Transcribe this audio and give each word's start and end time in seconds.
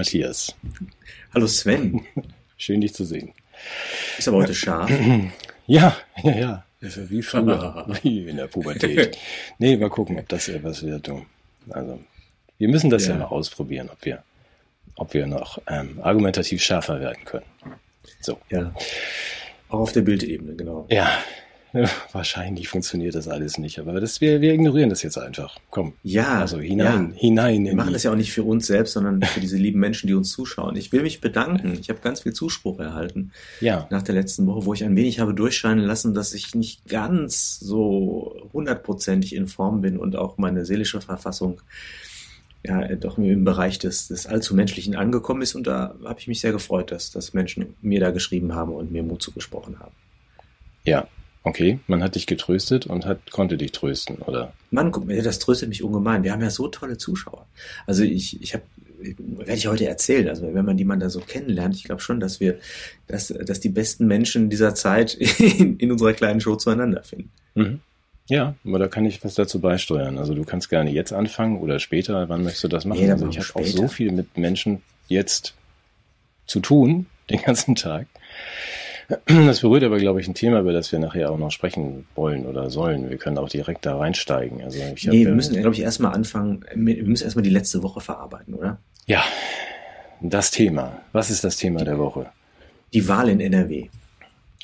Matthias. 0.00 0.56
Hallo 1.34 1.46
Sven. 1.46 2.00
Schön 2.56 2.80
dich 2.80 2.94
zu 2.94 3.04
sehen. 3.04 3.34
Ist 4.16 4.28
aber 4.28 4.38
heute 4.38 4.54
scharf. 4.54 4.90
Ja, 5.66 5.96
ja, 6.24 6.32
ja. 6.32 6.64
Wie 6.80 7.22
früher, 7.22 7.86
wie 8.02 8.26
in 8.26 8.38
der 8.38 8.48
Pubertät. 8.48 9.16
Nee, 9.58 9.76
mal 9.76 9.90
gucken, 9.90 10.18
ob 10.18 10.28
das 10.28 10.48
etwas 10.48 10.82
wird. 10.82 11.08
Also, 11.68 12.00
wir 12.58 12.68
müssen 12.68 12.90
das 12.90 13.06
ja. 13.06 13.12
ja 13.12 13.18
mal 13.18 13.26
ausprobieren, 13.26 13.88
ob 13.92 14.04
wir, 14.04 14.24
ob 14.96 15.14
wir 15.14 15.26
noch 15.28 15.60
ähm, 15.68 16.00
argumentativ 16.02 16.60
schärfer 16.60 16.98
werden 16.98 17.24
können. 17.24 17.46
So. 18.20 18.38
Ja. 18.48 18.74
Auch 19.68 19.80
auf 19.80 19.92
der 19.92 20.00
Bildebene, 20.00 20.56
genau. 20.56 20.86
Ja, 20.90 21.22
Wahrscheinlich 22.12 22.68
funktioniert 22.68 23.14
das 23.14 23.28
alles 23.28 23.58
nicht, 23.58 23.78
aber 23.78 24.00
das, 24.00 24.20
wir, 24.20 24.40
wir 24.40 24.52
ignorieren 24.52 24.90
das 24.90 25.02
jetzt 25.02 25.18
einfach. 25.18 25.56
Komm. 25.70 25.92
Ja. 26.02 26.40
Also 26.40 26.58
hinein, 26.58 27.12
ja. 27.14 27.20
hinein. 27.20 27.64
Wir 27.64 27.76
machen 27.76 27.92
das 27.92 28.02
ja 28.02 28.10
auch 28.10 28.16
nicht 28.16 28.32
für 28.32 28.42
uns 28.42 28.66
selbst, 28.66 28.94
sondern 28.94 29.22
für 29.22 29.40
diese 29.40 29.56
lieben 29.56 29.78
Menschen, 29.78 30.08
die 30.08 30.14
uns 30.14 30.30
zuschauen. 30.30 30.74
Ich 30.76 30.92
will 30.92 31.02
mich 31.02 31.20
bedanken. 31.20 31.78
Ich 31.80 31.88
habe 31.88 32.00
ganz 32.00 32.20
viel 32.20 32.32
Zuspruch 32.32 32.80
erhalten. 32.80 33.32
Ja. 33.60 33.86
Nach 33.90 34.02
der 34.02 34.14
letzten 34.14 34.46
Woche, 34.46 34.66
wo 34.66 34.74
ich 34.74 34.82
ein 34.84 34.96
wenig 34.96 35.20
habe 35.20 35.32
durchscheinen 35.32 35.84
lassen, 35.84 36.12
dass 36.12 36.34
ich 36.34 36.54
nicht 36.54 36.88
ganz 36.88 37.60
so 37.60 38.48
hundertprozentig 38.52 39.34
in 39.34 39.46
Form 39.46 39.80
bin 39.80 39.96
und 39.96 40.16
auch 40.16 40.38
meine 40.38 40.64
seelische 40.64 41.00
Verfassung 41.00 41.60
ja 42.62 42.94
doch 42.96 43.16
im 43.16 43.44
Bereich 43.44 43.78
des, 43.78 44.08
des 44.08 44.26
allzu 44.26 44.54
Menschlichen 44.54 44.96
angekommen 44.96 45.40
ist. 45.40 45.54
Und 45.54 45.66
da 45.66 45.94
habe 46.04 46.18
ich 46.18 46.26
mich 46.26 46.40
sehr 46.40 46.52
gefreut, 46.52 46.90
dass, 46.90 47.10
dass 47.10 47.32
Menschen 47.32 47.74
mir 47.80 48.00
da 48.00 48.10
geschrieben 48.10 48.54
haben 48.54 48.72
und 48.72 48.90
mir 48.90 49.02
Mut 49.02 49.22
zugesprochen 49.22 49.78
haben. 49.78 49.92
Ja, 50.84 51.06
Okay, 51.42 51.80
man 51.86 52.02
hat 52.02 52.16
dich 52.16 52.26
getröstet 52.26 52.86
und 52.86 53.06
hat, 53.06 53.30
konnte 53.30 53.56
dich 53.56 53.72
trösten, 53.72 54.16
oder? 54.16 54.52
Mann, 54.70 54.92
das 55.24 55.38
tröstet 55.38 55.70
mich 55.70 55.82
ungemein. 55.82 56.22
Wir 56.22 56.32
haben 56.32 56.42
ja 56.42 56.50
so 56.50 56.68
tolle 56.68 56.98
Zuschauer. 56.98 57.46
Also 57.86 58.02
ich, 58.02 58.42
ich 58.42 58.52
habe, 58.52 58.64
werde 58.98 59.54
ich 59.54 59.66
heute 59.66 59.86
erzählen, 59.86 60.28
also 60.28 60.52
wenn 60.52 60.66
man 60.66 60.76
die 60.76 60.84
man 60.84 61.00
da 61.00 61.08
so 61.08 61.20
kennenlernt, 61.20 61.74
ich 61.74 61.84
glaube 61.84 62.02
schon, 62.02 62.20
dass 62.20 62.40
wir, 62.40 62.58
dass, 63.06 63.28
dass 63.28 63.58
die 63.58 63.70
besten 63.70 64.06
Menschen 64.06 64.50
dieser 64.50 64.74
Zeit 64.74 65.14
in, 65.14 65.78
in 65.78 65.90
unserer 65.90 66.12
kleinen 66.12 66.42
Show 66.42 66.56
zueinander 66.56 67.02
finden. 67.02 67.30
Mhm. 67.54 67.80
Ja, 68.28 68.54
aber 68.64 68.78
da 68.78 68.86
kann 68.86 69.06
ich 69.06 69.24
was 69.24 69.34
dazu 69.34 69.60
beisteuern. 69.60 70.18
Also 70.18 70.34
du 70.34 70.44
kannst 70.44 70.68
gerne 70.68 70.90
jetzt 70.90 71.12
anfangen 71.12 71.58
oder 71.58 71.80
später. 71.80 72.28
Wann 72.28 72.44
möchtest 72.44 72.64
du 72.64 72.68
das 72.68 72.84
machen? 72.84 73.00
Nee, 73.00 73.10
also 73.10 73.26
ich 73.26 73.38
habe 73.38 73.58
auch 73.58 73.66
so 73.66 73.88
viel 73.88 74.12
mit 74.12 74.36
Menschen 74.36 74.82
jetzt 75.08 75.54
zu 76.46 76.60
tun, 76.60 77.06
den 77.28 77.42
ganzen 77.42 77.74
Tag. 77.74 78.06
Das 79.26 79.60
berührt 79.60 79.82
aber, 79.82 79.98
glaube 79.98 80.20
ich, 80.20 80.28
ein 80.28 80.34
Thema, 80.34 80.60
über 80.60 80.72
das 80.72 80.92
wir 80.92 80.98
nachher 80.98 81.30
auch 81.32 81.38
noch 81.38 81.50
sprechen 81.50 82.06
wollen 82.14 82.46
oder 82.46 82.70
sollen. 82.70 83.10
Wir 83.10 83.16
können 83.16 83.38
auch 83.38 83.48
direkt 83.48 83.84
da 83.84 83.96
reinsteigen. 83.96 84.62
Also 84.62 84.78
ich 84.94 85.06
nee, 85.06 85.26
wir 85.26 85.34
müssen, 85.34 85.56
glaube 85.60 85.74
ich, 85.74 85.82
erstmal 85.82 86.14
anfangen, 86.14 86.64
wir 86.74 87.02
müssen 87.04 87.24
erstmal 87.24 87.42
die 87.42 87.50
letzte 87.50 87.82
Woche 87.82 88.00
verarbeiten, 88.00 88.54
oder? 88.54 88.78
Ja, 89.06 89.24
das 90.20 90.50
Thema. 90.50 91.00
Was 91.12 91.30
ist 91.30 91.42
das 91.44 91.56
Thema 91.56 91.84
der 91.84 91.98
Woche? 91.98 92.26
Die 92.92 93.08
Wahl 93.08 93.28
in 93.28 93.40
NRW. 93.40 93.88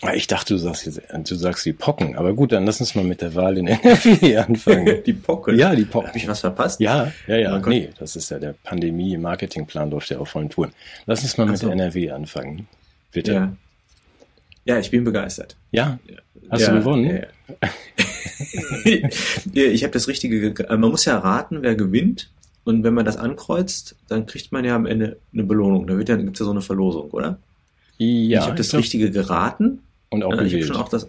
Ah, 0.02 0.12
ich 0.12 0.26
dachte, 0.26 0.52
du 0.52 0.58
sagst 0.58 0.84
jetzt, 0.84 1.00
du 1.10 1.34
sagst 1.34 1.64
die 1.64 1.72
Pocken. 1.72 2.16
Aber 2.16 2.34
gut, 2.34 2.52
dann 2.52 2.66
lass 2.66 2.80
uns 2.80 2.94
mal 2.94 3.04
mit 3.04 3.22
der 3.22 3.34
Wahl 3.34 3.56
in 3.56 3.66
NRW 3.66 4.36
anfangen. 4.36 5.02
die 5.06 5.14
Pocken? 5.14 5.58
Ja, 5.58 5.74
die 5.74 5.86
Pocken. 5.86 6.08
Habe 6.08 6.18
ich 6.18 6.28
was 6.28 6.40
verpasst? 6.40 6.80
Ja, 6.80 7.10
ja, 7.26 7.36
ja. 7.36 7.58
Nee, 7.58 7.88
das 7.98 8.14
ist 8.14 8.30
ja 8.30 8.38
der 8.38 8.54
Pandemie-Marketingplan 8.62 9.90
durfte 9.90 10.14
ja 10.14 10.20
auf 10.20 10.28
vollen 10.28 10.50
Touren. 10.50 10.72
Lass 11.06 11.22
uns 11.22 11.38
mal 11.38 11.46
mit 11.46 11.58
so. 11.58 11.70
NRW 11.70 12.10
anfangen. 12.10 12.68
Bitte. 13.10 13.32
Ja. 13.32 13.56
Ja, 14.66 14.78
ich 14.78 14.90
bin 14.90 15.04
begeistert. 15.04 15.56
Ja? 15.70 15.98
Hast 16.50 16.62
ja, 16.62 16.72
du 16.72 16.78
gewonnen? 16.80 17.22
Ja, 18.84 19.08
ich 19.54 19.82
habe 19.82 19.92
das 19.92 20.08
Richtige. 20.08 20.54
Äh, 20.68 20.76
man 20.76 20.90
muss 20.90 21.04
ja 21.04 21.18
raten, 21.18 21.62
wer 21.62 21.74
gewinnt. 21.74 22.30
Und 22.64 22.82
wenn 22.82 22.94
man 22.94 23.04
das 23.04 23.16
ankreuzt, 23.16 23.94
dann 24.08 24.26
kriegt 24.26 24.50
man 24.50 24.64
ja 24.64 24.74
am 24.74 24.86
Ende 24.86 25.18
eine 25.32 25.44
Belohnung. 25.44 25.86
Da 25.86 25.96
wird 25.96 26.08
ja, 26.08 26.16
gibt's 26.16 26.40
ja 26.40 26.44
so 26.44 26.50
eine 26.50 26.62
Verlosung, 26.62 27.10
oder? 27.10 27.38
Ja. 27.98 28.40
Ich 28.40 28.46
habe 28.46 28.56
das 28.56 28.70
glaub, 28.70 28.82
Richtige 28.82 29.10
geraten. 29.10 29.82
Und 30.10 30.24
auch 30.24 30.32
gewählt. 30.32 30.52
Ich 30.52 30.66
schon 30.66 30.76
auch 30.76 30.88
das, 30.88 31.08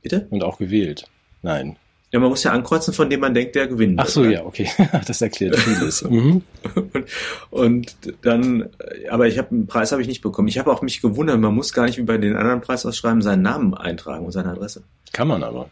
bitte? 0.00 0.26
Und 0.30 0.44
auch 0.44 0.58
gewählt. 0.58 1.04
Nein. 1.42 1.76
Ja, 2.12 2.20
man 2.20 2.28
muss 2.28 2.42
ja 2.44 2.52
ankreuzen, 2.52 2.92
von 2.92 3.08
dem 3.08 3.20
man 3.20 3.32
denkt, 3.32 3.54
der 3.54 3.66
gewinnt. 3.66 3.98
Ach 3.98 4.06
so, 4.06 4.20
oder? 4.20 4.30
ja, 4.30 4.44
okay. 4.44 4.68
Das 5.06 5.22
erklärt 5.22 5.56
vieles. 5.56 6.02
mhm. 6.10 6.42
und, 6.74 7.06
und 7.50 7.96
dann, 8.20 8.68
aber 9.10 9.28
ich 9.28 9.38
habe 9.38 9.50
einen 9.50 9.66
Preis 9.66 9.92
habe 9.92 10.02
ich 10.02 10.08
nicht 10.08 10.20
bekommen. 10.20 10.48
Ich 10.48 10.58
habe 10.58 10.70
auch 10.70 10.82
mich 10.82 11.00
gewundert, 11.00 11.40
man 11.40 11.54
muss 11.54 11.72
gar 11.72 11.86
nicht 11.86 11.96
wie 11.96 12.02
bei 12.02 12.18
den 12.18 12.36
anderen 12.36 12.60
Preisausschreiben 12.60 13.22
seinen 13.22 13.40
Namen 13.40 13.72
eintragen 13.72 14.26
und 14.26 14.32
seine 14.32 14.50
Adresse. 14.50 14.82
Kann 15.14 15.26
man 15.26 15.42
aber. 15.42 15.70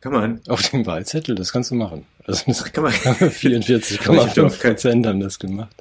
Kann 0.00 0.12
man? 0.12 0.40
Auf 0.48 0.70
dem 0.70 0.86
Wahlzettel, 0.86 1.34
das 1.34 1.52
kannst 1.52 1.70
du 1.70 1.74
machen. 1.74 2.06
Also 2.24 2.44
Ach, 2.50 2.72
kann 2.72 2.84
man. 2.84 2.92
44,5 2.94 4.60
Prozent 4.60 5.06
haben 5.06 5.20
das 5.20 5.38
gemacht. 5.38 5.76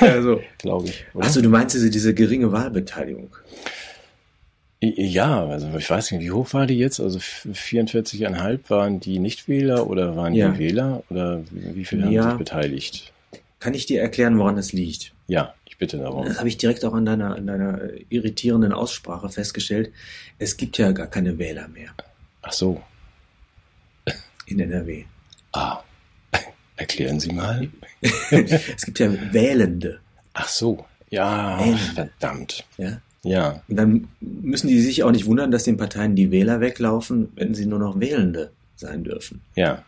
Ja, 0.00 0.22
so. 0.22 0.40
Glaube 0.58 0.86
ich. 0.86 1.04
Achso, 1.18 1.42
du 1.42 1.48
meinst 1.48 1.74
diese, 1.74 1.90
diese 1.90 2.14
geringe 2.14 2.52
Wahlbeteiligung? 2.52 3.36
Ja, 4.96 5.46
also 5.46 5.68
ich 5.76 5.88
weiß 5.88 6.12
nicht, 6.12 6.20
wie 6.20 6.30
hoch 6.30 6.52
war 6.52 6.66
die 6.66 6.78
jetzt? 6.78 7.00
Also 7.00 7.18
44,5 7.18 8.70
waren 8.70 9.00
die 9.00 9.18
Nichtwähler 9.18 9.88
oder 9.88 10.16
waren 10.16 10.34
ja. 10.34 10.50
die 10.50 10.58
Wähler 10.58 11.02
oder 11.10 11.42
wie 11.50 11.84
viele 11.84 12.10
ja. 12.10 12.22
haben 12.22 12.30
sich 12.30 12.38
beteiligt? 12.38 13.12
Kann 13.60 13.74
ich 13.74 13.86
dir 13.86 14.00
erklären, 14.00 14.38
woran 14.38 14.56
das 14.56 14.72
liegt? 14.72 15.12
Ja, 15.26 15.54
ich 15.64 15.78
bitte 15.78 15.98
darum. 15.98 16.26
Das 16.26 16.38
habe 16.38 16.48
ich 16.48 16.58
direkt 16.58 16.84
auch 16.84 16.92
an 16.92 17.04
deiner, 17.04 17.34
an 17.34 17.46
deiner 17.46 17.80
irritierenden 18.10 18.72
Aussprache 18.72 19.28
festgestellt. 19.28 19.90
Es 20.38 20.56
gibt 20.56 20.76
ja 20.78 20.92
gar 20.92 21.06
keine 21.06 21.38
Wähler 21.38 21.68
mehr. 21.68 21.90
Ach 22.42 22.52
so. 22.52 22.82
In 24.46 24.60
NRW. 24.60 25.04
Ah, 25.52 25.80
erklären 26.76 27.18
Sie 27.20 27.32
mal. 27.32 27.68
es 28.30 28.84
gibt 28.84 28.98
ja 28.98 29.10
Wählende. 29.32 30.00
Ach 30.34 30.48
so. 30.48 30.84
Ja, 31.08 31.58
Wählende. 31.58 31.94
verdammt. 31.94 32.64
Ja. 32.76 33.00
Ja. 33.24 33.62
Und 33.68 33.76
dann 33.76 34.08
müssen 34.20 34.68
die 34.68 34.80
sich 34.80 35.02
auch 35.02 35.10
nicht 35.10 35.26
wundern, 35.26 35.50
dass 35.50 35.64
den 35.64 35.76
Parteien 35.76 36.14
die 36.14 36.30
Wähler 36.30 36.60
weglaufen, 36.60 37.28
wenn 37.34 37.54
sie 37.54 37.66
nur 37.66 37.78
noch 37.78 37.98
Wählende 37.98 38.52
sein 38.76 39.02
dürfen. 39.02 39.40
Ja. 39.56 39.82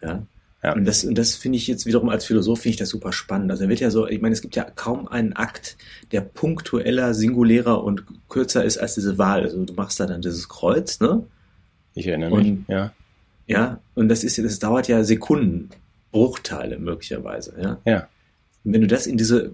Ja. 0.00 0.22
ja. 0.62 0.72
Und 0.74 0.84
das, 0.84 1.04
und 1.04 1.18
das 1.18 1.34
finde 1.34 1.58
ich 1.58 1.66
jetzt 1.66 1.86
wiederum 1.86 2.08
als 2.08 2.24
Philosoph 2.24 2.60
finde 2.60 2.74
ich 2.74 2.78
das 2.78 2.88
super 2.88 3.12
spannend. 3.12 3.50
Also 3.50 3.64
er 3.64 3.68
wird 3.68 3.80
ja 3.80 3.90
so, 3.90 4.06
ich 4.06 4.20
meine, 4.20 4.32
es 4.32 4.42
gibt 4.42 4.56
ja 4.56 4.64
kaum 4.64 5.08
einen 5.08 5.32
Akt, 5.34 5.76
der 6.12 6.20
punktueller, 6.20 7.14
singulärer 7.14 7.82
und 7.82 8.04
kürzer 8.28 8.64
ist 8.64 8.78
als 8.78 8.94
diese 8.94 9.18
Wahl. 9.18 9.42
Also 9.42 9.64
du 9.64 9.74
machst 9.74 9.98
da 9.98 10.06
dann 10.06 10.22
dieses 10.22 10.48
Kreuz, 10.48 11.00
ne? 11.00 11.24
Ich 11.94 12.06
erinnere 12.06 12.36
mich, 12.36 12.48
und, 12.48 12.64
ja. 12.68 12.92
Ja, 13.48 13.80
und 13.94 14.08
das 14.08 14.22
ist, 14.22 14.38
das 14.38 14.58
dauert 14.60 14.88
ja 14.88 15.02
Sekunden, 15.02 15.70
Bruchteile 16.12 16.78
möglicherweise, 16.78 17.54
ja. 17.60 17.78
Ja 17.84 18.08
wenn 18.72 18.80
du 18.80 18.86
das 18.86 19.06
in 19.06 19.16
diese 19.16 19.52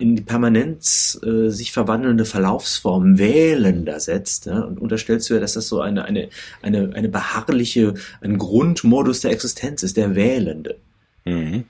in 0.00 0.16
die 0.16 0.22
Permanenz 0.22 1.18
äh, 1.24 1.50
sich 1.50 1.72
verwandelnde 1.72 2.24
Verlaufsform 2.24 3.18
wählender 3.18 4.00
setzt 4.00 4.46
ja, 4.46 4.60
und 4.60 4.80
unterstellst 4.80 5.28
du 5.28 5.34
ja, 5.34 5.40
dass 5.40 5.54
das 5.54 5.68
so 5.68 5.80
eine, 5.80 6.04
eine, 6.04 6.28
eine, 6.62 6.92
eine 6.94 7.08
beharrliche, 7.08 7.94
ein 8.20 8.38
Grundmodus 8.38 9.20
der 9.20 9.32
Existenz 9.32 9.82
ist, 9.82 9.96
der 9.96 10.14
Wählende. 10.14 10.78
Mhm. 11.24 11.64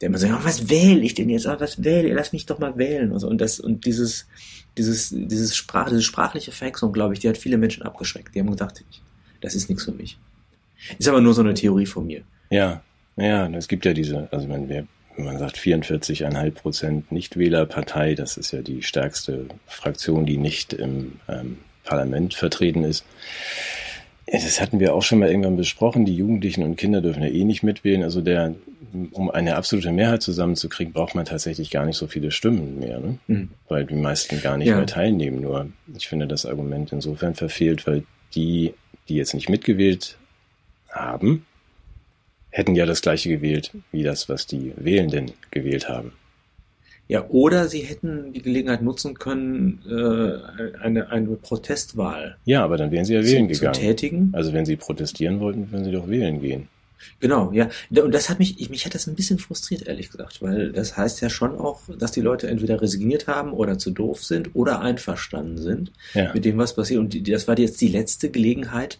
Der 0.00 0.08
immer 0.08 0.18
sagt, 0.18 0.32
oh, 0.34 0.44
was 0.44 0.68
wähle 0.68 1.00
ich 1.02 1.14
denn 1.14 1.28
jetzt? 1.28 1.46
Oh, 1.46 1.54
was 1.58 1.84
wähle 1.84 2.12
Lass 2.12 2.32
mich 2.32 2.46
doch 2.46 2.58
mal 2.58 2.76
wählen. 2.76 3.12
Und, 3.12 3.20
so. 3.20 3.28
und, 3.28 3.40
das, 3.40 3.60
und 3.60 3.84
dieses, 3.86 4.26
dieses, 4.76 5.10
dieses 5.10 5.54
Sprach, 5.54 5.90
diese 5.90 6.02
sprachliche 6.02 6.50
Verwechslung, 6.50 6.92
glaube 6.92 7.14
ich, 7.14 7.20
die 7.20 7.28
hat 7.28 7.38
viele 7.38 7.58
Menschen 7.58 7.84
abgeschreckt. 7.84 8.34
Die 8.34 8.40
haben 8.40 8.50
gedacht, 8.50 8.84
das 9.40 9.54
ist 9.54 9.68
nichts 9.68 9.84
für 9.84 9.92
mich. 9.92 10.18
Ist 10.98 11.08
aber 11.08 11.20
nur 11.20 11.34
so 11.34 11.42
eine 11.42 11.54
Theorie 11.54 11.86
von 11.86 12.06
mir. 12.06 12.22
Ja, 12.50 12.82
ja, 13.16 13.46
es 13.50 13.68
gibt 13.68 13.84
ja 13.84 13.92
diese, 13.92 14.28
also 14.32 14.48
man, 14.48 14.68
wir 14.68 14.86
man 15.16 15.38
sagt 15.38 15.56
44,5 15.56 16.50
Prozent 16.52 17.12
Nichtwählerpartei, 17.12 18.14
das 18.14 18.36
ist 18.36 18.52
ja 18.52 18.62
die 18.62 18.82
stärkste 18.82 19.46
Fraktion, 19.66 20.26
die 20.26 20.38
nicht 20.38 20.72
im 20.72 21.20
ähm, 21.28 21.58
Parlament 21.84 22.34
vertreten 22.34 22.84
ist. 22.84 23.04
Das 24.26 24.60
hatten 24.60 24.80
wir 24.80 24.94
auch 24.94 25.02
schon 25.02 25.18
mal 25.18 25.28
irgendwann 25.28 25.56
besprochen. 25.56 26.04
Die 26.04 26.16
Jugendlichen 26.16 26.62
und 26.62 26.76
Kinder 26.76 27.02
dürfen 27.02 27.22
ja 27.22 27.28
eh 27.28 27.44
nicht 27.44 27.62
mitwählen. 27.62 28.02
Also 28.02 28.20
der, 28.20 28.54
um 29.10 29.30
eine 29.30 29.56
absolute 29.56 29.92
Mehrheit 29.92 30.22
zusammenzukriegen, 30.22 30.92
braucht 30.92 31.14
man 31.14 31.24
tatsächlich 31.24 31.70
gar 31.70 31.84
nicht 31.84 31.96
so 31.96 32.06
viele 32.06 32.30
Stimmen 32.30 32.78
mehr, 32.78 33.00
ne? 33.00 33.18
Mhm. 33.26 33.50
weil 33.68 33.84
die 33.84 33.94
meisten 33.94 34.40
gar 34.40 34.56
nicht 34.56 34.68
ja. 34.68 34.76
mehr 34.76 34.86
teilnehmen. 34.86 35.40
Nur 35.40 35.68
ich 35.94 36.08
finde 36.08 36.28
das 36.28 36.46
Argument 36.46 36.92
insofern 36.92 37.34
verfehlt, 37.34 37.86
weil 37.86 38.04
die, 38.34 38.74
die 39.08 39.16
jetzt 39.16 39.34
nicht 39.34 39.48
mitgewählt 39.48 40.16
haben, 40.88 41.44
hätten 42.52 42.76
ja 42.76 42.86
das 42.86 43.02
gleiche 43.02 43.28
gewählt 43.28 43.72
wie 43.90 44.04
das, 44.04 44.28
was 44.28 44.46
die 44.46 44.72
Wählenden 44.76 45.32
gewählt 45.50 45.88
haben. 45.88 46.12
Ja, 47.08 47.26
oder 47.28 47.68
sie 47.68 47.80
hätten 47.80 48.32
die 48.32 48.42
Gelegenheit 48.42 48.80
nutzen 48.80 49.14
können, 49.14 49.82
äh, 49.86 50.78
eine, 50.78 51.10
eine 51.10 51.36
Protestwahl. 51.36 52.36
Ja, 52.44 52.62
aber 52.62 52.76
dann 52.76 52.90
wären 52.90 53.04
sie 53.04 53.14
ja 53.14 53.24
wählen 53.24 53.48
zu, 53.48 53.60
gegangen. 53.60 53.74
Zu 53.74 53.80
tätigen. 53.80 54.30
Also 54.32 54.52
wenn 54.52 54.64
sie 54.64 54.76
protestieren 54.76 55.40
wollten, 55.40 55.70
würden 55.72 55.84
sie 55.84 55.90
doch 55.90 56.08
wählen 56.08 56.40
gehen. 56.40 56.68
Genau, 57.20 57.50
ja. 57.52 57.68
Und 57.90 58.14
das 58.14 58.30
hat 58.30 58.38
mich, 58.38 58.60
ich, 58.60 58.70
mich 58.70 58.86
hat 58.86 58.94
das 58.94 59.06
ein 59.08 59.14
bisschen 59.14 59.38
frustriert, 59.38 59.86
ehrlich 59.86 60.10
gesagt, 60.10 60.40
weil 60.40 60.72
das 60.72 60.96
heißt 60.96 61.20
ja 61.20 61.28
schon 61.28 61.58
auch, 61.58 61.80
dass 61.98 62.12
die 62.12 62.20
Leute 62.20 62.48
entweder 62.48 62.80
resigniert 62.80 63.26
haben 63.26 63.52
oder 63.52 63.78
zu 63.78 63.90
doof 63.90 64.22
sind 64.24 64.54
oder 64.54 64.80
einverstanden 64.80 65.58
sind 65.58 65.92
ja. 66.14 66.32
mit 66.32 66.44
dem, 66.44 66.58
was 66.58 66.74
passiert. 66.74 67.00
Und 67.00 67.28
das 67.28 67.48
war 67.48 67.58
jetzt 67.58 67.80
die 67.80 67.88
letzte 67.88 68.30
Gelegenheit, 68.30 68.98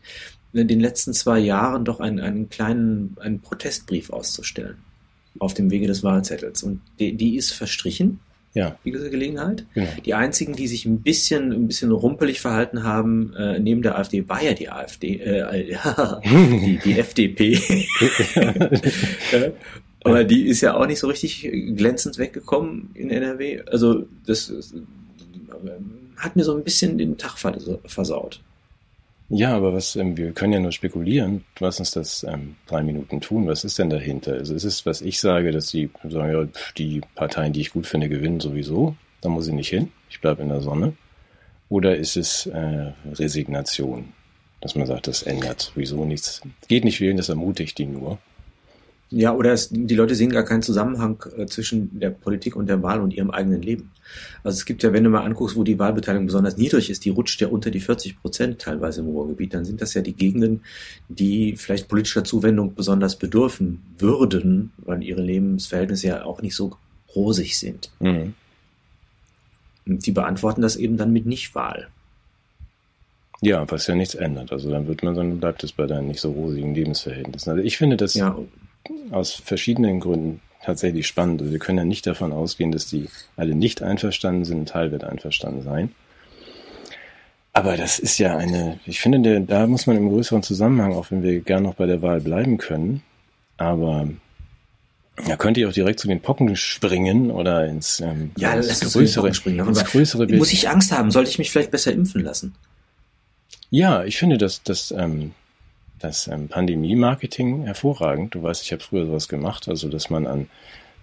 in 0.52 0.68
den 0.68 0.80
letzten 0.80 1.12
zwei 1.12 1.38
Jahren 1.38 1.84
doch 1.84 2.00
einen, 2.00 2.20
einen 2.20 2.48
kleinen 2.48 3.16
einen 3.20 3.40
Protestbrief 3.40 4.10
auszustellen 4.10 4.76
auf 5.38 5.54
dem 5.54 5.70
Wege 5.70 5.86
des 5.86 6.02
Wahlzettels. 6.02 6.62
Und 6.62 6.80
die, 6.98 7.14
die 7.14 7.36
ist 7.36 7.52
verstrichen. 7.52 8.20
Ja. 8.54 8.76
diese 8.84 9.08
Gelegenheit. 9.08 9.64
Genau. 9.72 9.88
Die 10.04 10.12
einzigen, 10.12 10.54
die 10.54 10.66
sich 10.66 10.84
ein 10.84 11.00
bisschen, 11.00 11.52
ein 11.52 11.66
bisschen 11.68 11.90
rumpelig 11.90 12.42
verhalten 12.42 12.82
haben, 12.82 13.32
äh, 13.34 13.58
neben 13.58 13.80
der 13.80 13.96
AfD, 13.98 14.28
war 14.28 14.42
ja 14.42 14.52
die 14.52 14.68
AfD, 14.68 15.16
äh, 15.16 15.74
die, 16.24 16.78
die 16.84 16.98
FDP. 16.98 17.58
Aber 20.04 20.24
die 20.24 20.46
ist 20.48 20.60
ja 20.60 20.74
auch 20.74 20.86
nicht 20.86 20.98
so 20.98 21.06
richtig 21.06 21.48
glänzend 21.76 22.18
weggekommen 22.18 22.90
in 22.92 23.08
NRW. 23.08 23.62
Also 23.70 24.04
das, 24.26 24.48
das 24.48 24.74
hat 26.18 26.36
mir 26.36 26.44
so 26.44 26.54
ein 26.54 26.62
bisschen 26.62 26.98
den 26.98 27.16
Tag 27.16 27.38
versaut. 27.38 28.40
Ja, 29.34 29.56
aber 29.56 29.72
was, 29.72 29.96
ähm, 29.96 30.18
wir 30.18 30.32
können 30.32 30.52
ja 30.52 30.60
nur 30.60 30.72
spekulieren, 30.72 31.46
was 31.58 31.78
uns 31.80 31.92
das 31.92 32.22
ähm, 32.22 32.56
drei 32.66 32.82
Minuten 32.82 33.22
tun. 33.22 33.46
Was 33.46 33.64
ist 33.64 33.78
denn 33.78 33.88
dahinter? 33.88 34.34
Also 34.34 34.54
ist 34.54 34.64
es, 34.64 34.84
was 34.84 35.00
ich 35.00 35.20
sage, 35.20 35.52
dass 35.52 35.68
die 35.68 35.88
sagen, 36.04 36.32
ja, 36.32 36.46
die 36.76 37.00
Parteien, 37.14 37.54
die 37.54 37.62
ich 37.62 37.72
gut 37.72 37.86
finde, 37.86 38.10
gewinnen 38.10 38.40
sowieso, 38.40 38.94
da 39.22 39.30
muss 39.30 39.48
ich 39.48 39.54
nicht 39.54 39.70
hin, 39.70 39.90
ich 40.10 40.20
bleibe 40.20 40.42
in 40.42 40.50
der 40.50 40.60
Sonne. 40.60 40.92
Oder 41.70 41.96
ist 41.96 42.18
es 42.18 42.44
äh, 42.44 42.92
Resignation, 43.14 44.12
dass 44.60 44.74
man 44.74 44.86
sagt, 44.86 45.06
das 45.06 45.22
ändert 45.22 45.72
sowieso 45.74 46.04
nichts. 46.04 46.42
Geht 46.68 46.84
nicht 46.84 47.00
wählen, 47.00 47.16
das 47.16 47.30
ermutigt 47.30 47.78
die 47.78 47.86
nur. 47.86 48.18
Ja, 49.14 49.34
oder 49.34 49.52
es, 49.52 49.68
die 49.70 49.94
Leute 49.94 50.14
sehen 50.14 50.30
gar 50.30 50.42
keinen 50.42 50.62
Zusammenhang 50.62 51.22
äh, 51.36 51.44
zwischen 51.44 52.00
der 52.00 52.08
Politik 52.08 52.56
und 52.56 52.66
der 52.66 52.82
Wahl 52.82 53.00
und 53.00 53.12
ihrem 53.12 53.30
eigenen 53.30 53.60
Leben. 53.60 53.90
Also 54.42 54.56
es 54.56 54.64
gibt 54.64 54.82
ja, 54.82 54.94
wenn 54.94 55.04
du 55.04 55.10
mal 55.10 55.22
anguckst, 55.22 55.54
wo 55.54 55.64
die 55.64 55.78
Wahlbeteiligung 55.78 56.26
besonders 56.26 56.56
niedrig 56.56 56.88
ist, 56.88 57.04
die 57.04 57.10
rutscht 57.10 57.38
ja 57.42 57.48
unter 57.48 57.70
die 57.70 57.80
40 57.80 58.20
Prozent 58.22 58.58
teilweise 58.60 59.02
im 59.02 59.08
Ruhrgebiet, 59.08 59.52
dann 59.52 59.66
sind 59.66 59.82
das 59.82 59.92
ja 59.92 60.00
die 60.00 60.14
Gegenden, 60.14 60.62
die 61.10 61.56
vielleicht 61.58 61.88
politischer 61.88 62.24
Zuwendung 62.24 62.74
besonders 62.74 63.16
bedürfen 63.16 63.82
würden, 63.98 64.72
weil 64.78 65.02
ihre 65.02 65.22
Lebensverhältnisse 65.22 66.06
ja 66.06 66.24
auch 66.24 66.40
nicht 66.40 66.56
so 66.56 66.76
rosig 67.14 67.58
sind. 67.58 67.90
Mhm. 68.00 68.32
Und 69.86 70.06
die 70.06 70.12
beantworten 70.12 70.62
das 70.62 70.76
eben 70.76 70.96
dann 70.96 71.12
mit 71.12 71.26
Nichtwahl. 71.26 71.88
Ja, 73.42 73.70
was 73.70 73.88
ja 73.88 73.94
nichts 73.94 74.14
ändert. 74.14 74.52
Also 74.52 74.70
dann 74.70 74.86
wird 74.86 75.02
man, 75.02 75.14
dann 75.14 75.38
bleibt 75.38 75.64
es 75.64 75.72
bei 75.72 75.86
deinen 75.86 76.08
nicht 76.08 76.20
so 76.20 76.30
rosigen 76.30 76.74
Lebensverhältnissen. 76.74 77.50
Also 77.50 77.62
ich 77.62 77.76
finde 77.76 77.98
das 77.98 78.14
ja. 78.14 78.38
Aus 79.10 79.32
verschiedenen 79.32 80.00
Gründen 80.00 80.40
tatsächlich 80.62 81.06
spannend. 81.06 81.40
Also 81.40 81.52
wir 81.52 81.58
können 81.58 81.78
ja 81.78 81.84
nicht 81.84 82.06
davon 82.06 82.32
ausgehen, 82.32 82.72
dass 82.72 82.86
die 82.86 83.08
alle 83.36 83.54
nicht 83.54 83.82
einverstanden 83.82 84.44
sind. 84.44 84.60
Ein 84.60 84.66
Teil 84.66 84.92
wird 84.92 85.04
einverstanden 85.04 85.62
sein. 85.62 85.94
Aber 87.52 87.76
das 87.76 87.98
ist 87.98 88.18
ja 88.18 88.36
eine, 88.36 88.80
ich 88.86 89.00
finde, 89.00 89.42
da 89.42 89.66
muss 89.66 89.86
man 89.86 89.96
im 89.96 90.08
größeren 90.08 90.42
Zusammenhang, 90.42 90.94
auch 90.94 91.10
wenn 91.10 91.22
wir 91.22 91.40
gern 91.40 91.64
noch 91.64 91.74
bei 91.74 91.86
der 91.86 92.00
Wahl 92.00 92.20
bleiben 92.20 92.56
können, 92.56 93.02
aber 93.58 94.08
da 95.26 95.36
könnte 95.36 95.60
ich 95.60 95.66
auch 95.66 95.72
direkt 95.72 96.00
zu 96.00 96.08
den 96.08 96.22
Pocken 96.22 96.56
springen 96.56 97.30
oder 97.30 97.66
ins, 97.66 98.00
ähm, 98.00 98.30
ja, 98.38 98.54
ins 98.54 98.80
größere, 98.80 99.34
springen. 99.34 99.68
ins 99.68 99.84
größere 99.84 100.26
Bild. 100.26 100.38
Muss 100.38 100.52
ich 100.52 100.70
Angst 100.70 100.92
haben? 100.92 101.10
Sollte 101.10 101.28
ich 101.28 101.38
mich 101.38 101.50
vielleicht 101.50 101.70
besser 101.70 101.92
impfen 101.92 102.22
lassen? 102.22 102.54
Ja, 103.68 104.04
ich 104.04 104.16
finde 104.18 104.38
das, 104.38 104.62
das, 104.62 104.90
ähm, 104.90 105.32
das 106.02 106.28
ähm, 106.28 106.48
Pandemie-Marketing 106.48 107.64
hervorragend. 107.64 108.34
Du 108.34 108.42
weißt, 108.42 108.62
ich 108.62 108.72
habe 108.72 108.82
früher 108.82 109.06
sowas 109.06 109.28
gemacht, 109.28 109.68
also 109.68 109.88
dass 109.88 110.10
man 110.10 110.26
an 110.26 110.48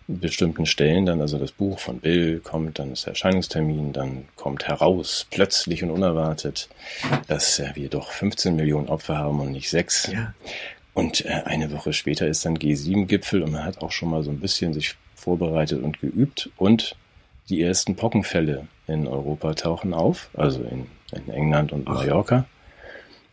bestimmten 0.09 0.65
Stellen 0.65 1.05
dann, 1.05 1.21
also 1.21 1.37
das 1.37 1.51
Buch 1.51 1.77
von 1.77 1.99
Bill 1.99 2.39
kommt, 2.39 2.79
dann 2.79 2.91
ist 2.91 3.05
der 3.05 3.11
Erscheinungstermin, 3.11 3.93
dann 3.93 4.25
kommt 4.35 4.67
heraus, 4.67 5.27
plötzlich 5.29 5.83
und 5.83 5.91
unerwartet, 5.91 6.67
dass 7.27 7.59
äh, 7.59 7.71
wir 7.75 7.89
doch 7.89 8.11
15 8.11 8.55
Millionen 8.55 8.89
Opfer 8.89 9.17
haben 9.17 9.39
und 9.39 9.51
nicht 9.51 9.69
sechs. 9.69 10.11
Ja. 10.11 10.33
Und 10.93 11.25
äh, 11.25 11.43
eine 11.45 11.71
Woche 11.71 11.93
später 11.93 12.27
ist 12.27 12.43
dann 12.43 12.57
G7-Gipfel 12.57 13.43
und 13.43 13.51
man 13.51 13.63
hat 13.63 13.81
auch 13.81 13.91
schon 13.91 14.09
mal 14.09 14.23
so 14.23 14.31
ein 14.31 14.39
bisschen 14.39 14.73
sich 14.73 14.95
vorbereitet 15.15 15.83
und 15.83 15.99
geübt 15.99 16.49
und 16.57 16.95
die 17.49 17.61
ersten 17.61 17.95
Pockenfälle 17.95 18.67
in 18.87 19.07
Europa 19.07 19.53
tauchen 19.53 19.93
auf, 19.93 20.29
also 20.33 20.61
in, 20.63 20.87
in 21.11 21.31
England 21.31 21.71
und 21.71 21.87
Mallorca. 21.87 22.45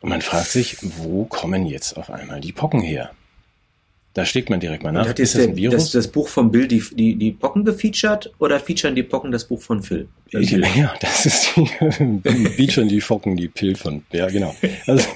Und 0.06 0.10
man 0.10 0.22
fragt 0.22 0.46
sich, 0.52 0.76
wo 0.82 1.24
kommen 1.24 1.66
jetzt 1.66 1.96
auf 1.96 2.10
einmal 2.10 2.40
die 2.40 2.52
Pocken 2.52 2.80
her? 2.80 3.10
Da 4.14 4.24
schlägt 4.24 4.50
man 4.50 4.60
direkt 4.60 4.84
mal 4.84 4.92
nach. 4.92 5.08
Hat 5.08 5.18
ist 5.18 5.34
das 5.34 5.42
ein 5.42 5.56
Virus? 5.56 5.82
Das, 5.82 5.90
das 5.90 6.06
Buch 6.06 6.28
von 6.28 6.52
Bill 6.52 6.68
die, 6.68 6.80
die, 6.92 7.16
die 7.16 7.32
Pocken 7.32 7.64
gefeatured 7.64 8.32
oder 8.38 8.60
featuren 8.60 8.94
die 8.94 9.02
Pocken 9.02 9.32
das 9.32 9.46
Buch 9.46 9.60
von 9.60 9.82
Phil? 9.82 10.06
Ich, 10.30 10.52
ja, 10.52 10.94
das 11.00 11.26
ist 11.26 11.56
die, 11.56 11.66
featuren 12.56 12.86
die 12.86 13.00
Pocken 13.00 13.36
die 13.36 13.48
Pill 13.48 13.74
von, 13.74 14.04
ja 14.12 14.28
genau. 14.28 14.54
Also, 14.86 15.08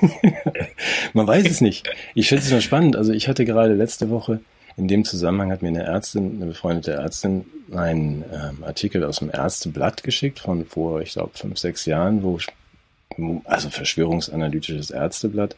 man 1.13 1.25
weiß 1.25 1.49
es 1.49 1.61
nicht. 1.61 1.89
Ich 2.17 2.29
finde 2.29 2.43
es 2.43 2.51
nur 2.51 2.61
spannend. 2.61 2.97
Also 2.97 3.13
ich 3.13 3.29
hatte 3.29 3.45
gerade 3.45 3.75
letzte 3.75 4.11
Woche, 4.11 4.41
in 4.77 4.89
dem 4.89 5.05
Zusammenhang 5.05 5.53
hat 5.53 5.63
mir 5.63 5.69
eine 5.69 5.85
Ärztin, 5.85 6.35
eine 6.35 6.47
befreundete 6.47 6.95
Ärztin, 6.95 7.45
einen 7.73 8.25
ähm, 8.33 8.65
Artikel 8.65 9.05
aus 9.05 9.21
dem 9.21 9.31
Ärzteblatt 9.33 10.03
geschickt 10.03 10.41
von 10.41 10.67
vor, 10.67 11.01
ich 11.01 11.13
glaube, 11.13 11.31
fünf, 11.35 11.59
sechs 11.59 11.87
Jahren, 11.87 12.25
wo 12.25 12.41
also 13.45 13.71
verschwörungsanalytisches 13.71 14.91
Ärzteblatt, 14.91 15.57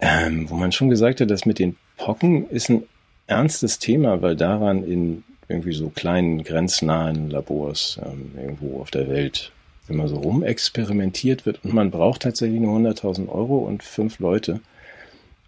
ähm, 0.00 0.48
wo 0.50 0.56
man 0.56 0.72
schon 0.72 0.88
gesagt 0.90 1.20
hat, 1.20 1.30
dass 1.30 1.46
mit 1.46 1.58
den 1.58 1.76
Pocken 1.96 2.48
ist 2.48 2.68
ein 2.68 2.84
ernstes 3.26 3.78
Thema, 3.78 4.22
weil 4.22 4.36
daran 4.36 4.84
in 4.84 5.24
irgendwie 5.48 5.72
so 5.72 5.90
kleinen 5.90 6.42
grenznahen 6.44 7.30
Labors 7.30 8.00
ähm, 8.04 8.32
irgendwo 8.36 8.80
auf 8.80 8.90
der 8.90 9.08
Welt 9.08 9.52
immer 9.88 10.08
so 10.08 10.16
rumexperimentiert 10.16 11.44
wird. 11.44 11.62
Und 11.64 11.74
man 11.74 11.90
braucht 11.90 12.22
tatsächlich 12.22 12.60
nur 12.60 12.78
100.000 12.78 13.28
Euro 13.28 13.58
und 13.58 13.82
fünf 13.82 14.18
Leute, 14.18 14.60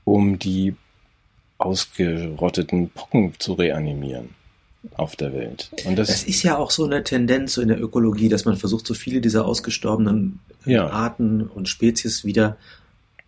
um 0.04 0.38
die 0.38 0.74
ausgerotteten 1.58 2.90
Pocken 2.90 3.32
zu 3.38 3.54
reanimieren 3.54 4.34
auf 4.96 5.16
der 5.16 5.32
Welt. 5.32 5.70
Und 5.84 5.98
das, 5.98 6.08
das 6.08 6.24
ist 6.24 6.42
ja 6.42 6.58
auch 6.58 6.70
so 6.70 6.84
eine 6.84 7.02
Tendenz 7.02 7.56
in 7.56 7.68
der 7.68 7.80
Ökologie, 7.80 8.28
dass 8.28 8.44
man 8.44 8.56
versucht, 8.56 8.86
so 8.86 8.94
viele 8.94 9.20
dieser 9.20 9.44
ausgestorbenen 9.46 10.40
ja. 10.64 10.88
Arten 10.88 11.42
und 11.42 11.68
Spezies 11.68 12.24
wieder 12.24 12.56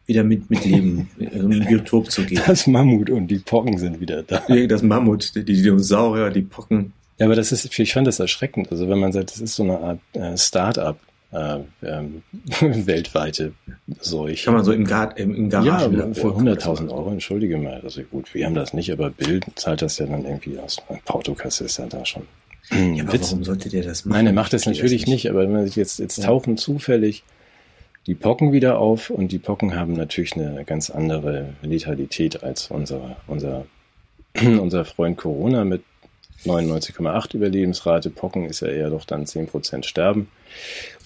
wieder 0.07 0.23
mit, 0.23 0.49
mit 0.51 0.65
Leben 0.65 1.11
in 1.19 1.53
ein 1.53 1.67
Biotop 1.67 2.11
zu 2.11 2.25
geben. 2.25 2.43
Das 2.47 2.67
Mammut 2.67 3.11
und 3.11 3.27
die 3.27 3.39
Pocken 3.39 3.77
sind 3.77 4.01
wieder 4.01 4.23
da. 4.23 4.43
Das 4.69 4.83
Mammut, 4.83 5.35
die 5.35 5.45
Dinosaurier, 5.45 6.31
die 6.31 6.43
Pocken. 6.43 6.93
Ja, 7.19 7.27
aber 7.27 7.35
das 7.35 7.51
ist, 7.51 7.77
ich 7.79 7.93
fand 7.93 8.07
das 8.07 8.21
erschreckend. 8.21 8.71
Also 8.71 8.89
wenn 8.89 9.01
man 9.01 9.13
sagt, 9.13 9.33
das 9.33 9.41
ist 9.41 9.57
so 9.57 9.65
eine 9.65 9.81
Art 9.81 9.99
äh, 10.13 10.37
Start-up, 10.37 11.01
äh, 11.37 11.59
ähm, 11.83 12.23
weltweite 12.87 13.53
Seuche. 14.01 14.47
Kann 14.47 14.55
man 14.55 14.65
so 14.65 14.73
im, 14.73 14.85
Gar 14.85 15.17
im, 15.19 15.35
im 15.35 15.51
Garage 15.51 15.95
Ja, 15.95 16.15
für 16.15 16.29
100.000 16.29 16.91
Euro, 16.91 17.11
entschuldige 17.11 17.59
mal. 17.59 17.81
Also 17.83 18.03
gut, 18.03 18.33
wir 18.35 18.47
haben 18.47 18.55
das 18.55 18.73
nicht, 18.73 18.91
aber 18.91 19.11
Bild 19.11 19.45
zahlt 19.55 19.83
das 19.83 19.99
ja 19.99 20.07
dann 20.07 20.25
irgendwie 20.25 20.59
aus. 20.59 20.79
Portokasse 21.05 21.65
ist 21.65 21.79
ja 21.79 21.87
da 21.87 22.05
schon. 22.05 22.23
Ja, 22.71 23.05
aber 23.05 23.13
Witz. 23.13 23.31
warum 23.31 23.45
sollte 23.45 23.69
der 23.69 23.85
das 23.85 24.05
machen? 24.05 24.17
Nein, 24.17 24.27
er 24.27 24.33
macht 24.33 24.53
das 24.53 24.67
natürlich 24.67 25.07
nicht. 25.07 25.25
nicht, 25.25 25.31
aber 25.31 25.43
wenn 25.43 25.53
man 25.53 25.67
sich 25.67 25.77
jetzt, 25.77 25.99
jetzt 25.99 26.19
ja. 26.19 26.25
tauchen 26.25 26.57
zufällig 26.57 27.23
die 28.07 28.15
Pocken 28.15 28.53
wieder 28.53 28.79
auf 28.79 29.11
und 29.11 29.33
die 29.33 29.39
Pocken 29.39 29.75
haben 29.75 29.93
natürlich 29.95 30.35
eine 30.35 30.65
ganz 30.65 30.91
andere 30.91 31.55
Letalität 31.63 32.43
als 32.43 32.71
unser, 32.71 33.17
unser, 33.27 33.67
unser 34.41 34.85
Freund 34.85 35.17
Corona 35.17 35.65
mit 35.65 35.83
99,8 36.47 37.37
Überlebensrate. 37.37 38.11
Pocken 38.11 38.47
ist 38.47 38.61
ja 38.61 38.69
eher 38.69 38.91
doch 38.91 39.05
dann 39.05 39.25
10% 39.25 39.85
sterben. 39.85 40.29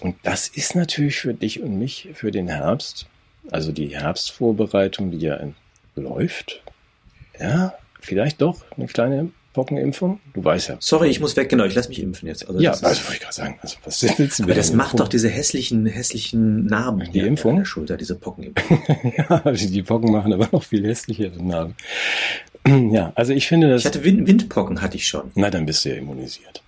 Und 0.00 0.16
das 0.22 0.48
ist 0.48 0.74
natürlich 0.74 1.18
für 1.18 1.34
dich 1.34 1.62
und 1.62 1.78
mich 1.78 2.08
für 2.14 2.30
den 2.30 2.48
Herbst, 2.48 3.06
also 3.50 3.72
die 3.72 3.98
Herbstvorbereitung, 3.98 5.10
die 5.10 5.18
ja 5.18 5.40
läuft, 5.96 6.62
ja, 7.38 7.74
vielleicht 8.00 8.40
doch 8.40 8.64
eine 8.76 8.86
kleine 8.86 9.30
Pockenimpfung? 9.52 10.20
Du 10.32 10.44
weißt 10.44 10.68
ja. 10.68 10.76
Sorry, 10.78 11.08
ich 11.08 11.18
muss 11.18 11.36
weg, 11.36 11.48
genau, 11.48 11.64
ich 11.64 11.74
lasse 11.74 11.88
mich 11.88 12.00
impfen 12.00 12.28
jetzt. 12.28 12.46
Also 12.48 12.60
ja, 12.60 12.70
also 12.70 12.84
wollte 12.84 13.14
ich 13.14 13.20
gerade 13.20 13.34
sagen, 13.34 13.58
also 13.60 13.76
was 13.84 14.02
willst 14.18 14.38
du 14.38 14.44
Aber 14.44 14.54
das 14.54 14.72
macht 14.72 15.00
doch 15.00 15.08
diese 15.08 15.28
hässlichen, 15.28 15.86
hässlichen 15.86 16.66
Narben 16.66 17.10
die 17.12 17.20
Impfung? 17.20 17.52
an 17.52 17.56
der 17.58 17.64
Schulter, 17.64 17.96
diese 17.96 18.14
Pockenimpfung. 18.18 18.82
ja, 19.16 19.42
die 19.50 19.82
Pocken 19.82 20.12
machen 20.12 20.32
aber 20.32 20.48
noch 20.52 20.62
viel 20.62 20.86
hässlichere 20.86 21.42
Narben. 21.42 21.74
ja, 22.92 23.12
also 23.14 23.32
ich 23.32 23.48
finde 23.48 23.68
das. 23.68 23.82
Ich 23.82 23.86
hatte 23.86 24.04
Wind 24.04 24.26
Windpocken, 24.26 24.80
hatte 24.82 24.96
ich 24.96 25.06
schon. 25.06 25.30
Na, 25.34 25.50
dann 25.50 25.66
bist 25.66 25.84
du 25.84 25.90
ja 25.90 25.96
immunisiert. 25.96 26.62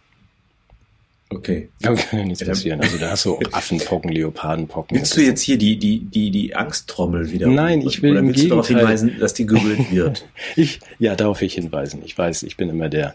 Okay. 1.34 1.68
Da 1.80 1.94
kann 1.94 2.20
ja 2.20 2.24
nichts 2.24 2.44
passieren. 2.44 2.80
Also 2.80 2.98
da 2.98 3.10
hast 3.10 3.24
du 3.24 3.38
Affenpocken, 3.52 4.10
Leopardenpocken. 4.10 4.96
Willst 4.96 5.16
du 5.16 5.22
jetzt 5.22 5.42
hier 5.42 5.58
die, 5.58 5.76
die, 5.76 6.00
die, 6.00 6.30
die 6.30 6.54
Angsttrommel 6.54 7.30
wieder? 7.30 7.48
Nein, 7.48 7.80
ich 7.80 8.02
will 8.02 8.12
Oder 8.12 8.22
willst 8.22 8.44
du 8.44 8.48
darauf 8.48 8.68
hinweisen, 8.68 9.18
dass 9.18 9.34
die 9.34 9.46
gerührt 9.46 9.90
wird? 9.90 10.26
ich, 10.56 10.80
ja, 10.98 11.16
darauf 11.16 11.40
will 11.40 11.46
ich 11.46 11.54
hinweisen. 11.54 12.02
Ich 12.04 12.16
weiß, 12.16 12.44
ich 12.44 12.56
bin 12.56 12.68
immer 12.68 12.88
der, 12.88 13.14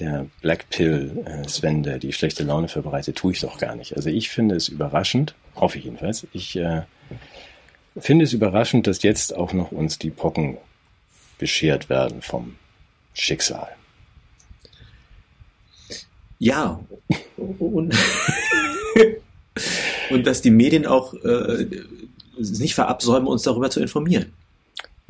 der 0.00 0.26
Black 0.42 0.68
Pill 0.70 1.24
äh, 1.24 1.48
Sven, 1.48 1.82
der 1.82 1.98
die 1.98 2.12
schlechte 2.12 2.42
Laune 2.42 2.68
verbreitet, 2.68 3.16
tue 3.16 3.32
ich 3.32 3.40
doch 3.40 3.58
gar 3.58 3.76
nicht. 3.76 3.96
Also 3.96 4.10
ich 4.10 4.30
finde 4.30 4.56
es 4.56 4.68
überraschend, 4.68 5.34
hoffe 5.54 5.78
ich 5.78 5.84
jedenfalls, 5.84 6.26
ich 6.32 6.56
äh, 6.56 6.82
finde 7.96 8.24
es 8.24 8.32
überraschend, 8.32 8.86
dass 8.86 9.02
jetzt 9.02 9.36
auch 9.36 9.52
noch 9.52 9.72
uns 9.72 9.98
die 9.98 10.10
Pocken 10.10 10.56
beschert 11.38 11.88
werden 11.88 12.22
vom 12.22 12.56
Schicksal. 13.14 13.68
Ja, 16.38 16.80
und, 17.36 17.94
und 20.10 20.26
dass 20.26 20.42
die 20.42 20.50
Medien 20.50 20.86
auch 20.86 21.14
äh, 21.14 21.66
nicht 22.38 22.74
verabsäumen, 22.74 23.28
uns 23.28 23.42
darüber 23.42 23.70
zu 23.70 23.80
informieren. 23.80 24.32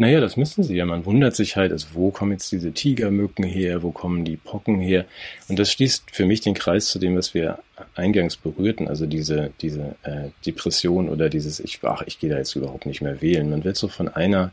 Naja, 0.00 0.20
das 0.20 0.36
müssen 0.36 0.62
sie 0.62 0.76
ja. 0.76 0.86
Man 0.86 1.04
wundert 1.06 1.34
sich 1.34 1.56
halt, 1.56 1.72
also 1.72 1.88
wo 1.92 2.12
kommen 2.12 2.30
jetzt 2.30 2.52
diese 2.52 2.70
Tigermücken 2.70 3.44
her, 3.44 3.82
wo 3.82 3.90
kommen 3.90 4.24
die 4.24 4.36
Pocken 4.36 4.78
her? 4.78 5.06
Und 5.48 5.58
das 5.58 5.72
schließt 5.72 6.12
für 6.12 6.24
mich 6.24 6.40
den 6.40 6.54
Kreis 6.54 6.86
zu 6.86 7.00
dem, 7.00 7.16
was 7.16 7.34
wir 7.34 7.58
eingangs 7.96 8.36
berührten, 8.36 8.86
also 8.86 9.06
diese, 9.06 9.50
diese 9.60 9.96
äh, 10.04 10.28
Depression 10.46 11.08
oder 11.08 11.28
dieses, 11.28 11.58
ich, 11.58 11.80
ach, 11.82 12.02
ich 12.06 12.20
gehe 12.20 12.30
da 12.30 12.38
jetzt 12.38 12.54
überhaupt 12.54 12.86
nicht 12.86 13.02
mehr 13.02 13.20
wählen. 13.20 13.50
Man 13.50 13.64
wird 13.64 13.76
so 13.76 13.88
von 13.88 14.08
einer, 14.08 14.52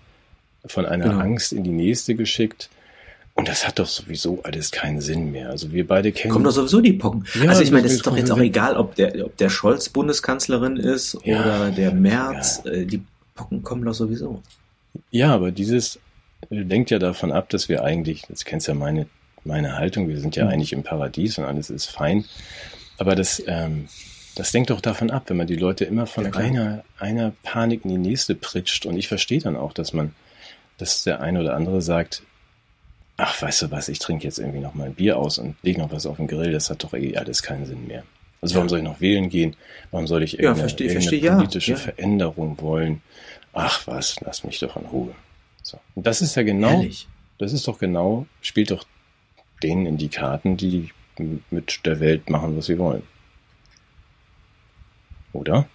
von 0.68 0.86
einer 0.86 1.10
genau. 1.10 1.20
Angst 1.20 1.54
in 1.54 1.64
die 1.64 1.72
nächste 1.72 2.16
geschickt. 2.16 2.70
Und 3.34 3.50
das 3.50 3.68
hat 3.68 3.80
doch 3.80 3.88
sowieso 3.88 4.42
alles 4.44 4.72
keinen 4.72 5.02
Sinn 5.02 5.32
mehr. 5.32 5.50
Also 5.50 5.74
wir 5.74 5.86
beide 5.86 6.14
kennen. 6.14 6.32
Kommen 6.32 6.46
doch 6.46 6.52
sowieso 6.52 6.80
die 6.80 6.94
Pocken. 6.94 7.26
Ja, 7.42 7.50
also 7.50 7.64
ich 7.64 7.72
meine, 7.72 7.86
es 7.86 7.94
ist 7.94 8.08
doch 8.08 8.16
jetzt 8.16 8.32
auch 8.32 8.40
egal, 8.40 8.78
ob 8.78 8.96
der, 8.96 9.26
ob 9.26 9.36
der 9.36 9.50
Scholz 9.50 9.90
Bundeskanzlerin 9.90 10.78
ist 10.78 11.18
ja, 11.26 11.42
oder 11.42 11.72
der 11.72 11.92
Merz. 11.92 12.62
Ja. 12.64 12.72
Äh, 12.72 12.86
die 12.86 13.04
Pocken 13.36 13.62
kommen 13.62 13.84
doch 13.84 13.94
sowieso. 13.94 14.42
Ja, 15.12 15.34
aber 15.34 15.52
dieses 15.52 16.00
lenkt 16.50 16.92
ja 16.92 17.00
davon 17.00 17.34
ab, 17.34 17.50
dass 17.50 17.68
wir 17.68 17.84
eigentlich, 17.84 18.24
das 18.30 18.46
kennst 18.46 18.68
ja 18.68 18.74
meine, 18.74 19.08
meine 19.44 19.78
Haltung, 19.78 20.08
wir 20.08 20.20
sind 20.20 20.38
ja 20.38 20.46
mhm. 20.46 20.52
eigentlich 20.52 20.74
im 20.74 20.84
Paradies 20.84 21.38
und 21.38 21.44
alles 21.44 21.70
ist 21.70 21.88
fein. 21.88 22.26
Aber 22.98 23.16
das, 23.16 23.44
ähm, 23.48 23.88
das 24.36 24.54
lenkt 24.54 24.70
doch 24.70 24.82
davon 24.82 25.12
ab, 25.12 25.24
wenn 25.28 25.38
man 25.38 25.48
die 25.48 25.56
Leute 25.56 25.86
immer 25.86 26.08
von 26.08 26.34
einer, 26.34 26.84
einer 27.00 27.34
Panik 27.44 27.86
in 27.86 27.92
die 27.92 27.98
nächste 27.98 28.36
pritscht. 28.36 28.86
Und 28.86 28.98
ich 28.98 29.08
verstehe 29.08 29.40
dann 29.40 29.56
auch, 29.56 29.74
dass 29.74 29.94
man, 29.94 30.14
dass 30.78 31.04
der 31.04 31.22
eine 31.22 31.40
oder 31.40 31.56
andere 31.56 31.82
sagt, 31.82 32.24
ach, 33.18 33.42
weißt 33.42 33.64
du 33.64 33.72
was, 33.72 33.90
ich 33.90 34.00
trinke 34.00 34.26
jetzt 34.26 34.40
irgendwie 34.40 34.60
noch 34.60 34.74
mal 34.74 34.88
ein 34.88 34.96
Bier 34.96 35.18
aus 35.18 35.38
und 35.38 35.56
lege 35.62 35.80
noch 35.80 35.92
was 35.92 36.06
auf 36.06 36.18
den 36.18 36.28
Grill, 36.28 36.52
das 36.52 36.70
hat 36.70 36.84
doch 36.84 36.94
eh 36.94 37.16
alles 37.16 37.44
keinen 37.44 37.66
Sinn 37.66 37.88
mehr. 37.88 38.04
Also 38.42 38.56
warum 38.56 38.70
soll 38.70 38.80
ich 38.80 38.86
noch 38.86 39.02
wählen 39.02 39.30
gehen? 39.30 39.56
Warum 39.92 40.06
soll 40.06 40.22
ich 40.22 40.34
irgendeine, 40.34 40.58
ja, 40.58 40.62
verstehe, 40.62 40.88
irgendeine 40.88 41.10
verstehe, 41.10 41.36
politische 41.36 41.72
ja. 41.72 41.78
Veränderung 41.78 42.62
wollen? 42.62 43.02
ach 43.56 43.88
was, 43.88 44.20
lass 44.22 44.44
mich 44.44 44.60
doch 44.60 44.76
in 44.76 44.86
Ruhe. 44.86 45.16
So. 45.64 45.80
Und 45.96 46.06
das 46.06 46.22
ist 46.22 46.36
ja 46.36 46.44
genau, 46.44 46.82
Ehrlich? 46.82 47.08
das 47.40 47.54
ist 47.54 47.68
doch 47.68 47.80
genau, 47.80 48.28
spielt 48.42 48.70
doch 48.70 48.86
denen 49.64 49.88
in 49.88 49.98
die 49.98 50.10
Karten, 50.10 50.58
die 50.58 50.92
mit 51.50 51.86
der 51.86 52.00
Welt 52.00 52.30
machen, 52.30 52.58
was 52.58 52.68
sie 52.68 52.78
wollen. 52.78 53.04
Oder? 55.34 55.68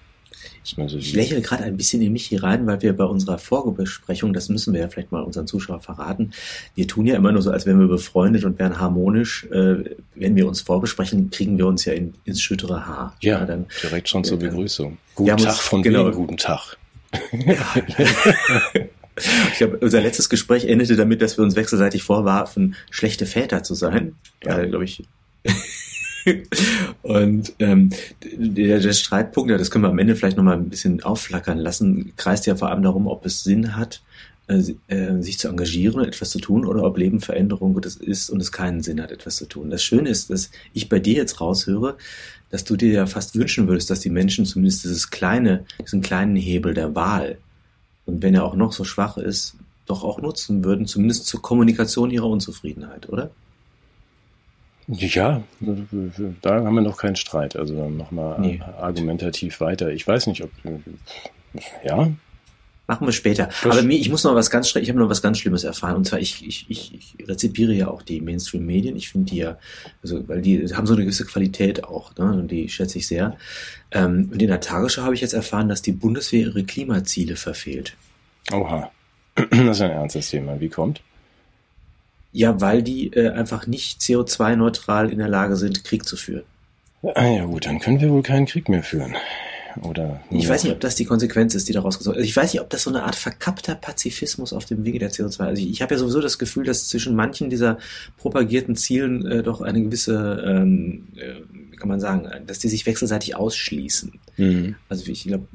So 0.62 0.98
ich 0.98 1.14
lächle 1.14 1.40
gerade 1.40 1.64
ein 1.64 1.76
bisschen 1.76 2.02
in 2.02 2.12
mich 2.12 2.26
hier 2.26 2.42
rein, 2.42 2.66
weil 2.66 2.80
wir 2.82 2.96
bei 2.96 3.04
unserer 3.04 3.38
Vorgebesprechung, 3.38 4.32
das 4.32 4.48
müssen 4.48 4.72
wir 4.72 4.80
ja 4.80 4.88
vielleicht 4.88 5.10
mal 5.12 5.22
unseren 5.22 5.46
Zuschauern 5.46 5.80
verraten, 5.80 6.32
wir 6.74 6.86
tun 6.86 7.06
ja 7.06 7.16
immer 7.16 7.32
nur 7.32 7.42
so, 7.42 7.50
als 7.50 7.66
wären 7.66 7.80
wir 7.80 7.88
befreundet 7.88 8.44
und 8.44 8.58
wären 8.58 8.78
harmonisch. 8.78 9.46
Äh, 9.46 9.96
wenn 10.14 10.36
wir 10.36 10.46
uns 10.46 10.60
vorbesprechen, 10.60 11.30
kriegen 11.30 11.58
wir 11.58 11.66
uns 11.66 11.84
ja 11.84 11.92
in, 11.92 12.14
ins 12.24 12.40
schüttere 12.40 12.86
Haar. 12.86 13.16
Ja, 13.20 13.40
ja 13.40 13.46
dann, 13.46 13.66
direkt 13.82 14.08
schon 14.08 14.24
zur 14.24 14.38
Begrüßung. 14.38 14.98
Guten 15.14 15.36
Tag 15.36 15.48
uns, 15.48 15.58
von 15.58 15.82
genau, 15.82 16.06
wegen, 16.06 16.16
guten 16.16 16.36
Tag. 16.36 16.76
ich 19.52 19.58
glaube, 19.58 19.78
unser 19.78 20.00
letztes 20.00 20.28
Gespräch 20.28 20.64
endete 20.64 20.96
damit, 20.96 21.22
dass 21.22 21.36
wir 21.36 21.44
uns 21.44 21.56
wechselseitig 21.56 22.02
vorwarfen, 22.02 22.76
schlechte 22.90 23.26
Väter 23.26 23.62
zu 23.62 23.74
sein. 23.74 24.14
Ja. 24.44 24.56
Weil, 24.56 24.68
glaube 24.68 24.84
ich. 24.84 25.02
und 27.02 27.52
ähm, 27.58 27.90
der, 28.22 28.80
der 28.80 28.92
Streitpunkt, 28.92 29.50
ja, 29.50 29.58
das 29.58 29.70
können 29.70 29.84
wir 29.84 29.88
am 29.88 29.98
Ende 29.98 30.16
vielleicht 30.16 30.36
nochmal 30.36 30.56
ein 30.56 30.68
bisschen 30.68 31.02
aufflackern 31.02 31.58
lassen, 31.58 32.12
kreist 32.16 32.46
ja 32.46 32.56
vor 32.56 32.70
allem 32.70 32.82
darum, 32.82 33.06
ob 33.06 33.26
es 33.26 33.42
Sinn 33.42 33.76
hat, 33.76 34.02
äh, 34.48 34.62
äh, 34.88 35.22
sich 35.22 35.38
zu 35.38 35.48
engagieren, 35.48 36.04
etwas 36.04 36.30
zu 36.30 36.40
tun, 36.40 36.66
oder 36.66 36.84
ob 36.84 36.98
Leben 36.98 37.20
Veränderung 37.20 37.80
das 37.80 37.96
ist 37.96 38.30
und 38.30 38.40
es 38.40 38.52
keinen 38.52 38.82
Sinn 38.82 39.00
hat, 39.00 39.10
etwas 39.10 39.36
zu 39.36 39.46
tun. 39.46 39.70
Das 39.70 39.82
Schöne 39.82 40.08
ist, 40.08 40.30
dass 40.30 40.50
ich 40.72 40.88
bei 40.88 40.98
dir 40.98 41.14
jetzt 41.14 41.40
raushöre, 41.40 41.96
dass 42.50 42.64
du 42.64 42.76
dir 42.76 42.92
ja 42.92 43.06
fast 43.06 43.36
wünschen 43.36 43.68
würdest, 43.68 43.90
dass 43.90 44.00
die 44.00 44.10
Menschen 44.10 44.44
zumindest 44.44 44.84
dieses 44.84 45.10
kleine, 45.10 45.64
diesen 45.80 46.02
kleinen 46.02 46.36
Hebel 46.36 46.74
der 46.74 46.94
Wahl, 46.94 47.38
und 48.06 48.22
wenn 48.22 48.34
er 48.34 48.44
auch 48.44 48.56
noch 48.56 48.72
so 48.72 48.82
schwach 48.82 49.18
ist, 49.18 49.54
doch 49.86 50.02
auch 50.02 50.20
nutzen 50.20 50.64
würden, 50.64 50.86
zumindest 50.86 51.26
zur 51.26 51.42
Kommunikation 51.42 52.10
ihrer 52.10 52.26
Unzufriedenheit, 52.26 53.08
oder? 53.08 53.30
Ja, 54.92 55.42
da 55.60 56.64
haben 56.64 56.74
wir 56.74 56.80
noch 56.80 56.96
keinen 56.96 57.16
Streit. 57.16 57.56
Also 57.56 57.74
wir 57.76 58.36
nee. 58.38 58.60
argumentativ 58.78 59.60
weiter. 59.60 59.90
Ich 59.90 60.06
weiß 60.06 60.26
nicht, 60.26 60.42
ob 60.42 60.50
ja, 61.84 62.10
Machen 62.90 63.06
wir 63.06 63.12
später. 63.12 63.48
Aber 63.62 63.82
mir, 63.82 63.96
ich 63.96 64.10
muss 64.10 64.24
noch 64.24 64.34
was 64.34 64.50
ganz 64.50 64.74
ich 64.74 64.88
habe 64.88 64.98
noch 64.98 65.08
was 65.08 65.22
ganz 65.22 65.38
Schlimmes 65.38 65.62
erfahren. 65.62 65.94
Und 65.94 66.08
zwar, 66.08 66.18
ich, 66.18 66.44
ich, 66.44 66.66
ich, 66.68 66.92
ich 66.92 67.28
rezipiere 67.28 67.72
ja 67.72 67.86
auch 67.86 68.02
die 68.02 68.20
Mainstream-Medien. 68.20 68.96
Ich 68.96 69.10
finde 69.10 69.30
die 69.30 69.36
ja, 69.36 69.58
also, 70.02 70.26
weil 70.28 70.42
die 70.42 70.66
haben 70.74 70.88
so 70.88 70.94
eine 70.94 71.04
gewisse 71.04 71.24
Qualität 71.24 71.84
auch, 71.84 72.16
ne? 72.16 72.32
Und 72.32 72.50
die 72.50 72.68
schätze 72.68 72.98
ich 72.98 73.06
sehr. 73.06 73.36
Ähm, 73.92 74.28
und 74.32 74.42
in 74.42 74.48
der 74.48 74.58
Tagesschau 74.58 75.02
habe 75.02 75.14
ich 75.14 75.20
jetzt 75.20 75.34
erfahren, 75.34 75.68
dass 75.68 75.82
die 75.82 75.92
Bundeswehr 75.92 76.40
ihre 76.40 76.64
Klimaziele 76.64 77.36
verfehlt. 77.36 77.96
Oha. 78.52 78.90
Das 79.50 79.76
ist 79.76 79.82
ein 79.82 79.92
ernstes 79.92 80.30
Thema. 80.30 80.58
Wie 80.58 80.68
kommt? 80.68 81.00
Ja, 82.32 82.60
weil 82.60 82.82
die 82.82 83.08
äh, 83.12 83.30
einfach 83.30 83.66
nicht 83.66 84.00
CO2-neutral 84.00 85.10
in 85.10 85.18
der 85.18 85.28
Lage 85.28 85.56
sind, 85.56 85.84
Krieg 85.84 86.04
zu 86.06 86.16
führen. 86.16 86.44
Ah 87.02 87.26
ja 87.26 87.44
gut, 87.44 87.66
dann 87.66 87.80
können 87.80 88.00
wir 88.00 88.10
wohl 88.10 88.22
keinen 88.22 88.46
Krieg 88.46 88.68
mehr 88.68 88.82
führen. 88.82 89.14
Oder 89.82 90.20
ich 90.30 90.48
weiß 90.48 90.64
nicht, 90.64 90.72
ob 90.72 90.80
das 90.80 90.96
die 90.96 91.04
Konsequenz 91.04 91.54
ist, 91.54 91.68
die 91.68 91.72
daraus 91.72 91.98
gesorgt 91.98 92.18
Also 92.18 92.28
ich 92.28 92.36
weiß 92.36 92.52
nicht, 92.52 92.60
ob 92.60 92.70
das 92.70 92.82
so 92.82 92.90
eine 92.90 93.04
Art 93.04 93.14
verkappter 93.14 93.74
Pazifismus 93.74 94.52
auf 94.52 94.64
dem 94.64 94.84
Wege 94.84 94.98
der 94.98 95.10
CO2. 95.10 95.40
Also 95.40 95.62
ich, 95.62 95.70
ich 95.70 95.82
habe 95.82 95.94
ja 95.94 95.98
sowieso 95.98 96.20
das 96.20 96.38
Gefühl, 96.38 96.64
dass 96.64 96.88
zwischen 96.88 97.14
manchen 97.14 97.50
dieser 97.50 97.78
propagierten 98.18 98.76
Zielen 98.76 99.26
äh, 99.26 99.42
doch 99.42 99.60
eine 99.60 99.82
gewisse, 99.82 100.42
ähm, 100.44 101.08
äh, 101.16 101.76
kann 101.76 101.88
man 101.88 102.00
sagen, 102.00 102.28
dass 102.46 102.58
die 102.58 102.68
sich 102.68 102.84
wechselseitig 102.86 103.36
ausschließen. 103.36 104.12
Mhm. 104.36 104.76
Also 104.88 105.10
ich 105.10 105.24
glaube, 105.24 105.46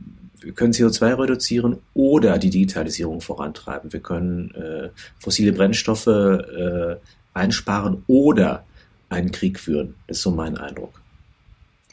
wir 0.46 0.54
können 0.54 0.74
CO2 0.74 1.20
reduzieren 1.20 1.78
oder 1.96 2.38
die 2.38 2.52
Digitalisierung 2.52 3.20
vorantreiben. 3.20 3.92
Wir 3.92 4.00
können 4.00 4.54
äh, 4.54 4.90
fossile 5.20 5.52
Brennstoffe 5.52 6.06
äh, 6.06 6.98
einsparen 7.34 8.04
oder 8.06 8.64
einen 9.10 9.32
Krieg 9.32 9.60
führen. 9.60 9.96
Das 10.08 10.18
ist 10.18 10.24
so 10.24 10.30
mein 10.30 10.56
Eindruck. 10.56 11.02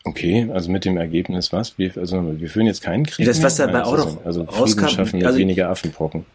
Okay, 0.05 0.51
also 0.53 0.71
mit 0.71 0.85
dem 0.85 0.99
Ergebnis 0.99 1.53
was? 1.53 1.79
Wir, 1.79 1.97
also 1.97 2.39
wir 2.39 2.51
führen 2.51 2.67
jetzt 2.67 2.83
keinen 2.83 3.07
Krieg. 3.07 3.25
Das, 3.25 3.43
was 3.43 3.57
dabei 3.57 3.85
auch 3.85 3.97
noch 3.97 4.25
also 4.27 4.45
Frieden 4.45 4.89
schaffen 4.89 5.25
also, 5.25 5.39
weniger 5.39 5.71
Affenpocken. 5.71 6.27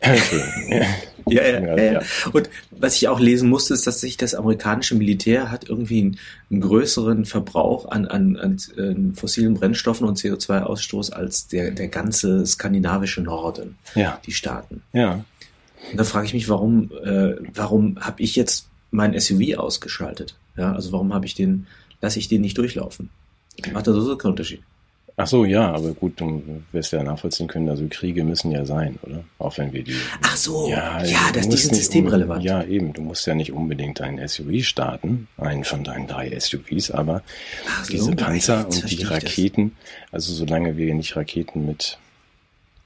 ja, 1.28 1.42
ja, 1.42 1.76
ja, 1.76 1.92
ja, 1.92 2.02
Und 2.32 2.50
was 2.70 2.96
ich 2.96 3.08
auch 3.08 3.20
lesen 3.20 3.48
musste, 3.48 3.74
ist, 3.74 3.86
dass 3.86 4.00
sich 4.00 4.16
das 4.16 4.34
amerikanische 4.34 4.94
Militär 4.94 5.50
hat 5.50 5.68
irgendwie 5.68 6.00
einen, 6.00 6.18
einen 6.50 6.60
größeren 6.60 7.24
Verbrauch 7.24 7.88
an, 7.90 8.06
an, 8.06 8.36
an, 8.36 8.58
an 8.78 9.14
fossilen 9.14 9.54
Brennstoffen 9.54 10.06
und 10.06 10.18
CO2-Ausstoß 10.18 11.12
als 11.12 11.48
der, 11.48 11.70
der 11.72 11.88
ganze 11.88 12.46
skandinavische 12.46 13.22
Norden, 13.22 13.76
ja. 13.94 14.20
die 14.24 14.32
Staaten. 14.32 14.82
Ja. 14.92 15.24
Und 15.90 15.98
da 15.98 16.04
frage 16.04 16.26
ich 16.26 16.34
mich, 16.34 16.48
warum, 16.48 16.90
äh, 17.04 17.34
warum 17.54 17.98
habe 18.00 18.22
ich 18.22 18.36
jetzt 18.36 18.68
mein 18.90 19.18
SUV 19.18 19.58
ausgeschaltet? 19.58 20.36
Ja, 20.56 20.72
also 20.72 20.92
warum 20.92 21.12
habe 21.12 21.26
ich 21.26 21.34
den 21.34 21.66
lasse 22.00 22.18
ich 22.18 22.28
den 22.28 22.40
nicht 22.40 22.58
durchlaufen. 22.58 23.10
Macht 23.72 23.86
das 23.86 23.96
so 23.96 24.16
keinen 24.16 24.32
Unterschied. 24.32 24.62
Ach 25.18 25.26
so, 25.26 25.46
ja, 25.46 25.72
aber 25.72 25.94
gut, 25.94 26.20
du 26.20 26.62
wirst 26.72 26.92
ja 26.92 27.02
nachvollziehen 27.02 27.48
können, 27.48 27.70
also 27.70 27.86
Kriege 27.88 28.22
müssen 28.22 28.50
ja 28.50 28.66
sein, 28.66 28.98
oder? 29.02 29.24
Auch 29.38 29.56
wenn 29.56 29.72
wir 29.72 29.82
die. 29.82 29.96
Ach 30.20 30.36
so, 30.36 30.68
ja, 30.68 31.02
ja 31.02 31.32
das 31.32 31.46
ist 31.46 31.74
systemrelevant. 31.74 32.44
Ja, 32.44 32.62
eben, 32.62 32.92
du 32.92 33.00
musst 33.00 33.26
ja 33.26 33.34
nicht 33.34 33.52
unbedingt 33.52 34.02
einen 34.02 34.26
SUV 34.28 34.62
starten, 34.62 35.26
einen 35.38 35.64
von 35.64 35.84
deinen 35.84 36.06
drei 36.06 36.38
SUVs, 36.38 36.90
aber 36.90 37.22
Ach, 37.66 37.86
diese 37.86 38.04
so, 38.04 38.10
Panzer 38.14 38.66
und 38.66 38.90
die 38.90 39.04
Raketen, 39.04 39.74
also 40.12 40.34
solange 40.34 40.76
wir 40.76 40.94
nicht 40.94 41.16
Raketen 41.16 41.64
mit 41.64 41.98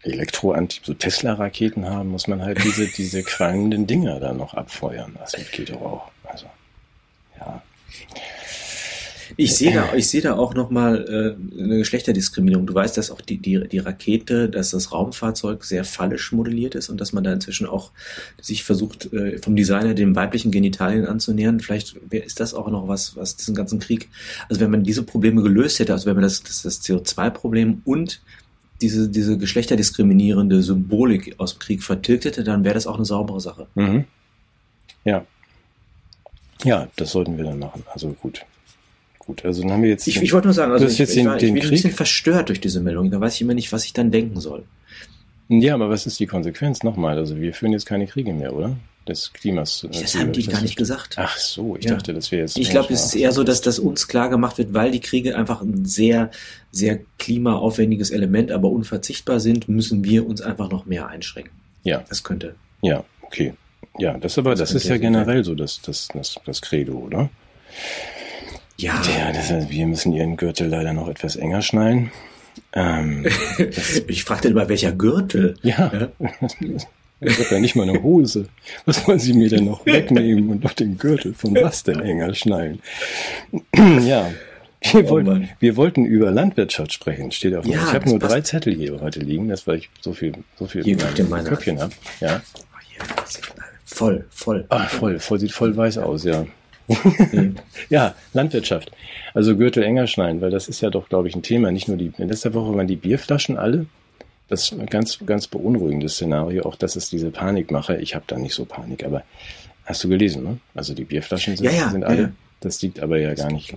Elektroantrieb, 0.03 0.87
so 0.87 0.95
Tesla-Raketen 0.95 1.87
haben, 1.87 2.11
muss 2.11 2.29
man 2.29 2.43
halt 2.43 2.63
diese, 2.63 2.87
diese 2.97 3.25
qualmenden 3.25 3.89
Dinger 3.89 4.21
da 4.21 4.33
noch 4.33 4.55
abfeuern. 4.55 5.17
Das 5.19 5.35
geht 5.51 5.71
doch 5.71 5.81
auch. 5.81 6.11
Also, 6.23 6.47
ja. 7.41 7.61
Ich 9.37 9.57
sehe 9.57 9.73
da, 9.73 9.95
ich 9.95 10.09
sehe 10.09 10.21
da 10.21 10.37
auch 10.37 10.55
nochmal 10.55 11.37
äh, 11.59 11.63
eine 11.63 11.79
Geschlechterdiskriminierung. 11.79 12.67
Du 12.67 12.75
weißt, 12.75 12.97
dass 12.97 13.11
auch 13.11 13.21
die, 13.21 13.39
die, 13.39 13.69
die 13.69 13.79
Rakete, 13.79 14.49
dass 14.49 14.71
das 14.71 14.93
Raumfahrzeug 14.93 15.65
sehr 15.65 15.85
fallisch 15.85 16.33
modelliert 16.33 16.75
ist 16.75 16.89
und 16.89 17.01
dass 17.01 17.13
man 17.13 17.25
da 17.25 17.33
inzwischen 17.33 17.67
auch 17.67 17.93
sich 18.41 18.65
versucht, 18.65 19.13
äh, 19.13 19.39
vom 19.39 19.57
Designer 19.57 19.95
den 19.95 20.15
weiblichen 20.15 20.51
Genitalien 20.51 21.07
anzunähern. 21.07 21.61
Vielleicht 21.61 21.97
ist 22.11 22.41
das 22.41 22.55
auch 22.55 22.71
noch 22.71 22.89
was, 22.89 23.17
was 23.17 23.37
diesen 23.37 23.55
ganzen 23.55 23.79
Krieg, 23.79 24.09
also 24.49 24.61
wenn 24.61 24.71
man 24.71 24.85
diese 24.85 25.03
Probleme 25.03 25.43
gelöst 25.43 25.79
hätte, 25.79 25.93
also 25.93 26.07
wenn 26.07 26.15
man 26.15 26.25
das, 26.25 26.43
das, 26.43 26.63
das 26.63 26.83
CO2-Problem 26.83 27.83
und 27.85 28.21
diese, 28.81 29.09
diese 29.09 29.37
geschlechterdiskriminierende 29.37 30.63
Symbolik 30.63 31.35
aus 31.39 31.55
dem 31.55 31.59
Krieg 31.59 31.83
vertilgt 31.83 32.25
hätte, 32.25 32.45
dann 32.45 32.65
wäre 32.65 32.75
das 32.75 32.87
auch 32.87 32.97
eine 32.97 33.05
saubere 33.05 33.41
Sache. 33.41 33.67
Mhm. 33.75 34.05
Ja. 35.05 35.27
Ja, 36.65 36.89
das 36.97 37.13
sollten 37.13 37.37
wir 37.37 37.45
dann 37.45 37.59
machen. 37.59 37.85
Also 37.93 38.11
gut 38.13 38.45
gut. 39.31 39.45
Also 39.45 39.63
dann 39.63 39.73
haben 39.73 39.83
wir 39.83 39.91
jetzt. 39.91 40.07
Ich, 40.07 40.21
ich 40.21 40.33
wollte 40.33 40.49
nur 40.49 40.55
sagen, 40.55 40.73
also 40.73 40.87
ich, 40.87 40.99
jetzt 40.99 41.17
ich, 41.17 41.25
war, 41.25 41.37
den 41.37 41.49
ich 41.49 41.55
bin 41.55 41.63
Krieg. 41.63 41.71
ein 41.71 41.75
bisschen 41.75 41.93
verstört 41.93 42.49
durch 42.49 42.61
diese 42.61 42.81
Meldung. 42.81 43.11
Da 43.11 43.21
weiß 43.21 43.35
ich 43.35 43.41
immer 43.43 43.55
nicht, 43.55 43.73
was 43.73 43.85
ich 43.85 43.93
dann 43.93 44.11
denken 44.11 44.41
soll. 44.41 44.65
Ja, 45.49 45.75
aber 45.75 45.91
was 45.91 46.07
ist 46.07 46.21
die 46.21 46.27
Konsequenz? 46.27 46.83
Nochmal, 46.83 47.19
also 47.19 47.41
wir 47.41 47.53
führen 47.53 47.73
jetzt 47.73 47.87
keine 47.87 48.07
Kriege 48.07 48.33
mehr, 48.33 48.55
oder? 48.55 48.77
Des 49.09 49.33
Klimas. 49.33 49.87
Das 49.91 50.15
haben 50.15 50.33
die 50.33 50.47
gar 50.47 50.61
nicht 50.61 50.77
gesagt. 50.77 51.17
Ach 51.17 51.37
so, 51.37 51.77
ich 51.77 51.87
ja. 51.87 51.95
dachte, 51.95 52.15
das 52.15 52.31
wäre 52.31 52.43
jetzt. 52.43 52.59
Ich 52.59 52.71
glaube, 52.71 52.93
es 52.93 53.07
ist 53.07 53.17
eher 53.17 53.33
so, 53.33 53.43
dass 53.43 53.61
das 53.61 53.79
uns 53.79 54.07
klar 54.07 54.29
gemacht 54.29 54.59
wird, 54.59 54.75
weil 54.75 54.93
die 54.93 55.01
Kriege 55.01 55.37
einfach 55.37 55.63
ein 55.63 55.85
sehr, 55.85 56.31
sehr 56.71 57.01
klimaaufwendiges 57.19 58.11
Element, 58.11 58.53
aber 58.53 58.71
unverzichtbar 58.71 59.41
sind, 59.41 59.69
müssen 59.69 60.05
wir 60.05 60.27
uns 60.27 60.41
einfach 60.41 60.71
noch 60.71 60.87
mehr 60.87 61.09
einschränken. 61.09 61.53
Ja. 61.83 62.05
Das 62.09 62.23
könnte. 62.23 62.55
Ja, 62.83 63.05
okay. 63.23 63.55
Ja, 63.99 64.17
das 64.19 64.39
aber, 64.39 64.51
das, 64.51 64.73
das 64.73 64.85
ist 64.85 64.89
ja 64.89 64.99
generell 64.99 65.43
so 65.43 65.55
das, 65.55 65.81
das, 65.83 66.09
das, 66.15 66.37
das 66.45 66.63
Credo, 66.63 66.93
oder? 66.93 67.29
Ja. 68.81 69.03
Ja, 69.03 69.33
das 69.33 69.51
heißt, 69.51 69.71
wir 69.71 69.87
müssen 69.87 70.13
ihren 70.13 70.37
Gürtel 70.37 70.69
leider 70.69 70.95
noch 70.95 71.09
etwas 71.09 71.37
enger 71.37 71.61
schnallen. 71.61 72.11
Ähm, 72.73 73.27
ich 74.09 74.25
fragte 74.25 74.49
immer, 74.49 74.69
welcher 74.69 74.93
Gürtel? 74.93 75.57
Ja. 75.63 75.93
ja. 75.93 76.09
Ich 77.21 77.39
habe 77.39 77.55
ja 77.55 77.61
nicht 77.61 77.77
mal 77.77 77.89
eine 77.89 78.03
Hose. 78.03 78.47
Was 78.87 79.07
wollen 79.07 79.19
Sie 79.19 79.35
mir 79.35 79.51
denn 79.51 79.67
noch 79.67 79.85
wegnehmen 79.85 80.49
und 80.49 80.65
noch 80.65 80.73
den 80.73 80.97
Gürtel 80.97 81.35
von 81.35 81.55
was 81.55 81.83
denn 81.83 82.01
enger 82.01 82.33
schnallen? 82.35 82.81
ja. 84.03 84.31
Wir, 84.83 85.05
oh 85.05 85.11
wollten, 85.11 85.51
wir 85.59 85.77
wollten 85.77 86.07
über 86.07 86.31
Landwirtschaft 86.31 86.95
sprechen, 86.95 87.31
steht 87.33 87.55
auf 87.55 87.67
ja, 87.67 87.85
Ich 87.87 87.93
habe 87.93 88.09
nur 88.09 88.19
passt. 88.19 88.33
drei 88.33 88.41
Zettel 88.41 88.75
hier 88.75 88.99
heute 88.99 89.21
liegen, 89.21 89.51
das 89.51 89.67
weil 89.67 89.77
ich 89.77 89.91
so 90.01 90.15
viel, 90.15 90.33
so 90.59 90.67
viel 90.67 90.83
hier 90.85 90.97
in 91.19 91.29
meinem 91.29 91.45
Köpfchen 91.45 91.79
habe. 91.79 91.93
Ja. 92.21 92.41
Voll, 93.85 94.25
voll. 94.31 94.65
Ah, 94.71 94.87
voll, 94.87 95.19
voll, 95.19 95.39
sieht 95.39 95.53
voll 95.53 95.77
weiß 95.77 95.99
aus, 95.99 96.25
ja. 96.25 96.47
ja, 97.89 98.15
Landwirtschaft. 98.33 98.93
Also 99.35 99.57
Gürtel 99.57 99.83
enger 99.83 100.07
schneiden, 100.07 100.41
weil 100.41 100.51
das 100.51 100.69
ist 100.69 100.81
ja 100.81 100.91
doch, 100.91 101.09
glaube 101.09 101.29
ich, 101.29 101.37
ein 101.37 101.43
Thema. 101.43 101.71
Nicht 101.71 101.89
nur 101.89 101.97
die, 101.97 102.13
in 102.19 102.29
letzter 102.29 102.55
Woche 102.55 102.75
waren 102.75 102.87
die 102.87 102.97
Bierflaschen 102.97 103.57
alle. 103.57 103.87
Das 104.49 104.65
ist 104.65 104.73
ein 104.73 104.87
ganz, 104.87 105.19
ganz 105.25 105.47
beunruhigendes 105.47 106.15
Szenario. 106.15 106.65
Auch 106.65 106.77
das 106.77 106.97
ist 106.97 107.13
diese 107.13 107.31
Panikmache. 107.31 107.97
Ich 107.97 108.15
habe 108.15 108.25
da 108.27 108.37
nicht 108.37 108.55
so 108.55 108.65
Panik, 108.65 109.05
aber 109.05 109.23
hast 109.85 110.03
du 110.03 110.09
gelesen, 110.09 110.43
ne? 110.43 110.59
Also 110.75 110.95
die 110.95 111.05
Bierflaschen 111.05 111.57
sind, 111.57 111.67
ja, 111.67 111.73
ja, 111.73 111.91
sind 111.91 112.05
alle. 112.05 112.23
Ja. 112.23 112.33
Das 112.61 112.83
liegt 112.83 113.01
aber 113.01 113.19
ja 113.19 113.35
gar 113.35 113.51
nicht 113.51 113.75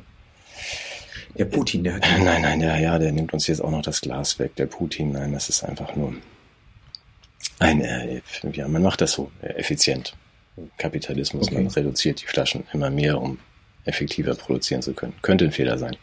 der 1.38 1.46
Putin, 1.46 1.84
der 1.84 1.96
hat. 1.96 2.02
Nein, 2.20 2.42
nein, 2.42 2.60
der, 2.60 2.80
ja, 2.80 3.00
der 3.00 3.12
nimmt 3.12 3.34
uns 3.34 3.48
jetzt 3.48 3.62
auch 3.62 3.72
noch 3.72 3.82
das 3.82 4.02
Glas 4.02 4.40
weg. 4.40 4.56
Der 4.56 4.68
Putin, 4.68 5.12
nein, 5.12 5.34
das 5.34 5.50
ist 5.50 5.64
einfach 5.64 5.96
nur 5.96 6.14
ein, 7.60 7.82
äh, 7.82 8.22
ja, 8.52 8.68
man 8.68 8.84
macht 8.84 9.02
das 9.02 9.14
so 9.14 9.32
äh, 9.42 9.48
effizient. 9.54 10.16
Kapitalismus, 10.78 11.48
okay. 11.48 11.56
man 11.56 11.68
reduziert 11.68 12.22
die 12.22 12.28
Flaschen 12.28 12.64
immer 12.74 12.90
mehr, 12.90 13.22
um 13.22 13.40
effektiver 13.86 14.36
produzieren 14.36 14.82
zu 14.82 14.94
können. 14.94 15.14
Könnte 15.22 15.46
ein 15.46 15.52
Fehler 15.52 15.78
sein. 15.78 15.96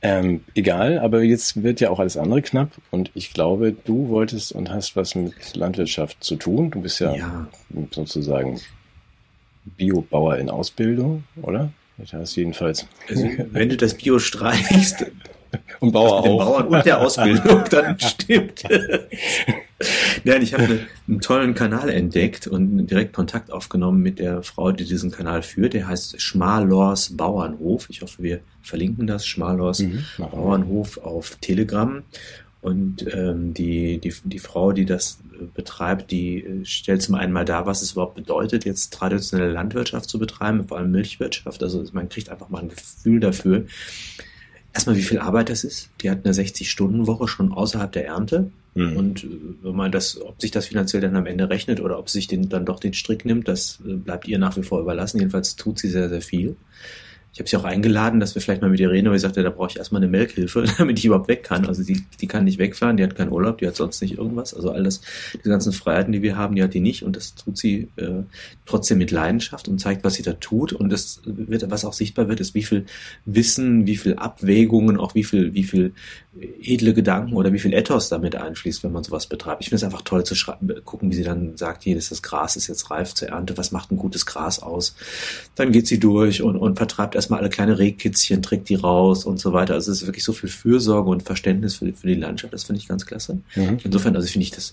Ähm, 0.00 0.44
egal, 0.54 0.98
aber 1.00 1.22
jetzt 1.22 1.62
wird 1.62 1.80
ja 1.80 1.90
auch 1.90 1.98
alles 1.98 2.16
andere 2.16 2.40
knapp 2.42 2.70
und 2.90 3.10
ich 3.14 3.32
glaube, 3.32 3.72
du 3.72 4.08
wolltest 4.08 4.52
und 4.52 4.70
hast 4.70 4.94
was 4.94 5.16
mit 5.16 5.56
Landwirtschaft 5.56 6.22
zu 6.22 6.36
tun. 6.36 6.70
Du 6.70 6.82
bist 6.82 7.00
ja, 7.00 7.16
ja. 7.16 7.48
sozusagen 7.90 8.60
Biobauer 9.64 10.36
in 10.38 10.50
Ausbildung, 10.50 11.24
oder? 11.42 11.72
Das 11.96 12.36
jedenfalls. 12.36 12.86
Also, 13.08 13.28
wenn 13.50 13.70
du 13.70 13.76
das 13.76 13.94
Bio 13.94 14.20
streichst 14.20 15.06
und 15.80 15.92
Bauer 15.92 16.20
auch. 16.20 16.38
Bauern 16.38 16.66
und 16.68 16.86
der 16.86 17.00
Ausbildung, 17.00 17.64
dann 17.70 17.98
stimmt. 18.00 18.64
Nein, 20.24 20.42
ich 20.42 20.54
habe 20.54 20.64
eine, 20.64 20.86
einen 21.06 21.20
tollen 21.20 21.54
Kanal 21.54 21.88
entdeckt 21.88 22.46
und 22.46 22.86
direkt 22.86 23.12
Kontakt 23.12 23.52
aufgenommen 23.52 24.02
mit 24.02 24.18
der 24.18 24.42
Frau, 24.42 24.72
die 24.72 24.84
diesen 24.84 25.10
Kanal 25.10 25.42
führt. 25.42 25.74
Der 25.74 25.86
heißt 25.86 26.20
Schmalors 26.20 27.16
Bauernhof. 27.16 27.88
Ich 27.88 28.02
hoffe, 28.02 28.22
wir 28.22 28.40
verlinken 28.62 29.06
das. 29.06 29.26
Schmalors 29.26 29.80
mhm, 29.80 30.04
Bauernhof 30.18 30.98
auf 30.98 31.36
Telegram. 31.40 32.02
Und 32.60 33.06
ähm, 33.14 33.54
die, 33.54 33.98
die, 33.98 34.12
die 34.24 34.38
Frau, 34.40 34.72
die 34.72 34.84
das 34.84 35.20
betreibt, 35.54 36.10
die 36.10 36.42
äh, 36.42 36.64
stellt 36.64 37.02
zum 37.02 37.14
einen 37.14 37.32
mal 37.32 37.44
dar, 37.44 37.66
was 37.66 37.82
es 37.82 37.92
überhaupt 37.92 38.16
bedeutet, 38.16 38.64
jetzt 38.64 38.92
traditionelle 38.92 39.52
Landwirtschaft 39.52 40.08
zu 40.08 40.18
betreiben, 40.18 40.66
vor 40.66 40.78
allem 40.78 40.90
Milchwirtschaft. 40.90 41.62
Also 41.62 41.84
man 41.92 42.08
kriegt 42.08 42.30
einfach 42.30 42.48
mal 42.48 42.62
ein 42.62 42.68
Gefühl 42.68 43.20
dafür. 43.20 43.66
Erstmal, 44.78 44.96
wie 44.96 45.02
viel 45.02 45.18
Arbeit 45.18 45.50
das 45.50 45.64
ist. 45.64 45.90
Die 46.02 46.08
hat 46.08 46.24
eine 46.24 46.32
60-Stunden-Woche 46.32 47.26
schon 47.26 47.50
außerhalb 47.50 47.90
der 47.90 48.06
Ernte. 48.06 48.52
Mhm. 48.76 48.96
Und 48.96 49.24
äh, 49.24 49.28
wenn 49.62 49.74
man 49.74 49.90
das, 49.90 50.22
ob 50.22 50.40
sich 50.40 50.52
das 50.52 50.66
finanziell 50.66 51.02
dann 51.02 51.16
am 51.16 51.26
Ende 51.26 51.50
rechnet 51.50 51.80
oder 51.80 51.98
ob 51.98 52.08
sie 52.08 52.18
sich 52.18 52.28
den, 52.28 52.48
dann 52.48 52.64
doch 52.64 52.78
den 52.78 52.94
Strick 52.94 53.24
nimmt, 53.24 53.48
das 53.48 53.80
bleibt 53.82 54.28
ihr 54.28 54.38
nach 54.38 54.56
wie 54.56 54.62
vor 54.62 54.80
überlassen. 54.80 55.18
Jedenfalls 55.18 55.56
tut 55.56 55.80
sie 55.80 55.88
sehr, 55.88 56.08
sehr 56.08 56.22
viel. 56.22 56.54
Ich 57.32 57.40
habe 57.40 57.48
sie 57.48 57.56
auch 57.56 57.64
eingeladen, 57.64 58.20
dass 58.20 58.34
wir 58.34 58.42
vielleicht 58.42 58.62
mal 58.62 58.70
mit 58.70 58.80
ihr 58.80 58.90
reden, 58.90 59.06
aber 59.06 59.16
ich 59.16 59.22
sagte, 59.22 59.42
da 59.42 59.50
brauche 59.50 59.70
ich 59.70 59.76
erstmal 59.76 60.02
eine 60.02 60.10
Melkhilfe, 60.10 60.64
damit 60.78 60.98
ich 60.98 61.04
überhaupt 61.04 61.28
weg 61.28 61.44
kann. 61.44 61.66
Also 61.66 61.82
die, 61.82 62.04
die 62.20 62.26
kann 62.26 62.44
nicht 62.44 62.58
wegfahren, 62.58 62.96
die 62.96 63.02
hat 63.02 63.14
keinen 63.14 63.30
Urlaub, 63.30 63.58
die 63.58 63.66
hat 63.66 63.76
sonst 63.76 64.00
nicht 64.02 64.18
irgendwas. 64.18 64.54
Also 64.54 64.70
all 64.70 64.82
das, 64.82 65.00
die 65.32 65.48
ganzen 65.48 65.72
Freiheiten, 65.72 66.12
die 66.12 66.22
wir 66.22 66.36
haben, 66.36 66.56
die 66.56 66.62
hat 66.62 66.74
die 66.74 66.80
nicht 66.80 67.02
und 67.04 67.16
das 67.16 67.34
tut 67.34 67.58
sie 67.58 67.88
äh, 67.96 68.22
trotzdem 68.66 68.98
mit 68.98 69.10
Leidenschaft 69.10 69.68
und 69.68 69.78
zeigt, 69.78 70.04
was 70.04 70.14
sie 70.14 70.22
da 70.22 70.32
tut. 70.32 70.72
Und 70.72 70.90
das 70.90 71.20
wird, 71.24 71.70
was 71.70 71.84
auch 71.84 71.92
sichtbar 71.92 72.28
wird, 72.28 72.40
ist, 72.40 72.54
wie 72.54 72.62
viel 72.62 72.86
Wissen, 73.24 73.86
wie 73.86 73.96
viel 73.96 74.14
Abwägungen, 74.14 74.96
auch 74.96 75.14
wie 75.14 75.24
viel, 75.24 75.54
wie 75.54 75.64
viel 75.64 75.92
edle 76.60 76.94
Gedanken 76.94 77.34
oder 77.34 77.52
wie 77.52 77.58
viel 77.58 77.74
Ethos 77.74 78.08
damit 78.08 78.36
einfließt, 78.36 78.84
wenn 78.84 78.92
man 78.92 79.04
sowas 79.04 79.26
betreibt. 79.26 79.62
Ich 79.62 79.68
finde 79.68 79.76
es 79.76 79.84
einfach 79.84 80.02
toll 80.02 80.24
zu 80.24 80.34
gucken, 80.84 81.10
wie 81.10 81.14
sie 81.14 81.22
dann 81.22 81.56
sagt, 81.56 81.82
hier, 81.82 81.94
das 81.94 82.22
Gras 82.22 82.56
ist 82.56 82.68
jetzt 82.68 82.90
reif 82.90 83.14
zur 83.14 83.28
Ernte, 83.28 83.56
was 83.56 83.72
macht 83.72 83.90
ein 83.90 83.96
gutes 83.96 84.26
Gras 84.26 84.60
aus? 84.60 84.94
Dann 85.54 85.72
geht 85.72 85.86
sie 85.86 85.98
durch 85.98 86.42
und, 86.42 86.56
und 86.56 86.76
vertreibt 86.76 87.16
erstmal 87.18 87.40
alle 87.40 87.48
kleine 87.48 87.78
Rehkitzchen, 87.78 88.42
trägt 88.42 88.68
die 88.68 88.76
raus 88.76 89.24
und 89.24 89.38
so 89.38 89.52
weiter. 89.52 89.74
Also 89.74 89.92
es 89.92 90.02
ist 90.02 90.08
wirklich 90.08 90.24
so 90.24 90.32
viel 90.32 90.48
Fürsorge 90.48 91.10
und 91.10 91.22
Verständnis 91.22 91.74
für, 91.76 91.92
für 91.92 92.06
die 92.06 92.14
Landschaft, 92.14 92.52
das 92.52 92.64
finde 92.64 92.80
ich 92.80 92.88
ganz 92.88 93.06
klasse. 93.06 93.40
Mhm. 93.54 93.78
Insofern, 93.82 94.16
also 94.16 94.26
finde 94.28 94.44
ich 94.44 94.50
das 94.50 94.72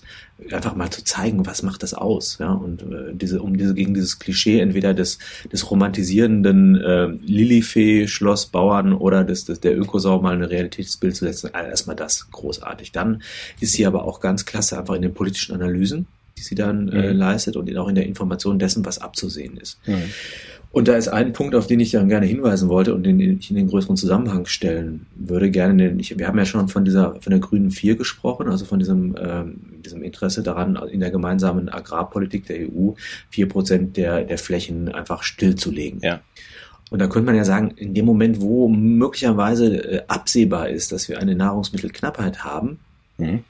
einfach 0.50 0.74
mal 0.74 0.90
zu 0.90 1.04
zeigen, 1.04 1.44
was 1.46 1.62
macht 1.62 1.82
das 1.82 1.94
aus, 1.94 2.38
ja, 2.38 2.52
und 2.52 2.82
äh, 2.82 3.12
diese, 3.12 3.42
um 3.42 3.56
diese, 3.56 3.74
gegen 3.74 3.94
dieses 3.94 4.18
Klischee 4.18 4.60
entweder 4.60 4.94
des, 4.94 5.18
des 5.52 5.70
romantisierenden 5.70 6.76
äh, 6.76 7.06
Lilifee, 7.06 8.06
Schloss, 8.06 8.46
Bauern 8.46 8.92
oder 8.92 9.24
des, 9.24 9.44
des, 9.44 9.60
der 9.60 9.78
Ökosau 9.78 10.20
mal 10.20 10.34
ein 10.34 10.42
Realitätsbild 10.42 11.16
zu 11.16 11.24
setzen, 11.24 11.50
also 11.52 11.68
erstmal 11.68 11.96
das 11.96 12.30
großartig. 12.30 12.92
Dann 12.92 13.22
ist 13.60 13.72
sie 13.72 13.86
aber 13.86 14.04
auch 14.04 14.20
ganz 14.20 14.44
klasse 14.44 14.78
einfach 14.78 14.94
in 14.94 15.02
den 15.02 15.14
politischen 15.14 15.54
Analysen, 15.54 16.06
die 16.38 16.42
sie 16.42 16.54
dann 16.54 16.88
äh, 16.88 17.12
mhm. 17.12 17.18
leistet 17.18 17.56
und 17.56 17.74
auch 17.76 17.88
in 17.88 17.94
der 17.94 18.06
Information 18.06 18.58
dessen, 18.58 18.84
was 18.84 18.98
abzusehen 18.98 19.56
ist. 19.56 19.78
Mhm. 19.86 20.10
Und 20.70 20.88
da 20.88 20.96
ist 20.96 21.08
ein 21.08 21.32
Punkt, 21.32 21.54
auf 21.54 21.66
den 21.66 21.80
ich 21.80 21.92
dann 21.92 22.08
gerne 22.08 22.26
hinweisen 22.26 22.68
wollte 22.68 22.94
und 22.94 23.02
den 23.02 23.18
ich 23.18 23.50
in 23.50 23.56
den 23.56 23.68
größeren 23.68 23.96
Zusammenhang 23.96 24.44
stellen 24.44 25.06
würde. 25.14 25.50
Gerne, 25.50 25.96
ich, 25.98 26.18
wir 26.18 26.28
haben 26.28 26.36
ja 26.36 26.44
schon 26.44 26.68
von 26.68 26.84
dieser, 26.84 27.14
von 27.20 27.30
der 27.30 27.40
grünen 27.40 27.70
Vier 27.70 27.96
gesprochen, 27.96 28.48
also 28.48 28.66
von 28.66 28.78
diesem, 28.78 29.16
ähm, 29.18 29.60
diesem 29.84 30.02
Interesse 30.02 30.42
daran, 30.42 30.76
in 30.90 31.00
der 31.00 31.10
gemeinsamen 31.10 31.70
Agrarpolitik 31.70 32.46
der 32.46 32.68
EU 32.68 32.90
vier 33.30 33.48
Prozent 33.48 33.96
der, 33.96 34.24
der 34.24 34.36
Flächen 34.36 34.90
einfach 34.90 35.22
stillzulegen. 35.22 36.00
Ja. 36.02 36.20
Und 36.90 37.00
da 37.00 37.08
könnte 37.08 37.26
man 37.26 37.36
ja 37.36 37.44
sagen, 37.44 37.72
in 37.76 37.94
dem 37.94 38.04
Moment, 38.04 38.40
wo 38.40 38.68
möglicherweise 38.68 39.76
äh, 39.76 40.02
absehbar 40.08 40.68
ist, 40.68 40.92
dass 40.92 41.08
wir 41.08 41.18
eine 41.18 41.34
Nahrungsmittelknappheit 41.34 42.44
haben, 42.44 42.78
mhm. 43.18 43.44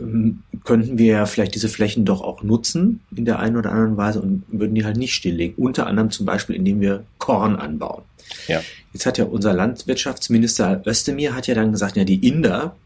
Ähm, 0.00 0.42
könnten 0.64 0.98
wir 0.98 1.06
ja 1.06 1.26
vielleicht 1.26 1.54
diese 1.54 1.68
Flächen 1.68 2.04
doch 2.04 2.20
auch 2.20 2.42
nutzen 2.42 3.00
in 3.14 3.24
der 3.24 3.38
einen 3.38 3.56
oder 3.56 3.70
anderen 3.70 3.96
Weise 3.96 4.20
und 4.20 4.44
würden 4.48 4.74
die 4.74 4.84
halt 4.84 4.96
nicht 4.96 5.14
stilllegen. 5.14 5.54
Unter 5.56 5.86
anderem 5.86 6.10
zum 6.10 6.26
Beispiel, 6.26 6.56
indem 6.56 6.80
wir 6.80 7.04
Korn 7.18 7.56
anbauen. 7.56 8.02
Ja. 8.48 8.62
Jetzt 8.92 9.06
hat 9.06 9.18
ja 9.18 9.24
unser 9.24 9.52
Landwirtschaftsminister 9.52 10.82
Özdemir 10.86 11.34
hat 11.34 11.46
ja 11.46 11.54
dann 11.54 11.72
gesagt, 11.72 11.96
ja, 11.96 12.04
die 12.04 12.26
Inder, 12.26 12.76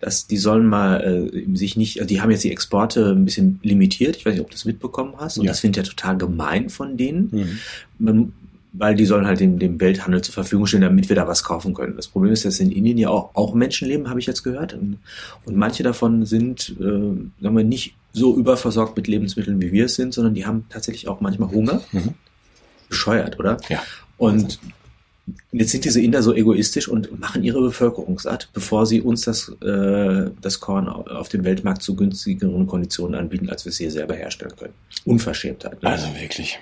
dass 0.00 0.26
die 0.26 0.36
sollen 0.36 0.66
mal 0.66 1.30
äh, 1.34 1.56
sich 1.56 1.76
nicht, 1.76 1.98
also 1.98 2.08
die 2.08 2.20
haben 2.20 2.30
jetzt 2.30 2.44
die 2.44 2.52
Exporte 2.52 3.10
ein 3.10 3.24
bisschen 3.24 3.58
limitiert. 3.62 4.16
Ich 4.16 4.24
weiß 4.24 4.34
nicht, 4.34 4.40
ob 4.40 4.48
du 4.48 4.54
das 4.54 4.64
mitbekommen 4.64 5.14
hast. 5.18 5.38
Und 5.38 5.44
ja. 5.44 5.50
das 5.50 5.60
finde 5.60 5.80
ich 5.80 5.86
ja 5.86 5.90
total 5.90 6.16
gemein 6.16 6.70
von 6.70 6.96
denen. 6.96 7.28
Mhm. 7.32 7.58
Man 7.98 8.32
weil 8.72 8.94
die 8.94 9.06
sollen 9.06 9.26
halt 9.26 9.40
dem, 9.40 9.58
dem 9.58 9.80
Welthandel 9.80 10.22
zur 10.22 10.34
Verfügung 10.34 10.66
stehen, 10.66 10.82
damit 10.82 11.08
wir 11.08 11.16
da 11.16 11.26
was 11.26 11.42
kaufen 11.42 11.74
können. 11.74 11.96
Das 11.96 12.08
Problem 12.08 12.32
ist, 12.32 12.44
dass 12.44 12.60
in 12.60 12.70
Indien 12.70 12.98
ja 12.98 13.08
auch, 13.08 13.30
auch 13.34 13.54
Menschen 13.54 13.88
leben, 13.88 14.08
habe 14.08 14.20
ich 14.20 14.26
jetzt 14.26 14.42
gehört. 14.42 14.74
Und, 14.74 14.98
und 15.44 15.56
manche 15.56 15.82
davon 15.82 16.26
sind, 16.26 16.76
äh, 16.78 16.82
sagen 17.42 17.56
wir, 17.56 17.64
nicht 17.64 17.94
so 18.12 18.36
überversorgt 18.36 18.96
mit 18.96 19.06
Lebensmitteln, 19.06 19.60
wie 19.60 19.72
wir 19.72 19.86
es 19.86 19.94
sind, 19.94 20.14
sondern 20.14 20.34
die 20.34 20.46
haben 20.46 20.66
tatsächlich 20.68 21.08
auch 21.08 21.20
manchmal 21.20 21.50
Hunger. 21.50 21.82
Mhm. 21.92 22.14
Bescheuert, 22.88 23.38
oder? 23.38 23.58
Ja. 23.68 23.82
Und 24.16 24.58
jetzt 25.52 25.72
sind 25.72 25.84
diese 25.84 26.00
Inder 26.00 26.22
so 26.22 26.34
egoistisch 26.34 26.88
und 26.88 27.20
machen 27.20 27.44
ihre 27.44 27.60
Bevölkerung 27.60 28.18
satt, 28.18 28.48
bevor 28.52 28.86
sie 28.86 29.02
uns 29.02 29.22
das, 29.22 29.50
äh, 29.62 30.30
das 30.40 30.60
Korn 30.60 30.88
auf 30.88 31.28
dem 31.28 31.44
Weltmarkt 31.44 31.82
zu 31.82 31.94
günstigeren 31.94 32.66
Konditionen 32.66 33.18
anbieten, 33.18 33.50
als 33.50 33.64
wir 33.64 33.70
es 33.70 33.78
hier 33.78 33.90
selber 33.90 34.14
herstellen 34.14 34.54
können. 34.56 34.74
Unverschämtheit. 35.04 35.82
Ne? 35.82 35.88
Also 35.90 36.06
wirklich. 36.18 36.58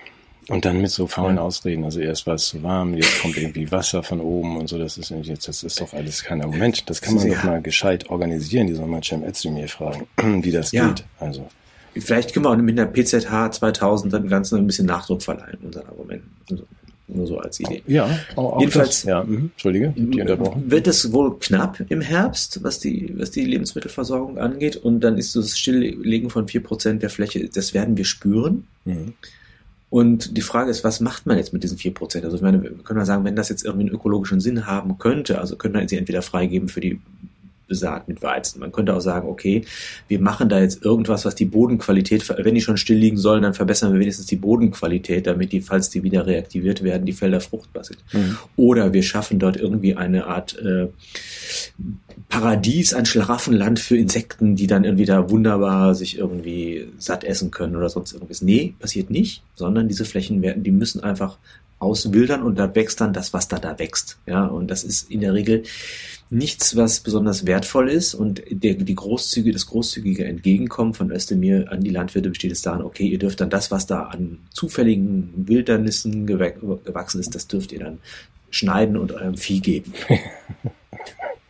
Und 0.48 0.64
dann 0.64 0.80
mit 0.80 0.90
so 0.90 1.06
faulen 1.08 1.38
Ausreden. 1.38 1.84
Also 1.84 1.98
erst 1.98 2.26
war 2.26 2.34
es 2.34 2.48
zu 2.48 2.62
warm, 2.62 2.94
jetzt 2.94 3.20
kommt 3.20 3.36
irgendwie 3.36 3.70
Wasser 3.72 4.02
von 4.02 4.20
oben 4.20 4.56
und 4.56 4.68
so. 4.68 4.78
Das 4.78 4.96
ist 4.96 5.10
jetzt, 5.10 5.48
das 5.48 5.64
ist 5.64 5.80
doch 5.80 5.92
alles 5.92 6.22
kein 6.22 6.40
Argument. 6.40 6.88
Das 6.88 7.00
kann 7.00 7.14
man 7.14 7.26
ja. 7.26 7.34
doch 7.34 7.44
mal 7.44 7.62
gescheit 7.62 8.08
organisieren. 8.10 8.68
Die 8.68 8.74
soll 8.74 8.86
mal 8.86 9.02
Cem 9.02 9.24
mir 9.54 9.68
fragen, 9.68 10.06
wie 10.44 10.52
das 10.52 10.70
ja. 10.70 10.88
geht. 10.88 11.04
Also. 11.18 11.48
Vielleicht 11.96 12.32
können 12.32 12.44
wir 12.44 12.50
auch 12.50 12.56
mit 12.56 12.78
einer 12.78 12.88
PZH 12.88 13.52
2000 13.52 14.12
dann 14.12 14.28
ganz 14.28 14.52
ein 14.52 14.66
bisschen 14.66 14.86
Nachdruck 14.86 15.22
verleihen, 15.22 15.58
unseren 15.62 15.86
Argumenten. 15.86 16.30
Also 16.50 16.64
nur 17.08 17.26
so 17.26 17.38
als 17.38 17.60
Idee. 17.60 17.82
Ja, 17.86 18.08
auch, 18.34 18.58
Jedenfalls, 18.58 19.02
das, 19.02 19.04
ja, 19.04 19.22
mh, 19.22 19.50
Entschuldige, 19.52 19.94
die 19.96 20.20
unterbrochen. 20.20 20.70
Wird 20.70 20.86
es 20.88 21.12
wohl 21.12 21.38
knapp 21.38 21.80
im 21.88 22.00
Herbst, 22.00 22.62
was 22.62 22.80
die, 22.80 23.14
was 23.16 23.30
die 23.30 23.44
Lebensmittelversorgung 23.44 24.38
angeht. 24.38 24.76
Und 24.76 25.00
dann 25.00 25.16
ist 25.16 25.36
das 25.36 25.56
Stilllegen 25.56 26.30
von 26.30 26.48
vier 26.48 26.62
Prozent 26.62 27.02
der 27.02 27.10
Fläche, 27.10 27.48
das 27.48 27.74
werden 27.74 27.96
wir 27.96 28.04
spüren. 28.04 28.66
Mhm. 28.84 29.14
Und 29.88 30.36
die 30.36 30.42
Frage 30.42 30.70
ist, 30.70 30.84
was 30.84 31.00
macht 31.00 31.26
man 31.26 31.36
jetzt 31.36 31.52
mit 31.52 31.62
diesen 31.62 31.78
vier 31.78 31.94
Prozent? 31.94 32.24
Also 32.24 32.36
ich 32.36 32.42
meine, 32.42 32.62
wir 32.62 32.70
können 32.70 32.98
wir 32.98 33.06
sagen, 33.06 33.24
wenn 33.24 33.36
das 33.36 33.48
jetzt 33.48 33.64
irgendwie 33.64 33.86
einen 33.86 33.94
ökologischen 33.94 34.40
Sinn 34.40 34.66
haben 34.66 34.98
könnte, 34.98 35.38
also 35.38 35.56
könnte 35.56 35.78
man 35.78 35.88
sie 35.88 35.96
entweder 35.96 36.22
freigeben 36.22 36.68
für 36.68 36.80
die 36.80 37.00
besaat 37.68 38.08
mit 38.08 38.22
Weizen. 38.22 38.60
Man 38.60 38.72
könnte 38.72 38.94
auch 38.94 39.00
sagen, 39.00 39.28
okay, 39.28 39.64
wir 40.08 40.20
machen 40.20 40.48
da 40.48 40.60
jetzt 40.60 40.84
irgendwas, 40.84 41.24
was 41.24 41.34
die 41.34 41.44
Bodenqualität, 41.46 42.28
wenn 42.28 42.54
die 42.54 42.60
schon 42.60 42.76
still 42.76 42.96
liegen 42.96 43.16
sollen, 43.16 43.42
dann 43.42 43.54
verbessern 43.54 43.92
wir 43.92 44.00
wenigstens 44.00 44.26
die 44.26 44.36
Bodenqualität, 44.36 45.26
damit 45.26 45.52
die, 45.52 45.60
falls 45.60 45.90
die 45.90 46.02
wieder 46.02 46.26
reaktiviert 46.26 46.82
werden, 46.82 47.06
die 47.06 47.12
Felder 47.12 47.40
fruchtbar 47.40 47.84
sind. 47.84 47.98
Mhm. 48.12 48.38
Oder 48.56 48.92
wir 48.92 49.02
schaffen 49.02 49.38
dort 49.38 49.56
irgendwie 49.56 49.96
eine 49.96 50.26
Art 50.26 50.56
äh, 50.58 50.88
Paradies, 52.28 52.94
ein 52.94 53.06
Schlaraffenland 53.06 53.78
für 53.78 53.96
Insekten, 53.96 54.56
die 54.56 54.66
dann 54.66 54.84
irgendwie 54.84 55.04
da 55.04 55.30
wunderbar 55.30 55.94
sich 55.94 56.18
irgendwie 56.18 56.88
satt 56.98 57.24
essen 57.24 57.50
können 57.50 57.76
oder 57.76 57.88
sonst 57.88 58.12
irgendwas. 58.12 58.42
Nee, 58.42 58.74
passiert 58.78 59.10
nicht, 59.10 59.42
sondern 59.54 59.88
diese 59.88 60.04
Flächen 60.04 60.42
werden, 60.42 60.62
die 60.62 60.70
müssen 60.70 61.02
einfach 61.02 61.38
auswildern 61.78 62.42
und 62.42 62.58
da 62.58 62.74
wächst 62.74 63.00
dann 63.00 63.12
das, 63.12 63.32
was 63.32 63.48
da 63.48 63.58
da 63.58 63.78
wächst. 63.78 64.18
Ja, 64.26 64.46
und 64.46 64.70
das 64.70 64.82
ist 64.82 65.10
in 65.10 65.20
der 65.20 65.34
Regel 65.34 65.64
nichts, 66.30 66.74
was 66.74 67.00
besonders 67.00 67.46
wertvoll 67.46 67.88
ist 67.88 68.14
und 68.14 68.42
der, 68.50 68.74
die 68.74 68.94
großzügige, 68.94 69.52
das 69.52 69.66
großzügige 69.66 70.24
Entgegenkommen 70.24 70.94
von 70.94 71.12
Özdemir 71.12 71.70
an 71.70 71.82
die 71.82 71.90
Landwirte 71.90 72.30
besteht 72.30 72.52
es 72.52 72.62
daran, 72.62 72.82
okay, 72.82 73.06
ihr 73.06 73.18
dürft 73.18 73.40
dann 73.40 73.50
das, 73.50 73.70
was 73.70 73.86
da 73.86 74.04
an 74.04 74.38
zufälligen 74.52 75.46
Wildernissen 75.46 76.26
gewachsen 76.26 77.20
ist, 77.20 77.34
das 77.34 77.46
dürft 77.46 77.72
ihr 77.72 77.80
dann 77.80 77.98
schneiden 78.50 78.96
und 78.96 79.12
eurem 79.12 79.36
Vieh 79.36 79.60
geben. 79.60 79.92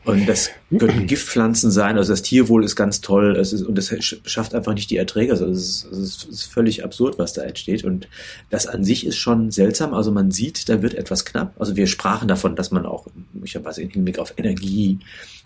Und 0.07 0.29
das 0.29 0.51
können 0.71 1.07
Giftpflanzen 1.09 1.73
sein. 1.73 1.99
Also 1.99 2.13
das 2.13 2.23
Tierwohl 2.23 2.65
ist 2.65 2.77
ganz 2.77 3.01
toll. 3.01 3.37
Es 3.37 3.53
ist, 3.53 3.63
und 3.63 3.77
das 3.77 3.93
schafft 4.25 4.55
einfach 4.55 4.73
nicht 4.73 4.89
die 4.89 4.97
Erträge. 4.97 5.33
Also 5.33 5.47
es 5.47 5.85
ist, 5.85 5.93
es 5.93 6.25
ist 6.25 6.43
völlig 6.45 6.85
absurd, 6.85 7.19
was 7.19 7.33
da 7.33 7.43
entsteht. 7.43 7.83
Und 7.83 8.09
das 8.49 8.69
an 8.69 8.85
sich 8.85 9.05
ist 9.05 9.17
schon 9.17 9.51
seltsam. 9.51 9.95
Also 9.95 10.13
man 10.13 10.31
sieht, 10.31 10.69
da 10.69 10.81
wird 10.81 10.95
etwas 10.95 11.25
knapp. 11.25 11.61
Also 11.61 11.75
wir 11.75 11.89
sprachen 11.89 12.29
davon, 12.29 12.55
dass 12.55 12.71
man 12.71 12.87
auch 12.87 13.09
möglicherweise 13.33 13.83
im 13.83 13.91
Hinblick 13.91 14.21
auf 14.21 14.35
Energie 14.37 15.01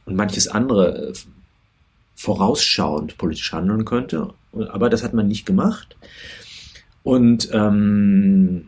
und 0.04 0.14
manches 0.14 0.46
andere 0.46 1.08
äh, 1.08 1.12
vorausschauend 2.14 3.16
politisch 3.16 3.52
handeln 3.52 3.86
könnte. 3.86 4.34
Aber 4.52 4.90
das 4.90 5.02
hat 5.02 5.14
man 5.14 5.26
nicht 5.26 5.46
gemacht. 5.46 5.96
Und 7.02 7.48
ähm, 7.52 8.66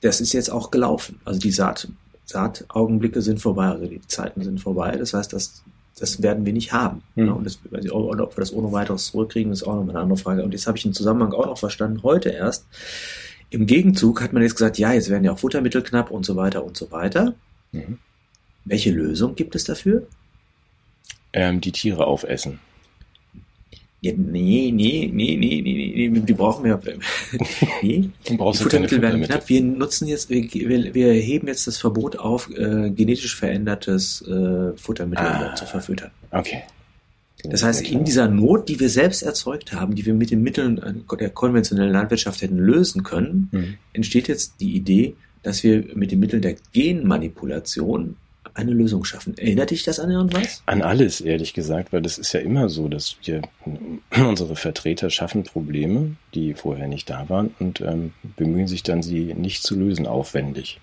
das 0.00 0.22
ist 0.22 0.32
jetzt 0.32 0.50
auch 0.50 0.70
gelaufen. 0.70 1.20
Also 1.26 1.40
die 1.40 1.50
Saat 1.50 1.88
Saataugenblicke 2.30 3.22
sind 3.22 3.40
vorbei, 3.40 3.66
also 3.66 3.86
die 3.86 4.00
Zeiten 4.06 4.42
sind 4.42 4.60
vorbei. 4.60 4.96
Das 4.96 5.14
heißt, 5.14 5.32
das, 5.32 5.64
das 5.98 6.22
werden 6.22 6.46
wir 6.46 6.52
nicht 6.52 6.72
haben. 6.72 7.02
Mhm. 7.16 7.32
Und 7.32 7.44
das, 7.44 7.58
ob 7.90 8.36
wir 8.36 8.40
das 8.40 8.52
ohne 8.52 8.70
weiteres 8.70 9.06
zurückkriegen, 9.06 9.52
ist 9.52 9.64
auch 9.64 9.74
noch 9.74 9.88
eine 9.88 9.98
andere 9.98 10.16
Frage. 10.16 10.44
Und 10.44 10.52
jetzt 10.52 10.68
habe 10.68 10.78
ich 10.78 10.84
den 10.84 10.92
Zusammenhang 10.92 11.32
auch 11.32 11.46
noch 11.46 11.58
verstanden, 11.58 12.04
heute 12.04 12.30
erst. 12.30 12.66
Im 13.50 13.66
Gegenzug 13.66 14.22
hat 14.22 14.32
man 14.32 14.42
jetzt 14.42 14.54
gesagt, 14.54 14.78
ja, 14.78 14.92
jetzt 14.92 15.10
werden 15.10 15.24
ja 15.24 15.32
auch 15.32 15.40
Futtermittel 15.40 15.82
knapp 15.82 16.12
und 16.12 16.24
so 16.24 16.36
weiter 16.36 16.64
und 16.64 16.76
so 16.76 16.92
weiter. 16.92 17.34
Mhm. 17.72 17.98
Welche 18.64 18.92
Lösung 18.92 19.34
gibt 19.34 19.56
es 19.56 19.64
dafür? 19.64 20.06
Ähm, 21.32 21.60
die 21.60 21.72
Tiere 21.72 22.06
aufessen. 22.06 22.60
Ja, 24.02 24.12
nee, 24.16 24.72
nee, 24.72 25.10
nee, 25.12 25.36
nee, 25.36 25.60
nee, 25.60 26.08
nee, 26.08 26.20
die 26.20 26.32
brauchen 26.32 26.64
wir. 26.64 26.80
nee, 27.82 28.08
die 28.26 28.36
Futtermittel 28.36 29.02
werden 29.02 29.22
knapp. 29.22 29.46
Wir 29.46 29.60
nutzen 29.62 30.08
jetzt, 30.08 30.30
wir, 30.30 30.94
wir, 30.94 31.12
heben 31.12 31.48
jetzt 31.48 31.66
das 31.66 31.76
Verbot 31.76 32.18
auf, 32.18 32.48
äh, 32.50 32.90
genetisch 32.90 33.36
verändertes 33.36 34.22
äh, 34.22 34.74
Futtermittel 34.78 35.26
ah, 35.26 35.54
zu 35.54 35.66
verfüttern. 35.66 36.10
Okay. 36.30 36.62
Das 37.44 37.62
heißt, 37.62 37.82
in 37.82 38.04
dieser 38.04 38.28
Not, 38.28 38.68
die 38.68 38.80
wir 38.80 38.88
selbst 38.88 39.22
erzeugt 39.22 39.72
haben, 39.72 39.94
die 39.94 40.04
wir 40.06 40.14
mit 40.14 40.30
den 40.30 40.42
Mitteln 40.42 40.78
äh, 40.78 41.16
der 41.16 41.30
konventionellen 41.30 41.92
Landwirtschaft 41.92 42.40
hätten 42.40 42.58
lösen 42.58 43.02
können, 43.02 43.48
mhm. 43.52 43.74
entsteht 43.92 44.28
jetzt 44.28 44.54
die 44.60 44.74
Idee, 44.76 45.14
dass 45.42 45.62
wir 45.62 45.84
mit 45.94 46.10
den 46.10 46.20
Mitteln 46.20 46.42
der 46.42 46.56
Genmanipulation 46.72 48.16
eine 48.60 48.72
Lösung 48.72 49.04
schaffen. 49.04 49.36
Erinnert 49.36 49.70
dich 49.70 49.82
das 49.82 49.98
an 50.00 50.10
irgendwas? 50.10 50.62
An 50.66 50.82
alles, 50.82 51.20
ehrlich 51.20 51.54
gesagt, 51.54 51.92
weil 51.92 52.02
das 52.02 52.18
ist 52.18 52.32
ja 52.32 52.40
immer 52.40 52.68
so, 52.68 52.88
dass 52.88 53.16
wir, 53.24 53.42
unsere 54.16 54.56
Vertreter 54.56 55.10
schaffen 55.10 55.44
Probleme, 55.44 56.16
die 56.34 56.54
vorher 56.54 56.88
nicht 56.88 57.08
da 57.10 57.28
waren 57.28 57.54
und 57.58 57.80
ähm, 57.80 58.12
bemühen 58.36 58.66
sich 58.66 58.82
dann, 58.82 59.02
sie 59.02 59.34
nicht 59.34 59.62
zu 59.62 59.76
lösen, 59.76 60.06
aufwendig. 60.06 60.80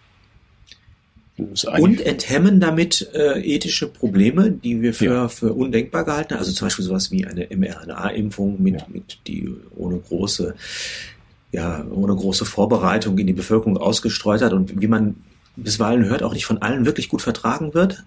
Und 1.37 2.01
enthemmen 2.01 2.59
damit 2.59 3.11
äh, 3.13 3.39
ethische 3.41 3.87
Probleme, 3.87 4.51
die 4.51 4.81
wir 4.81 4.93
für, 4.95 5.05
ja. 5.05 5.27
für 5.27 5.53
undenkbar 5.53 6.03
gehalten 6.03 6.33
haben. 6.33 6.39
Also 6.39 6.51
zum 6.51 6.65
Beispiel 6.65 6.85
sowas 6.85 7.11
wie 7.11 7.27
eine 7.27 7.47
mRNA-Impfung 7.55 8.61
mit, 8.61 8.81
ja. 8.81 8.87
mit 8.89 9.19
die 9.27 9.53
ohne 9.75 9.99
große 9.99 10.55
ja, 11.51 11.85
ohne 11.91 12.13
große 12.13 12.45
Vorbereitung 12.45 13.17
in 13.17 13.27
die 13.27 13.33
Bevölkerung 13.33 13.77
ausgestreut 13.77 14.41
hat 14.41 14.53
und 14.53 14.81
wie 14.81 14.87
man 14.87 15.15
bisweilen 15.57 16.05
hört, 16.05 16.23
auch 16.23 16.33
nicht 16.33 16.45
von 16.45 16.61
allen 16.61 16.85
wirklich 16.85 17.09
gut 17.09 17.21
vertragen 17.21 17.73
wird. 17.73 18.03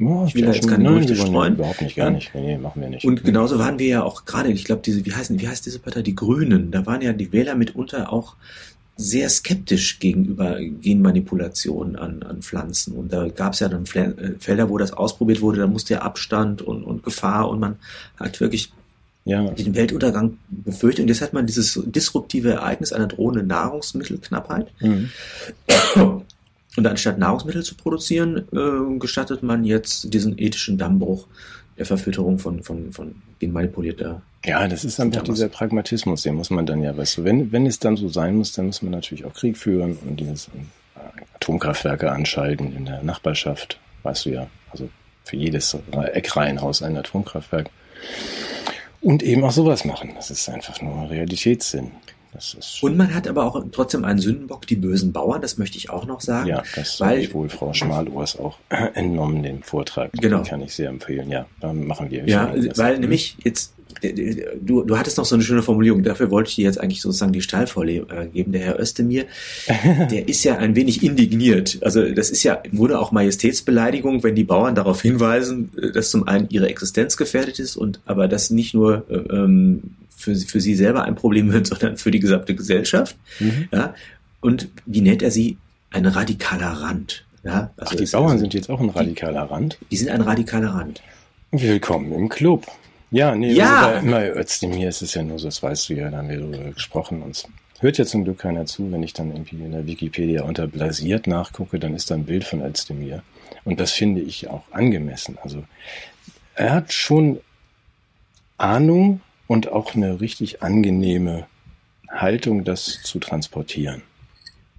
Oh, 0.00 0.24
ich 0.26 0.34
will 0.34 0.46
da 0.46 0.52
jetzt 0.52 0.68
keine 0.68 0.84
Gerüchte 0.84 1.14
streuen. 1.14 1.54
Überhaupt 1.54 1.82
nicht, 1.82 1.96
gar 1.96 2.10
nicht. 2.10 2.34
Nee, 2.34 2.56
machen 2.56 2.80
wir 2.80 2.88
nicht. 2.88 3.04
Und 3.04 3.24
genauso 3.24 3.58
waren 3.58 3.78
wir 3.78 3.86
ja 3.86 4.02
auch 4.02 4.24
gerade, 4.24 4.50
ich 4.50 4.64
glaube, 4.64 4.82
diese, 4.82 5.04
wie 5.04 5.12
heißen, 5.12 5.38
wie 5.38 5.48
heißt 5.48 5.66
diese 5.66 5.78
Partei? 5.78 6.02
Die 6.02 6.14
Grünen. 6.14 6.70
Da 6.70 6.86
waren 6.86 7.02
ja 7.02 7.12
die 7.12 7.32
Wähler 7.32 7.54
mitunter 7.54 8.12
auch 8.12 8.36
sehr 8.96 9.28
skeptisch 9.28 9.98
gegenüber 10.00 10.58
Genmanipulationen 10.60 11.96
an, 11.96 12.22
an 12.22 12.42
Pflanzen. 12.42 12.94
Und 12.94 13.12
da 13.12 13.28
gab 13.28 13.52
es 13.52 13.60
ja 13.60 13.68
dann 13.68 13.84
äh, 13.84 14.34
Felder, 14.38 14.70
wo 14.70 14.78
das 14.78 14.92
ausprobiert 14.92 15.40
wurde, 15.40 15.60
da 15.60 15.66
musste 15.66 15.94
ja 15.94 16.02
Abstand 16.02 16.62
und, 16.62 16.84
und 16.84 17.02
Gefahr 17.02 17.48
und 17.48 17.60
man 17.60 17.76
hat 18.16 18.40
wirklich 18.40 18.72
ja. 19.24 19.50
den 19.50 19.74
Weltuntergang 19.74 20.38
befürchtet. 20.48 21.04
Und 21.04 21.08
jetzt 21.08 21.22
hat 21.22 21.32
man 21.32 21.46
dieses 21.46 21.80
disruptive 21.86 22.52
Ereignis 22.52 22.92
einer 22.92 23.06
drohenden 23.06 23.46
Nahrungsmittelknappheit. 23.46 24.68
Mhm. 24.80 25.10
Und 26.76 26.86
anstatt 26.86 27.18
Nahrungsmittel 27.18 27.62
zu 27.62 27.74
produzieren, 27.74 28.48
äh, 28.52 28.98
gestattet 28.98 29.42
man 29.42 29.64
jetzt 29.64 30.12
diesen 30.12 30.38
ethischen 30.38 30.78
Dammbruch 30.78 31.26
der 31.76 31.86
Verfütterung 31.86 32.38
von, 32.38 32.62
von, 32.62 32.92
von 32.92 33.14
genmanipulierter. 33.38 34.22
Ja, 34.44 34.66
das 34.68 34.84
ist 34.84 35.00
einfach 35.00 35.22
dieser 35.22 35.48
Pragmatismus, 35.48 36.22
den 36.22 36.34
muss 36.34 36.50
man 36.50 36.66
dann 36.66 36.82
ja, 36.82 36.96
weißt 36.96 37.18
du, 37.18 37.24
wenn, 37.24 37.52
wenn 37.52 37.66
es 37.66 37.78
dann 37.78 37.96
so 37.96 38.08
sein 38.08 38.36
muss, 38.36 38.52
dann 38.52 38.66
muss 38.66 38.82
man 38.82 38.92
natürlich 38.92 39.24
auch 39.24 39.34
Krieg 39.34 39.56
führen 39.56 39.96
und 39.96 40.18
dieses 40.18 40.48
äh, 40.48 41.00
Atomkraftwerke 41.36 42.10
anschalten 42.10 42.74
in 42.74 42.86
der 42.86 43.02
Nachbarschaft, 43.02 43.78
weißt 44.02 44.26
du 44.26 44.30
ja, 44.30 44.46
also 44.70 44.88
für 45.24 45.36
jedes 45.36 45.76
Eckreihenhaus 46.12 46.82
ein 46.82 46.96
Atomkraftwerk. 46.96 47.70
Und 49.00 49.22
eben 49.22 49.42
auch 49.44 49.52
sowas 49.52 49.84
machen. 49.84 50.12
Das 50.14 50.30
ist 50.30 50.48
einfach 50.48 50.80
nur 50.80 51.10
Realitätssinn. 51.10 51.90
Und 52.80 52.96
man 52.96 53.14
hat 53.14 53.28
aber 53.28 53.44
auch 53.44 53.62
trotzdem 53.72 54.04
einen 54.04 54.18
Sündenbock, 54.18 54.66
die 54.66 54.76
bösen 54.76 55.12
Bauern, 55.12 55.42
das 55.42 55.58
möchte 55.58 55.76
ich 55.76 55.90
auch 55.90 56.06
noch 56.06 56.20
sagen. 56.20 56.48
Ja, 56.48 56.62
das 56.74 56.98
weil 57.00 57.18
ich 57.18 57.34
wohl 57.34 57.48
Frau 57.50 57.74
Schmalohrs 57.74 58.38
auch 58.38 58.56
entnommen, 58.94 59.42
den 59.42 59.62
Vortrag. 59.62 60.12
Genau. 60.12 60.38
Den 60.38 60.46
kann 60.46 60.62
ich 60.62 60.74
sehr 60.74 60.88
empfehlen. 60.88 61.30
Ja, 61.30 61.46
dann 61.60 61.86
machen 61.86 62.10
wir. 62.10 62.26
Ja, 62.26 62.54
weil 62.76 62.98
nämlich 62.98 63.36
jetzt, 63.44 63.74
du, 64.60 64.82
du 64.82 64.98
hattest 64.98 65.18
noch 65.18 65.26
so 65.26 65.34
eine 65.34 65.44
schöne 65.44 65.62
Formulierung, 65.62 66.02
dafür 66.02 66.30
wollte 66.30 66.48
ich 66.48 66.56
dir 66.56 66.64
jetzt 66.64 66.80
eigentlich 66.80 67.02
sozusagen 67.02 67.32
die 67.32 67.42
Stahlvorlage 67.42 68.06
äh, 68.08 68.26
geben. 68.28 68.52
Der 68.52 68.62
Herr 68.62 68.80
Özdemir, 68.80 69.26
der 70.10 70.26
ist 70.26 70.42
ja 70.42 70.56
ein 70.56 70.74
wenig 70.74 71.02
indigniert. 71.02 71.78
Also 71.82 72.10
das 72.12 72.30
ist 72.30 72.42
ja 72.44 72.54
im 72.54 72.78
Grunde 72.78 72.98
auch 72.98 73.12
Majestätsbeleidigung, 73.12 74.22
wenn 74.22 74.34
die 74.34 74.44
Bauern 74.44 74.74
darauf 74.74 75.02
hinweisen, 75.02 75.70
äh, 75.76 75.92
dass 75.92 76.10
zum 76.10 76.26
einen 76.26 76.48
ihre 76.48 76.68
Existenz 76.68 77.18
gefährdet 77.18 77.58
ist 77.58 77.76
und 77.76 78.00
aber 78.06 78.26
das 78.26 78.48
nicht 78.48 78.72
nur 78.72 79.04
äh, 79.10 79.16
ähm, 79.16 79.82
für, 80.22 80.36
für 80.36 80.60
sie 80.60 80.74
selber 80.74 81.04
ein 81.04 81.14
Problem 81.14 81.52
wird, 81.52 81.66
sondern 81.68 81.96
für 81.96 82.10
die 82.10 82.20
gesamte 82.20 82.54
Gesellschaft. 82.54 83.16
Mhm. 83.40 83.68
Ja, 83.72 83.94
und 84.40 84.68
wie 84.86 85.00
nennt 85.00 85.22
er 85.22 85.30
sie? 85.30 85.58
Ein 85.90 86.06
radikaler 86.06 86.72
Rand. 86.72 87.26
Ja, 87.44 87.70
also 87.76 87.92
Ach, 87.92 87.96
die 87.96 88.06
Bauern 88.06 88.30
also, 88.30 88.38
sind 88.38 88.54
jetzt 88.54 88.70
auch 88.70 88.80
ein 88.80 88.88
radikaler 88.88 89.42
Rand? 89.42 89.78
Die 89.90 89.96
sind 89.96 90.08
ein 90.08 90.22
radikaler 90.22 90.70
Rand. 90.70 91.02
Willkommen 91.50 92.12
im 92.12 92.28
Club. 92.28 92.66
Ja, 93.10 93.34
nee, 93.34 93.52
ja. 93.52 93.88
Also 93.88 94.06
immer 94.06 94.24
Özdemir 94.36 94.88
ist 94.88 95.02
es 95.02 95.12
ja 95.12 95.22
nur 95.22 95.38
so, 95.38 95.48
das 95.48 95.62
weißt 95.62 95.90
du 95.90 95.94
ja, 95.94 96.08
da 96.08 96.18
haben 96.18 96.30
wir 96.30 96.38
darüber 96.38 96.70
gesprochen. 96.70 97.20
Uns 97.20 97.46
hört 97.80 97.98
ja 97.98 98.06
zum 98.06 98.24
Glück 98.24 98.38
keiner 98.38 98.64
zu, 98.64 98.90
wenn 98.90 99.02
ich 99.02 99.12
dann 99.12 99.32
irgendwie 99.32 99.56
in 99.56 99.72
der 99.72 99.86
Wikipedia 99.86 100.44
unter 100.44 100.66
blasiert 100.66 101.26
nachgucke, 101.26 101.78
dann 101.78 101.94
ist 101.94 102.10
da 102.10 102.14
ein 102.14 102.24
Bild 102.24 102.44
von 102.44 102.62
Özdemir. 102.62 103.22
Und 103.64 103.80
das 103.80 103.92
finde 103.92 104.22
ich 104.22 104.48
auch 104.48 104.62
angemessen. 104.70 105.36
Also 105.42 105.64
er 106.54 106.72
hat 106.72 106.92
schon 106.92 107.40
Ahnung 108.56 109.20
und 109.46 109.70
auch 109.70 109.94
eine 109.94 110.20
richtig 110.20 110.62
angenehme 110.62 111.46
Haltung, 112.10 112.64
das 112.64 113.02
zu 113.02 113.18
transportieren. 113.18 114.02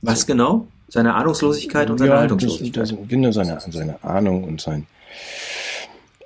Was 0.02 0.22
so. 0.22 0.28
genau? 0.28 0.68
Seine 0.88 1.16
Ahnungslosigkeit 1.16 1.90
und 1.90 1.98
seine 1.98 2.12
ja, 2.12 2.20
Haltungslosigkeit? 2.20 2.92
Das, 2.92 2.94
genau, 3.08 3.32
seine, 3.32 3.60
seine 3.60 4.04
Ahnung 4.04 4.44
und 4.44 4.62
sein 4.62 4.86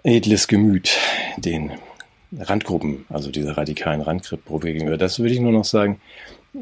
edles 0.04 0.48
Gemüt, 0.48 0.98
den 1.38 1.72
Randgruppen, 2.38 3.06
also 3.10 3.32
diese 3.32 3.56
radikalen 3.56 4.02
Randgruppen 4.02 4.60
gegenüber. 4.60 4.98
Das 4.98 5.20
würde 5.20 5.34
ich 5.34 5.40
nur 5.40 5.52
noch 5.52 5.66
sagen, 5.66 6.02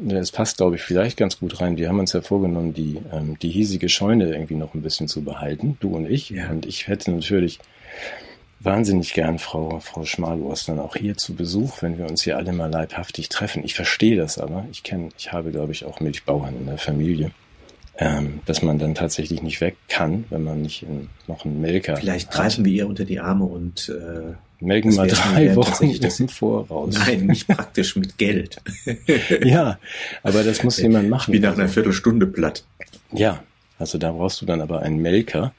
es 0.08 0.30
passt, 0.30 0.58
glaube 0.58 0.76
ich, 0.76 0.82
vielleicht 0.82 1.16
ganz 1.16 1.38
gut 1.38 1.60
rein. 1.60 1.76
Wir 1.76 1.88
haben 1.88 1.98
uns 1.98 2.12
ja 2.12 2.20
vorgenommen, 2.20 2.74
die, 2.74 3.00
ähm, 3.12 3.38
die 3.40 3.50
hiesige 3.50 3.88
Scheune 3.88 4.30
irgendwie 4.30 4.54
noch 4.54 4.74
ein 4.74 4.82
bisschen 4.82 5.08
zu 5.08 5.22
behalten, 5.22 5.76
du 5.80 5.96
und 5.96 6.08
ich. 6.08 6.30
Ja. 6.30 6.50
Und 6.50 6.66
ich 6.66 6.86
hätte 6.86 7.10
natürlich 7.10 7.58
wahnsinnig 8.66 9.14
gern 9.14 9.38
Frau, 9.38 9.80
Frau 9.80 10.04
Schmalwurst 10.04 10.68
dann 10.68 10.78
auch 10.78 10.96
hier 10.96 11.16
zu 11.16 11.34
Besuch, 11.34 11.80
wenn 11.80 11.96
wir 11.96 12.06
uns 12.06 12.22
hier 12.22 12.36
alle 12.36 12.52
mal 12.52 12.70
leibhaftig 12.70 13.30
treffen. 13.30 13.64
Ich 13.64 13.74
verstehe 13.74 14.16
das 14.16 14.36
aber. 14.38 14.66
Ich 14.70 14.82
kenne, 14.82 15.08
ich 15.16 15.32
habe, 15.32 15.50
glaube 15.52 15.72
ich, 15.72 15.86
auch 15.86 16.00
Milchbauern 16.00 16.54
in 16.56 16.66
der 16.66 16.78
Familie. 16.78 17.30
ähm, 17.98 18.40
dass 18.44 18.60
man 18.60 18.78
dann 18.78 18.94
tatsächlich 18.94 19.42
nicht 19.42 19.62
weg 19.62 19.76
kann, 19.88 20.26
wenn 20.28 20.44
man 20.44 20.60
nicht 20.60 20.82
in, 20.82 21.08
noch 21.26 21.46
einen 21.46 21.62
Melker 21.62 21.96
Vielleicht 21.96 22.30
greifen 22.30 22.64
wir 22.64 22.72
ihr 22.72 22.86
unter 22.86 23.06
die 23.06 23.20
Arme 23.20 23.44
und 23.44 23.88
äh, 23.88 24.34
melken 24.62 24.90
das 24.90 24.96
mal 24.96 25.08
drei 25.08 25.56
Wochen 25.56 25.84
im 25.84 26.28
Voraus. 26.28 26.94
nein, 26.94 27.26
nicht 27.26 27.48
praktisch 27.48 27.96
mit 27.96 28.18
Geld. 28.18 28.60
Ja, 29.44 29.78
aber 30.22 30.42
das 30.44 30.62
muss 30.62 30.78
jemand 30.78 31.08
machen. 31.08 31.32
Wie 31.32 31.40
nach 31.40 31.54
einer 31.54 31.68
Viertelstunde 31.68 32.26
platt. 32.26 32.64
Ja, 33.12 33.42
also 33.78 33.98
da 33.98 34.12
brauchst 34.12 34.40
du 34.42 34.46
dann 34.46 34.60
aber 34.60 34.82
einen 34.82 34.98
Melker. 34.98 35.52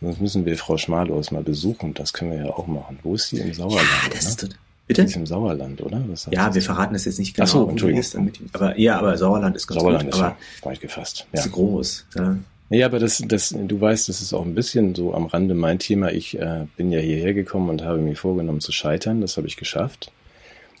Das 0.00 0.20
müssen 0.20 0.44
wir 0.46 0.56
Frau 0.56 0.76
Schmalhaus 0.76 1.30
mal 1.32 1.42
besuchen. 1.42 1.92
Das 1.94 2.12
können 2.12 2.30
wir 2.30 2.38
ja 2.38 2.46
auch 2.50 2.66
machen. 2.66 2.98
Wo 3.02 3.14
ist 3.14 3.32
die 3.32 3.38
im 3.40 3.52
Sauerland? 3.52 3.86
Ja, 4.04 4.10
das 4.14 4.26
ist 4.28 4.40
tot- 4.40 4.50
Die 4.52 4.56
Bitte? 4.86 5.02
ist 5.02 5.16
im 5.16 5.26
Sauerland, 5.26 5.82
oder? 5.82 6.02
Ja, 6.30 6.46
das? 6.46 6.54
wir 6.54 6.62
verraten 6.62 6.94
das 6.94 7.04
jetzt 7.04 7.18
nicht 7.18 7.34
genau. 7.34 7.44
Ach 7.46 7.50
so, 7.52 7.64
die 7.64 7.70
Entschuldigung. 7.72 8.00
Ist, 8.00 8.14
damit, 8.14 8.38
aber 8.52 8.78
ja, 8.78 8.98
aber 8.98 9.16
Sauerland 9.18 9.56
ist 9.56 9.66
ganz 9.66 9.80
Sauerland 9.80 10.04
gut. 10.04 10.14
ist 10.14 10.20
aber 10.20 10.28
ja 10.30 10.36
weit 10.70 10.80
gefasst. 10.80 11.26
ist 11.32 11.44
Ja. 11.46 11.50
groß. 11.50 12.06
Ja. 12.16 12.36
Nee, 12.70 12.84
aber 12.84 12.98
das, 12.98 13.22
das, 13.26 13.54
du 13.58 13.80
weißt, 13.80 14.08
das 14.08 14.20
ist 14.20 14.32
auch 14.34 14.44
ein 14.44 14.54
bisschen 14.54 14.94
so 14.94 15.14
am 15.14 15.26
Rande 15.26 15.54
mein 15.54 15.78
Thema. 15.78 16.12
Ich 16.12 16.38
äh, 16.38 16.66
bin 16.76 16.92
ja 16.92 17.00
hierher 17.00 17.32
gekommen 17.34 17.70
und 17.70 17.82
habe 17.82 17.98
mir 17.98 18.14
vorgenommen 18.14 18.60
zu 18.60 18.72
scheitern. 18.72 19.20
Das 19.22 19.36
habe 19.36 19.46
ich 19.46 19.56
geschafft. 19.56 20.12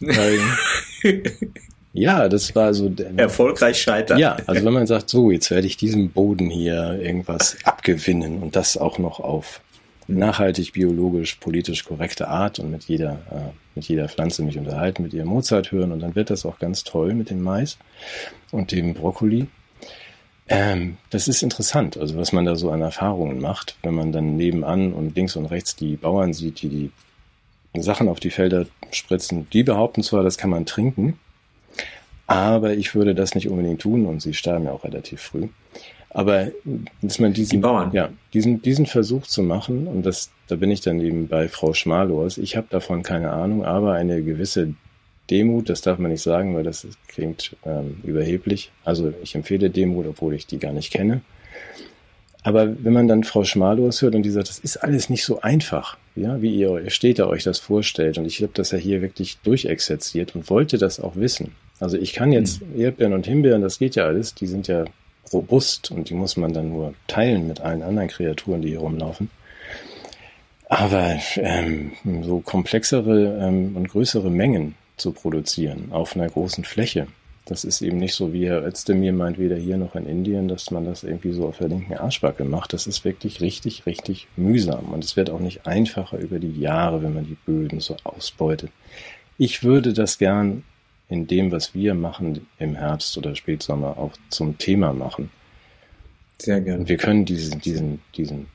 ja, 1.92 2.28
das 2.28 2.54
war 2.54 2.74
so. 2.74 2.88
der- 2.88 3.16
Erfolgreich 3.18 3.80
scheitern. 3.80 4.18
Ja, 4.18 4.36
also 4.46 4.64
wenn 4.64 4.72
man 4.72 4.86
sagt, 4.86 5.08
so, 5.08 5.30
jetzt 5.30 5.50
werde 5.50 5.66
ich 5.66 5.76
diesem 5.76 6.10
Boden 6.10 6.50
hier 6.50 6.98
irgendwas 7.00 7.56
abgewinnen 7.64 8.42
und 8.42 8.56
das 8.56 8.76
auch 8.76 8.98
noch 8.98 9.20
auf 9.20 9.60
nachhaltig, 10.06 10.72
biologisch, 10.72 11.34
politisch 11.36 11.84
korrekte 11.84 12.28
Art 12.28 12.58
und 12.58 12.70
mit 12.70 12.84
jeder, 12.84 13.18
äh, 13.30 13.50
mit 13.74 13.86
jeder 13.88 14.08
Pflanze 14.08 14.42
mich 14.42 14.56
unterhalten, 14.56 15.02
mit 15.02 15.12
ihr 15.12 15.24
Mozart 15.26 15.70
hören 15.70 15.92
und 15.92 16.00
dann 16.00 16.14
wird 16.14 16.30
das 16.30 16.46
auch 16.46 16.58
ganz 16.58 16.82
toll 16.84 17.12
mit 17.14 17.28
dem 17.30 17.42
Mais 17.42 17.76
und 18.50 18.72
dem 18.72 18.94
Brokkoli. 18.94 19.46
Ähm, 20.48 20.96
das 21.10 21.28
ist 21.28 21.42
interessant, 21.42 21.98
also 21.98 22.16
was 22.16 22.32
man 22.32 22.46
da 22.46 22.56
so 22.56 22.70
an 22.70 22.80
Erfahrungen 22.80 23.38
macht, 23.40 23.76
wenn 23.82 23.92
man 23.94 24.12
dann 24.12 24.36
nebenan 24.36 24.94
und 24.94 25.14
links 25.14 25.36
und 25.36 25.44
rechts 25.46 25.76
die 25.76 25.96
Bauern 25.96 26.32
sieht, 26.32 26.62
die 26.62 26.90
die 27.76 27.82
Sachen 27.82 28.08
auf 28.08 28.18
die 28.18 28.30
Felder 28.30 28.64
spritzen. 28.90 29.46
Die 29.52 29.62
behaupten 29.62 30.02
zwar, 30.02 30.22
das 30.22 30.38
kann 30.38 30.48
man 30.48 30.64
trinken, 30.64 31.18
aber 32.28 32.74
ich 32.74 32.94
würde 32.94 33.14
das 33.14 33.34
nicht 33.34 33.48
unbedingt 33.48 33.80
tun 33.80 34.06
und 34.06 34.22
sie 34.22 34.34
starben 34.34 34.66
ja 34.66 34.72
auch 34.72 34.84
relativ 34.84 35.20
früh. 35.20 35.48
Aber 36.10 36.48
dass 37.02 37.18
man 37.18 37.32
diesen, 37.32 37.60
Die 37.60 37.96
ja, 37.96 38.10
diesen, 38.32 38.62
diesen 38.62 38.86
Versuch 38.86 39.26
zu 39.26 39.42
machen, 39.42 39.86
und 39.86 40.04
das, 40.04 40.30
da 40.46 40.56
bin 40.56 40.70
ich 40.70 40.80
dann 40.80 41.00
eben 41.00 41.28
bei 41.28 41.48
Frau 41.48 41.72
Schmalors, 41.74 42.38
ich 42.38 42.56
habe 42.56 42.66
davon 42.70 43.02
keine 43.02 43.32
Ahnung, 43.32 43.64
aber 43.64 43.94
eine 43.94 44.22
gewisse 44.22 44.74
Demut, 45.30 45.68
das 45.68 45.80
darf 45.80 45.98
man 45.98 46.10
nicht 46.10 46.22
sagen, 46.22 46.54
weil 46.54 46.64
das 46.64 46.86
klingt 47.08 47.56
ähm, 47.64 47.98
überheblich. 48.02 48.72
Also 48.84 49.12
ich 49.22 49.34
empfehle 49.34 49.70
Demut, 49.70 50.06
obwohl 50.06 50.34
ich 50.34 50.46
die 50.46 50.58
gar 50.58 50.72
nicht 50.72 50.92
kenne. 50.92 51.22
Aber 52.42 52.82
wenn 52.82 52.92
man 52.92 53.08
dann 53.08 53.24
Frau 53.24 53.44
Schmalors 53.44 54.00
hört 54.00 54.14
und 54.14 54.22
die 54.22 54.30
sagt, 54.30 54.48
das 54.48 54.58
ist 54.58 54.78
alles 54.78 55.10
nicht 55.10 55.24
so 55.24 55.40
einfach, 55.40 55.98
ja, 56.14 56.40
wie 56.40 56.54
ihr 56.54 56.88
Städter 56.90 57.28
euch 57.28 57.44
das 57.44 57.58
vorstellt. 57.58 58.16
Und 58.16 58.26
ich 58.26 58.42
habe 58.42 58.52
das 58.54 58.70
ja 58.70 58.78
hier 58.78 59.02
wirklich 59.02 59.38
durchexerziert 59.38 60.34
und 60.34 60.48
wollte 60.48 60.78
das 60.78 61.00
auch 61.00 61.16
wissen. 61.16 61.52
Also 61.80 61.96
ich 61.96 62.12
kann 62.12 62.32
jetzt 62.32 62.60
Erdbeeren 62.76 63.12
und 63.12 63.26
Himbeeren, 63.26 63.62
das 63.62 63.78
geht 63.78 63.94
ja 63.94 64.04
alles, 64.04 64.34
die 64.34 64.46
sind 64.46 64.68
ja 64.68 64.84
robust 65.32 65.90
und 65.90 66.10
die 66.10 66.14
muss 66.14 66.36
man 66.36 66.52
dann 66.52 66.70
nur 66.70 66.94
teilen 67.06 67.46
mit 67.46 67.60
allen 67.60 67.82
anderen 67.82 68.08
Kreaturen, 68.08 68.62
die 68.62 68.70
hier 68.70 68.80
rumlaufen. 68.80 69.30
Aber 70.68 71.16
ähm, 71.36 71.92
so 72.22 72.40
komplexere 72.40 73.38
ähm, 73.40 73.76
und 73.76 73.88
größere 73.88 74.30
Mengen 74.30 74.74
zu 74.96 75.12
produzieren 75.12 75.88
auf 75.92 76.16
einer 76.16 76.28
großen 76.28 76.64
Fläche, 76.64 77.06
das 77.48 77.64
ist 77.64 77.80
eben 77.80 77.96
nicht 77.96 78.14
so, 78.14 78.34
wie 78.34 78.46
Herr 78.46 78.66
Özdemir 78.66 79.14
meint, 79.14 79.38
weder 79.38 79.56
hier 79.56 79.78
noch 79.78 79.94
in 79.94 80.06
Indien, 80.06 80.48
dass 80.48 80.70
man 80.70 80.84
das 80.84 81.02
irgendwie 81.02 81.32
so 81.32 81.48
auf 81.48 81.56
der 81.56 81.68
linken 81.68 81.94
Arschbacke 81.94 82.44
macht. 82.44 82.74
Das 82.74 82.86
ist 82.86 83.06
wirklich 83.06 83.40
richtig, 83.40 83.86
richtig 83.86 84.28
mühsam. 84.36 84.92
Und 84.92 85.02
es 85.02 85.16
wird 85.16 85.30
auch 85.30 85.40
nicht 85.40 85.66
einfacher 85.66 86.18
über 86.18 86.40
die 86.40 86.60
Jahre, 86.60 87.02
wenn 87.02 87.14
man 87.14 87.26
die 87.26 87.38
Böden 87.46 87.80
so 87.80 87.96
ausbeutet. 88.04 88.70
Ich 89.38 89.64
würde 89.64 89.94
das 89.94 90.18
gern 90.18 90.62
in 91.08 91.26
dem, 91.26 91.50
was 91.50 91.74
wir 91.74 91.94
machen 91.94 92.46
im 92.58 92.74
Herbst 92.74 93.16
oder 93.16 93.34
Spätsommer, 93.34 93.96
auch 93.98 94.12
zum 94.28 94.58
Thema 94.58 94.92
machen. 94.92 95.30
Sehr 96.38 96.60
gerne. 96.60 96.80
Und 96.80 96.88
wir 96.88 96.98
können 96.98 97.24
diesen, 97.24 97.60
diesen, 97.60 98.00
diesen 98.14 98.46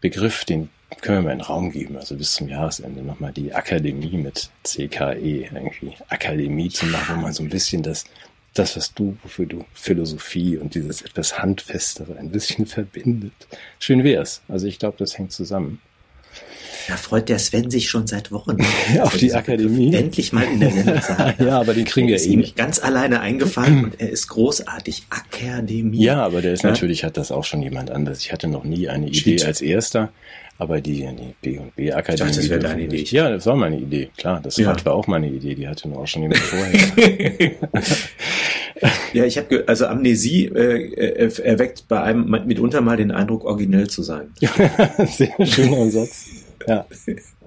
Begriff, 0.00 0.44
den 0.44 0.68
können 1.00 1.18
wir 1.18 1.22
mal 1.22 1.32
in 1.32 1.38
den 1.38 1.46
Raum 1.46 1.70
geben, 1.70 1.96
also 1.96 2.16
bis 2.16 2.34
zum 2.34 2.48
Jahresende 2.48 3.02
nochmal 3.02 3.32
die 3.32 3.54
Akademie 3.54 4.18
mit 4.18 4.50
CKE, 4.64 5.48
irgendwie 5.52 5.94
Akademie 6.08 6.68
zu 6.68 6.86
machen, 6.86 7.16
wo 7.16 7.20
man 7.22 7.32
so 7.32 7.42
ein 7.42 7.48
bisschen 7.48 7.82
das, 7.82 8.04
das, 8.52 8.76
was 8.76 8.92
du, 8.92 9.16
wofür 9.22 9.46
du 9.46 9.64
Philosophie 9.72 10.58
und 10.58 10.74
dieses 10.74 11.00
etwas 11.02 11.38
Handfestere 11.38 12.18
ein 12.18 12.30
bisschen 12.30 12.66
verbindet. 12.66 13.32
Schön 13.78 14.04
wär's. 14.04 14.42
Also 14.48 14.66
ich 14.66 14.78
glaube, 14.78 14.98
das 14.98 15.16
hängt 15.16 15.32
zusammen. 15.32 15.80
Da 16.88 16.96
freut 16.96 17.28
der 17.28 17.38
Sven 17.38 17.70
sich 17.70 17.88
schon 17.88 18.08
seit 18.08 18.32
Wochen. 18.32 18.56
Auf 19.00 19.16
die 19.16 19.32
Akademie. 19.32 19.94
Endlich 19.94 20.32
mal 20.32 20.42
in 20.44 20.58
der 20.58 20.70
Sendung. 20.72 21.00
Ja, 21.38 21.60
aber 21.60 21.74
den 21.74 21.84
kriegen 21.84 22.08
wir 22.08 22.16
ist 22.16 22.26
eh 22.26 22.30
ihm 22.30 22.40
nicht. 22.40 22.56
ganz 22.56 22.80
alleine 22.82 23.20
eingefallen 23.20 23.84
und 23.84 24.00
er 24.00 24.10
ist 24.10 24.26
großartig. 24.28 25.04
Akademie. 25.10 26.02
Ja, 26.02 26.24
aber 26.24 26.42
der 26.42 26.52
ist 26.54 26.64
Ja. 26.64 26.70
natürlich, 26.70 27.04
hat 27.04 27.16
das 27.16 27.30
auch 27.30 27.44
schon 27.44 27.62
jemand 27.62 27.90
anders. 27.92 28.18
Ich 28.20 28.32
hatte 28.32 28.48
noch 28.48 28.64
nie 28.64 28.88
eine 28.88 29.06
Idee 29.06 29.18
Stimmt. 29.38 29.44
als 29.44 29.60
erster, 29.60 30.08
aber 30.58 30.80
die, 30.80 31.06
die 31.06 31.34
B 31.40 31.58
und 31.58 31.74
B 31.76 31.92
Akademie. 31.92 32.14
Ich 32.30 32.36
dachte, 32.36 32.40
das 32.40 32.50
wäre 32.50 32.60
deine 32.60 32.82
Idee. 32.82 33.04
Ja, 33.10 33.30
das 33.30 33.46
war 33.46 33.54
meine 33.54 33.78
Idee, 33.78 34.10
klar. 34.16 34.40
Das 34.42 34.56
Ja. 34.56 34.74
war 34.84 34.94
auch 34.94 35.06
meine 35.06 35.28
Idee, 35.28 35.54
die 35.54 35.68
hatte 35.68 35.88
nur 35.88 36.00
auch 36.00 36.06
schon 36.08 36.22
jemand 36.22 36.40
vorher. 36.40 37.52
Ja, 39.12 39.24
ich 39.24 39.38
habe 39.38 39.64
also 39.66 39.86
Amnesie 39.86 40.46
äh, 40.46 41.24
äh, 41.26 41.42
erweckt 41.42 41.86
bei 41.88 42.00
einem 42.02 42.28
mitunter 42.46 42.80
mal 42.80 42.96
den 42.96 43.10
Eindruck, 43.10 43.44
originell 43.44 43.88
zu 43.88 44.02
sein. 44.02 44.28
Sehr 45.06 45.46
schöner 45.46 45.90
Satz. 45.90 46.26
Ja. 46.66 46.86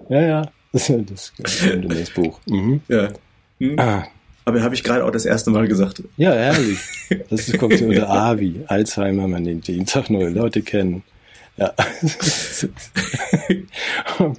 Ja, 0.09 0.21
ja. 0.21 0.51
Das, 0.71 0.89
in 0.89 1.05
das 1.05 1.31
Buch. 2.11 2.39
Mhm. 2.47 2.81
Ja. 2.87 3.09
Hm. 3.59 3.79
Ah, 3.79 4.03
Aber 4.43 4.61
habe 4.61 4.75
ich 4.75 4.83
gerade 4.83 5.05
auch 5.05 5.11
das 5.11 5.25
erste 5.25 5.49
Mal 5.49 5.67
gesagt. 5.67 6.03
ja, 6.17 6.33
herrlich. 6.33 6.77
Das 7.29 7.51
kommt 7.53 7.81
unter 7.81 8.09
A 8.09 8.39
wie 8.39 8.61
Alzheimer, 8.67 9.27
man 9.27 9.45
den 9.45 9.61
jeden 9.61 9.85
Tag 9.85 10.09
neue 10.09 10.29
Leute 10.29 10.61
kennen. 10.61 11.03
Ja. 11.57 11.73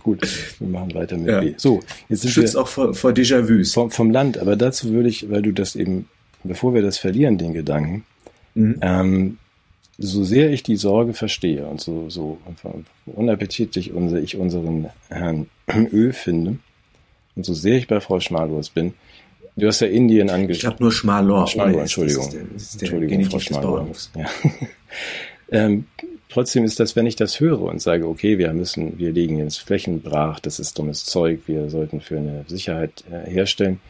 Gut, 0.03 0.27
wir 0.59 0.69
machen 0.69 0.95
weiter 0.95 1.17
mit 1.17 1.29
Ja. 1.29 1.41
B. 1.41 1.55
So, 1.57 1.81
jetzt 2.09 2.23
sind 2.23 2.31
Schützt 2.31 2.55
wir 2.55 2.61
auch 2.61 2.69
vor, 2.69 2.95
vor 2.95 3.13
Déjà-vus. 3.13 3.73
vom, 3.73 3.91
vom 3.91 4.11
Land, 4.11 4.39
aber 4.39 4.57
dazu 4.57 4.91
würde 4.93 5.09
ich, 5.09 5.31
weil 5.31 5.43
du 5.43 5.53
das 5.53 5.77
eben, 5.77 6.09
bevor 6.47 6.75
wir 6.75 6.83
das 6.83 6.99
verlieren, 6.99 7.39
den 7.39 7.53
Gedanken, 7.53 8.05
Mhm. 8.55 8.79
ähm, 8.81 9.39
so 9.99 10.25
sehr 10.25 10.51
ich 10.51 10.63
die 10.63 10.77
Sorge 10.77 11.13
verstehe 11.13 11.67
und 11.67 11.81
so, 11.81 12.09
so 12.09 12.39
unappetitlich 13.07 13.93
unser, 13.93 14.19
ich 14.19 14.37
unseren 14.37 14.89
Herrn 15.09 15.47
Ö 15.93 16.13
finde 16.13 16.57
und 17.35 17.45
so 17.45 17.53
sehr 17.55 17.77
ich 17.77 17.87
bei 17.87 18.01
Frau 18.01 18.19
Schmalurs 18.21 18.71
bin, 18.71 18.95
du 19.57 19.67
hast 19.67 19.81
ja 19.81 19.89
Indien 19.89 20.29
Ich 20.29 20.33
angesprochen. 20.35 20.73
habe 20.73 20.83
nur 20.85 20.93
Schmalor. 20.93 21.47
Schmalor. 21.49 21.81
Entschuldigung. 21.83 22.31
Der, 22.31 22.41
Entschuldigung, 22.41 23.25
Frau 23.27 23.39
Schmalor. 23.39 23.89
Ja. 24.15 24.27
ähm, 25.51 25.87
trotzdem 26.29 26.65
ist 26.65 26.81
das, 26.81 26.97
wenn 26.97 27.07
ich 27.07 27.17
das 27.17 27.41
höre 27.41 27.63
und 27.63 27.81
sage, 27.81 28.07
okay, 28.09 28.39
wir 28.39 28.53
müssen, 28.53 28.99
wir 28.99 29.13
legen 29.13 29.39
jetzt 29.39 29.59
Flächen 29.61 30.01
brach, 30.03 30.41
das 30.41 30.59
ist 30.61 30.79
dummes 30.79 31.05
Zeug, 31.05 31.41
wir 31.47 31.69
sollten 31.71 32.01
für 32.01 32.19
eine 32.19 32.45
Sicherheit 32.49 33.05
äh, 33.11 33.31
herstellen. 33.31 33.81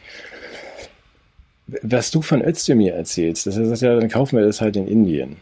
Was 1.81 2.11
du 2.11 2.21
von 2.21 2.41
Özdemir 2.41 2.93
erzählst, 2.93 3.45
das 3.45 3.57
heißt 3.57 3.81
ja, 3.81 3.99
dann 3.99 4.09
kaufen 4.09 4.37
wir 4.37 4.45
das 4.45 4.61
halt 4.61 4.77
in 4.77 4.87
Indien. 4.87 5.37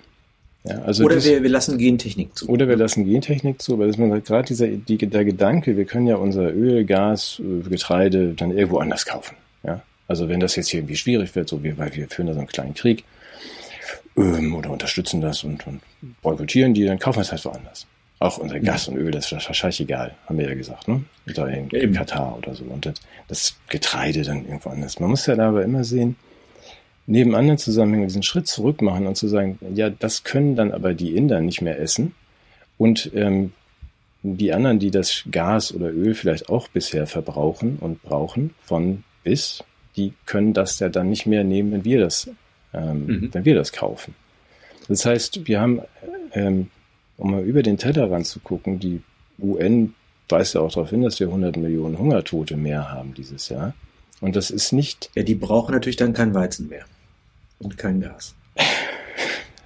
Ja, 0.63 0.81
also 0.81 1.03
Oder 1.03 1.15
das, 1.15 1.25
wir, 1.25 1.43
wir 1.43 1.49
lassen 1.49 1.77
Gentechnik 1.77 2.35
zu. 2.35 2.49
oder 2.49 2.67
wir 2.67 2.75
lassen 2.75 3.05
Gentechnik 3.05 3.61
zu, 3.61 3.77
dass 3.77 3.97
man 3.97 4.09
sagt, 4.09 4.25
gerade 4.25 4.47
dieser 4.47 4.67
die, 4.67 4.97
der 4.97 5.23
Gedanke, 5.23 5.77
wir 5.77 5.85
können 5.85 6.07
ja 6.07 6.15
unser 6.15 6.51
Öl, 6.51 6.85
Gas, 6.85 7.39
äh, 7.39 7.69
Getreide 7.69 8.33
dann 8.33 8.49
irgendwo 8.49 8.79
anders 8.79 9.05
kaufen. 9.05 9.35
Ja? 9.63 9.83
Also 10.07 10.27
wenn 10.27 10.39
das 10.39 10.55
jetzt 10.55 10.69
hier 10.69 10.79
irgendwie 10.79 10.95
schwierig 10.95 11.35
wird, 11.35 11.49
so 11.49 11.63
wie, 11.63 11.77
weil 11.77 11.95
wir 11.95 12.07
führen 12.07 12.27
da 12.27 12.33
so 12.33 12.39
einen 12.39 12.47
kleinen 12.47 12.73
Krieg 12.73 13.03
ähm, 14.17 14.55
oder 14.55 14.71
unterstützen 14.71 15.21
das 15.21 15.43
und, 15.43 15.67
und 15.67 15.81
boykottieren 16.23 16.73
die, 16.73 16.85
dann 16.85 16.97
kaufen 16.97 17.17
wir 17.17 17.21
es 17.21 17.31
halt 17.31 17.45
woanders. 17.45 17.85
Auch 18.19 18.37
unser 18.37 18.59
Gas 18.61 18.87
und 18.87 18.95
Öl, 18.97 19.11
das 19.11 19.31
ist 19.31 19.47
wahrscheinlich 19.47 19.81
egal, 19.81 20.15
haben 20.25 20.37
wir 20.39 20.47
ja 20.47 20.55
gesagt, 20.55 20.87
ne? 20.87 21.03
Da 21.33 21.47
in, 21.47 21.69
in. 21.69 21.93
Katar 21.93 22.37
oder 22.37 22.55
so. 22.55 22.63
Und 22.63 22.85
das, 22.85 22.95
das 23.27 23.57
Getreide 23.69 24.23
dann 24.23 24.45
irgendwo 24.45 24.69
anders. 24.69 24.99
Man 24.99 25.09
muss 25.09 25.25
ja 25.25 25.35
da 25.35 25.49
aber 25.49 25.63
immer 25.63 25.83
sehen, 25.83 26.15
neben 27.07 27.35
anderen 27.35 27.57
Zusammenhängen 27.57 28.07
diesen 28.07 28.23
Schritt 28.23 28.47
zurück 28.47 28.81
machen 28.81 29.05
und 29.05 29.15
zu 29.15 29.27
sagen, 29.27 29.59
ja, 29.73 29.89
das 29.89 30.23
können 30.23 30.55
dann 30.55 30.71
aber 30.71 30.93
die 30.93 31.15
Inder 31.15 31.41
nicht 31.41 31.61
mehr 31.61 31.79
essen. 31.79 32.15
Und 32.77 33.11
ähm, 33.13 33.51
die 34.23 34.53
anderen, 34.53 34.79
die 34.79 34.91
das 34.91 35.23
Gas 35.29 35.73
oder 35.73 35.91
Öl 35.91 36.15
vielleicht 36.15 36.49
auch 36.49 36.67
bisher 36.69 37.07
verbrauchen 37.07 37.77
und 37.79 38.01
brauchen, 38.01 38.55
von 38.63 39.03
bis, 39.23 39.63
die 39.97 40.13
können 40.25 40.53
das 40.53 40.79
ja 40.79 40.89
dann 40.89 41.09
nicht 41.09 41.25
mehr 41.25 41.43
nehmen, 41.43 41.71
wenn 41.71 41.85
wir 41.85 41.99
das, 41.99 42.29
ähm, 42.73 43.05
Mhm. 43.05 43.29
wenn 43.33 43.45
wir 43.45 43.55
das 43.55 43.71
kaufen. 43.71 44.15
Das 44.87 45.05
heißt, 45.05 45.47
wir 45.47 45.59
haben, 45.59 45.81
ähm, 46.33 46.69
um 47.17 47.31
mal 47.31 47.43
über 47.43 47.63
den 47.63 47.77
Tellerrand 47.77 48.27
zu 48.27 48.39
gucken, 48.39 48.79
die 48.79 49.01
UN 49.39 49.93
weist 50.29 50.55
ja 50.55 50.61
auch 50.61 50.71
darauf 50.71 50.89
hin, 50.89 51.03
dass 51.03 51.19
wir 51.19 51.27
100 51.27 51.57
Millionen 51.57 51.97
Hungertote 51.97 52.57
mehr 52.57 52.91
haben 52.91 53.13
dieses 53.13 53.49
Jahr. 53.49 53.73
Und 54.21 54.35
das 54.35 54.49
ist 54.49 54.71
nicht 54.71 55.09
Ja, 55.15 55.23
die 55.23 55.35
brauchen 55.35 55.73
natürlich 55.73 55.97
dann 55.97 56.13
kein 56.13 56.33
Weizen 56.33 56.69
mehr. 56.69 56.85
Und 57.59 57.77
kein 57.77 58.01
Gas. 58.01 58.33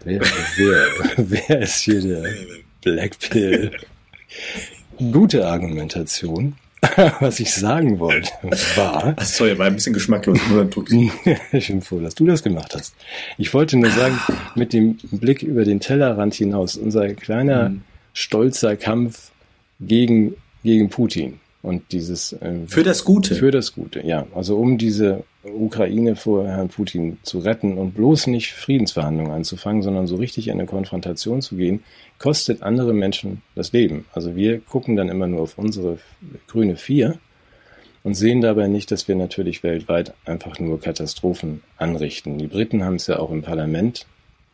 Wer, 0.06 0.22
wer, 0.22 0.88
wer 1.18 1.60
ist 1.60 1.82
hier 1.82 2.00
der 2.00 2.34
Black 2.82 3.20
Pill? 3.20 3.70
Gute 4.98 5.46
Argumentation. 5.46 6.56
Was 7.20 7.40
ich 7.40 7.54
sagen 7.54 8.00
wollte, 8.00 8.32
war. 8.76 9.14
Ach 9.18 9.24
sorry, 9.24 9.58
war 9.58 9.68
ein 9.68 9.76
bisschen 9.76 9.94
geschmacklos. 9.94 10.40
ich 11.52 11.68
bin 11.68 11.82
froh, 11.82 12.00
dass 12.00 12.16
du 12.16 12.26
das 12.26 12.42
gemacht 12.42 12.74
hast. 12.76 12.96
Ich 13.38 13.54
wollte 13.54 13.78
nur 13.78 13.92
sagen, 13.92 14.18
mit 14.56 14.72
dem 14.74 14.98
Blick 15.12 15.44
über 15.44 15.66
den 15.66 15.80
Tellerrand 15.80 16.34
hinaus, 16.36 16.78
unser 16.78 17.14
kleiner, 17.14 17.70
mhm. 17.70 17.82
stolzer 18.14 18.78
Kampf 18.78 19.32
gegen, 19.80 20.36
gegen 20.64 20.90
Putin 20.90 21.40
und 21.62 21.92
dieses. 21.92 22.34
Äh, 22.34 22.66
für 22.68 22.84
das 22.84 23.04
Gute. 23.04 23.36
Für 23.36 23.52
das 23.52 23.74
Gute, 23.74 24.06
ja. 24.06 24.28
Also 24.34 24.58
um 24.58 24.78
diese 24.78 25.24
Ukraine 25.44 26.16
vor 26.16 26.48
Herrn 26.48 26.70
Putin 26.70 27.18
zu 27.24 27.40
retten 27.40 27.78
und 27.78 27.94
bloß 27.94 28.28
nicht 28.28 28.54
Friedensverhandlungen 28.54 29.32
anzufangen, 29.32 29.82
sondern 29.82 30.08
so 30.08 30.16
richtig 30.16 30.48
in 30.48 30.54
eine 30.54 30.66
Konfrontation 30.66 31.42
zu 31.42 31.56
gehen, 31.56 31.84
kostet 32.18 32.62
andere 32.62 32.94
Menschen 32.94 33.42
das 33.56 33.72
Leben. 33.72 34.06
Also 34.14 34.36
wir 34.36 34.60
gucken 34.60 34.96
dann 34.96 35.10
immer 35.10 35.28
nur 35.28 35.42
auf 35.42 35.58
unsere 35.58 36.00
grüne 36.48 36.76
Vier 36.76 37.20
und 38.04 38.16
sehen 38.16 38.42
dabei 38.42 38.68
nicht, 38.68 38.92
dass 38.92 39.08
wir 39.08 39.16
natürlich 39.16 39.64
weltweit 39.64 40.14
einfach 40.26 40.60
nur 40.60 40.80
Katastrophen 40.80 41.62
anrichten. 41.78 42.38
Die 42.38 42.48
Briten 42.48 42.84
haben 42.84 42.96
es 42.96 43.08
ja 43.08 43.20
auch 43.20 43.32
im 43.32 43.42
Parlament, 43.42 44.06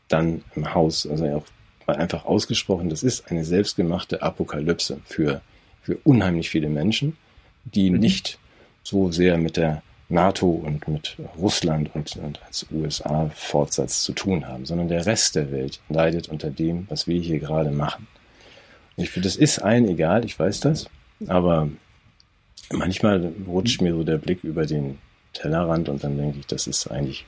dann 0.07 0.43
im 0.55 0.73
Haus, 0.73 1.07
also 1.07 1.25
auch 1.25 1.45
einfach 1.87 2.25
ausgesprochen, 2.25 2.89
das 2.89 3.03
ist 3.03 3.29
eine 3.29 3.43
selbstgemachte 3.43 4.21
Apokalypse 4.21 4.99
für, 5.05 5.41
für 5.85 5.97
unheimlich 6.03 6.49
viele 6.49 6.69
Menschen, 6.69 7.15
die 7.63 7.91
mhm. 7.91 7.99
nicht 7.99 8.39
so 8.83 9.11
sehr 9.11 9.37
mit 9.37 9.55
der 9.55 9.83
NATO 10.09 10.47
und 10.47 10.87
mit 10.87 11.17
Russland 11.37 11.93
und, 11.95 12.15
und 12.17 12.41
als 12.43 12.65
USA-Fortsatz 12.71 14.03
zu 14.03 14.13
tun 14.13 14.47
haben, 14.47 14.65
sondern 14.65 14.87
der 14.87 15.05
Rest 15.05 15.35
der 15.35 15.51
Welt 15.51 15.79
leidet 15.89 16.27
unter 16.29 16.49
dem, 16.49 16.85
was 16.89 17.07
wir 17.07 17.19
hier 17.19 17.39
gerade 17.39 17.71
machen. 17.71 18.07
Und 18.95 19.03
ich 19.03 19.09
finde, 19.09 19.27
das 19.27 19.35
ist 19.35 19.59
allen 19.59 19.87
egal, 19.87 20.25
ich 20.25 20.37
weiß 20.37 20.59
das, 20.61 20.87
aber 21.27 21.69
manchmal 22.71 23.31
rutscht 23.47 23.81
mir 23.81 23.93
so 23.93 24.03
der 24.03 24.17
Blick 24.17 24.43
über 24.43 24.65
den 24.65 24.97
Tellerrand 25.33 25.89
und 25.89 26.03
dann 26.03 26.17
denke 26.17 26.39
ich, 26.39 26.47
das 26.47 26.67
ist 26.67 26.87
eigentlich 26.87 27.25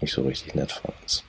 nicht 0.00 0.12
so 0.12 0.22
richtig 0.22 0.54
nett 0.54 0.72
von 0.72 0.92
uns. 1.02 1.24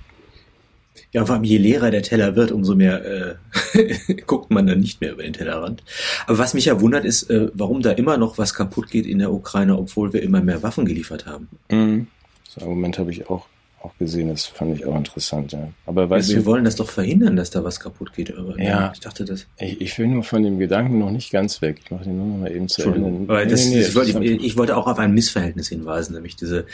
Ja, 1.14 1.24
vor 1.28 1.36
allem 1.36 1.44
je 1.44 1.58
leerer 1.58 1.92
der 1.92 2.02
Teller 2.02 2.36
wird, 2.36 2.52
umso 2.52 2.74
mehr 2.74 3.38
äh, 3.76 4.16
guckt 4.26 4.50
man 4.50 4.66
dann 4.66 4.80
nicht 4.80 5.00
mehr 5.00 5.14
über 5.14 5.22
den 5.22 5.34
Tellerrand. 5.34 5.84
Aber 6.26 6.40
was 6.40 6.56
mich 6.56 6.66
ja 6.66 6.82
wundert, 6.82 7.06
ist, 7.06 7.30
äh, 7.30 7.50
warum 7.54 7.84
da 7.84 7.92
immer 7.92 8.18
noch 8.18 8.40
was 8.40 8.56
kaputt 8.56 8.90
geht 8.90 9.06
in 9.06 9.20
der 9.20 9.32
Ukraine, 9.32 9.78
obwohl 9.78 10.12
wir 10.12 10.24
immer 10.24 10.42
mehr 10.42 10.64
Waffen 10.64 10.86
geliefert 10.86 11.28
haben. 11.28 11.50
Mhm. 11.70 12.08
Das 12.54 12.64
Argument 12.64 12.98
habe 12.98 13.12
ich 13.12 13.30
auch, 13.30 13.46
auch 13.84 13.96
gesehen, 14.00 14.30
das 14.30 14.48
fand 14.48 14.76
ich 14.76 14.88
auch 14.88 14.96
interessant, 14.96 15.52
ja. 15.52 15.70
Aber 15.86 16.10
weißt 16.10 16.30
wir 16.30 16.38
du, 16.38 16.46
wollen 16.48 16.64
das 16.64 16.78
doch 16.78 16.90
verhindern, 16.90 17.36
dass 17.36 17.52
da 17.52 17.64
was 17.64 17.80
kaputt 17.80 18.14
geht. 18.14 18.36
Aber, 18.36 18.60
ja, 18.60 18.92
ich 18.92 19.00
dachte 19.00 19.24
das. 19.24 19.46
Ich, 19.60 19.82
ich, 19.82 20.00
will 20.00 20.08
nur 20.08 20.24
von 20.24 20.42
dem 20.42 20.58
Gedanken 20.58 20.98
noch 20.98 21.12
nicht 21.12 21.32
ganz 21.32 21.62
weg. 21.62 21.80
Ich 21.84 21.92
mache 21.92 22.06
den 22.06 22.18
nur 22.18 22.26
noch 22.26 22.38
mal 22.38 22.52
eben 22.52 22.68
zu 22.68 22.90
Ende. 22.90 23.32
Aber 23.32 23.46
das, 23.46 23.66
nee, 23.66 23.76
nee, 23.76 23.82
das 23.84 23.94
wollte 23.94 24.20
ich, 24.20 24.44
ich, 24.44 24.58
wollte 24.58 24.76
auch 24.76 24.88
auf 24.88 24.98
ein 24.98 25.14
Missverhältnis 25.14 25.68
hinweisen, 25.70 26.14
nämlich 26.16 26.36
diese, 26.38 26.66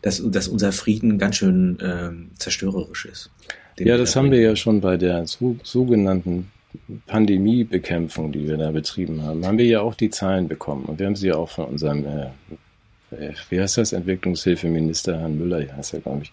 dass, 0.00 0.22
dass 0.24 0.48
unser 0.48 0.72
Frieden 0.72 1.18
ganz 1.18 1.36
schön 1.36 1.76
ähm, 1.82 2.30
zerstörerisch 2.38 3.04
ist. 3.04 3.30
Ja, 3.78 3.96
das 3.96 4.14
haben 4.14 4.30
wir 4.30 4.40
ja 4.40 4.54
schon 4.56 4.80
bei 4.80 4.96
der 4.96 5.26
so, 5.26 5.56
sogenannten 5.62 6.50
Pandemiebekämpfung, 7.06 8.32
die 8.32 8.46
wir 8.46 8.56
da 8.56 8.70
betrieben 8.70 9.22
haben, 9.22 9.46
haben 9.46 9.58
wir 9.58 9.66
ja 9.66 9.80
auch 9.80 9.94
die 9.94 10.10
Zahlen 10.10 10.48
bekommen. 10.48 10.84
Und 10.84 10.98
wir 10.98 11.06
haben 11.06 11.16
sie 11.16 11.28
ja 11.28 11.36
auch 11.36 11.48
von 11.48 11.66
unserem, 11.66 12.04
äh, 12.04 12.26
äh 13.16 13.32
wie 13.48 13.60
heißt 13.60 13.78
das, 13.78 13.92
Entwicklungshilfeminister, 13.92 15.18
Herrn 15.18 15.38
Müller, 15.38 15.64
heißt 15.76 15.94
er, 15.94 16.00
glaube 16.00 16.22
ich, 16.22 16.32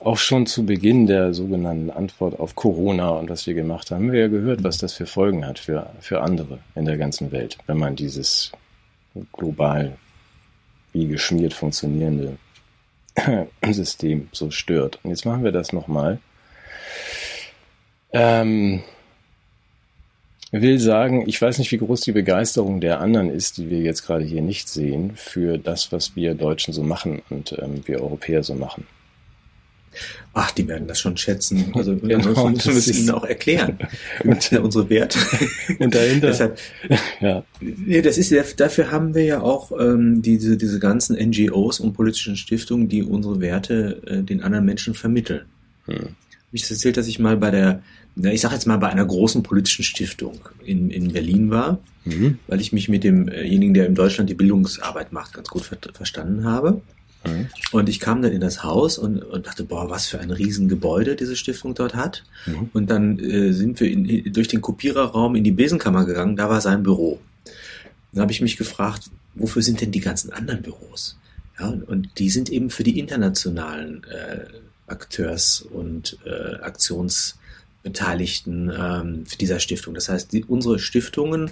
auch 0.00 0.16
schon 0.16 0.46
zu 0.46 0.64
Beginn 0.64 1.06
der 1.06 1.34
sogenannten 1.34 1.90
Antwort 1.90 2.38
auf 2.38 2.54
Corona 2.54 3.10
und 3.10 3.28
was 3.30 3.46
wir 3.46 3.54
gemacht 3.54 3.90
haben, 3.90 4.04
haben 4.04 4.12
wir 4.12 4.20
ja 4.20 4.28
gehört, 4.28 4.62
was 4.62 4.78
das 4.78 4.92
für 4.92 5.06
Folgen 5.06 5.44
hat 5.44 5.58
für, 5.58 5.90
für 6.00 6.20
andere 6.20 6.60
in 6.76 6.84
der 6.84 6.96
ganzen 6.96 7.32
Welt, 7.32 7.58
wenn 7.66 7.78
man 7.78 7.96
dieses 7.96 8.52
global 9.32 9.96
wie 10.92 11.08
geschmiert 11.08 11.52
funktionierende 11.52 12.36
System 13.70 14.28
so 14.32 14.50
stört. 14.50 15.00
Und 15.02 15.10
jetzt 15.10 15.26
machen 15.26 15.42
wir 15.42 15.52
das 15.52 15.72
nochmal 15.72 16.20
ähm, 18.12 18.82
will 20.50 20.78
sagen, 20.78 21.24
ich 21.26 21.40
weiß 21.40 21.58
nicht, 21.58 21.70
wie 21.72 21.78
groß 21.78 22.00
die 22.00 22.12
Begeisterung 22.12 22.80
der 22.80 23.00
anderen 23.00 23.30
ist, 23.30 23.58
die 23.58 23.68
wir 23.68 23.80
jetzt 23.80 24.06
gerade 24.06 24.24
hier 24.24 24.42
nicht 24.42 24.68
sehen, 24.68 25.12
für 25.14 25.58
das, 25.58 25.92
was 25.92 26.16
wir 26.16 26.34
Deutschen 26.34 26.72
so 26.72 26.82
machen 26.82 27.22
und 27.28 27.54
ähm, 27.58 27.82
wir 27.86 28.00
Europäer 28.00 28.42
so 28.42 28.54
machen. 28.54 28.86
Ach, 30.34 30.50
die 30.52 30.68
werden 30.68 30.86
das 30.86 31.00
schon 31.00 31.16
schätzen. 31.16 31.72
Also 31.74 31.96
genau, 32.02 32.48
müssen 32.50 32.72
wir 32.72 32.78
es 32.78 32.98
ihnen 32.98 33.10
auch 33.10 33.24
erklären. 33.24 33.78
und, 34.24 34.52
unsere 34.52 34.88
Werte. 34.88 35.18
Und 35.78 35.94
dahinter. 35.94 36.28
Deshalb, 36.28 36.58
ja. 37.20 37.42
Nee, 37.60 38.02
das 38.02 38.18
ist 38.18 38.60
dafür 38.60 38.90
haben 38.90 39.14
wir 39.14 39.24
ja 39.24 39.40
auch 39.40 39.72
ähm, 39.72 40.22
diese, 40.22 40.56
diese 40.56 40.78
ganzen 40.78 41.16
NGOs 41.16 41.80
und 41.80 41.94
politischen 41.94 42.36
Stiftungen, 42.36 42.88
die 42.88 43.02
unsere 43.02 43.40
Werte 43.40 44.02
äh, 44.06 44.22
den 44.22 44.42
anderen 44.42 44.64
Menschen 44.64 44.94
vermitteln. 44.94 45.42
Hm. 45.86 46.14
Habe 46.48 46.56
ich 46.56 46.70
erzählt, 46.70 46.96
dass 46.96 47.06
ich 47.06 47.18
mal 47.18 47.36
bei 47.36 47.50
der 47.50 47.82
ich 48.24 48.40
sage 48.40 48.54
jetzt 48.54 48.66
mal, 48.66 48.78
bei 48.78 48.88
einer 48.88 49.04
großen 49.04 49.42
politischen 49.42 49.84
Stiftung 49.84 50.40
in, 50.64 50.90
in 50.90 51.12
Berlin 51.12 51.50
war, 51.50 51.78
mhm. 52.04 52.38
weil 52.48 52.60
ich 52.60 52.72
mich 52.72 52.88
mit 52.88 53.04
demjenigen, 53.04 53.74
der 53.74 53.86
in 53.86 53.94
Deutschland 53.94 54.28
die 54.28 54.34
Bildungsarbeit 54.34 55.12
macht, 55.12 55.34
ganz 55.34 55.48
gut 55.48 55.62
ver 55.62 55.78
verstanden 55.92 56.44
habe. 56.44 56.80
Mhm. 57.24 57.48
Und 57.72 57.88
ich 57.88 58.00
kam 58.00 58.22
dann 58.22 58.32
in 58.32 58.40
das 58.40 58.64
Haus 58.64 58.98
und, 58.98 59.22
und 59.22 59.46
dachte, 59.46 59.64
boah, 59.64 59.90
was 59.90 60.06
für 60.06 60.20
ein 60.20 60.30
Riesengebäude 60.30 61.16
diese 61.16 61.36
Stiftung 61.36 61.74
dort 61.74 61.94
hat. 61.94 62.24
Mhm. 62.46 62.70
Und 62.72 62.90
dann 62.90 63.18
äh, 63.18 63.52
sind 63.52 63.80
wir 63.80 63.90
in, 63.90 64.32
durch 64.32 64.48
den 64.48 64.60
Kopiererraum 64.60 65.36
in 65.36 65.44
die 65.44 65.52
Besenkammer 65.52 66.04
gegangen, 66.04 66.36
da 66.36 66.48
war 66.48 66.60
sein 66.60 66.82
Büro. 66.82 67.20
Dann 68.12 68.22
habe 68.22 68.32
ich 68.32 68.40
mich 68.40 68.56
gefragt, 68.56 69.10
wofür 69.34 69.62
sind 69.62 69.80
denn 69.80 69.92
die 69.92 70.00
ganzen 70.00 70.32
anderen 70.32 70.62
Büros? 70.62 71.18
Ja, 71.58 71.68
und, 71.68 71.82
und 71.84 72.08
die 72.18 72.30
sind 72.30 72.50
eben 72.50 72.70
für 72.70 72.84
die 72.84 72.98
internationalen 72.98 74.04
äh, 74.04 74.46
Akteurs- 74.88 75.62
und 75.62 76.18
äh, 76.24 76.56
Aktions- 76.62 77.34
Beteiligten 77.82 78.70
ähm, 78.76 79.24
dieser 79.40 79.60
Stiftung. 79.60 79.94
Das 79.94 80.08
heißt, 80.08 80.32
die, 80.32 80.44
unsere 80.44 80.78
Stiftungen 80.78 81.50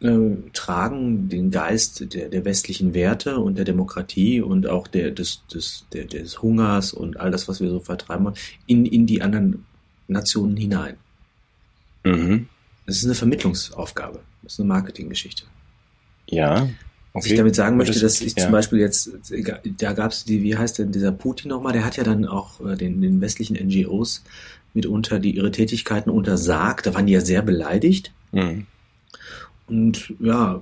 äh, 0.00 0.18
tragen 0.52 1.28
den 1.28 1.50
Geist 1.50 2.14
der, 2.14 2.28
der 2.28 2.44
westlichen 2.44 2.94
Werte 2.94 3.38
und 3.38 3.56
der 3.56 3.64
Demokratie 3.64 4.40
und 4.40 4.66
auch 4.66 4.86
der, 4.86 5.10
des, 5.10 5.42
des, 5.52 5.86
der, 5.92 6.04
des 6.04 6.42
Hungers 6.42 6.92
und 6.92 7.18
all 7.18 7.30
das, 7.30 7.48
was 7.48 7.60
wir 7.60 7.70
so 7.70 7.80
vertreiben, 7.80 8.34
in, 8.66 8.86
in 8.86 9.06
die 9.06 9.22
anderen 9.22 9.64
Nationen 10.06 10.56
hinein. 10.56 10.96
Mhm. 12.04 12.48
Das 12.86 12.96
ist 12.96 13.04
eine 13.04 13.14
Vermittlungsaufgabe. 13.14 14.20
Das 14.42 14.52
ist 14.52 14.60
eine 14.60 14.68
Marketinggeschichte. 14.68 15.44
Ja. 16.26 16.68
Was 17.14 17.26
ich 17.26 17.36
damit 17.36 17.54
sagen 17.54 17.76
möchte, 17.76 17.98
dass 18.00 18.20
ich 18.20 18.34
ja. 18.36 18.42
zum 18.42 18.52
Beispiel 18.52 18.80
jetzt, 18.80 19.12
da 19.78 19.92
gab 19.92 20.10
es 20.10 20.24
die, 20.24 20.42
wie 20.42 20.56
heißt 20.56 20.80
denn 20.80 20.90
dieser 20.90 21.12
Putin 21.12 21.48
nochmal, 21.50 21.72
der 21.72 21.84
hat 21.84 21.96
ja 21.96 22.02
dann 22.02 22.26
auch 22.26 22.60
äh, 22.60 22.76
den, 22.76 23.00
den 23.00 23.20
westlichen 23.20 23.56
NGOs 23.56 24.24
mitunter 24.74 25.20
die 25.20 25.36
ihre 25.36 25.52
Tätigkeiten 25.52 26.10
untersagt. 26.10 26.86
Da 26.86 26.94
waren 26.94 27.06
die 27.06 27.12
ja 27.12 27.20
sehr 27.20 27.42
beleidigt. 27.42 28.12
Mhm. 28.32 28.66
Und 29.68 30.12
ja, 30.18 30.60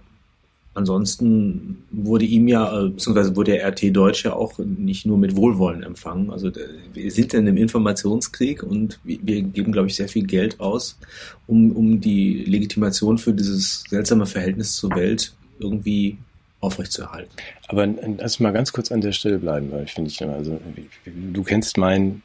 ansonsten 0.75 1.85
wurde 1.91 2.27
ihm 2.27 2.47
ja, 2.49 2.81
äh, 2.81 2.89
beziehungsweise 2.91 3.35
wurde 3.35 3.53
der 3.53 3.69
RT 3.69 3.97
Deutsch 3.97 4.25
ja 4.25 4.35
auch 4.35 4.59
nicht 4.59 5.07
nur 5.07 5.19
mit 5.19 5.37
Wohlwollen 5.37 5.83
empfangen. 5.83 6.31
Also 6.31 6.53
wir 6.93 7.11
sind 7.11 7.35
in 7.35 7.41
einem 7.41 7.57
Informationskrieg 7.57 8.63
und 8.63 9.01
wir 9.05 9.43
geben, 9.43 9.73
glaube 9.73 9.89
ich, 9.89 9.97
sehr 9.97 10.09
viel 10.09 10.27
Geld 10.27 10.61
aus, 10.61 10.99
um, 11.47 11.73
um 11.73 12.01
die 12.01 12.45
Legitimation 12.45 13.19
für 13.19 13.33
dieses 13.33 13.85
seltsame 13.89 14.27
Verhältnis 14.27 14.77
zur 14.77 14.95
Welt 14.95 15.35
irgendwie 15.59 16.19
aufrechtzuerhalten. 16.63 17.31
Aber 17.69 17.87
lass 17.87 18.41
mal 18.41 18.53
ganz 18.53 18.73
kurz 18.73 18.91
an 18.91 19.03
der 19.03 19.13
Stelle 19.13 19.39
bleiben, 19.39 19.71
weil 19.71 19.85
ich 19.85 19.93
finde, 19.93 20.11
ich, 20.11 20.23
also, 20.23 20.59
du 21.05 21.43
kennst 21.43 21.77
mein 21.77 22.23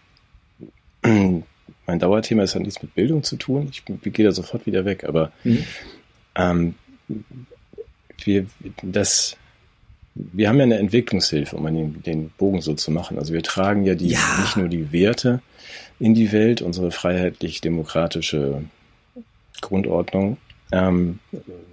mein 1.88 2.00
Dauerthema 2.00 2.44
ist 2.44 2.56
hat 2.56 2.62
nichts 2.62 2.82
mit 2.82 2.94
Bildung 2.96 3.24
zu 3.24 3.38
tun. 3.38 3.70
Ich, 3.72 3.84
ich 4.04 4.14
gehe 4.14 4.26
da 4.26 4.32
sofort 4.32 4.66
wieder 4.66 4.86
weg, 4.86 5.06
aber 5.06 5.32
mhm. 5.44 5.64
ähm, 6.36 6.76
wir, 8.24 8.46
das, 8.82 9.38
wir 10.16 10.50
haben 10.50 10.58
ja 10.58 10.64
eine 10.64 10.78
Entwicklungshilfe, 10.78 11.56
um 11.56 11.66
den, 11.66 12.04
den 12.04 12.30
Bogen 12.32 12.62
so 12.62 12.74
zu 12.74 12.92
machen. 12.92 13.18
Also 13.18 13.34
wir 13.34 13.44
tragen 13.44 13.86
ja 13.86 13.96
die, 13.96 14.10
ja. 14.10 14.40
nicht 14.42 14.58
nur 14.58 14.68
die 14.68 14.92
Werte 14.92 15.42
in 16.00 16.14
die 16.14 16.32
Welt, 16.32 16.62
unsere 16.62 16.92
freiheitlich-demokratische 16.92 18.64
Grundordnung, 19.62 20.38
ähm, 20.72 21.20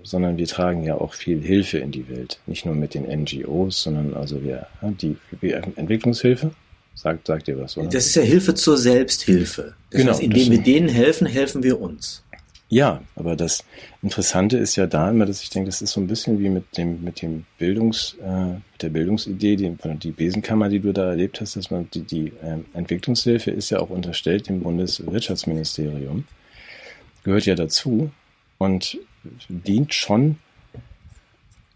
sondern 0.03 0.37
wir 0.37 0.47
tragen 0.47 0.85
ja 0.85 0.95
auch 0.95 1.15
viel 1.15 1.41
Hilfe 1.41 1.79
in 1.79 1.91
die 1.91 2.09
Welt. 2.09 2.39
Nicht 2.47 2.65
nur 2.65 2.75
mit 2.75 2.95
den 2.95 3.05
NGOs, 3.05 3.83
sondern 3.83 4.15
also 4.15 4.43
wir, 4.43 4.67
die, 4.83 5.17
die 5.43 5.53
Entwicklungshilfe 5.53 6.53
Sagt, 6.95 7.27
sagt 7.27 7.49
dir 7.49 7.59
was, 7.59 7.77
oder? 7.77 7.89
Das 7.89 8.07
ist 8.07 8.15
ja 8.15 8.23
Hilfe 8.23 8.55
zur 8.55 8.79
Selbsthilfe. 8.79 9.75
Das 9.91 10.01
genau. 10.01 10.13
heißt, 10.13 10.23
indem 10.23 10.51
wir 10.51 10.63
denen 10.63 10.89
helfen, 10.89 11.27
helfen 11.27 11.63
wir 11.63 11.81
uns. 11.81 12.23
Ja, 12.69 13.03
aber 13.15 13.37
das 13.37 13.65
Interessante 14.03 14.57
ist 14.57 14.77
ja 14.77 14.87
da 14.87 15.11
immer, 15.11 15.27
dass 15.27 15.43
ich 15.43 15.51
denke, 15.51 15.69
das 15.69 15.83
ist 15.83 15.93
so 15.93 16.01
ein 16.01 16.07
bisschen 16.07 16.39
wie 16.39 16.49
mit 16.49 16.77
dem, 16.77 17.03
mit 17.03 17.21
dem 17.21 17.45
Bildungs, 17.59 18.17
äh, 18.23 18.55
mit 18.55 18.83
der 18.83 18.89
Bildungsidee, 18.89 19.57
die, 19.57 19.77
die 20.03 20.13
Besenkammer, 20.13 20.69
die 20.69 20.81
du 20.81 20.93
da 20.93 21.11
erlebt 21.11 21.41
hast, 21.41 21.57
dass 21.57 21.71
man 21.71 21.89
die, 21.93 22.03
die 22.03 22.33
äh, 22.43 22.59
Entwicklungshilfe 22.73 23.51
ist 23.51 23.71
ja 23.71 23.81
auch 23.81 23.91
unterstellt 23.91 24.49
dem 24.49 24.61
Bundeswirtschaftsministerium, 24.61 26.25
gehört 27.23 27.47
ja 27.47 27.55
dazu 27.55 28.11
und 28.59 28.99
dient 29.49 29.95
schon 29.95 30.37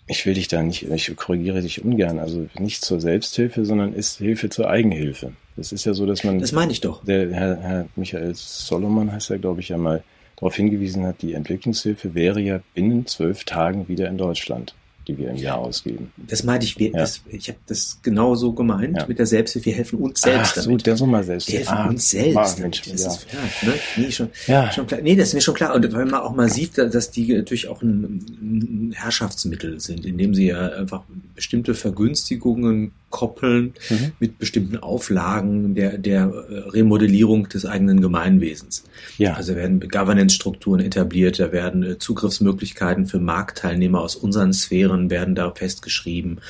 ich 0.09 0.25
will 0.25 0.35
dich 0.35 0.49
da 0.49 0.63
nicht, 0.63 0.91
ich 0.91 1.15
korrigiere 1.17 1.61
dich 1.61 1.85
ungern, 1.85 2.19
also 2.19 2.49
nicht 2.59 2.83
zur 2.83 3.01
Selbsthilfe, 3.01 3.67
sondern 3.67 3.93
ist 3.93 4.17
Hilfe 4.19 4.49
zur 4.49 4.71
Eigenhilfe. 4.71 5.33
Das 5.57 5.71
ist 5.71 5.85
ja 5.85 5.93
so, 5.93 6.07
dass 6.07 6.25
man. 6.25 6.39
Das 6.39 6.53
meine 6.53 6.73
ich 6.73 6.81
doch. 6.81 7.05
Der 7.05 7.31
Herr, 7.31 7.57
Herr 7.61 7.87
Michael 7.95 8.33
Solomon 8.35 9.13
heißt 9.13 9.31
er, 9.31 9.39
glaube 9.39 9.61
ich, 9.61 9.69
ja 9.69 9.77
mal 9.77 10.03
darauf 10.37 10.55
hingewiesen 10.55 11.05
hat, 11.05 11.21
die 11.21 11.35
Entwicklungshilfe 11.35 12.15
wäre 12.15 12.41
ja 12.41 12.61
binnen 12.75 13.07
zwölf 13.07 13.45
Tagen 13.45 13.89
wieder 13.89 14.09
in 14.09 14.19
Deutschland 14.19 14.75
die 15.09 15.17
wir 15.17 15.31
im 15.31 15.37
Jahr 15.37 15.59
ausgeben. 15.59 16.13
Das 16.17 16.45
meinte 16.45 16.67
ich, 16.67 16.79
wir, 16.79 16.91
ja. 16.91 16.99
das, 16.99 17.23
ich 17.29 17.49
habe 17.49 17.59
das 17.67 17.99
genau 18.03 18.35
so 18.35 18.53
gemeint 18.53 18.99
ja. 18.99 19.07
mit 19.07 19.19
der 19.19 19.27
Selbsthilfe. 19.27 19.67
Wir 19.67 19.75
helfen 19.75 19.99
uns 19.99 20.21
selbst 20.21 20.55
Ach. 20.59 20.63
So, 20.63 20.77
der 20.77 20.97
selbst. 20.97 21.49
Wir 21.49 21.59
helfen 21.59 21.75
ah, 21.75 21.89
uns 21.89 22.11
selbst. 22.11 22.37
Ah, 22.37 22.61
Mensch, 22.61 22.83
das 22.83 23.03
ja. 23.03 23.11
ist 23.11 23.27
ja, 23.33 23.69
ne? 23.69 23.75
nee, 23.97 24.11
schon, 24.11 24.29
ja. 24.47 24.71
schon 24.71 24.87
klar. 24.87 25.01
Nee, 25.01 25.17
das 25.17 25.29
ist 25.29 25.35
mir 25.35 25.41
schon 25.41 25.55
klar. 25.55 25.75
Und 25.75 25.83
wenn 25.85 26.09
man 26.09 26.21
auch 26.21 26.35
mal 26.35 26.51
sieht, 26.51 26.77
dass 26.77 27.11
die 27.11 27.33
natürlich 27.33 27.69
auch 27.69 27.81
ein, 27.83 28.25
ein 28.41 28.93
Herrschaftsmittel 28.95 29.81
sind, 29.81 30.05
indem 30.05 30.35
sie 30.35 30.49
ja 30.49 30.69
einfach 30.69 31.03
bestimmte 31.35 31.75
Vergünstigungen 31.75 32.93
koppeln 33.11 33.75
mhm. 33.89 34.13
mit 34.19 34.39
bestimmten 34.39 34.77
Auflagen 34.77 35.75
der, 35.75 35.99
der 35.99 36.25
äh, 36.25 36.59
Remodellierung 36.71 37.49
des 37.49 37.65
eigenen 37.65 38.01
Gemeinwesens. 38.01 38.85
Ja. 39.17 39.35
Also 39.35 39.57
werden 39.57 39.81
Governance-Strukturen 39.81 40.81
etabliert, 40.81 41.39
da 41.41 41.53
werden 41.53 41.83
äh, 41.83 41.99
Zugriffsmöglichkeiten 41.99 43.07
für 43.07 43.19
Marktteilnehmer 43.19 44.01
aus 44.01 44.17
unseren 44.17 44.53
Sphären 44.53 45.11
werden 45.11 45.35
da 45.35 45.51
festgeschrieben 45.51 46.41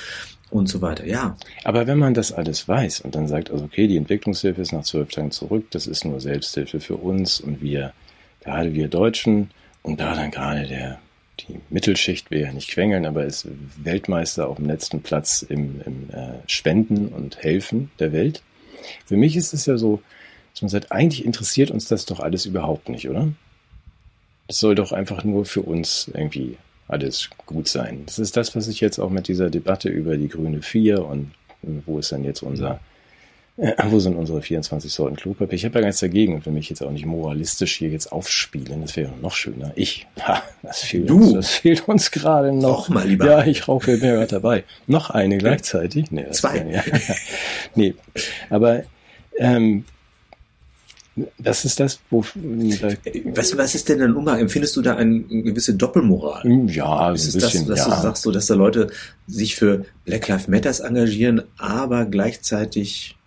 und 0.51 0.69
so 0.69 0.81
weiter. 0.81 1.07
Ja. 1.07 1.37
Aber 1.65 1.87
wenn 1.87 1.99
man 1.99 2.15
das 2.15 2.33
alles 2.33 2.67
weiß 2.67 3.01
und 3.03 3.15
dann 3.15 3.29
sagt, 3.29 3.51
also 3.51 3.65
okay, 3.65 3.87
die 3.87 3.97
Entwicklungshilfe 3.97 4.61
ist 4.61 4.73
nach 4.73 4.85
zwölf 4.85 5.11
Tagen 5.11 5.31
zurück, 5.31 5.67
das 5.71 5.87
ist 5.87 6.05
nur 6.05 6.21
Selbsthilfe 6.21 6.81
für 6.81 6.97
uns 6.97 7.41
und 7.41 7.61
wir, 7.61 7.93
gerade 8.43 8.75
wir 8.75 8.89
Deutschen 8.89 9.51
und 9.83 10.01
da 10.01 10.15
dann 10.15 10.31
gerade 10.31 10.67
der 10.67 10.99
die 11.49 11.61
Mittelschicht 11.71 12.31
will 12.31 12.41
ja 12.41 12.53
nicht 12.53 12.71
quengeln, 12.71 13.07
aber 13.07 13.25
ist 13.25 13.49
Weltmeister 13.77 14.49
auf 14.49 14.57
dem 14.57 14.67
letzten 14.67 15.03
Platz 15.03 15.43
im, 15.43 15.81
im 15.85 16.11
äh, 16.11 16.35
Spenden 16.47 17.09
und 17.09 17.39
Helfen 17.43 17.91
der 17.99 18.13
Welt. 18.13 18.43
Für 19.07 19.17
mich 19.17 19.37
ist 19.37 19.53
es 19.55 19.67
ja 19.67 19.77
so, 19.77 20.03
dass 20.53 20.63
man 20.63 20.69
sagt, 20.69 20.93
eigentlich 20.93 21.25
interessiert 21.25 21.71
uns 21.71 21.87
das 21.89 22.07
doch 22.07 22.21
alles 22.21 22.47
überhaupt 22.47 22.89
nicht, 22.89 23.09
oder? 23.09 23.29
Es 24.47 24.61
soll 24.61 24.75
doch 24.75 24.93
einfach 24.93 25.25
nur 25.25 25.45
für 25.45 25.63
uns 25.63 26.11
irgendwie 26.13 26.57
alles 26.89 27.29
gut 27.47 27.69
sein. 27.69 28.05
Das 28.07 28.19
ist 28.19 28.37
das, 28.37 28.57
was 28.57 28.67
ich 28.69 28.81
jetzt 28.81 28.99
auch 28.99 29.11
mit 29.11 29.29
dieser 29.29 29.51
Debatte 29.51 29.89
über 29.89 30.17
die 30.17 30.29
grüne 30.29 30.63
Vier 30.63 31.05
und 31.05 31.33
wo 31.63 31.99
ist 31.99 32.13
dann 32.13 32.25
jetzt 32.25 32.43
unser 32.43 32.81
äh, 33.59 33.75
wo 33.89 33.99
sind 33.99 34.15
unsere 34.15 34.41
24 34.41 34.93
Sorten 34.93 35.17
Klopapier? 35.17 35.55
Ich 35.55 35.65
habe 35.65 35.75
ja 35.75 35.81
gar 35.81 35.89
nichts 35.89 36.01
dagegen 36.01 36.35
und 36.35 36.47
will 36.47 36.53
mich 36.53 36.71
jetzt 36.71 36.81
auch 36.81 36.93
nicht 36.93 37.07
moralistisch 37.07 37.77
hier 37.77 37.89
jetzt 37.89 38.13
aufspielen. 38.13 38.83
Das 38.83 38.97
wäre 38.97 39.13
noch 39.21 39.35
schöner. 39.35 39.73
Ich, 39.75 40.07
ha, 40.21 40.43
das 40.63 40.83
fehlt 40.83 41.11
du. 41.11 41.17
uns, 41.17 41.33
das 41.33 41.51
fehlt 41.51 41.89
uns 41.89 42.13
gerade 42.13 42.53
noch. 42.53 42.87
Doch 42.87 42.89
mal 42.95 43.09
lieber. 43.09 43.27
Ja, 43.27 43.45
ich 43.45 43.67
rauche 43.67 43.91
mir 43.91 43.99
gerade 43.99 44.27
dabei. 44.29 44.65
Noch 44.87 45.11
eine 45.11 45.39
gleichzeitig? 45.39 46.13
Nee, 46.13 46.31
Zwei. 46.31 46.59
Kann, 46.59 46.71
ja. 46.71 46.83
nee, 47.75 47.95
aber 48.49 48.85
ähm, 49.39 49.85
das 51.37 51.65
ist 51.65 51.81
das, 51.81 51.99
wo. 52.11 52.25
Da, 52.33 52.91
was, 53.25 53.59
was 53.59 53.75
ist 53.75 53.89
denn 53.89 54.01
ein 54.01 54.15
Umgang? 54.15 54.39
Empfindest 54.39 54.77
du 54.77 54.83
da 54.83 54.95
eine, 54.95 55.25
eine 55.29 55.43
gewisse 55.43 55.75
Doppelmoral? 55.75 56.43
Ja, 56.69 57.11
ist 57.11 57.35
ein 57.35 57.41
bisschen. 57.41 57.67
Das, 57.67 57.79
dass 57.79 57.89
ja. 57.89 57.97
du 57.97 58.03
sagst, 58.03 58.23
so, 58.23 58.31
dass 58.31 58.47
da 58.47 58.55
Leute 58.55 58.91
sich 59.27 59.57
für 59.57 59.85
Black 60.05 60.29
Lives 60.29 60.47
Matters 60.47 60.79
engagieren, 60.79 61.43
aber 61.57 62.07
gleichzeitig 62.07 63.18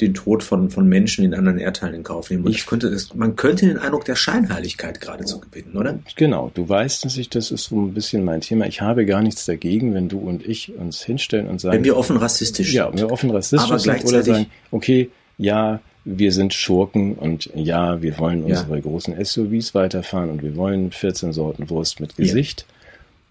den 0.00 0.14
Tod 0.14 0.42
von, 0.42 0.70
von 0.70 0.88
Menschen 0.88 1.24
in 1.24 1.34
anderen 1.34 1.58
Erdteilen 1.58 1.94
in 1.94 2.02
Kauf 2.02 2.30
nehmen. 2.30 2.44
Und 2.44 2.52
ich 2.52 2.66
könnte 2.66 2.90
das, 2.90 3.14
man 3.14 3.36
könnte 3.36 3.66
den 3.66 3.78
Eindruck 3.78 4.04
der 4.04 4.16
Scheinheiligkeit 4.16 5.00
geradezu 5.00 5.40
gewinnen, 5.40 5.76
oder? 5.76 5.98
Genau. 6.16 6.50
Du 6.54 6.68
weißt, 6.68 7.04
dass 7.04 7.16
ich, 7.16 7.30
das 7.30 7.50
ist 7.50 7.64
so 7.64 7.80
ein 7.80 7.94
bisschen 7.94 8.24
mein 8.24 8.40
Thema. 8.40 8.66
Ich 8.66 8.80
habe 8.80 9.06
gar 9.06 9.22
nichts 9.22 9.44
dagegen, 9.44 9.94
wenn 9.94 10.08
du 10.08 10.18
und 10.18 10.46
ich 10.46 10.74
uns 10.76 11.02
hinstellen 11.02 11.48
und 11.48 11.60
sagen. 11.60 11.76
Wenn 11.76 11.84
wir 11.84 11.96
offen 11.96 12.16
rassistisch 12.16 12.68
sind. 12.68 12.76
Ja, 12.76 12.92
wir 12.92 13.10
offen 13.10 13.30
rassistisch 13.30 13.70
aber 13.70 13.78
sind 13.78 14.04
oder 14.04 14.22
sagen, 14.22 14.46
okay, 14.70 15.10
ja, 15.38 15.80
wir 16.04 16.32
sind 16.32 16.54
Schurken 16.54 17.14
und 17.14 17.50
ja, 17.54 18.00
wir 18.00 18.16
wollen 18.18 18.44
unsere 18.44 18.76
ja. 18.76 18.80
großen 18.80 19.24
SUVs 19.24 19.74
weiterfahren 19.74 20.30
und 20.30 20.42
wir 20.42 20.56
wollen 20.56 20.92
14 20.92 21.32
Sorten 21.32 21.68
Wurst 21.68 22.00
mit 22.00 22.16
Gesicht. 22.16 22.64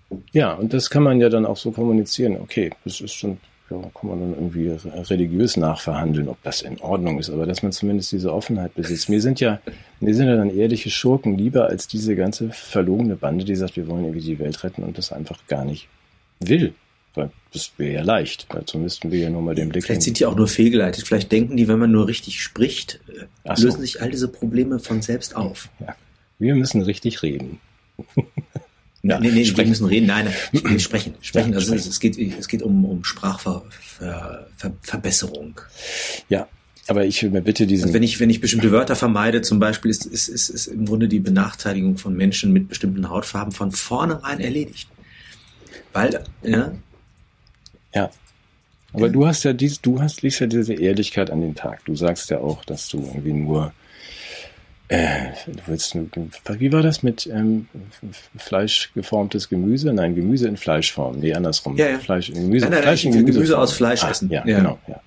Ja. 0.10 0.18
ja, 0.34 0.54
und 0.54 0.74
das 0.74 0.90
kann 0.90 1.04
man 1.04 1.22
ja 1.22 1.30
dann 1.30 1.46
auch 1.46 1.58
so 1.58 1.72
kommunizieren. 1.72 2.38
Okay, 2.38 2.72
das 2.84 3.00
ist 3.00 3.14
schon 3.14 3.38
ja, 3.70 3.82
kann 4.00 4.10
man 4.10 4.20
dann 4.20 4.34
irgendwie 4.34 4.70
religiös 4.86 5.58
nachverhandeln, 5.58 6.28
ob 6.30 6.42
das 6.44 6.62
in 6.62 6.80
Ordnung 6.82 7.18
ist, 7.20 7.32
aber 7.32 7.48
dass 7.48 7.64
man 7.64 7.72
zumindest 7.72 8.12
diese 8.12 8.32
Offenheit 8.32 8.76
besitzt. 8.76 9.10
Mir 9.10 9.22
sind 9.22 9.40
ja, 9.40 9.60
mir 10.00 10.14
sind 10.14 10.28
ja 10.28 10.36
dann 10.36 10.56
ehrliche 10.56 10.92
Schurken 10.92 11.38
lieber 11.38 11.66
als 11.66 11.88
diese 11.88 12.16
ganze 12.16 12.50
verlogene 12.52 13.16
Bande, 13.16 13.44
die 13.44 13.56
sagt, 13.56 13.76
wir 13.76 13.88
wollen 13.88 14.06
irgendwie 14.06 14.26
die 14.26 14.40
Welt 14.40 14.64
retten 14.64 14.84
und 14.84 14.98
das 14.98 15.12
einfach 15.12 15.40
gar 15.48 15.66
nicht 15.66 15.88
will. 16.40 16.76
Weil 17.16 17.32
das 17.54 17.72
wäre 17.78 17.94
ja 17.94 18.02
leicht. 18.04 18.46
Dazu 18.50 18.78
müssten 18.78 19.12
wir 19.12 19.20
ja 19.20 19.30
nur 19.30 19.42
mal 19.42 19.56
den 19.56 19.70
Blick. 19.70 19.86
Vielleicht 19.86 20.02
sind 20.02 20.20
die 20.20 20.26
auch 20.26 20.36
nur 20.36 20.50
fehlgeleitet. 20.50 21.08
Vielleicht 21.08 21.32
denken 21.32 21.56
die, 21.56 21.68
wenn 21.68 21.80
man 21.80 21.92
nur 21.92 22.08
richtig 22.08 22.42
spricht, 22.42 23.00
so. 23.56 23.64
lösen 23.64 23.82
sich 23.82 24.02
all 24.02 24.12
diese 24.12 24.28
Probleme 24.28 24.80
von 24.80 25.02
selbst 25.02 25.36
auf. 25.36 25.70
Ja. 25.80 25.96
Wir 26.40 26.56
müssen 26.56 26.82
richtig 26.82 27.24
reden. 27.24 27.60
Ja, 29.08 29.20
nee, 29.20 29.30
nee, 29.30 29.46
sprechen. 29.46 29.68
wir 29.68 29.70
müssen 29.70 29.86
reden. 29.86 30.08
Nein, 30.08 30.34
nein, 30.52 30.80
sprechen. 30.86 31.14
Sprechen. 31.22 31.52
Ja, 31.52 31.58
also 31.58 31.68
sprechen. 31.68 31.90
Es, 31.90 32.00
geht, 32.00 32.18
es 32.18 32.48
geht 32.48 32.64
um, 32.64 32.86
um 32.86 33.04
Sprachverbesserung. 33.04 35.62
Ja, 36.28 36.48
aber 36.88 37.06
ich 37.06 37.22
will 37.22 37.30
mir 37.30 37.44
bitte 37.44 37.68
diesen. 37.68 37.84
Also 37.84 37.94
wenn 37.94 38.02
ich, 38.02 38.20
wenn 38.20 38.32
ich 38.32 38.42
bestimmte 38.42 38.72
Wörter 38.72 38.96
vermeide, 38.96 39.44
zum 39.44 39.60
Beispiel, 39.60 39.92
ist, 39.92 40.08
ist, 40.08 40.28
ist, 40.28 40.50
ist 40.50 40.66
im 40.66 40.86
Grunde 40.86 41.08
die 41.08 41.20
Benachteiligung 41.20 42.00
von 42.00 42.16
Menschen 42.16 42.52
mit 42.52 42.68
bestimmten 42.68 43.08
Hautfarben 43.08 43.52
von 43.52 43.72
vornherein 43.72 44.40
erledigt. 44.40 44.90
Weil, 45.94 46.24
ja. 46.42 46.72
Ja. 47.94 48.10
Aber 48.92 49.06
ja. 49.06 49.12
du 49.12 49.28
hast 49.28 49.44
ja 49.44 49.54
dies, 49.54 49.82
du 49.82 50.02
hast, 50.02 50.24
liegst 50.24 50.40
ja 50.40 50.48
diese 50.48 50.74
Ehrlichkeit 50.74 51.30
an 51.30 51.42
den 51.42 51.54
Tag. 51.54 51.86
Du 51.86 51.96
sagst 51.96 52.32
ja 52.32 52.40
auch, 52.40 52.66
dass 52.66 52.90
du 52.90 52.98
irgendwie 52.98 53.34
nur 53.34 53.72
äh, 54.88 55.32
du 55.48 55.62
willst, 55.66 55.96
wie 56.60 56.72
war 56.72 56.84
das 56.84 57.02
mit 57.02 57.28
ähm, 57.28 57.68
Fleisch 58.38 58.92
geformtes 58.94 59.50
Gemüse? 59.50 59.92
Nein, 59.94 60.16
Gemüse 60.16 60.48
in 60.48 60.58
Fleischform. 60.58 61.20
Nee, 61.20 61.34
andersrum. 61.34 61.76
Ja, 61.76 61.90
ja. 61.90 62.00
Fleisch 62.00 62.30
in 62.30 62.36
Gemüse. 62.36 62.66
Nein, 62.66 62.74
nein, 62.74 62.84
Fleisch 62.84 63.06
in 63.06 63.12
Gemüse, 63.14 63.34
Gemüse 63.34 63.58
aus 63.58 63.74
Fleisch 63.74 64.04
ah, 64.04 64.12
essen. 64.12 64.30
Ja, 64.30 64.46
ja, 64.46 64.58
genau. 64.58 64.78
Ja. 64.88 65.02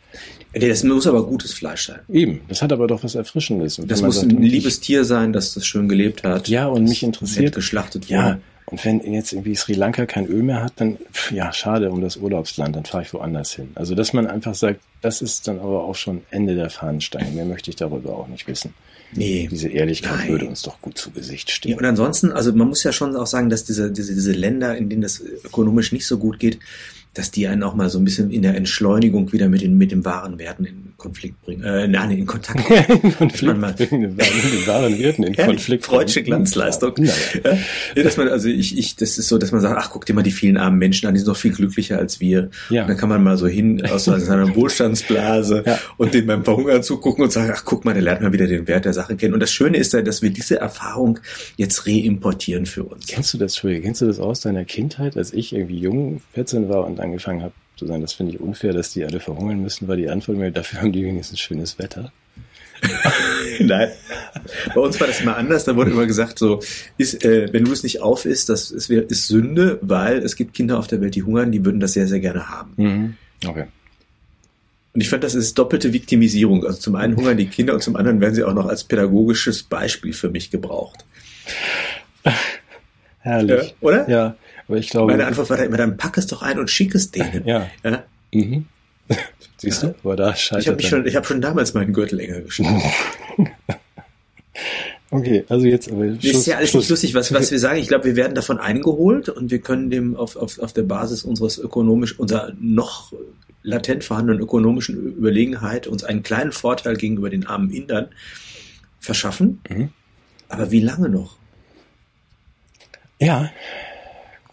Das 0.53 0.83
muss 0.83 1.07
aber 1.07 1.24
gutes 1.24 1.53
Fleisch 1.53 1.87
sein. 1.87 2.01
Eben, 2.09 2.41
das 2.49 2.62
hat 2.62 2.72
aber 2.72 2.89
doch 2.89 3.05
was 3.05 3.14
Erfrischendes. 3.14 3.79
Und 3.79 3.91
das 3.91 4.03
muss 4.03 4.20
sagt, 4.20 4.33
ein 4.33 4.43
liebes 4.43 4.81
Tier 4.81 5.05
sein, 5.05 5.33
das 5.33 5.55
das 5.55 5.64
schön 5.64 5.89
gelebt 5.89 6.24
hat. 6.24 6.49
Ja, 6.49 6.66
und 6.66 6.85
mich 6.85 7.03
interessiert. 7.03 7.55
geschlachtet 7.55 8.05
wurde. 8.05 8.14
Ja, 8.14 8.39
und 8.70 8.85
wenn 8.85 9.01
jetzt 9.12 9.33
irgendwie 9.33 9.55
Sri 9.55 9.72
Lanka 9.74 10.05
kein 10.05 10.26
Öl 10.26 10.43
mehr 10.43 10.62
hat, 10.62 10.74
dann, 10.76 10.99
ja, 11.31 11.53
schade 11.53 11.91
um 11.91 12.03
das 12.03 12.16
Urlaubsland, 12.16 12.76
dann 12.76 12.85
fahre 12.85 13.03
ich 13.03 13.14
woanders 13.14 13.55
hin. 13.55 13.70
Also, 13.74 13.95
dass 13.95 14.12
man 14.12 14.26
einfach 14.26 14.55
sagt, 14.55 14.81
das 15.01 15.22
ist 15.22 15.49
dann 15.49 15.59
aber 15.59 15.85
auch 15.85 15.95
schon 15.95 16.22
Ende 16.31 16.55
der 16.55 16.68
Fahnenstange. 16.68 17.31
Mehr 17.31 17.47
möchte 17.47 17.70
ich 17.70 17.76
darüber 17.76 18.16
auch 18.16 18.29
nicht 18.29 18.47
wissen. 18.47 18.74
Nee. 19.12 19.48
Diese 19.50 19.68
Ehrlichkeit 19.68 20.18
Nein. 20.18 20.28
würde 20.28 20.46
uns 20.46 20.62
doch 20.62 20.80
gut 20.80 20.98
zu 20.98 21.11
Gesicht 21.11 21.50
stehen. 21.50 21.72
Ja, 21.72 21.78
und 21.78 21.84
ansonsten, 21.84 22.32
also 22.32 22.52
man 22.52 22.68
muss 22.68 22.82
ja 22.82 22.92
schon 22.92 23.16
auch 23.16 23.26
sagen, 23.26 23.48
dass 23.48 23.64
diese, 23.64 23.90
diese, 23.90 24.14
diese 24.14 24.32
Länder, 24.32 24.76
in 24.76 24.88
denen 24.88 25.02
das 25.02 25.20
ökonomisch 25.20 25.92
nicht 25.92 26.06
so 26.06 26.18
gut 26.18 26.38
geht, 26.38 26.59
dass 27.18 27.32
die 27.32 27.48
einen 27.48 27.64
auch 27.64 27.74
mal 27.74 27.90
so 27.90 27.98
ein 27.98 28.04
bisschen 28.04 28.30
in 28.30 28.42
der 28.42 28.54
Entschleunigung 28.54 29.32
wieder 29.32 29.48
mit 29.48 29.60
den, 29.60 29.76
mit 29.76 29.90
den 29.90 30.04
wahren 30.04 30.38
Werten 30.38 30.64
in 30.64 30.92
Konflikt 30.96 31.42
bringen, 31.42 31.64
äh, 31.64 31.88
nein, 31.88 32.12
in 32.12 32.26
Kontakt 32.26 32.64
bringen. 32.68 33.00
in 33.02 33.16
Konflikt 33.16 33.58
mal, 33.58 33.72
bringen, 33.72 34.16
mit 34.16 34.24
den 34.24 34.66
wahren 34.66 34.98
Werten 34.98 35.24
in 35.24 35.36
Konflikt 35.36 35.84
Freudsche 35.84 36.22
Glanzleistung. 36.22 36.94
Ja. 36.98 37.12
Ja. 37.96 38.02
dass 38.02 38.16
man, 38.16 38.28
also 38.28 38.48
ich, 38.48 38.78
ich, 38.78 38.94
das 38.96 39.18
ist 39.18 39.28
so, 39.28 39.36
dass 39.36 39.50
man 39.50 39.60
sagt, 39.60 39.76
ach, 39.76 39.90
guck 39.90 40.06
dir 40.06 40.14
mal 40.14 40.22
die 40.22 40.30
vielen 40.30 40.56
armen 40.56 40.78
Menschen 40.78 41.08
an, 41.08 41.14
die 41.14 41.18
sind 41.18 41.28
doch 41.28 41.36
viel 41.36 41.52
glücklicher 41.52 41.98
als 41.98 42.20
wir. 42.20 42.50
Ja. 42.70 42.82
Und 42.82 42.88
dann 42.88 42.96
kann 42.96 43.08
man 43.08 43.22
mal 43.22 43.36
so 43.36 43.48
hin 43.48 43.84
aus 43.86 44.04
so 44.04 44.12
einer 44.12 44.54
Wohlstandsblase 44.54 45.64
ja. 45.66 45.78
und 45.96 46.14
den 46.14 46.26
beim 46.26 46.44
Verhungern 46.44 46.84
zugucken 46.84 47.24
und 47.24 47.32
sagen, 47.32 47.52
ach, 47.54 47.62
guck 47.64 47.84
mal, 47.84 47.94
der 47.94 48.02
lernt 48.02 48.22
mal 48.22 48.32
wieder 48.32 48.46
den 48.46 48.68
Wert 48.68 48.84
der 48.84 48.92
Sache 48.92 49.16
kennen. 49.16 49.34
Und 49.34 49.40
das 49.40 49.52
Schöne 49.52 49.76
ist 49.76 49.92
ja, 49.92 50.02
dass 50.02 50.22
wir 50.22 50.30
diese 50.30 50.60
Erfahrung 50.60 51.18
jetzt 51.56 51.86
reimportieren 51.86 52.66
für 52.66 52.84
uns. 52.84 53.06
Kennst 53.08 53.34
du 53.34 53.38
das, 53.38 53.56
früher? 53.56 53.80
kennst 53.80 54.02
du 54.02 54.06
das 54.06 54.20
aus 54.20 54.40
deiner 54.40 54.64
Kindheit, 54.64 55.16
als 55.16 55.32
ich 55.32 55.52
irgendwie 55.52 55.78
jung, 55.78 56.20
14 56.34 56.68
war 56.68 56.86
und 56.86 57.00
angefangen 57.09 57.42
habe, 57.42 57.54
zu 57.76 57.86
sagen, 57.86 58.02
das 58.02 58.12
finde 58.12 58.34
ich 58.34 58.40
unfair, 58.40 58.72
dass 58.72 58.92
die 58.92 59.04
alle 59.04 59.20
verhungern 59.20 59.61
müssen, 59.61 59.88
weil 59.88 59.96
die 59.96 60.09
Antwort 60.09 60.38
mir, 60.38 60.50
dafür 60.50 60.80
haben 60.80 60.92
die 60.92 61.04
wenigstens 61.04 61.40
schönes 61.40 61.78
Wetter. 61.78 62.12
Nein. 63.61 63.90
Bei 64.74 64.80
uns 64.80 65.00
war 65.00 65.06
das 65.06 65.20
immer 65.20 65.36
anders. 65.36 65.64
Da 65.64 65.76
wurde 65.76 65.90
immer 65.90 66.06
gesagt, 66.06 66.38
so, 66.38 66.61
ist, 66.96 67.24
äh, 67.24 67.52
wenn 67.52 67.64
du 67.64 67.72
es 67.72 67.82
nicht 67.82 68.00
auf 68.00 68.24
isst, 68.24 68.48
das 68.48 68.70
ist, 68.70 68.90
ist 68.90 69.26
Sünde, 69.26 69.78
weil 69.82 70.18
es 70.18 70.36
gibt 70.36 70.54
Kinder 70.54 70.78
auf 70.78 70.86
der 70.86 71.00
Welt, 71.00 71.14
die 71.14 71.22
hungern, 71.22 71.52
die 71.52 71.64
würden 71.64 71.80
das 71.80 71.94
sehr, 71.94 72.06
sehr 72.06 72.20
gerne 72.20 72.48
haben. 72.48 72.72
Mhm. 72.76 73.16
Okay. 73.46 73.66
Und 74.94 75.00
ich 75.00 75.09
fand, 75.09 75.22
das 75.22 75.34
ist 75.34 75.59
doppelte 75.59 75.92
Viktimisierung. 75.92 76.64
Also 76.64 76.78
zum 76.78 76.96
einen 76.96 77.16
hungern 77.16 77.36
die 77.36 77.46
Kinder 77.46 77.74
und 77.74 77.82
zum 77.82 77.96
anderen 77.96 78.20
werden 78.20 78.34
sie 78.34 78.44
auch 78.44 78.54
noch 78.54 78.66
als 78.66 78.84
pädagogisches 78.84 79.62
Beispiel 79.62 80.12
für 80.12 80.30
mich 80.30 80.50
gebraucht. 80.50 81.04
Herrlich. 83.20 83.68
Ja, 83.68 83.74
oder? 83.80 84.09
Ja, 84.09 84.36
aber 84.68 84.76
ich 84.78 84.90
glaube. 84.90 85.12
Meine 85.12 85.26
Antwort 85.26 85.50
war 85.50 85.56
da 85.56 85.64
immer, 85.64 85.76
dann 85.76 85.96
pack 85.96 86.16
es 86.18 86.26
doch 86.26 86.42
ein 86.42 86.58
und 86.58 86.70
schick 86.70 86.94
es 86.94 87.10
denen. 87.10 87.46
Ja. 87.46 87.68
Ja? 87.82 88.04
Mhm. 88.32 88.66
Siehst 89.56 89.82
du? 89.82 89.94
Aber 90.04 90.14
da 90.16 90.32
Ich 90.34 90.52
habe 90.52 90.76
dann- 90.76 91.14
hab 91.14 91.26
schon 91.26 91.40
damals 91.40 91.74
meinen 91.74 91.92
Gürtel 91.92 92.20
enger 92.20 92.40
geschnitten. 92.42 92.80
Okay, 95.10 95.44
also 95.48 95.64
jetzt 95.66 95.90
aber 95.90 96.06
Das 96.08 96.24
ist 96.24 96.46
ja 96.46 96.58
alles 96.58 96.74
nicht 96.74 96.90
lustig, 96.90 97.14
was, 97.14 97.32
was 97.32 97.50
wir 97.50 97.58
sagen. 97.58 97.80
Ich 97.80 97.88
glaube, 97.88 98.04
wir 98.04 98.16
werden 98.16 98.34
davon 98.34 98.58
eingeholt 98.58 99.30
und 99.30 99.50
wir 99.50 99.60
können 99.60 99.88
dem 99.88 100.14
auf, 100.14 100.36
auf, 100.36 100.58
auf 100.58 100.74
der 100.74 100.82
Basis 100.82 101.22
unseres 101.22 101.56
ökonomisch, 101.56 102.18
unserer 102.18 102.52
noch 102.60 103.12
latent 103.62 104.04
vorhandenen 104.04 104.42
ökonomischen 104.42 104.96
Überlegenheit 105.16 105.86
uns 105.86 106.04
einen 106.04 106.22
kleinen 106.22 106.52
Vorteil 106.52 106.96
gegenüber 106.96 107.30
den 107.30 107.46
armen 107.46 107.70
Indern 107.70 108.08
verschaffen. 109.00 109.60
Mhm. 109.70 109.88
Aber 110.50 110.70
wie 110.70 110.80
lange 110.80 111.08
noch? 111.08 111.36
Ja, 113.18 113.50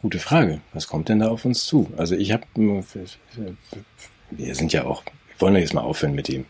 gute 0.05 0.19
Frage. 0.19 0.61
Was 0.73 0.87
kommt 0.87 1.09
denn 1.09 1.17
da 1.17 1.29
auf 1.29 1.45
uns 1.45 1.65
zu? 1.65 1.91
Also 1.97 2.13
ich 2.15 2.31
habe, 2.31 2.43
wir 4.29 4.53
sind 4.55 4.71
ja 4.71 4.85
auch, 4.85 5.03
wir 5.03 5.41
wollen 5.41 5.55
ja 5.55 5.61
jetzt 5.61 5.73
mal 5.73 5.81
aufhören 5.81 6.13
mit 6.13 6.27
dem, 6.27 6.45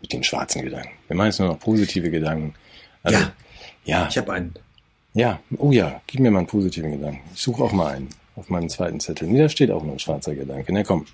mit 0.00 0.12
den 0.12 0.22
schwarzen 0.22 0.62
Gedanken. 0.62 0.90
Wir 1.08 1.16
machen 1.16 1.26
jetzt 1.26 1.40
nur 1.40 1.48
noch 1.48 1.58
positive 1.58 2.08
Gedanken. 2.08 2.54
Also, 3.02 3.18
Ja. 3.18 3.32
ja, 3.84 4.06
Ich 4.08 4.16
habe 4.16 4.32
einen. 4.32 4.54
ja, 5.14 5.40
oh 5.58 5.72
ja, 5.72 6.00
gib 6.06 6.20
mir 6.20 6.30
mal 6.30 6.38
einen 6.38 6.46
positiven 6.46 6.92
Gedanken. 6.92 7.20
Ich 7.34 7.42
suche 7.42 7.64
auch 7.64 7.72
mal 7.72 7.96
einen 7.96 8.10
auf 8.36 8.48
meinem 8.48 8.68
zweiten 8.68 9.00
Zettel. 9.00 9.26
Nee, 9.26 9.40
da 9.40 9.48
steht 9.48 9.72
auch 9.72 9.82
nur 9.82 9.94
ein 9.94 9.98
schwarzer 9.98 10.36
Gedanke. 10.36 10.72
Na 10.72 10.84
komm, 10.84 11.04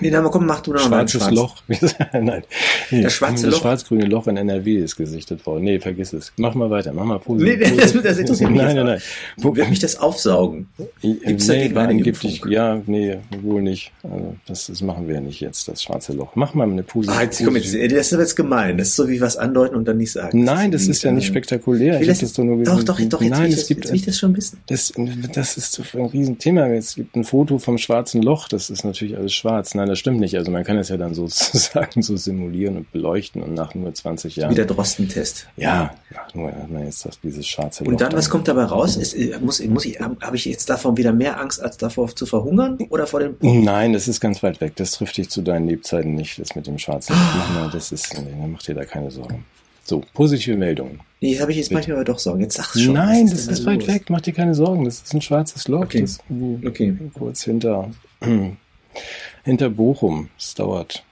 Nee, 0.00 0.10
na, 0.10 0.20
komm, 0.22 0.46
mach 0.46 0.60
du 0.60 0.72
noch 0.72 0.88
mal 0.88 1.06
schwarzes 1.08 1.20
schwarzen. 1.20 1.34
Loch. 1.34 1.62
Nein. 2.12 2.42
Nee, 2.90 3.02
Das 3.02 3.14
schwarze 3.14 3.46
das 3.46 3.54
Loch. 3.54 3.60
schwarz-grüne 3.62 4.06
Loch 4.06 4.26
in 4.26 4.36
NRW 4.36 4.76
ist 4.76 4.96
gesichtet 4.96 5.44
worden. 5.46 5.64
Nee, 5.64 5.78
vergiss 5.80 6.12
es. 6.12 6.32
Mach 6.36 6.54
mal 6.54 6.70
weiter. 6.70 6.92
Mach 6.92 7.04
mal 7.04 7.18
positiv. 7.18 7.58
nee, 7.58 7.76
das, 7.76 7.92
das 7.92 8.18
interessiert 8.18 8.50
mich 8.50 8.60
Nein, 8.60 8.76
nein, 8.76 8.86
nein. 8.86 9.00
Wird 9.36 9.70
mich 9.70 9.78
das 9.78 9.96
aufsaugen? 9.96 10.68
Gibt's 11.00 11.48
nee, 11.48 11.64
eine 11.64 11.80
angeblich, 11.80 12.42
ja, 12.48 12.80
nee, 12.86 13.18
wohl 13.42 13.62
nicht. 13.62 13.92
Also 14.02 14.36
das, 14.46 14.66
das 14.66 14.82
machen 14.82 15.08
wir 15.08 15.20
nicht 15.20 15.40
jetzt, 15.40 15.68
das 15.68 15.82
schwarze 15.82 16.12
Loch. 16.12 16.32
Mach 16.34 16.54
mal 16.54 16.68
eine 16.70 16.82
positive. 16.82 17.16
Ah, 17.18 17.22
jetzt, 17.22 17.44
komm, 17.44 17.56
jetzt, 17.56 17.74
das 17.74 17.92
ist 18.06 18.12
aber 18.12 18.22
jetzt 18.22 18.36
gemein. 18.36 18.78
Das 18.78 18.88
ist 18.88 18.96
so 18.96 19.08
wie 19.08 19.20
was 19.20 19.36
andeuten 19.36 19.76
und 19.76 19.86
dann 19.86 19.96
nicht 19.96 20.12
sagen. 20.12 20.44
Nein, 20.44 20.70
das 20.72 20.86
ist 20.86 21.02
ja 21.02 21.12
nicht 21.12 21.26
spektakulär. 21.26 22.00
Ich 22.00 22.06
das, 22.06 22.18
das 22.18 22.32
doch 22.32 22.44
nur 22.44 22.62
doch, 22.62 22.82
doch, 22.82 23.00
doch, 23.00 23.22
jetzt, 23.22 23.30
Nein, 23.30 23.42
will 23.42 23.48
ich 23.50 23.56
das, 23.56 23.66
gibt, 23.66 23.84
jetzt 23.84 23.90
will 23.90 23.96
ich 23.96 24.06
das 24.06 24.18
schon 24.18 24.36
wissen. 24.36 24.58
das, 24.66 24.92
das 25.32 25.56
ist 25.56 25.80
ein 25.94 26.06
Riesenthema. 26.06 26.66
Es 26.68 26.94
gibt 26.94 27.16
ein 27.16 27.24
Foto 27.24 27.58
vom 27.58 27.78
schwarzen 27.78 28.22
Loch, 28.22 28.48
das 28.48 28.70
ist 28.70 28.84
natürlich 28.84 29.16
alles 29.16 29.34
schwarz. 29.34 29.63
Nein, 29.74 29.88
das 29.88 29.98
stimmt 29.98 30.20
nicht. 30.20 30.36
Also 30.36 30.50
man 30.50 30.64
kann 30.64 30.76
es 30.78 30.88
ja 30.88 30.96
dann 30.96 31.14
sozusagen 31.14 32.02
so 32.02 32.16
simulieren 32.16 32.76
und 32.76 32.92
beleuchten 32.92 33.42
und 33.42 33.54
nach 33.54 33.74
nur 33.74 33.94
20 33.94 34.36
Jahren. 34.36 34.50
Wie 34.50 34.56
der 34.56 34.66
Drostentest. 34.66 35.46
Ja, 35.56 35.94
nach 36.12 36.34
nur 36.34 36.48
hat 36.52 36.70
man 36.70 36.84
jetzt 36.84 37.06
das, 37.06 37.20
dieses 37.20 37.46
schwarze. 37.46 37.84
Und 37.84 38.00
dann, 38.00 38.12
was 38.12 38.28
kommt 38.28 38.48
dabei 38.48 38.64
raus? 38.64 38.96
Ist, 38.96 39.14
äh, 39.14 39.38
muss, 39.40 39.64
muss 39.64 39.84
ich, 39.84 40.00
habe 40.00 40.36
ich 40.36 40.44
jetzt 40.44 40.68
davon 40.68 40.96
wieder 40.96 41.12
mehr 41.12 41.40
Angst, 41.40 41.62
als 41.62 41.76
davor 41.76 42.14
zu 42.14 42.26
verhungern? 42.26 42.78
Oder 42.90 43.06
vor 43.06 43.20
dem 43.20 43.36
Nein, 43.40 43.92
das 43.92 44.08
ist 44.08 44.20
ganz 44.20 44.42
weit 44.42 44.60
weg. 44.60 44.76
Das 44.76 44.92
trifft 44.92 45.16
dich 45.16 45.30
zu 45.30 45.40
deinen 45.42 45.68
Lebzeiten 45.68 46.14
nicht, 46.14 46.38
das 46.38 46.54
mit 46.56 46.66
dem 46.66 46.78
schwarzen 46.78 47.14
mal, 47.54 47.70
Das 47.72 47.92
ist, 47.92 48.14
nee, 48.18 48.46
mach 48.46 48.62
dir 48.62 48.74
da 48.74 48.84
keine 48.84 49.10
Sorgen. 49.10 49.44
So, 49.84 50.02
positive 50.14 50.56
Meldungen. 50.56 51.00
Nee, 51.20 51.38
habe 51.38 51.50
ich 51.50 51.58
jetzt 51.58 51.66
Bitte. 51.68 51.74
manchmal 51.74 51.96
aber 51.98 52.04
doch 52.04 52.18
Sorgen. 52.18 52.40
Jetzt 52.40 52.56
sag's 52.56 52.80
schon. 52.80 52.94
Nein, 52.94 53.28
das 53.28 53.46
ist 53.46 53.66
weit 53.66 53.80
los? 53.80 53.88
weg. 53.88 54.04
Mach 54.08 54.20
dir 54.22 54.32
keine 54.32 54.54
Sorgen. 54.54 54.84
Das 54.84 55.02
ist 55.02 55.12
ein 55.14 55.20
schwarzes 55.20 55.68
Loch. 55.68 55.82
Okay. 55.82 56.00
Das 56.00 56.18
Okay. 56.64 56.96
kurz 57.12 57.44
hinter, 57.44 57.90
hinter 59.44 59.70
Bochum. 59.70 60.28
Es 60.38 60.54
dauert. 60.54 61.04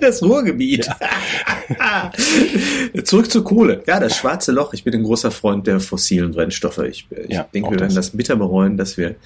Das 0.00 0.22
Ruhrgebiet. 0.22 0.88
Zurück 3.04 3.30
zur 3.30 3.44
Kohle. 3.44 3.82
Ja, 3.86 3.98
das 4.00 4.16
schwarze 4.16 4.52
Loch. 4.52 4.72
Ich 4.74 4.84
bin 4.84 4.94
ein 4.94 5.02
großer 5.02 5.30
Freund 5.30 5.66
der 5.66 5.80
fossilen 5.80 6.32
Brennstoffe. 6.32 6.78
Ich, 6.78 7.06
ich 7.10 7.30
Ja, 7.34 7.48
denke, 7.52 7.70
wir 7.70 7.80
werden 7.80 7.94
das. 7.94 8.10
bitter 8.10 8.36
bereuen, 8.36 8.76
dass 8.76 8.96
wir, 8.96 9.16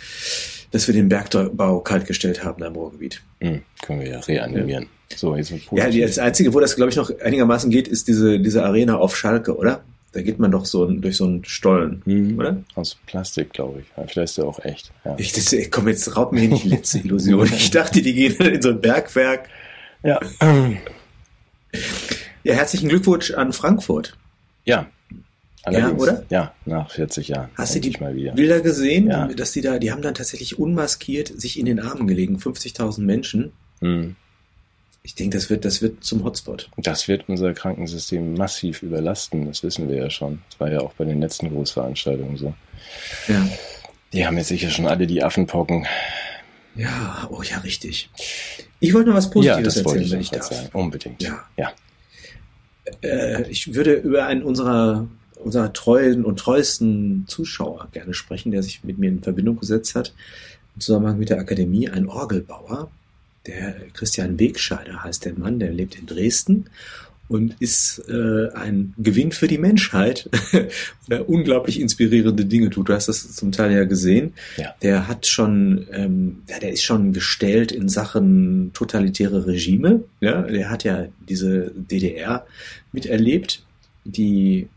dass 0.70 0.86
wir 0.86 0.94
den 0.94 1.08
Bergbau 1.08 1.80
kaltgestellt 1.80 2.44
haben 2.44 2.62
am 2.62 2.74
Ruhrgebiet. 2.74 3.22
Hm, 3.40 3.62
können 3.82 4.00
wir 4.00 4.08
ja 4.08 4.20
reanimieren. 4.20 4.86
So, 5.14 5.36
jetzt 5.36 5.52
Ja, 5.72 5.88
das 5.90 6.18
Einzige, 6.18 6.52
wo 6.54 6.60
das, 6.60 6.76
glaube 6.76 6.90
ich, 6.90 6.96
noch 6.96 7.10
einigermaßen 7.20 7.70
geht, 7.70 7.88
ist 7.88 8.08
diese, 8.08 8.38
diese 8.40 8.64
Arena 8.64 8.96
auf 8.96 9.16
Schalke, 9.16 9.56
oder? 9.56 9.84
Da 10.12 10.22
geht 10.22 10.38
man 10.38 10.50
doch 10.50 10.64
so 10.64 10.86
durch 10.86 11.16
so 11.16 11.24
einen 11.26 11.44
Stollen, 11.44 12.00
Hm, 12.06 12.38
oder? 12.38 12.62
Aus 12.74 12.96
Plastik, 13.06 13.52
glaube 13.52 13.80
ich. 13.80 13.86
Ja, 13.96 14.04
Vielleicht 14.06 14.30
ist 14.30 14.38
der 14.38 14.44
auch 14.46 14.58
echt. 14.64 14.90
Ja. 15.04 15.14
Ich, 15.18 15.32
das, 15.32 15.54
komm, 15.70 15.88
jetzt 15.88 16.16
raub 16.16 16.32
mir 16.32 16.48
nicht 16.48 16.64
die 16.64 16.68
letzte 16.70 16.98
Illusion. 17.00 17.46
Ich 17.52 17.70
dachte, 17.70 18.00
die 18.00 18.14
gehen 18.14 18.34
in 18.36 18.62
so 18.62 18.70
ein 18.70 18.80
Bergwerk. 18.80 19.48
Ja. 20.02 20.18
Ja, 22.44 22.54
herzlichen 22.54 22.88
Glückwunsch 22.88 23.32
an 23.32 23.52
Frankfurt. 23.52 24.16
ja. 24.64 24.86
Allerdings. 25.64 26.00
oder? 26.00 26.22
Ja, 26.30 26.54
nach 26.64 26.88
40 26.92 27.26
Jahren. 27.26 27.48
Hast 27.56 27.74
du 27.74 27.80
die 27.80 27.88
Endlich 27.88 28.00
mal 28.00 28.14
wieder. 28.14 28.30
Bilder 28.34 28.60
gesehen, 28.60 29.08
Ja. 29.08 29.26
dass 29.26 29.50
die 29.50 29.62
da, 29.62 29.80
die 29.80 29.90
haben 29.90 30.00
dann 30.00 30.14
tatsächlich 30.14 30.60
unmaskiert 30.60 31.26
sich 31.40 31.58
in 31.58 31.66
den 31.66 31.80
Armen 31.80 32.06
gelegen, 32.06 32.36
50.000 32.38 33.00
Menschen. 33.00 33.50
Hm. 33.80 34.14
Ich 35.06 35.14
denke, 35.14 35.36
das 35.36 35.48
wird, 35.50 35.64
das 35.64 35.82
wird 35.82 36.02
zum 36.02 36.24
Hotspot. 36.24 36.68
Das 36.78 37.06
wird 37.06 37.28
unser 37.28 37.54
Krankensystem 37.54 38.34
massiv 38.34 38.82
überlasten. 38.82 39.46
Das 39.46 39.62
wissen 39.62 39.88
wir 39.88 39.94
ja 39.94 40.10
schon. 40.10 40.40
Das 40.50 40.58
war 40.58 40.68
ja 40.68 40.80
auch 40.80 40.94
bei 40.94 41.04
den 41.04 41.20
letzten 41.20 41.48
Großveranstaltungen 41.48 42.36
so. 42.36 42.52
Ja. 43.28 43.48
Die 44.12 44.26
haben 44.26 44.36
jetzt 44.36 44.48
sicher 44.48 44.68
schon 44.68 44.88
alle 44.88 45.06
die 45.06 45.22
Affenpocken. 45.22 45.86
Ja, 46.74 47.28
oh 47.30 47.40
ja, 47.42 47.58
richtig. 47.58 48.10
Ich 48.80 48.94
wollte 48.94 49.10
noch 49.10 49.16
was 49.16 49.30
Positives 49.30 49.58
ja, 49.58 49.62
das 49.62 49.84
wollte 49.84 50.00
erzählen, 50.00 50.20
ich 50.20 50.32
wenn 50.32 50.38
ich 50.38 50.48
darf. 50.48 50.52
sagen. 50.52 50.68
Unbedingt. 50.72 51.22
Ja. 51.22 51.44
Ja. 51.56 51.72
Äh, 53.02 53.48
ich 53.48 53.74
würde 53.74 53.94
über 53.94 54.26
einen 54.26 54.42
unserer, 54.42 55.06
unserer 55.36 55.72
treuen 55.72 56.24
und 56.24 56.40
treuesten 56.40 57.26
Zuschauer 57.28 57.90
gerne 57.92 58.12
sprechen, 58.12 58.50
der 58.50 58.64
sich 58.64 58.82
mit 58.82 58.98
mir 58.98 59.10
in 59.10 59.22
Verbindung 59.22 59.60
gesetzt 59.60 59.94
hat, 59.94 60.12
im 60.74 60.80
Zusammenhang 60.80 61.16
mit 61.16 61.30
der 61.30 61.38
Akademie, 61.38 61.88
ein 61.88 62.08
Orgelbauer. 62.08 62.90
Der 63.46 63.74
Christian 63.92 64.38
Wegscheider 64.38 65.04
heißt 65.04 65.24
der 65.24 65.34
Mann, 65.34 65.58
der 65.58 65.72
lebt 65.72 65.96
in 65.96 66.06
Dresden 66.06 66.66
und 67.28 67.56
ist 67.58 68.02
äh, 68.08 68.52
ein 68.54 68.94
Gewinn 68.98 69.32
für 69.32 69.48
die 69.48 69.58
Menschheit, 69.58 70.30
der 71.08 71.28
unglaublich 71.28 71.80
inspirierende 71.80 72.44
Dinge 72.44 72.70
tut. 72.70 72.88
Du 72.88 72.92
hast 72.92 73.08
das 73.08 73.34
zum 73.34 73.52
Teil 73.52 73.72
ja 73.72 73.84
gesehen. 73.84 74.34
Ja. 74.56 74.74
Der 74.82 75.08
hat 75.08 75.26
schon, 75.26 75.86
ähm, 75.92 76.42
ja, 76.48 76.58
der 76.58 76.72
ist 76.72 76.84
schon 76.84 77.12
gestellt 77.12 77.72
in 77.72 77.88
Sachen 77.88 78.70
totalitäre 78.74 79.46
Regime. 79.46 80.04
Ja, 80.20 80.42
der 80.42 80.70
hat 80.70 80.84
ja 80.84 81.06
diese 81.28 81.72
DDR 81.74 82.46
miterlebt, 82.92 83.64
die 84.04 84.68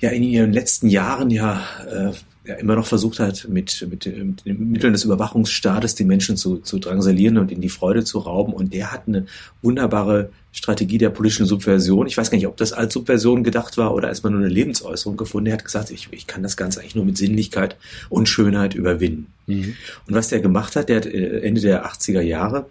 ja 0.00 0.10
in 0.10 0.24
ihren 0.24 0.52
letzten 0.52 0.88
Jahren 0.88 1.30
ja, 1.30 1.64
äh, 1.88 2.12
ja 2.44 2.54
immer 2.54 2.74
noch 2.74 2.86
versucht 2.86 3.20
hat, 3.20 3.46
mit, 3.48 3.86
mit, 3.88 4.04
mit 4.06 4.44
den 4.44 4.70
Mitteln 4.70 4.92
des 4.92 5.04
Überwachungsstaates 5.04 5.94
die 5.94 6.04
Menschen 6.04 6.36
zu, 6.36 6.58
zu 6.58 6.78
drangsalieren 6.78 7.38
und 7.38 7.52
in 7.52 7.60
die 7.60 7.68
Freude 7.68 8.04
zu 8.04 8.18
rauben. 8.18 8.52
Und 8.52 8.74
der 8.74 8.90
hat 8.90 9.06
eine 9.06 9.26
wunderbare 9.62 10.30
Strategie 10.50 10.98
der 10.98 11.10
politischen 11.10 11.46
Subversion. 11.46 12.06
Ich 12.06 12.16
weiß 12.16 12.30
gar 12.30 12.36
nicht, 12.36 12.48
ob 12.48 12.56
das 12.56 12.72
als 12.72 12.94
Subversion 12.94 13.44
gedacht 13.44 13.78
war 13.78 13.94
oder 13.94 14.08
als 14.08 14.22
man 14.22 14.32
nur 14.32 14.42
eine 14.42 14.50
Lebensäußerung 14.50 15.16
gefunden. 15.16 15.46
Er 15.46 15.54
hat 15.54 15.64
gesagt, 15.64 15.90
ich, 15.90 16.08
ich 16.10 16.26
kann 16.26 16.42
das 16.42 16.56
Ganze 16.56 16.80
eigentlich 16.80 16.96
nur 16.96 17.04
mit 17.04 17.16
Sinnlichkeit 17.16 17.76
und 18.08 18.28
Schönheit 18.28 18.74
überwinden. 18.74 19.32
Mhm. 19.46 19.76
Und 20.08 20.14
was 20.14 20.28
der 20.28 20.40
gemacht 20.40 20.74
hat, 20.74 20.88
der 20.88 20.96
hat 20.96 21.06
äh, 21.06 21.40
Ende 21.40 21.60
der 21.60 21.86
80er 21.86 22.20
Jahre, 22.20 22.66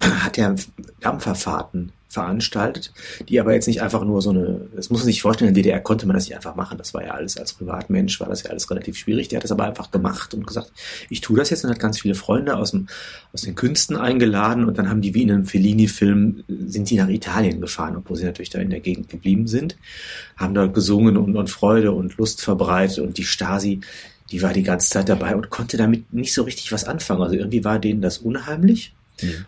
hat 0.00 0.38
er 0.38 0.54
Dampferfahrten 1.00 1.92
veranstaltet, 2.10 2.92
die 3.28 3.38
aber 3.40 3.54
jetzt 3.54 3.68
nicht 3.68 3.82
einfach 3.82 4.04
nur 4.04 4.20
so 4.20 4.30
eine, 4.30 4.68
das 4.74 4.90
muss 4.90 5.00
man 5.00 5.06
sich 5.06 5.22
vorstellen, 5.22 5.48
in 5.48 5.54
der 5.54 5.62
DDR 5.62 5.80
konnte 5.80 6.06
man 6.06 6.14
das 6.14 6.26
nicht 6.26 6.34
einfach 6.34 6.56
machen, 6.56 6.76
das 6.76 6.92
war 6.92 7.04
ja 7.04 7.12
alles 7.12 7.36
als 7.36 7.52
Privatmensch, 7.52 8.18
war 8.18 8.28
das 8.28 8.42
ja 8.42 8.50
alles 8.50 8.68
relativ 8.68 8.98
schwierig, 8.98 9.28
der 9.28 9.36
hat 9.36 9.44
das 9.44 9.52
aber 9.52 9.64
einfach 9.64 9.92
gemacht 9.92 10.34
und 10.34 10.44
gesagt, 10.44 10.72
ich 11.08 11.20
tue 11.20 11.38
das 11.38 11.50
jetzt 11.50 11.64
und 11.64 11.70
hat 11.70 11.78
ganz 11.78 12.00
viele 12.00 12.16
Freunde 12.16 12.56
aus, 12.56 12.72
dem, 12.72 12.88
aus 13.32 13.42
den 13.42 13.54
Künsten 13.54 13.96
eingeladen 13.96 14.64
und 14.64 14.76
dann 14.76 14.90
haben 14.90 15.00
die 15.00 15.14
wie 15.14 15.22
in 15.22 15.30
einem 15.30 15.46
Fellini-Film, 15.46 16.42
sind 16.48 16.90
die 16.90 16.96
nach 16.96 17.08
Italien 17.08 17.60
gefahren, 17.60 17.96
obwohl 17.96 18.16
sie 18.16 18.24
natürlich 18.24 18.50
da 18.50 18.58
in 18.58 18.70
der 18.70 18.80
Gegend 18.80 19.08
geblieben 19.08 19.46
sind, 19.46 19.76
haben 20.36 20.54
dort 20.54 20.74
gesungen 20.74 21.16
und, 21.16 21.36
und 21.36 21.48
Freude 21.48 21.92
und 21.92 22.16
Lust 22.16 22.42
verbreitet 22.42 22.98
und 22.98 23.18
die 23.18 23.24
Stasi, 23.24 23.80
die 24.32 24.42
war 24.42 24.52
die 24.52 24.64
ganze 24.64 24.90
Zeit 24.90 25.08
dabei 25.08 25.36
und 25.36 25.50
konnte 25.50 25.76
damit 25.76 26.12
nicht 26.12 26.34
so 26.34 26.42
richtig 26.42 26.72
was 26.72 26.84
anfangen. 26.84 27.22
Also 27.22 27.36
irgendwie 27.36 27.64
war 27.64 27.78
denen 27.78 28.00
das 28.00 28.18
unheimlich. 28.18 28.94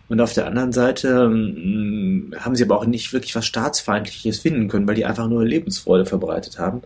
Und 0.07 0.21
auf 0.21 0.33
der 0.33 0.47
anderen 0.47 0.71
Seite 0.71 1.29
ähm, 1.31 2.33
haben 2.37 2.55
sie 2.55 2.63
aber 2.63 2.77
auch 2.77 2.85
nicht 2.85 3.13
wirklich 3.13 3.35
was 3.35 3.45
Staatsfeindliches 3.45 4.39
finden 4.39 4.67
können, 4.67 4.87
weil 4.87 4.95
die 4.95 5.05
einfach 5.05 5.27
nur 5.27 5.45
Lebensfreude 5.45 6.05
verbreitet 6.05 6.59
haben. 6.59 6.81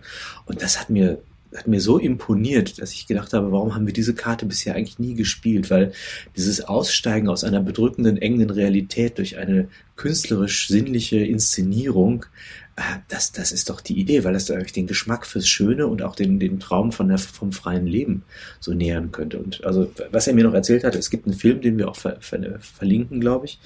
Und 0.46 0.62
das 0.62 0.80
hat 0.80 0.90
mir, 0.90 1.20
hat 1.56 1.68
mir 1.68 1.82
so 1.82 1.98
imponiert, 1.98 2.82
dass 2.82 2.94
ich 2.94 3.08
gedacht 3.08 3.34
habe, 3.34 3.52
warum 3.52 3.76
haben 3.76 3.88
wir 3.88 3.94
diese 3.94 4.14
Karte 4.14 4.46
bisher 4.46 4.76
eigentlich 4.76 5.00
nie 5.00 5.16
gespielt? 5.16 5.70
Weil 5.70 5.92
dieses 6.36 6.62
Aussteigen 6.62 7.30
aus 7.30 7.44
einer 7.44 7.62
bedrückenden, 7.62 8.18
engen 8.18 8.50
Realität 8.50 9.18
durch 9.18 9.38
eine 9.38 9.68
künstlerisch-sinnliche 9.96 11.18
Inszenierung 11.18 12.26
Ah, 12.26 12.67
das, 13.08 13.32
das 13.32 13.52
ist 13.52 13.72
doch 13.72 13.82
die 13.82 14.00
Idee, 14.00 14.24
weil 14.24 14.34
das 14.34 14.52
euch 14.52 14.72
den 14.72 14.86
Geschmack 14.86 15.26
fürs 15.26 15.48
Schöne 15.48 15.88
und 15.88 16.04
auch 16.04 16.16
den, 16.16 16.40
den 16.40 16.60
Traum 16.60 16.92
von 16.92 17.08
der, 17.08 17.18
vom 17.18 17.52
freien 17.52 17.88
Leben 17.88 18.24
so 18.60 18.72
nähern 18.74 19.12
könnte. 19.12 19.40
Und 19.40 19.64
also, 19.64 19.92
was 20.12 20.28
er 20.28 20.36
mir 20.36 20.44
noch 20.44 20.54
erzählt 20.54 20.84
hat, 20.84 20.94
es 20.94 21.10
gibt 21.10 21.26
einen 21.26 21.36
Film, 21.36 21.62
den 21.62 21.80
wir 21.80 21.90
auch 21.90 21.96
ver, 21.96 22.18
ver, 22.20 22.60
verlinken, 22.60 23.20
glaube 23.20 23.48
ich, 23.48 23.60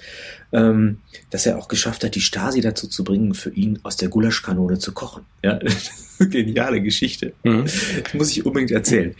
ähm, 0.53 0.99
dass 1.29 1.45
er 1.45 1.57
auch 1.57 1.67
geschafft 1.67 2.05
hat, 2.05 2.15
die 2.15 2.21
Stasi 2.21 2.61
dazu 2.61 2.87
zu 2.87 3.03
bringen, 3.03 3.33
für 3.33 3.49
ihn 3.49 3.79
aus 3.83 3.97
der 3.97 4.07
Gulaschkanone 4.07 4.79
zu 4.79 4.93
kochen. 4.93 5.23
Ja, 5.43 5.59
geniale 6.19 6.81
Geschichte. 6.81 7.33
Mhm. 7.43 7.65
Das 8.03 8.13
muss 8.13 8.31
ich 8.31 8.45
unbedingt 8.45 8.71
erzählen. 8.71 9.13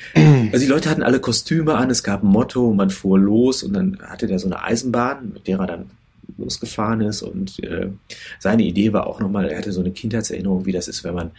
Also 0.54 0.66
die 0.66 0.72
Leute 0.72 0.90
hatten 0.90 1.04
alle 1.04 1.20
Kostüme 1.20 1.76
an, 1.76 1.90
es 1.90 2.04
gab 2.04 2.24
ein 2.24 2.28
Motto, 2.28 2.74
man 2.74 2.92
fuhr 2.92 3.20
los 3.20 3.62
und 3.62 3.74
dann 3.74 4.00
hatte 4.02 4.28
der 4.28 4.40
so 4.40 4.48
eine 4.48 4.64
Eisenbahn, 4.64 5.34
mit 5.34 5.48
der 5.48 5.60
er 5.60 5.68
dann 5.68 5.90
losgefahren 6.38 7.02
ist. 7.02 7.22
Und 7.22 7.64
äh, 7.64 7.90
seine 8.40 8.64
Idee 8.64 8.94
war 8.94 9.08
auch 9.08 9.20
nochmal, 9.20 9.50
er 9.50 9.58
hatte 9.58 9.72
so 9.72 9.82
eine 9.82 9.92
Kindheitserinnerung, 9.92 10.66
wie 10.66 10.72
das 10.72 10.88
ist, 10.88 11.04
wenn 11.04 11.16
man 11.16 11.32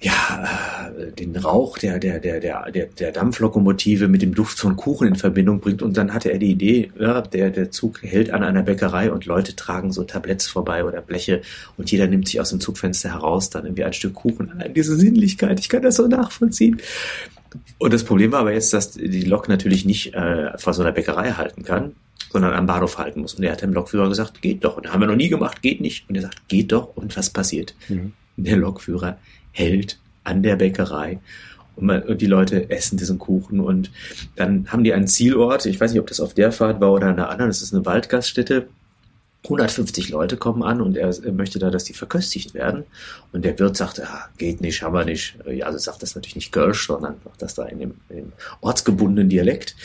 ja, 0.00 0.92
äh, 0.96 1.12
den 1.12 1.36
Rauch 1.36 1.76
der, 1.78 1.98
der, 1.98 2.20
der, 2.20 2.38
der, 2.40 2.70
der, 2.70 3.12
Dampflokomotive 3.12 4.06
mit 4.06 4.22
dem 4.22 4.32
Duft 4.32 4.58
von 4.58 4.76
Kuchen 4.76 5.08
in 5.08 5.16
Verbindung 5.16 5.60
bringt. 5.60 5.82
Und 5.82 5.96
dann 5.96 6.14
hatte 6.14 6.30
er 6.30 6.38
die 6.38 6.52
Idee, 6.52 6.92
ja, 6.98 7.20
der, 7.20 7.50
der 7.50 7.70
Zug 7.72 8.02
hält 8.02 8.30
an 8.30 8.44
einer 8.44 8.62
Bäckerei 8.62 9.10
und 9.10 9.26
Leute 9.26 9.56
tragen 9.56 9.90
so 9.90 10.04
Tabletts 10.04 10.46
vorbei 10.46 10.84
oder 10.84 11.00
Bleche 11.00 11.42
und 11.76 11.90
jeder 11.90 12.06
nimmt 12.06 12.28
sich 12.28 12.40
aus 12.40 12.50
dem 12.50 12.60
Zugfenster 12.60 13.12
heraus 13.12 13.50
dann 13.50 13.64
irgendwie 13.64 13.84
ein 13.84 13.92
Stück 13.92 14.14
Kuchen. 14.14 14.62
Diese 14.74 14.96
Sinnlichkeit, 14.96 15.58
ich 15.58 15.68
kann 15.68 15.82
das 15.82 15.96
so 15.96 16.06
nachvollziehen. 16.06 16.80
Und 17.78 17.92
das 17.92 18.04
Problem 18.04 18.30
war 18.30 18.40
aber 18.40 18.52
jetzt, 18.52 18.72
dass 18.72 18.92
die 18.92 19.22
Lok 19.22 19.48
natürlich 19.48 19.84
nicht 19.84 20.14
äh, 20.14 20.56
vor 20.58 20.74
so 20.74 20.82
einer 20.82 20.92
Bäckerei 20.92 21.32
halten 21.32 21.64
kann 21.64 21.94
sondern 22.30 22.52
am 22.54 22.66
Bahnhof 22.66 22.98
halten 22.98 23.20
muss. 23.20 23.34
Und 23.34 23.44
er 23.44 23.52
hat 23.52 23.62
dem 23.62 23.72
Lokführer 23.72 24.08
gesagt, 24.08 24.42
geht 24.42 24.64
doch. 24.64 24.76
Und 24.76 24.86
das 24.86 24.92
haben 24.92 25.00
wir 25.00 25.06
noch 25.06 25.16
nie 25.16 25.28
gemacht, 25.28 25.62
geht 25.62 25.80
nicht. 25.80 26.08
Und 26.08 26.16
er 26.16 26.22
sagt, 26.22 26.48
geht 26.48 26.72
doch. 26.72 26.96
Und 26.96 27.16
was 27.16 27.30
passiert? 27.30 27.74
Mhm. 27.88 28.12
Der 28.36 28.56
Lokführer 28.56 29.18
hält 29.52 29.98
an 30.24 30.42
der 30.42 30.56
Bäckerei 30.56 31.18
und, 31.78 32.20
die 32.20 32.26
Leute 32.26 32.70
essen 32.70 32.96
diesen 32.98 33.18
Kuchen 33.18 33.60
und 33.60 33.90
dann 34.36 34.70
haben 34.70 34.84
die 34.84 34.92
einen 34.92 35.06
Zielort. 35.06 35.64
Ich 35.66 35.80
weiß 35.80 35.92
nicht, 35.92 36.00
ob 36.00 36.08
das 36.08 36.20
auf 36.20 36.34
der 36.34 36.52
Fahrt 36.52 36.80
war 36.80 36.92
oder 36.92 37.08
an 37.08 37.16
der 37.16 37.30
anderen. 37.30 37.50
Das 37.50 37.62
ist 37.62 37.72
eine 37.72 37.86
Waldgaststätte. 37.86 38.68
150 39.44 40.08
Leute 40.08 40.36
kommen 40.36 40.64
an 40.64 40.80
und 40.80 40.96
er, 40.96 41.14
möchte 41.32 41.60
da, 41.60 41.70
dass 41.70 41.84
die 41.84 41.94
verköstigt 41.94 42.54
werden. 42.54 42.84
Und 43.32 43.44
der 43.44 43.56
Wirt 43.58 43.76
sagt, 43.76 44.02
ah, 44.02 44.28
geht 44.36 44.60
nicht, 44.60 44.82
haben 44.82 44.94
wir 44.94 45.04
nicht. 45.04 45.36
Ja, 45.48 45.66
also 45.66 45.78
sagt 45.78 46.02
das 46.02 46.16
natürlich 46.16 46.34
nicht 46.34 46.52
Kölsch, 46.52 46.86
sondern 46.86 47.14
sagt 47.24 47.42
das 47.42 47.54
da 47.54 47.64
in 47.66 47.78
dem, 47.78 47.94
in 48.08 48.16
dem 48.16 48.32
ortsgebundenen 48.60 49.28
Dialekt. 49.28 49.76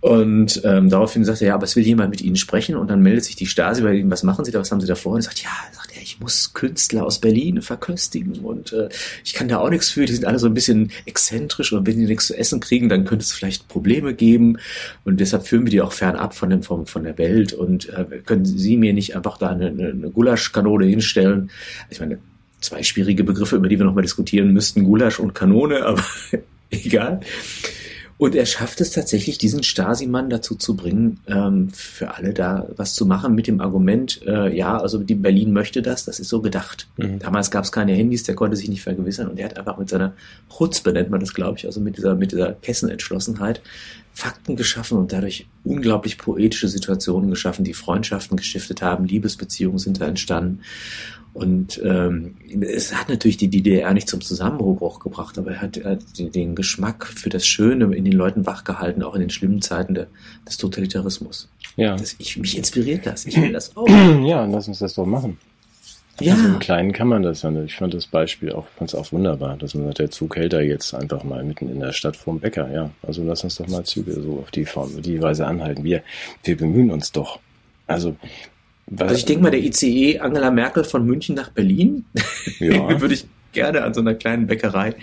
Und 0.00 0.60
ähm, 0.64 0.90
daraufhin 0.90 1.24
sagt 1.24 1.42
er, 1.42 1.48
ja, 1.48 1.54
aber 1.54 1.64
es 1.64 1.76
will 1.76 1.86
jemand 1.86 2.10
mit 2.10 2.20
Ihnen 2.20 2.36
sprechen. 2.36 2.74
Und 2.74 2.90
dann 2.90 3.02
meldet 3.02 3.24
sich 3.24 3.36
die 3.36 3.46
Stasi 3.46 3.82
bei 3.82 3.94
ihm, 3.94 4.10
was 4.10 4.22
machen 4.22 4.44
Sie 4.44 4.50
da, 4.50 4.58
was 4.58 4.72
haben 4.72 4.80
Sie 4.80 4.86
da 4.86 4.94
vor? 4.94 5.12
Und 5.12 5.20
er 5.20 5.22
sagt, 5.22 5.42
ja, 5.42 5.50
sagt 5.72 5.96
er, 5.96 6.02
ich 6.02 6.18
muss 6.20 6.52
Künstler 6.54 7.06
aus 7.06 7.20
Berlin 7.20 7.62
verköstigen 7.62 8.40
und 8.40 8.72
äh, 8.72 8.88
ich 9.24 9.34
kann 9.34 9.48
da 9.48 9.58
auch 9.58 9.70
nichts 9.70 9.90
für. 9.90 10.04
Die 10.04 10.12
sind 10.12 10.24
alle 10.24 10.38
so 10.38 10.46
ein 10.46 10.54
bisschen 10.54 10.90
exzentrisch 11.06 11.72
und 11.72 11.86
wenn 11.86 11.98
die 11.98 12.06
nichts 12.06 12.26
zu 12.26 12.36
essen 12.36 12.60
kriegen, 12.60 12.88
dann 12.88 13.04
könnte 13.04 13.24
es 13.24 13.32
vielleicht 13.32 13.68
Probleme 13.68 14.14
geben. 14.14 14.58
Und 15.04 15.20
deshalb 15.20 15.46
führen 15.46 15.64
wir 15.64 15.70
die 15.70 15.80
auch 15.80 15.92
fernab 15.92 16.34
von, 16.34 16.50
dem, 16.50 16.62
von, 16.62 16.86
von 16.86 17.04
der 17.04 17.16
Welt. 17.18 17.52
Und 17.52 17.88
äh, 17.90 18.04
können 18.24 18.44
Sie 18.44 18.76
mir 18.76 18.92
nicht 18.92 19.14
einfach 19.14 19.38
da 19.38 19.50
eine, 19.50 19.68
eine 19.68 20.10
Gulaschkanone 20.10 20.86
hinstellen? 20.86 21.50
Ich 21.90 22.00
meine, 22.00 22.18
zwei 22.60 22.82
schwierige 22.82 23.24
Begriffe, 23.24 23.56
über 23.56 23.68
die 23.68 23.78
wir 23.78 23.84
nochmal 23.84 24.02
diskutieren 24.02 24.52
müssten, 24.52 24.84
Gulasch 24.84 25.20
und 25.20 25.34
Kanone, 25.34 25.84
aber 25.84 26.04
egal. 26.70 27.20
Und 28.22 28.36
er 28.36 28.46
schafft 28.46 28.80
es 28.80 28.92
tatsächlich, 28.92 29.36
diesen 29.38 29.64
Stasi-Mann 29.64 30.30
dazu 30.30 30.54
zu 30.54 30.76
bringen, 30.76 31.18
ähm, 31.26 31.70
für 31.70 32.14
alle 32.14 32.32
da 32.32 32.68
was 32.76 32.94
zu 32.94 33.04
machen 33.04 33.34
mit 33.34 33.48
dem 33.48 33.60
Argument, 33.60 34.20
äh, 34.24 34.56
ja, 34.56 34.78
also 34.78 34.98
die 34.98 35.16
Berlin 35.16 35.52
möchte 35.52 35.82
das, 35.82 36.04
das 36.04 36.20
ist 36.20 36.28
so 36.28 36.40
gedacht. 36.40 36.86
Mhm. 36.98 37.18
Damals 37.18 37.50
gab 37.50 37.64
es 37.64 37.72
keine 37.72 37.94
Handys, 37.94 38.22
der 38.22 38.36
konnte 38.36 38.56
sich 38.56 38.68
nicht 38.68 38.82
vergewissern 38.82 39.26
und 39.26 39.40
er 39.40 39.46
hat 39.46 39.58
einfach 39.58 39.76
mit 39.76 39.88
seiner 39.88 40.12
Chutzpe, 40.56 40.92
nennt 40.92 41.10
man 41.10 41.18
das, 41.18 41.34
glaube 41.34 41.58
ich, 41.58 41.66
also 41.66 41.80
mit 41.80 41.96
dieser, 41.96 42.14
mit 42.14 42.30
dieser 42.30 42.52
Kessenentschlossenheit, 42.52 43.60
Fakten 44.12 44.54
geschaffen 44.54 44.98
und 44.98 45.12
dadurch 45.12 45.48
unglaublich 45.64 46.16
poetische 46.16 46.68
Situationen 46.68 47.28
geschaffen, 47.28 47.64
die 47.64 47.74
Freundschaften 47.74 48.36
gestiftet 48.36 48.82
haben, 48.82 49.04
Liebesbeziehungen 49.04 49.80
sind 49.80 50.00
da 50.00 50.06
entstanden. 50.06 50.60
Und 51.34 51.80
ähm, 51.82 52.34
es 52.60 52.94
hat 52.94 53.08
natürlich 53.08 53.38
die 53.38 53.48
DDR 53.48 53.94
nicht 53.94 54.06
zum 54.06 54.20
Zusammenbruch 54.20 55.00
gebracht, 55.00 55.38
aber 55.38 55.52
er 55.52 55.62
hat, 55.62 55.78
er 55.78 55.92
hat 55.92 56.02
den 56.18 56.54
Geschmack 56.54 57.06
für 57.06 57.30
das 57.30 57.46
Schöne 57.46 57.94
in 57.94 58.04
den 58.04 58.12
Leuten 58.12 58.44
wachgehalten, 58.44 59.02
auch 59.02 59.14
in 59.14 59.20
den 59.20 59.30
schlimmen 59.30 59.62
Zeiten 59.62 59.94
de, 59.94 60.06
des 60.46 60.58
Totalitarismus. 60.58 61.48
Ja. 61.76 61.96
Das, 61.96 62.16
ich, 62.18 62.36
mich 62.36 62.58
inspiriert 62.58 63.06
das. 63.06 63.24
Ich 63.24 63.40
will 63.40 63.52
das 63.52 63.74
auch. 63.76 63.88
Ja, 63.88 64.44
lass 64.44 64.68
uns 64.68 64.80
das 64.80 64.94
doch 64.94 65.06
machen. 65.06 65.38
Ja. 66.20 66.34
Also 66.34 66.48
Im 66.48 66.58
Kleinen 66.58 66.92
kann 66.92 67.08
man 67.08 67.22
das 67.22 67.42
ja. 67.42 67.50
Ich 67.62 67.76
fand 67.76 67.94
das 67.94 68.06
Beispiel 68.06 68.52
auch, 68.52 68.66
fand's 68.76 68.94
auch 68.94 69.10
wunderbar, 69.12 69.56
dass 69.56 69.74
man 69.74 69.86
sagt, 69.86 70.00
der 70.00 70.10
Zug 70.10 70.36
hält 70.36 70.52
da 70.52 70.60
jetzt 70.60 70.94
einfach 70.94 71.24
mal 71.24 71.42
mitten 71.42 71.70
in 71.70 71.80
der 71.80 71.92
Stadt 71.92 72.16
vorm 72.16 72.40
Bäcker. 72.40 72.70
Ja, 72.70 72.90
also 73.02 73.24
lass 73.24 73.42
uns 73.42 73.56
doch 73.56 73.68
mal 73.68 73.84
Züge 73.84 74.12
so 74.20 74.40
auf 74.40 74.50
die 74.50 74.66
Form, 74.66 75.00
die 75.00 75.22
Weise 75.22 75.46
anhalten. 75.46 75.82
Wir, 75.82 76.02
wir 76.44 76.56
bemühen 76.58 76.90
uns 76.90 77.10
doch. 77.10 77.40
Also 77.86 78.16
also 78.98 79.14
ich 79.14 79.24
denke 79.24 79.42
mal, 79.42 79.50
der 79.50 79.60
ICE 79.60 80.18
Angela 80.20 80.50
Merkel 80.50 80.84
von 80.84 81.04
München 81.04 81.34
nach 81.34 81.50
Berlin, 81.50 82.04
ja. 82.58 83.00
würde 83.00 83.14
ich 83.14 83.26
gerne 83.52 83.82
an 83.82 83.94
so 83.94 84.00
einer 84.00 84.14
kleinen 84.14 84.46
Bäckerei 84.46 84.94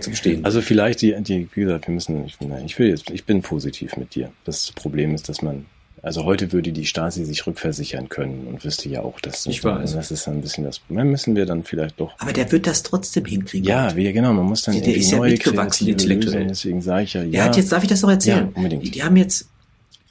zum 0.00 0.14
Stehen. 0.14 0.44
Also 0.44 0.60
vielleicht 0.60 1.02
die, 1.02 1.14
die, 1.20 1.48
wie 1.54 1.60
gesagt, 1.62 1.86
wir 1.86 1.94
müssen, 1.94 2.26
ich, 2.26 2.36
ich 2.64 2.78
will 2.78 2.88
jetzt, 2.88 3.10
ich 3.10 3.24
bin 3.24 3.42
positiv 3.42 3.96
mit 3.96 4.14
dir. 4.14 4.30
Das 4.44 4.72
Problem 4.72 5.14
ist, 5.14 5.28
dass 5.28 5.40
man, 5.40 5.66
also 6.02 6.24
heute 6.24 6.52
würde 6.52 6.72
die 6.72 6.84
Stasi 6.84 7.24
sich 7.24 7.46
rückversichern 7.46 8.08
können 8.08 8.46
und 8.46 8.64
wüsste 8.64 8.88
ja 8.88 9.02
auch, 9.02 9.18
dass 9.20 9.46
ich 9.46 9.64
weiß. 9.64 9.94
das 9.94 10.10
ist 10.10 10.28
ein 10.28 10.42
bisschen 10.42 10.64
das 10.64 10.78
Problem. 10.78 11.10
Müssen 11.10 11.34
wir 11.36 11.46
dann 11.46 11.64
vielleicht 11.64 11.98
doch. 12.00 12.12
Aber 12.18 12.32
der 12.32 12.50
wird 12.52 12.66
das 12.66 12.82
trotzdem 12.82 13.24
hinkriegen. 13.24 13.66
Ja, 13.66 13.96
wie, 13.96 14.12
genau, 14.12 14.32
man 14.32 14.46
muss 14.46 14.62
dann 14.62 14.74
der, 14.74 14.84
der 14.84 14.96
ist 14.96 15.10
ja 15.10 15.20
mitgewachsen 15.20 15.88
intellektuell. 15.88 16.34
Lösungen, 16.34 16.48
deswegen 16.48 16.82
sage 16.82 17.04
ich 17.04 17.14
ja, 17.14 17.22
ja. 17.22 17.30
Der 17.30 17.44
hat 17.44 17.56
jetzt, 17.56 17.72
darf 17.72 17.82
ich 17.82 17.88
das 17.88 18.02
noch 18.02 18.10
erzählen? 18.10 18.50
Ja, 18.50 18.56
unbedingt. 18.56 18.84
Die, 18.84 18.90
die 18.90 19.02
haben 19.02 19.16
jetzt 19.16 19.48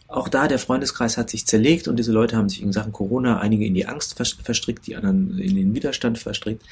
auch 0.09 0.29
da, 0.29 0.47
der 0.47 0.57
Freundeskreis 0.57 1.17
hat 1.17 1.29
sich 1.29 1.45
zerlegt 1.45 1.87
und 1.89 1.97
diese 1.97 2.13
Leute 2.13 2.37
haben 2.37 2.47
sich 2.47 2.61
in 2.61 2.71
Sachen 2.71 2.93
Corona 2.93 3.39
einige 3.39 3.65
in 3.65 3.73
die 3.73 3.87
Angst 3.87 4.15
verstrickt, 4.15 4.87
die 4.87 4.95
anderen 4.95 5.37
in 5.37 5.55
den 5.55 5.75
Widerstand 5.75 6.17
verstrickt. 6.17 6.63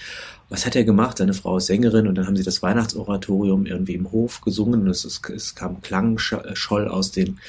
Was 0.48 0.66
hat 0.66 0.76
er 0.76 0.86
gemacht? 0.86 1.18
Seine 1.18 1.34
Frau 1.34 1.58
ist 1.58 1.66
Sängerin 1.66 2.08
und 2.08 2.16
dann 2.16 2.28
haben 2.28 2.38
sie 2.38 2.44
das 2.44 2.64
Weihnachtsoratorium 2.64 3.66
irgendwie 3.66 3.96
im 3.96 4.12
Hof 4.12 4.40
gesungen 4.40 4.82
und 4.84 4.88
es, 4.88 5.04
es 5.04 5.56
kam 5.56 5.82
Klangscholl 5.82 6.88
aus 6.88 7.12
den, 7.12 7.40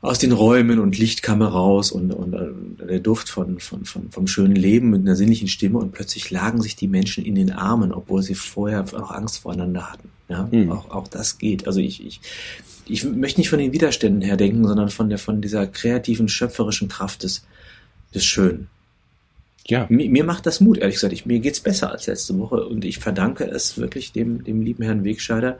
aus 0.00 0.18
den 0.18 0.32
Räumen 0.32 0.78
und 0.78 0.96
Licht 0.96 1.22
kam 1.22 1.42
heraus 1.42 1.92
und, 1.92 2.10
und, 2.10 2.34
und 2.34 2.78
der 2.80 3.00
Duft 3.00 3.28
von, 3.28 3.60
von, 3.60 3.84
von, 3.84 4.10
vom 4.10 4.26
schönen 4.26 4.56
Leben 4.56 4.88
mit 4.88 5.02
einer 5.02 5.16
sinnlichen 5.16 5.48
Stimme 5.48 5.78
und 5.78 5.92
plötzlich 5.92 6.30
lagen 6.30 6.62
sich 6.62 6.74
die 6.74 6.88
Menschen 6.88 7.22
in 7.22 7.34
den 7.34 7.52
Armen, 7.52 7.92
obwohl 7.92 8.22
sie 8.22 8.34
vorher 8.34 8.82
noch 8.92 9.10
Angst 9.10 9.38
voreinander 9.40 9.92
hatten. 9.92 10.08
Ja, 10.28 10.48
mhm. 10.50 10.72
auch, 10.72 10.90
auch 10.90 11.08
das 11.08 11.36
geht. 11.36 11.66
Also 11.66 11.80
ich, 11.80 12.04
ich, 12.04 12.20
ich 12.92 13.04
möchte 13.04 13.40
nicht 13.40 13.48
von 13.48 13.58
den 13.58 13.72
Widerständen 13.72 14.20
her 14.20 14.36
denken, 14.36 14.66
sondern 14.66 14.90
von 14.90 15.08
der, 15.08 15.18
von 15.18 15.40
dieser 15.40 15.66
kreativen, 15.66 16.28
schöpferischen 16.28 16.88
Kraft 16.88 17.22
des, 17.22 17.46
des 18.14 18.24
Schönen. 18.24 18.68
Ja. 19.66 19.86
Mir, 19.88 20.10
mir 20.10 20.24
macht 20.24 20.44
das 20.44 20.60
Mut, 20.60 20.76
ehrlich 20.78 20.96
gesagt. 20.96 21.14
Ich, 21.14 21.24
mir 21.24 21.40
geht's 21.40 21.60
besser 21.60 21.90
als 21.90 22.06
letzte 22.06 22.38
Woche 22.38 22.66
und 22.66 22.84
ich 22.84 22.98
verdanke 22.98 23.44
es 23.44 23.78
wirklich 23.78 24.12
dem, 24.12 24.44
dem 24.44 24.60
lieben 24.60 24.82
Herrn 24.82 25.04
Wegscheider, 25.04 25.58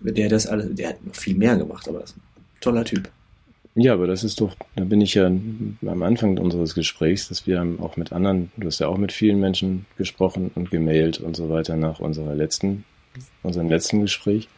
der 0.00 0.28
das 0.28 0.46
alles, 0.46 0.74
der 0.74 0.90
hat 0.90 1.04
noch 1.04 1.16
viel 1.16 1.34
mehr 1.34 1.56
gemacht, 1.56 1.88
aber 1.88 2.00
das 2.00 2.10
ist 2.10 2.16
ein 2.18 2.22
toller 2.60 2.84
Typ. 2.84 3.10
Ja, 3.74 3.94
aber 3.94 4.06
das 4.06 4.22
ist 4.22 4.40
doch, 4.40 4.54
da 4.76 4.84
bin 4.84 5.00
ich 5.00 5.14
ja 5.14 5.26
am 5.26 6.02
Anfang 6.02 6.38
unseres 6.38 6.74
Gesprächs, 6.74 7.28
dass 7.28 7.46
wir 7.46 7.66
auch 7.80 7.96
mit 7.96 8.12
anderen, 8.12 8.52
du 8.56 8.66
hast 8.66 8.78
ja 8.78 8.88
auch 8.88 8.98
mit 8.98 9.12
vielen 9.12 9.40
Menschen 9.40 9.86
gesprochen 9.96 10.50
und 10.54 10.70
gemailt 10.70 11.18
und 11.18 11.36
so 11.36 11.48
weiter 11.48 11.76
nach 11.76 11.98
unserer 11.98 12.34
letzten, 12.34 12.84
unserem 13.42 13.68
letzten 13.68 14.02
Gespräch. 14.02 14.48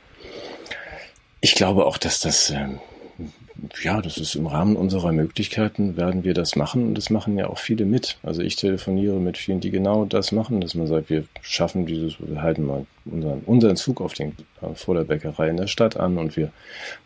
Ich 1.41 1.55
glaube 1.55 1.87
auch, 1.87 1.97
dass 1.97 2.21
das, 2.21 2.51
ähm, 2.51 2.81
ja, 3.83 4.01
das 4.01 4.19
ist 4.19 4.35
im 4.35 4.47
Rahmen 4.47 4.77
unserer 4.77 5.13
Möglichkeiten, 5.13 5.97
werden 5.97 6.25
wir 6.25 6.35
das 6.35 6.55
machen 6.57 6.89
und 6.89 6.95
das 6.97 7.11
machen 7.11 7.39
ja 7.39 7.49
auch 7.49 7.59
viele 7.59 7.85
mit. 7.85 8.19
Also 8.23 8.43
ich 8.43 8.57
telefoniere 8.57 9.17
mit 9.17 9.39
vielen, 9.39 9.61
die 9.61 9.71
genau 9.71 10.05
das 10.05 10.33
machen, 10.33 10.61
dass 10.61 10.75
man 10.75 10.87
sagt, 10.87 11.09
wir 11.09 11.25
schaffen 11.41 11.87
dieses, 11.87 12.17
wir 12.19 12.43
halten 12.43 12.67
mal 12.67 12.87
unseren, 13.07 13.41
unseren 13.47 13.77
Zug 13.77 14.01
auf 14.01 14.13
den, 14.13 14.37
äh, 14.61 14.75
vor 14.75 14.95
der 14.95 15.05
Bäckerei 15.05 15.49
in 15.49 15.57
der 15.57 15.67
Stadt 15.67 15.97
an 15.97 16.19
und 16.19 16.37
wir 16.37 16.53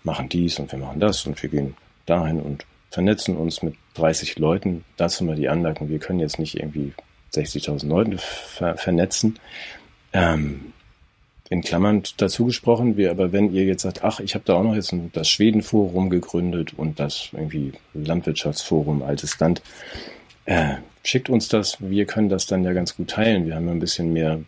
machen 0.02 0.28
dies 0.28 0.58
und 0.58 0.70
wir 0.72 0.78
machen 0.78 1.00
das 1.00 1.26
und 1.26 1.40
wir 1.42 1.50
gehen 1.50 1.76
dahin 2.06 2.40
und 2.40 2.66
vernetzen 2.90 3.36
uns 3.36 3.62
mit 3.62 3.74
30 3.94 4.38
Leuten. 4.38 4.84
Dazu 4.96 5.24
mal 5.24 5.36
die 5.36 5.48
Anmerkung, 5.48 5.88
wir 5.88 5.98
können 5.98 6.20
jetzt 6.20 6.38
nicht 6.38 6.56
irgendwie 6.56 6.92
60.000 7.34 7.86
Leute 7.86 8.18
ver 8.18 8.76
vernetzen. 8.76 9.38
Ähm, 10.12 10.72
in 11.54 11.62
Klammern 11.62 12.02
dazu 12.16 12.46
gesprochen, 12.46 12.96
wir, 12.96 13.12
aber 13.12 13.30
wenn 13.30 13.54
ihr 13.54 13.64
jetzt 13.64 13.82
sagt, 13.82 14.02
ach, 14.02 14.18
ich 14.18 14.34
habe 14.34 14.44
da 14.44 14.54
auch 14.54 14.64
noch 14.64 14.74
jetzt 14.74 14.92
ein, 14.92 15.10
das 15.12 15.28
Schwedenforum 15.28 16.10
gegründet 16.10 16.74
und 16.76 16.98
das 16.98 17.28
irgendwie 17.32 17.72
Landwirtschaftsforum 17.94 19.04
Altes 19.04 19.38
Land, 19.38 19.62
äh, 20.46 20.74
schickt 21.04 21.30
uns 21.30 21.48
das, 21.48 21.76
wir 21.78 22.06
können 22.06 22.28
das 22.28 22.46
dann 22.46 22.64
ja 22.64 22.72
ganz 22.72 22.96
gut 22.96 23.10
teilen. 23.10 23.46
Wir 23.46 23.54
haben 23.54 23.68
ein 23.68 23.78
bisschen 23.78 24.12
mehr, 24.12 24.40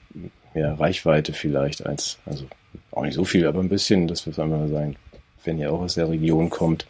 mehr 0.53 0.79
Reichweite 0.81 1.33
vielleicht 1.33 1.87
als, 1.87 2.19
also 2.27 2.45
auch 2.91 3.05
nicht 3.05 3.15
so 3.15 3.25
viel, 3.25 3.47
aber 3.47 3.61
ein 3.61 3.69
bisschen, 3.69 4.09
dass 4.09 4.27
wir 4.27 4.37
einfach 4.37 4.59
mal 4.59 4.69
sagen, 4.69 4.97
wenn 5.45 5.61
ihr 5.61 5.73
auch 5.73 5.83
aus 5.83 5.95
der 5.95 6.11
Region 6.11 6.51
kommt, 6.51 6.89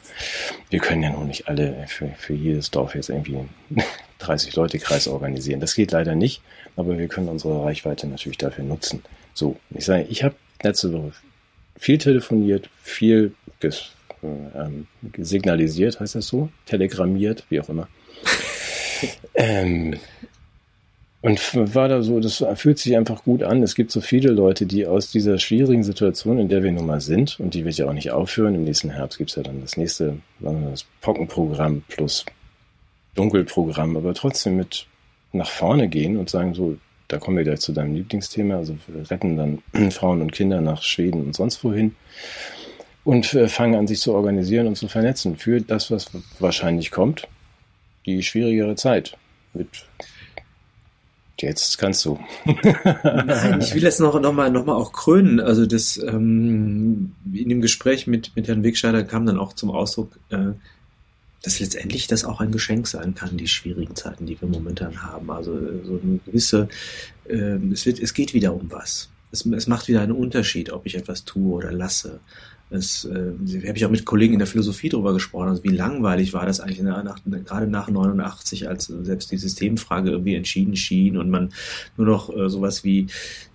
wir 0.70 0.78
können 0.78 1.02
ja 1.02 1.10
noch 1.10 1.24
nicht 1.24 1.46
alle 1.46 1.84
für, 1.88 2.08
für 2.16 2.32
jedes 2.32 2.70
Dorf 2.70 2.94
jetzt 2.94 3.10
irgendwie 3.10 3.40
30-Leute-Kreis 4.20 5.08
organisieren. 5.08 5.60
Das 5.60 5.74
geht 5.74 5.92
leider 5.92 6.14
nicht, 6.14 6.40
aber 6.74 6.96
wir 6.96 7.06
können 7.08 7.28
unsere 7.28 7.62
Reichweite 7.62 8.06
natürlich 8.06 8.38
dafür 8.38 8.64
nutzen. 8.64 9.02
So, 9.36 9.56
ich 9.68 9.84
sage, 9.84 10.06
ich 10.08 10.24
habe 10.24 10.34
letzte 10.62 10.90
Woche 10.94 11.12
viel 11.76 11.98
telefoniert, 11.98 12.70
viel 12.82 13.34
ges, 13.60 13.90
äh, 14.22 14.26
ähm, 14.58 14.86
signalisiert, 15.18 16.00
heißt 16.00 16.14
das 16.14 16.26
so? 16.26 16.48
Telegrammiert, 16.64 17.44
wie 17.50 17.60
auch 17.60 17.68
immer. 17.68 17.86
ähm, 19.34 19.98
und 21.20 21.74
war 21.74 21.88
da 21.88 22.00
so, 22.00 22.18
das 22.18 22.42
fühlt 22.54 22.78
sich 22.78 22.96
einfach 22.96 23.24
gut 23.24 23.42
an. 23.42 23.62
Es 23.62 23.74
gibt 23.74 23.90
so 23.90 24.00
viele 24.00 24.30
Leute, 24.30 24.64
die 24.64 24.86
aus 24.86 25.10
dieser 25.10 25.38
schwierigen 25.38 25.84
Situation, 25.84 26.38
in 26.38 26.48
der 26.48 26.62
wir 26.62 26.72
nun 26.72 26.86
mal 26.86 27.02
sind, 27.02 27.38
und 27.38 27.52
die 27.52 27.66
wird 27.66 27.76
ja 27.76 27.86
auch 27.86 27.92
nicht 27.92 28.12
aufhören, 28.12 28.54
im 28.54 28.64
nächsten 28.64 28.88
Herbst 28.88 29.18
gibt's 29.18 29.34
ja 29.34 29.42
dann 29.42 29.60
das 29.60 29.76
nächste, 29.76 30.16
das 30.40 30.86
Pockenprogramm 31.02 31.82
plus 31.88 32.24
Dunkelprogramm, 33.16 33.98
aber 33.98 34.14
trotzdem 34.14 34.56
mit 34.56 34.86
nach 35.32 35.50
vorne 35.50 35.88
gehen 35.88 36.16
und 36.16 36.30
sagen, 36.30 36.54
so, 36.54 36.78
da 37.08 37.18
kommen 37.18 37.36
wir 37.36 37.44
gleich 37.44 37.60
zu 37.60 37.72
deinem 37.72 37.94
Lieblingsthema, 37.94 38.56
also 38.56 38.76
wir 38.86 39.10
retten 39.10 39.36
dann 39.36 39.90
Frauen 39.90 40.22
und 40.22 40.32
Kinder 40.32 40.60
nach 40.60 40.82
Schweden 40.82 41.22
und 41.24 41.34
sonst 41.34 41.62
wohin 41.64 41.94
und 43.04 43.32
äh, 43.34 43.48
fangen 43.48 43.76
an, 43.76 43.86
sich 43.86 44.00
zu 44.00 44.12
organisieren 44.12 44.66
und 44.66 44.76
zu 44.76 44.88
vernetzen 44.88 45.36
für 45.36 45.60
das, 45.60 45.90
was 45.90 46.10
wahrscheinlich 46.40 46.90
kommt, 46.90 47.28
die 48.04 48.22
schwierigere 48.22 48.74
Zeit 48.74 49.16
mit 49.54 49.68
Jetzt 51.38 51.76
kannst 51.76 52.02
du. 52.06 52.18
Nein, 52.46 53.60
ich 53.60 53.74
will 53.74 53.82
jetzt 53.82 54.00
noch, 54.00 54.18
noch, 54.18 54.32
mal, 54.32 54.50
noch 54.50 54.64
mal 54.64 54.74
auch 54.74 54.92
krönen. 54.92 55.38
Also 55.38 55.66
das 55.66 55.98
ähm, 55.98 57.12
in 57.30 57.48
dem 57.50 57.60
Gespräch 57.60 58.06
mit, 58.06 58.34
mit 58.36 58.48
Herrn 58.48 58.62
Wegscheider 58.62 59.04
kam 59.04 59.26
dann 59.26 59.38
auch 59.38 59.52
zum 59.52 59.70
Ausdruck, 59.70 60.18
äh, 60.30 60.52
dass 61.42 61.60
letztendlich 61.60 62.06
das 62.06 62.24
auch 62.24 62.40
ein 62.40 62.50
Geschenk 62.50 62.86
sein 62.86 63.14
kann, 63.14 63.36
die 63.36 63.48
schwierigen 63.48 63.94
Zeiten, 63.94 64.26
die 64.26 64.40
wir 64.40 64.48
momentan 64.48 65.02
haben. 65.02 65.30
Also 65.30 65.52
so 65.84 66.00
eine 66.02 66.18
gewisse, 66.24 66.68
äh, 67.28 67.58
es, 67.72 67.86
wird, 67.86 68.00
es 68.00 68.14
geht 68.14 68.34
wieder 68.34 68.54
um 68.54 68.70
was. 68.70 69.10
Es, 69.30 69.46
es 69.46 69.66
macht 69.66 69.88
wieder 69.88 70.00
einen 70.00 70.12
Unterschied, 70.12 70.72
ob 70.72 70.86
ich 70.86 70.96
etwas 70.96 71.24
tue 71.24 71.54
oder 71.54 71.72
lasse. 71.72 72.20
Das 72.68 73.04
äh, 73.04 73.68
habe 73.68 73.76
ich 73.76 73.86
auch 73.86 73.90
mit 73.90 74.04
Kollegen 74.04 74.32
in 74.32 74.38
der 74.40 74.48
Philosophie 74.48 74.88
darüber 74.88 75.12
gesprochen. 75.12 75.48
Also 75.50 75.62
wie 75.62 75.68
langweilig 75.68 76.32
war 76.32 76.46
das 76.46 76.58
eigentlich 76.58 76.80
nach, 76.80 77.04
nach, 77.04 77.20
gerade 77.44 77.68
nach 77.68 77.88
89, 77.88 78.68
als 78.68 78.86
selbst 78.86 79.30
die 79.30 79.36
Systemfrage 79.36 80.10
irgendwie 80.10 80.34
entschieden 80.34 80.74
schien 80.74 81.16
und 81.16 81.30
man 81.30 81.52
nur 81.96 82.08
noch 82.08 82.34
äh, 82.36 82.48
sowas 82.48 82.82
wie 82.82 83.06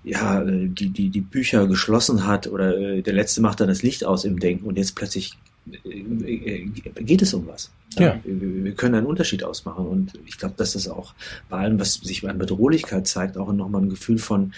ja 0.05 0.41
äh, 0.43 0.67
die 0.67 0.89
die 0.89 1.09
die 1.09 1.21
Bücher 1.21 1.67
geschlossen 1.67 2.25
hat 2.25 2.47
oder 2.47 2.77
äh, 2.77 3.01
der 3.01 3.13
letzte 3.13 3.41
macht 3.41 3.59
dann 3.59 3.67
das 3.67 3.83
Licht 3.83 4.05
aus 4.05 4.23
im 4.23 4.39
Denken 4.39 4.65
und 4.65 4.77
jetzt 4.77 4.95
plötzlich 4.95 5.33
äh, 5.33 5.37
äh 5.37 5.40
geht 5.65 7.21
es 7.21 7.33
um 7.33 7.47
was. 7.47 7.71
Ja. 7.97 8.19
Wir, 8.23 8.63
wir 8.65 8.73
können 8.73 8.95
einen 8.95 9.05
Unterschied 9.05 9.43
ausmachen 9.43 9.85
und 9.85 10.13
ich 10.25 10.37
glaube, 10.37 10.55
dass 10.57 10.73
das 10.73 10.87
auch 10.87 11.13
bei 11.49 11.59
allem, 11.59 11.79
was 11.79 11.95
sich 11.95 12.27
an 12.27 12.37
Bedrohlichkeit 12.37 13.07
zeigt, 13.07 13.37
auch 13.37 13.51
nochmal 13.53 13.83
ein 13.83 13.89
Gefühl 13.89 14.17
von 14.17 14.53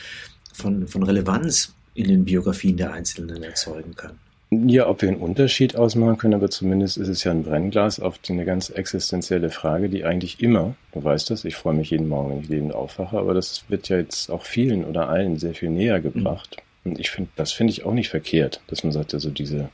von 0.54 0.88
von 0.88 1.04
Relevanz 1.04 1.74
in 1.96 2.08
den 2.08 2.26
Biografien 2.26 2.78
der 2.78 2.94
Einzelnen 2.94 3.44
erzeugen 3.44 3.96
kann. 3.96 4.20
Ja, 4.68 4.88
ob 4.88 5.02
wir 5.02 5.10
einen 5.10 5.18
Unterschied 5.18 5.76
ausmachen 5.76 6.18
können, 6.18 6.36
aber 6.36 6.50
zumindest 6.50 6.98
ist 6.98 7.08
es 7.08 7.24
ja 7.24 7.32
ein 7.32 7.44
Brennglas 7.44 8.00
auf 8.00 8.20
eine 8.30 8.46
ganz 8.46 8.70
existenzielle 8.70 9.50
Frage, 9.50 9.90
die 9.90 10.06
eigentlich 10.06 10.42
immer, 10.42 10.76
du 10.92 11.04
weißt 11.04 11.32
das, 11.32 11.44
ich 11.44 11.56
freue 11.56 11.74
mich 11.74 11.90
jeden 11.90 12.08
Morgen, 12.08 12.30
wenn 12.30 12.42
ich 12.42 12.50
lebend 12.50 12.74
aufwache, 12.74 13.18
aber 13.18 13.34
das 13.34 13.64
wird 13.70 13.90
ja 13.90 13.98
jetzt 13.98 14.30
auch 14.30 14.46
vielen 14.46 14.86
oder 14.86 15.10
allen 15.10 15.38
sehr 15.38 15.56
viel 15.56 15.70
näher 15.70 16.02
gebracht. 16.02 16.58
Mhm. 16.84 16.92
Und 16.92 17.00
ich 17.00 17.10
finde, 17.10 17.32
das 17.36 17.52
finde 17.52 17.72
ich 17.72 17.86
auch 17.86 17.94
nicht 17.94 18.10
verkehrt, 18.10 18.62
dass 18.68 18.84
man 18.84 18.92
sagt, 18.92 19.14
also 19.14 19.30
diese, 19.32 19.70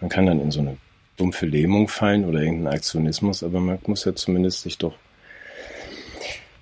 man 0.00 0.10
kann 0.10 0.26
dann 0.26 0.40
in 0.40 0.50
so 0.50 0.60
eine 0.60 0.76
dumpfe 1.16 1.46
Lähmung 1.46 1.88
fallen 1.88 2.24
oder 2.24 2.40
irgendeinen 2.40 2.74
Aktionismus, 2.74 3.42
aber 3.42 3.60
man 3.60 3.78
muss 3.86 4.04
ja 4.04 4.14
zumindest 4.14 4.62
sich 4.62 4.78
doch 4.78 4.94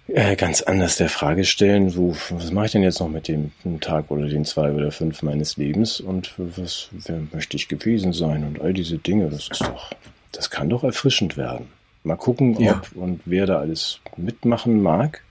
äh, 0.08 0.36
ganz 0.36 0.62
anders 0.62 0.96
der 0.96 1.08
Frage 1.08 1.44
stellen, 1.44 1.96
wo, 1.96 2.14
was 2.30 2.52
mache 2.52 2.66
ich 2.66 2.72
denn 2.72 2.82
jetzt 2.82 3.00
noch 3.00 3.08
mit 3.08 3.28
dem 3.28 3.50
Tag 3.80 4.10
oder 4.10 4.28
den 4.28 4.44
zwei 4.44 4.72
oder 4.72 4.92
fünf 4.92 5.22
meines 5.22 5.56
Lebens 5.56 6.00
und 6.00 6.32
was 6.36 6.88
wer 6.92 7.20
möchte 7.32 7.56
ich 7.56 7.68
gewesen 7.68 8.12
sein 8.12 8.44
und 8.44 8.60
all 8.60 8.72
diese 8.72 8.98
Dinge, 8.98 9.28
das 9.28 9.48
ist 9.48 9.62
doch, 9.62 9.90
das 10.32 10.50
kann 10.50 10.70
doch 10.70 10.84
erfrischend 10.84 11.36
werden. 11.36 11.68
Mal 12.04 12.16
gucken, 12.16 12.58
ja. 12.60 12.76
ob 12.76 13.02
und 13.02 13.20
wer 13.24 13.46
da 13.46 13.58
alles 13.58 13.98
mitmachen 14.16 14.80
mag. 14.80 15.22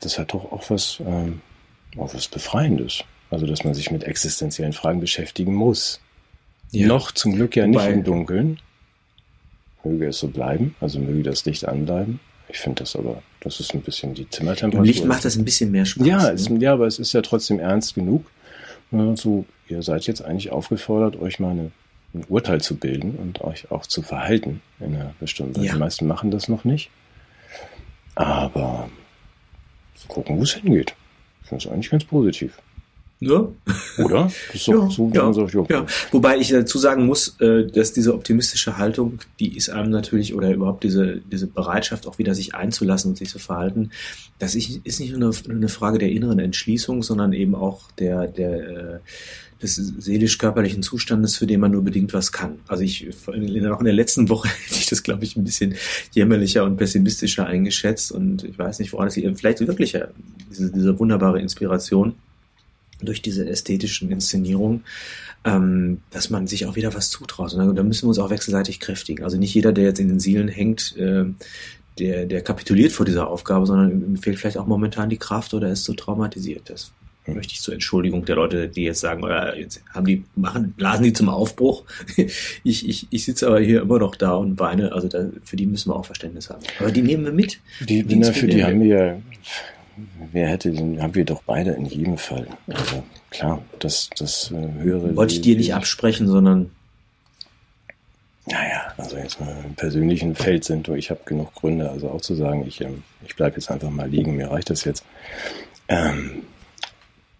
Das 0.00 0.18
hat 0.18 0.32
doch 0.32 0.50
auch 0.50 0.70
was, 0.70 1.00
ähm, 1.06 1.42
auch 1.98 2.14
was 2.14 2.28
Befreiendes. 2.28 3.04
Also, 3.30 3.46
dass 3.46 3.62
man 3.62 3.74
sich 3.74 3.90
mit 3.90 4.04
existenziellen 4.04 4.72
Fragen 4.72 5.00
beschäftigen 5.00 5.54
muss. 5.54 6.00
Ja. 6.72 6.88
Noch 6.88 7.12
zum 7.12 7.34
Glück 7.34 7.54
ja 7.54 7.66
Wobei, 7.66 7.86
nicht 7.86 7.96
im 7.96 8.04
Dunkeln. 8.04 8.58
Möge 9.84 10.06
es 10.06 10.18
so 10.18 10.28
bleiben, 10.28 10.74
also 10.80 10.98
möge 10.98 11.22
das 11.22 11.44
Licht 11.44 11.66
anbleiben. 11.66 12.20
Ich 12.48 12.58
finde 12.58 12.82
das 12.82 12.96
aber, 12.96 13.22
das 13.40 13.60
ist 13.60 13.74
ein 13.74 13.82
bisschen 13.82 14.14
die 14.14 14.28
Zimmertemperatur. 14.28 14.80
Im 14.80 14.84
Licht 14.84 15.04
macht 15.04 15.24
das 15.24 15.36
ein 15.36 15.44
bisschen 15.44 15.70
mehr 15.70 15.84
Spaß. 15.84 16.06
Ja, 16.06 16.22
ne? 16.22 16.30
es, 16.30 16.48
ja, 16.48 16.72
aber 16.72 16.86
es 16.86 16.98
ist 16.98 17.12
ja 17.12 17.22
trotzdem 17.22 17.58
ernst 17.58 17.94
genug. 17.94 18.26
So, 19.14 19.46
ihr 19.68 19.82
seid 19.82 20.06
jetzt 20.06 20.22
eigentlich 20.22 20.50
aufgefordert, 20.50 21.20
euch 21.20 21.40
mal 21.40 21.52
eine, 21.52 21.70
ein 22.14 22.24
Urteil 22.28 22.60
zu 22.60 22.76
bilden 22.76 23.16
und 23.16 23.40
euch 23.40 23.70
auch 23.70 23.86
zu 23.86 24.02
verhalten 24.02 24.60
in 24.80 24.94
einer 24.94 25.14
bestimmten 25.18 25.56
Weise. 25.56 25.66
Ja. 25.66 25.72
Die 25.74 25.78
meisten 25.78 26.06
machen 26.06 26.30
das 26.30 26.48
noch 26.48 26.64
nicht. 26.64 26.90
Aber 28.14 28.90
gucken, 30.08 30.38
wo 30.38 30.42
es 30.42 30.54
hingeht. 30.54 30.94
Ich 31.42 31.48
finde 31.48 31.66
es 31.66 31.72
eigentlich 31.72 31.90
ganz 31.90 32.04
positiv. 32.04 32.58
Ja. 33.22 33.48
Oder? 33.98 34.32
Ist 34.52 34.66
ja, 34.66 34.90
so, 34.90 35.10
ja, 35.14 35.32
so, 35.32 35.46
ja. 35.46 35.64
ja. 35.68 35.86
Wobei 36.10 36.38
ich 36.38 36.48
dazu 36.48 36.76
sagen 36.78 37.06
muss, 37.06 37.40
äh, 37.40 37.66
dass 37.66 37.92
diese 37.92 38.14
optimistische 38.14 38.78
Haltung, 38.78 39.20
die 39.38 39.56
ist 39.56 39.70
einem 39.70 39.90
natürlich, 39.90 40.34
oder 40.34 40.52
überhaupt 40.52 40.82
diese, 40.82 41.20
diese 41.30 41.46
Bereitschaft, 41.46 42.08
auch 42.08 42.18
wieder 42.18 42.34
sich 42.34 42.56
einzulassen 42.56 43.12
und 43.12 43.16
sich 43.16 43.28
zu 43.28 43.38
verhalten, 43.38 43.90
das 44.40 44.56
ist 44.56 44.98
nicht 44.98 45.16
nur 45.16 45.32
eine 45.48 45.68
Frage 45.68 45.98
der 45.98 46.10
inneren 46.10 46.40
Entschließung, 46.40 47.04
sondern 47.04 47.32
eben 47.32 47.54
auch 47.54 47.92
der, 47.92 48.26
der, 48.26 48.96
äh, 48.96 48.98
des 49.62 49.76
seelisch-körperlichen 49.76 50.82
Zustandes, 50.82 51.36
für 51.36 51.46
den 51.46 51.60
man 51.60 51.70
nur 51.70 51.84
bedingt 51.84 52.12
was 52.12 52.32
kann. 52.32 52.58
Also 52.66 52.82
ich, 52.82 53.08
auch 53.28 53.34
in 53.34 53.84
der 53.84 53.92
letzten 53.92 54.30
Woche 54.30 54.48
hätte 54.66 54.80
ich 54.80 54.86
das, 54.86 55.04
glaube 55.04 55.22
ich, 55.22 55.36
ein 55.36 55.44
bisschen 55.44 55.76
jämmerlicher 56.10 56.64
und 56.64 56.76
pessimistischer 56.76 57.46
eingeschätzt 57.46 58.10
und 58.10 58.42
ich 58.42 58.58
weiß 58.58 58.80
nicht, 58.80 58.92
woran 58.92 59.06
es 59.06 59.14
liegt. 59.14 59.38
Vielleicht 59.38 59.60
wirklich 59.60 59.96
diese, 60.50 60.72
diese 60.72 60.98
wunderbare 60.98 61.40
Inspiration 61.40 62.16
durch 63.06 63.22
diese 63.22 63.48
ästhetischen 63.48 64.10
Inszenierungen, 64.10 64.84
ähm, 65.44 66.00
dass 66.10 66.30
man 66.30 66.46
sich 66.46 66.66
auch 66.66 66.76
wieder 66.76 66.94
was 66.94 67.10
zutraut. 67.10 67.52
Und 67.54 67.76
da 67.76 67.82
müssen 67.82 68.04
wir 68.04 68.08
uns 68.08 68.18
auch 68.18 68.30
wechselseitig 68.30 68.80
kräftigen. 68.80 69.24
Also 69.24 69.36
nicht 69.36 69.54
jeder, 69.54 69.72
der 69.72 69.84
jetzt 69.84 70.00
in 70.00 70.08
den 70.08 70.20
Sielen 70.20 70.48
hängt, 70.48 70.96
äh, 70.96 71.24
der, 71.98 72.26
der 72.26 72.42
kapituliert 72.42 72.92
vor 72.92 73.04
dieser 73.04 73.28
Aufgabe, 73.28 73.66
sondern 73.66 73.90
ihm 73.90 74.16
fehlt 74.16 74.38
vielleicht 74.38 74.56
auch 74.56 74.66
momentan 74.66 75.10
die 75.10 75.18
Kraft 75.18 75.52
oder 75.54 75.68
ist 75.68 75.84
so 75.84 75.92
traumatisiert. 75.92 76.70
Das 76.70 76.92
möchte 77.26 77.52
ich 77.52 77.60
zur 77.60 77.74
Entschuldigung 77.74 78.24
der 78.24 78.36
Leute, 78.36 78.68
die 78.68 78.84
jetzt 78.84 79.00
sagen, 79.00 79.22
oder 79.22 79.56
jetzt 79.56 79.82
haben 79.92 80.06
die, 80.06 80.24
machen, 80.34 80.72
blasen 80.72 81.04
die 81.04 81.12
zum 81.12 81.28
Aufbruch. 81.28 81.84
Ich, 82.64 82.88
ich, 82.88 83.08
ich 83.10 83.24
sitze 83.24 83.48
aber 83.48 83.60
hier 83.60 83.82
immer 83.82 83.98
noch 83.98 84.14
da 84.14 84.34
und 84.34 84.58
weine, 84.60 84.92
also 84.92 85.08
da, 85.08 85.28
für 85.44 85.56
die 85.56 85.66
müssen 85.66 85.90
wir 85.90 85.96
auch 85.96 86.06
Verständnis 86.06 86.48
haben. 86.48 86.62
Aber 86.78 86.90
die 86.90 87.02
nehmen 87.02 87.24
wir 87.24 87.32
mit. 87.32 87.58
Die, 87.80 88.02
die, 88.04 88.22
für 88.24 88.46
die 88.46 88.64
haben 88.64 88.80
wir 88.80 88.88
ja 88.88 89.18
wer 90.32 90.48
hätte 90.48 90.70
den, 90.70 91.02
haben 91.02 91.14
wir 91.14 91.24
doch 91.24 91.42
beide 91.44 91.72
in 91.72 91.86
jedem 91.86 92.18
Fall. 92.18 92.46
Also 92.66 93.02
klar, 93.30 93.62
das, 93.78 94.10
das 94.16 94.50
äh, 94.50 94.82
höhere. 94.82 95.14
Wollte 95.16 95.34
ich 95.34 95.40
dir 95.40 95.56
nicht 95.56 95.74
absprechen, 95.74 96.28
sondern. 96.28 96.70
Naja, 98.46 98.92
also 98.96 99.16
jetzt 99.16 99.40
mal 99.40 99.54
im 99.64 99.74
persönlichen 99.74 100.34
Feld 100.34 100.64
sind 100.64 100.88
ich 100.88 101.10
habe 101.10 101.20
genug 101.24 101.54
Gründe, 101.54 101.88
also 101.88 102.10
auch 102.10 102.20
zu 102.20 102.34
sagen, 102.34 102.66
ich, 102.66 102.80
ähm, 102.80 103.04
ich 103.24 103.36
bleibe 103.36 103.56
jetzt 103.56 103.70
einfach 103.70 103.90
mal 103.90 104.08
liegen, 104.08 104.36
mir 104.36 104.50
reicht 104.50 104.68
das 104.68 104.84
jetzt. 104.84 105.04
Ähm, 105.86 106.42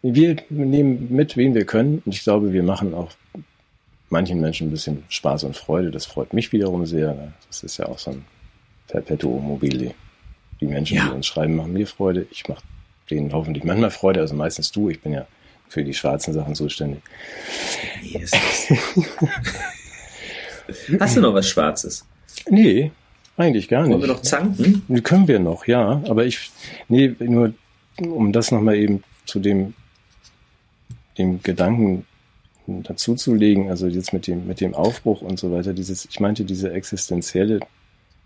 wir 0.02 0.36
nehmen 0.48 1.08
mit, 1.10 1.36
wen 1.36 1.54
wir 1.54 1.64
können, 1.64 2.02
und 2.04 2.14
ich 2.14 2.22
glaube, 2.22 2.52
wir 2.52 2.62
machen 2.62 2.94
auch 2.94 3.10
manchen 4.10 4.40
Menschen 4.40 4.68
ein 4.68 4.70
bisschen 4.70 5.04
Spaß 5.08 5.44
und 5.44 5.56
Freude. 5.56 5.90
Das 5.90 6.06
freut 6.06 6.32
mich 6.32 6.52
wiederum 6.52 6.86
sehr. 6.86 7.32
Das 7.48 7.62
ist 7.62 7.78
ja 7.78 7.86
auch 7.86 7.98
so 7.98 8.12
ein 8.12 8.24
Perpetuum 8.88 9.44
mobile. 9.44 9.94
Die 10.62 10.68
Menschen, 10.68 10.96
ja. 10.96 11.06
die 11.06 11.10
uns 11.16 11.26
schreiben, 11.26 11.56
machen 11.56 11.72
mir 11.72 11.88
Freude. 11.88 12.28
Ich 12.30 12.48
mache 12.48 12.62
denen 13.10 13.32
hoffentlich 13.32 13.64
manchmal 13.64 13.90
Freude, 13.90 14.20
also 14.20 14.36
meistens 14.36 14.70
du. 14.70 14.90
Ich 14.90 15.00
bin 15.00 15.12
ja 15.12 15.26
für 15.68 15.82
die 15.82 15.92
schwarzen 15.92 16.32
Sachen 16.32 16.54
zuständig. 16.54 17.02
Yes. 18.00 18.30
Hast 21.00 21.16
du 21.16 21.20
noch 21.20 21.34
was 21.34 21.48
Schwarzes? 21.48 22.06
Nee, 22.48 22.92
eigentlich 23.36 23.66
gar 23.68 23.82
nicht. 23.82 23.90
Wollen 23.90 24.02
wir 24.02 24.08
noch 24.08 24.22
zanken? 24.22 25.02
Können 25.02 25.26
wir 25.26 25.40
noch, 25.40 25.66
ja. 25.66 26.00
Aber 26.08 26.24
ich, 26.24 26.52
nee, 26.88 27.12
nur 27.18 27.54
um 27.98 28.32
das 28.32 28.52
nochmal 28.52 28.76
eben 28.76 29.02
zu 29.26 29.40
dem, 29.40 29.74
dem 31.18 31.42
Gedanken 31.42 32.06
dazuzulegen, 32.68 33.68
also 33.68 33.88
jetzt 33.88 34.12
mit 34.12 34.28
dem, 34.28 34.46
mit 34.46 34.60
dem 34.60 34.74
Aufbruch 34.74 35.22
und 35.22 35.40
so 35.40 35.50
weiter, 35.50 35.72
dieses, 35.72 36.04
ich 36.04 36.20
meinte 36.20 36.44
diese 36.44 36.72
existenzielle 36.72 37.58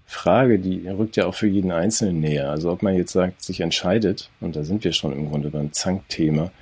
Frage, 0.06 0.58
die 0.60 0.88
rückt 0.88 1.16
ja 1.16 1.26
auch 1.26 1.34
für 1.34 1.48
jeden 1.48 1.72
Einzelnen 1.72 2.20
näher. 2.20 2.50
Also 2.50 2.70
ob 2.70 2.82
man 2.82 2.94
jetzt 2.94 3.12
sagt, 3.12 3.42
sich 3.42 3.60
entscheidet, 3.60 4.30
und 4.40 4.54
da 4.54 4.62
sind 4.62 4.84
wir 4.84 4.92
schon 4.92 5.12
im 5.12 5.28
Grunde 5.28 5.50
beim 5.50 5.72
Zankthema, 5.72 6.52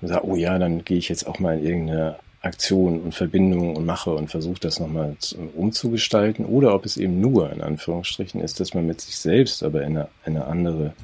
und 0.00 0.08
sagt, 0.08 0.24
oh 0.24 0.34
ja, 0.34 0.58
dann 0.58 0.84
gehe 0.84 0.98
ich 0.98 1.08
jetzt 1.08 1.26
auch 1.26 1.38
mal 1.38 1.58
in 1.58 1.64
irgendeine 1.64 2.16
Aktion 2.42 3.00
und 3.00 3.14
Verbindung 3.14 3.76
und 3.76 3.84
mache 3.84 4.12
und 4.14 4.28
versuche 4.28 4.60
das 4.60 4.80
nochmal 4.80 5.14
umzugestalten 5.54 6.46
oder 6.46 6.74
ob 6.74 6.86
es 6.86 6.96
eben 6.96 7.20
nur 7.20 7.52
in 7.52 7.60
Anführungsstrichen 7.60 8.40
ist, 8.40 8.60
dass 8.60 8.72
man 8.72 8.86
mit 8.86 9.00
sich 9.00 9.18
selbst 9.18 9.62
aber 9.62 9.82
in 9.82 9.98
eine, 9.98 10.08
in 10.24 10.36
eine 10.36 10.46
andere 10.46 10.94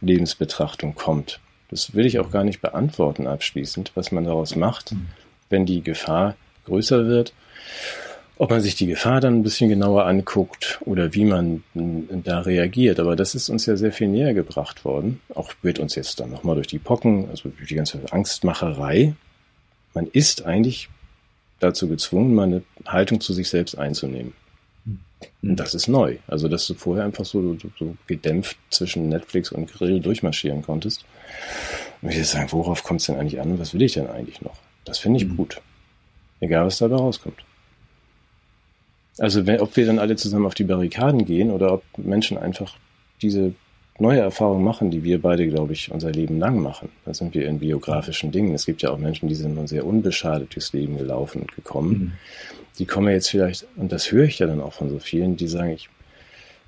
Lebensbetrachtung 0.00 0.94
kommt. 0.94 1.38
Das 1.68 1.94
will 1.94 2.06
ich 2.06 2.18
auch 2.18 2.30
gar 2.30 2.44
nicht 2.44 2.62
beantworten 2.62 3.26
abschließend, 3.26 3.92
was 3.94 4.10
man 4.10 4.24
daraus 4.24 4.56
macht, 4.56 4.92
mhm. 4.92 5.08
wenn 5.50 5.66
die 5.66 5.82
Gefahr 5.82 6.34
größer 6.64 7.06
wird. 7.06 7.34
Ob 8.38 8.50
man 8.50 8.60
sich 8.60 8.74
die 8.74 8.86
Gefahr 8.86 9.20
dann 9.20 9.36
ein 9.36 9.42
bisschen 9.42 9.70
genauer 9.70 10.04
anguckt 10.04 10.78
oder 10.84 11.14
wie 11.14 11.24
man 11.24 11.64
da 11.74 12.40
reagiert. 12.40 13.00
Aber 13.00 13.16
das 13.16 13.34
ist 13.34 13.48
uns 13.48 13.64
ja 13.64 13.76
sehr 13.76 13.92
viel 13.92 14.08
näher 14.08 14.34
gebracht 14.34 14.84
worden. 14.84 15.20
Auch 15.34 15.52
wird 15.62 15.78
uns 15.78 15.94
jetzt 15.94 16.20
dann 16.20 16.30
nochmal 16.30 16.56
durch 16.56 16.66
die 16.66 16.78
Pocken, 16.78 17.30
also 17.30 17.48
durch 17.48 17.68
die 17.68 17.74
ganze 17.74 18.00
Angstmacherei, 18.10 19.14
man 19.94 20.06
ist 20.12 20.44
eigentlich 20.44 20.90
dazu 21.60 21.88
gezwungen, 21.88 22.34
mal 22.34 22.42
eine 22.42 22.62
Haltung 22.86 23.20
zu 23.20 23.32
sich 23.32 23.48
selbst 23.48 23.78
einzunehmen. 23.78 24.34
Und 25.42 25.48
hm. 25.50 25.56
das 25.56 25.74
ist 25.74 25.88
neu. 25.88 26.18
Also, 26.26 26.48
dass 26.48 26.66
du 26.66 26.74
vorher 26.74 27.04
einfach 27.04 27.24
so, 27.24 27.56
so, 27.78 27.96
gedämpft 28.06 28.58
zwischen 28.70 29.08
Netflix 29.08 29.50
und 29.50 29.72
Grill 29.72 30.00
durchmarschieren 30.00 30.62
konntest. 30.62 31.04
Und 32.02 32.10
ich 32.10 32.28
sagen, 32.28 32.52
worauf 32.52 32.84
kommt 32.84 33.00
es 33.00 33.06
denn 33.06 33.16
eigentlich 33.16 33.40
an? 33.40 33.58
Was 33.58 33.72
will 33.72 33.82
ich 33.82 33.94
denn 33.94 34.08
eigentlich 34.08 34.42
noch? 34.42 34.58
Das 34.84 34.98
finde 34.98 35.18
ich 35.18 35.26
mhm. 35.26 35.36
gut. 35.36 35.60
Egal, 36.40 36.66
was 36.66 36.78
dabei 36.78 36.96
rauskommt. 36.96 37.38
Also, 39.18 39.46
wenn, 39.46 39.60
ob 39.60 39.76
wir 39.76 39.86
dann 39.86 39.98
alle 39.98 40.16
zusammen 40.16 40.46
auf 40.46 40.54
die 40.54 40.64
Barrikaden 40.64 41.24
gehen 41.24 41.50
oder 41.50 41.72
ob 41.72 41.82
Menschen 41.96 42.36
einfach 42.36 42.76
diese 43.22 43.54
neue 43.98 44.20
Erfahrungen 44.20 44.64
machen, 44.64 44.90
die 44.90 45.02
wir 45.04 45.20
beide, 45.20 45.46
glaube 45.48 45.72
ich, 45.72 45.90
unser 45.90 46.10
Leben 46.10 46.38
lang 46.38 46.60
machen. 46.60 46.90
Da 47.04 47.14
sind 47.14 47.34
wir 47.34 47.46
in 47.46 47.58
biografischen 47.58 48.30
Dingen. 48.30 48.54
Es 48.54 48.66
gibt 48.66 48.82
ja 48.82 48.90
auch 48.90 48.98
Menschen, 48.98 49.28
die 49.28 49.34
sind 49.34 49.54
nun 49.54 49.66
sehr 49.66 49.86
unbeschadet 49.86 50.54
durchs 50.54 50.72
Leben 50.72 50.98
gelaufen 50.98 51.42
und 51.42 51.54
gekommen. 51.54 51.90
Mhm. 51.90 52.12
Die 52.78 52.84
kommen 52.84 53.08
jetzt 53.08 53.30
vielleicht, 53.30 53.66
und 53.76 53.92
das 53.92 54.12
höre 54.12 54.24
ich 54.24 54.38
ja 54.38 54.46
dann 54.46 54.60
auch 54.60 54.74
von 54.74 54.90
so 54.90 54.98
vielen, 54.98 55.36
die 55.36 55.48
sagen, 55.48 55.70
ich, 55.70 55.88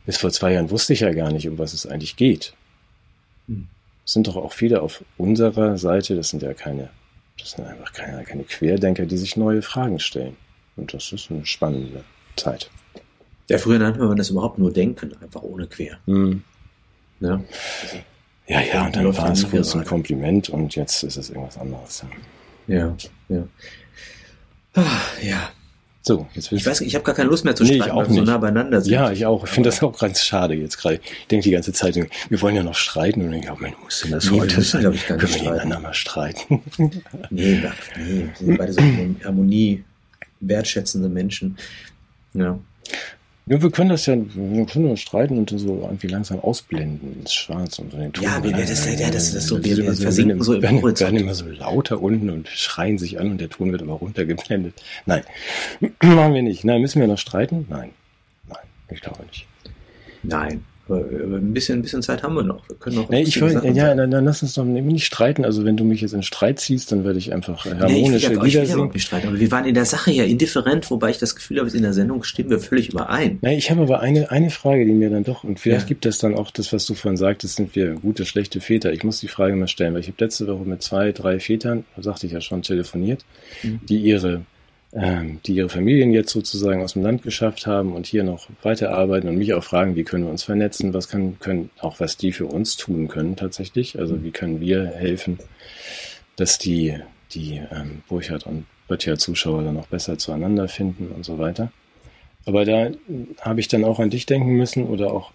bis 0.07 0.17
vor 0.17 0.31
zwei 0.31 0.55
Jahren 0.55 0.71
wusste 0.71 0.95
ich 0.95 1.01
ja 1.01 1.13
gar 1.13 1.31
nicht, 1.31 1.47
um 1.49 1.59
was 1.59 1.75
es 1.75 1.87
eigentlich 1.87 2.17
geht. 2.17 2.55
Mhm. 3.47 3.69
Es 4.07 4.15
sind 4.15 4.27
doch 4.27 4.37
auch 4.37 4.55
viele 4.55 4.81
auf 4.81 5.05
unserer 5.19 5.77
Seite, 5.77 6.17
das 6.17 6.31
sind 6.31 6.43
ja 6.43 6.55
keine, 6.55 6.89
das 7.39 7.51
sind 7.51 7.67
einfach 7.67 7.93
keine, 7.93 8.25
keine 8.25 8.45
Querdenker, 8.45 9.05
die 9.05 9.19
sich 9.19 9.37
neue 9.37 9.61
Fragen 9.61 9.99
stellen. 9.99 10.37
Und 10.77 10.95
das 10.95 11.13
ist 11.13 11.31
eine 11.31 11.45
spannende 11.45 12.05
Zeit. 12.39 12.71
Ja, 13.49 13.59
früher 13.59 13.79
nannte 13.79 14.01
man 14.01 14.17
das 14.17 14.31
überhaupt 14.31 14.59
nur 14.59 14.73
Denken, 14.73 15.15
einfach 15.23 15.43
ohne 15.43 15.67
Quer. 15.67 15.99
Mhm. 16.07 16.43
Ja, 17.21 17.41
ja, 18.47 18.61
ja 18.61 18.87
und 18.87 18.97
dann 18.97 19.17
war 19.17 19.33
es 19.33 19.49
kurz 19.49 19.75
ein 19.75 19.85
Kompliment 19.85 20.49
und 20.49 20.75
jetzt 20.77 21.03
ist 21.03 21.17
es 21.17 21.31
irgendwas 21.31 21.59
anderes. 21.59 22.05
Ja, 22.67 22.95
ja. 23.29 23.43
Ah, 24.75 24.85
ja. 25.23 25.51
So, 26.03 26.27
jetzt 26.33 26.53
ich 26.53 26.65
weiß, 26.65 26.81
ich 26.83 26.95
habe 26.95 27.05
gar 27.05 27.15
keine 27.15 27.29
Lust 27.29 27.45
mehr 27.45 27.55
zu 27.55 27.67
streiten, 27.67 27.85
nee, 27.85 27.95
weil 27.95 28.09
wir 28.09 28.15
so 28.15 28.23
nah 28.23 28.39
beieinander 28.39 28.81
sind. 28.81 28.95
Ja, 28.95 29.11
ich 29.11 29.27
auch. 29.27 29.45
Ich 29.45 29.51
finde 29.51 29.69
das 29.69 29.83
auch 29.83 29.99
ganz 29.99 30.25
schade 30.25 30.55
jetzt 30.55 30.79
gerade. 30.79 31.01
Ich 31.03 31.27
denke 31.27 31.45
die 31.45 31.51
ganze 31.51 31.73
Zeit, 31.75 31.97
wir 31.97 32.41
wollen 32.41 32.55
ja 32.55 32.63
noch 32.63 32.77
streiten 32.77 33.21
und 33.23 33.35
ich 33.35 33.43
glaube, 33.43 33.63
man 33.63 33.75
muss 33.83 34.01
denn 34.01 34.13
das 34.13 34.31
nee, 34.31 34.41
heute 34.41 34.63
sein? 34.63 34.81
Ich, 34.85 34.89
nicht 34.89 35.07
Können 35.07 35.21
wir 35.21 35.29
streiten. 35.29 35.69
mal 35.69 35.93
streiten? 35.93 36.63
nee, 37.29 37.63
ach, 37.69 37.75
nee, 37.99 38.29
wir 38.39 38.47
sind 38.47 38.57
beide 38.57 38.73
so 38.73 38.81
Harmonie 39.25 39.85
wertschätzende 40.41 41.11
Menschen. 41.11 41.59
Ja. 42.35 42.59
Ja, 43.47 43.63
wir 43.63 43.71
können 43.71 43.89
das 43.89 44.05
ja, 44.05 44.15
wir 44.15 44.67
können 44.67 44.91
uns 44.91 45.01
streiten 45.01 45.39
und 45.39 45.49
so 45.49 45.81
irgendwie 45.83 46.09
langsam 46.09 46.39
ausblenden 46.39 47.21
ins 47.21 47.33
Schwarz 47.33 47.79
und 47.79 47.93
so 47.93 47.97
den 47.97 48.13
Ton. 48.13 48.25
Ja, 48.25 48.43
wir, 48.43 48.53
das, 48.53 48.85
ja, 48.85 49.11
das, 49.11 49.33
das 49.33 49.47
so, 49.47 49.65
wir, 49.65 49.75
wir 49.79 49.95
versinken 49.95 50.43
so 50.43 50.55
im 50.55 50.63
werden, 50.63 50.83
werden 50.83 51.17
immer 51.17 51.33
so 51.33 51.47
lauter 51.47 52.03
unten 52.03 52.29
und 52.29 52.47
schreien 52.49 52.99
sich 52.99 53.19
an 53.19 53.31
und 53.31 53.41
der 53.41 53.49
Ton 53.49 53.73
wird 53.73 53.81
immer 53.81 53.95
runtergeblendet. 53.95 54.75
Nein, 55.07 55.23
machen 56.03 56.35
wir 56.35 56.43
nicht. 56.43 56.65
Nein, 56.65 56.83
müssen 56.83 57.01
wir 57.01 57.09
noch 57.09 57.17
streiten? 57.17 57.65
Nein, 57.71 57.93
nein, 58.49 58.59
ich 58.91 59.01
glaube 59.01 59.25
nicht. 59.25 59.47
Nein, 60.23 60.65
ein 60.97 61.53
bisschen, 61.53 61.79
ein 61.79 61.83
bisschen 61.83 62.03
Zeit 62.03 62.23
haben 62.23 62.35
wir 62.35 62.43
noch. 62.43 62.69
Wir 62.69 62.77
können 62.77 62.97
noch 62.97 63.09
nee, 63.11 63.23
ich 63.23 63.41
will, 63.41 63.61
ja, 63.75 63.95
dann, 63.95 64.11
dann, 64.11 64.25
lass 64.25 64.43
uns 64.43 64.55
doch 64.55 64.65
nicht 64.65 65.05
streiten. 65.05 65.45
Also 65.45 65.65
wenn 65.65 65.77
du 65.77 65.85
mich 65.85 66.01
jetzt 66.01 66.15
in 66.15 66.23
Streit 66.23 66.61
ziehst, 66.61 66.91
dann 66.93 67.05
werde 67.05 67.19
ich 67.19 67.33
einfach 67.33 67.65
harmonisch 67.65 67.91
nee, 67.91 68.17
ich 68.17 68.31
will, 68.31 68.49
ja, 68.49 68.63
ich 68.63 68.75
nicht 68.75 69.03
streiten. 69.03 69.29
Aber 69.29 69.39
wir 69.39 69.51
waren 69.51 69.67
in 69.67 69.75
der 69.75 69.85
Sache 69.85 70.11
ja 70.11 70.25
indifferent, 70.25 70.91
wobei 70.91 71.11
ich 71.11 71.19
das 71.19 71.37
Gefühl 71.37 71.59
habe, 71.59 71.69
in 71.71 71.83
der 71.83 71.93
Sendung 71.93 72.23
stimmen 72.23 72.51
wir 72.51 72.59
völlig 72.59 72.91
überein. 72.91 73.39
Nee, 73.43 73.57
ich 73.57 73.71
habe 73.71 73.83
aber 73.83 74.01
eine, 74.01 74.31
eine 74.31 74.51
Frage, 74.51 74.85
die 74.87 74.93
mir 74.93 75.11
dann 75.11 75.25
doch, 75.25 75.45
und 75.45 75.61
vielleicht 75.61 75.83
ja. 75.83 75.89
gibt 75.89 76.07
es 76.07 76.19
dann 76.19 76.35
auch 76.35 76.51
das, 76.51 76.73
was 76.73 76.87
du 76.87 76.95
vorhin 76.95 77.17
sagtest, 77.17 77.57
sind 77.57 77.75
wir 77.77 77.95
gute, 77.95 78.25
schlechte 78.25 78.61
Väter. 78.61 78.93
Ich 78.93 79.05
muss 79.05 79.21
die 79.21 79.29
Frage 79.29 79.57
mal 79.57 79.69
stellen, 79.69 79.95
weil 79.95 80.01
ich 80.01 80.09
habe 80.09 80.25
letzte 80.25 80.47
Woche 80.47 80.65
mit 80.65 80.83
zwei, 80.83 81.13
drei 81.13 81.41
Vätern, 81.41 81.85
sagte 81.99 82.27
ich 82.27 82.33
ja 82.33 82.41
schon, 82.41 82.63
telefoniert, 82.63 83.25
mhm. 83.63 83.81
die 83.89 83.99
ihre 83.99 84.43
die 84.91 85.53
ihre 85.53 85.69
Familien 85.69 86.13
jetzt 86.13 86.31
sozusagen 86.31 86.83
aus 86.83 86.95
dem 86.95 87.03
Land 87.03 87.23
geschafft 87.23 87.67
haben 87.67 87.93
und 87.93 88.07
hier 88.07 88.25
noch 88.25 88.49
weiterarbeiten 88.63 89.29
und 89.29 89.37
mich 89.37 89.53
auch 89.53 89.63
fragen, 89.63 89.97
wie 89.97 90.05
können 90.05 90.25
wir 90.25 90.31
uns 90.31 90.45
vernetzen, 90.45 90.95
was 90.95 91.09
kann, 91.09 91.39
können, 91.41 91.69
auch 91.79 92.01
was 92.01 92.17
die 92.17 92.33
für 92.33 92.47
uns 92.47 92.77
tun 92.77 93.07
können 93.09 93.37
tatsächlich, 93.37 93.99
also 93.99 94.25
wie 94.25 94.31
können 94.31 94.63
wir 94.63 94.87
helfen, 94.87 95.39
dass 96.37 96.59
die, 96.59 96.97
die 97.33 97.61
ähm, 97.71 98.03
Burchard 98.09 98.47
und 98.47 98.65
Böttcher 98.87 99.19
Zuschauer 99.19 99.63
dann 99.63 99.77
auch 99.77 99.89
besser 99.89 100.17
zueinander 100.17 100.69
finden 100.69 101.09
und 101.09 101.23
so 101.23 101.39
weiter. 101.39 101.71
Aber 102.47 102.65
da 102.65 102.91
habe 103.43 103.61
ich 103.61 103.69
dann 103.69 103.85
auch 103.85 104.01
an 104.01 104.09
dich 104.09 104.25
denken 104.25 104.53
müssen 104.57 104.87
oder 104.87 105.13
auch 105.13 105.33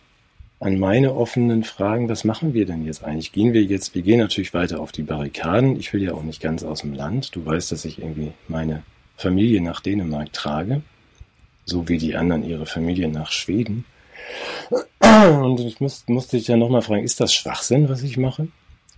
an 0.59 0.79
meine 0.79 1.13
offenen 1.13 1.63
Fragen, 1.63 2.09
was 2.09 2.23
machen 2.23 2.55
wir 2.55 2.65
denn 2.65 2.85
jetzt 2.85 3.03
eigentlich? 3.03 3.31
Gehen 3.31 3.53
wir 3.53 3.61
jetzt, 3.63 3.93
wir 3.93 4.01
gehen 4.01 4.17
natürlich 4.17 4.55
weiter 4.55 4.79
auf 4.79 4.91
die 4.91 5.03
Barrikaden. 5.03 5.75
Ich 5.75 5.93
will 5.93 6.01
ja 6.01 6.13
auch 6.13 6.23
nicht 6.23 6.41
ganz 6.41 6.63
aus 6.63 6.81
dem 6.81 6.93
Land. 6.93 7.35
Du 7.35 7.45
weißt, 7.45 7.71
dass 7.71 7.85
ich 7.85 7.99
irgendwie 7.99 8.31
meine 8.47 8.81
Familie 9.15 9.61
nach 9.61 9.79
Dänemark 9.79 10.33
trage, 10.33 10.81
so 11.65 11.87
wie 11.87 11.97
die 11.97 12.15
anderen 12.15 12.43
ihre 12.43 12.65
Familie 12.65 13.07
nach 13.09 13.31
Schweden. 13.31 13.85
Und 14.99 15.59
ich 15.59 15.79
muss, 15.79 16.03
musste 16.07 16.37
dich 16.37 16.47
ja 16.47 16.57
nochmal 16.57 16.81
fragen, 16.81 17.03
ist 17.03 17.19
das 17.19 17.33
Schwachsinn, 17.33 17.89
was 17.89 18.03
ich 18.03 18.17
mache? 18.17 18.47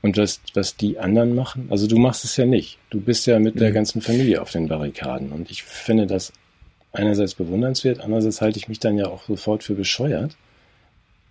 Und 0.02 0.18
was, 0.18 0.40
was 0.54 0.78
die 0.78 1.00
anderen 1.00 1.34
machen? 1.34 1.68
Also 1.72 1.88
du 1.88 1.98
machst 1.98 2.24
es 2.26 2.38
ja 2.38 2.46
nicht. 2.46 2.78
Du 2.92 3.02
bist 3.02 3.26
ja 3.26 3.40
mit 3.40 3.60
der 3.60 3.72
ganzen 3.72 4.02
Familie 4.02 4.42
auf 4.42 4.52
den 4.52 4.68
Barrikaden. 4.68 5.32
Und 5.32 5.50
ich 5.50 5.64
finde 5.64 6.06
das 6.06 6.32
einerseits 6.92 7.34
bewundernswert, 7.34 8.00
andererseits 8.02 8.40
halte 8.42 8.60
ich 8.60 8.68
mich 8.68 8.80
dann 8.80 8.98
ja 8.98 9.08
auch 9.08 9.24
sofort 9.24 9.64
für 9.64 9.74
bescheuert. 9.74 10.38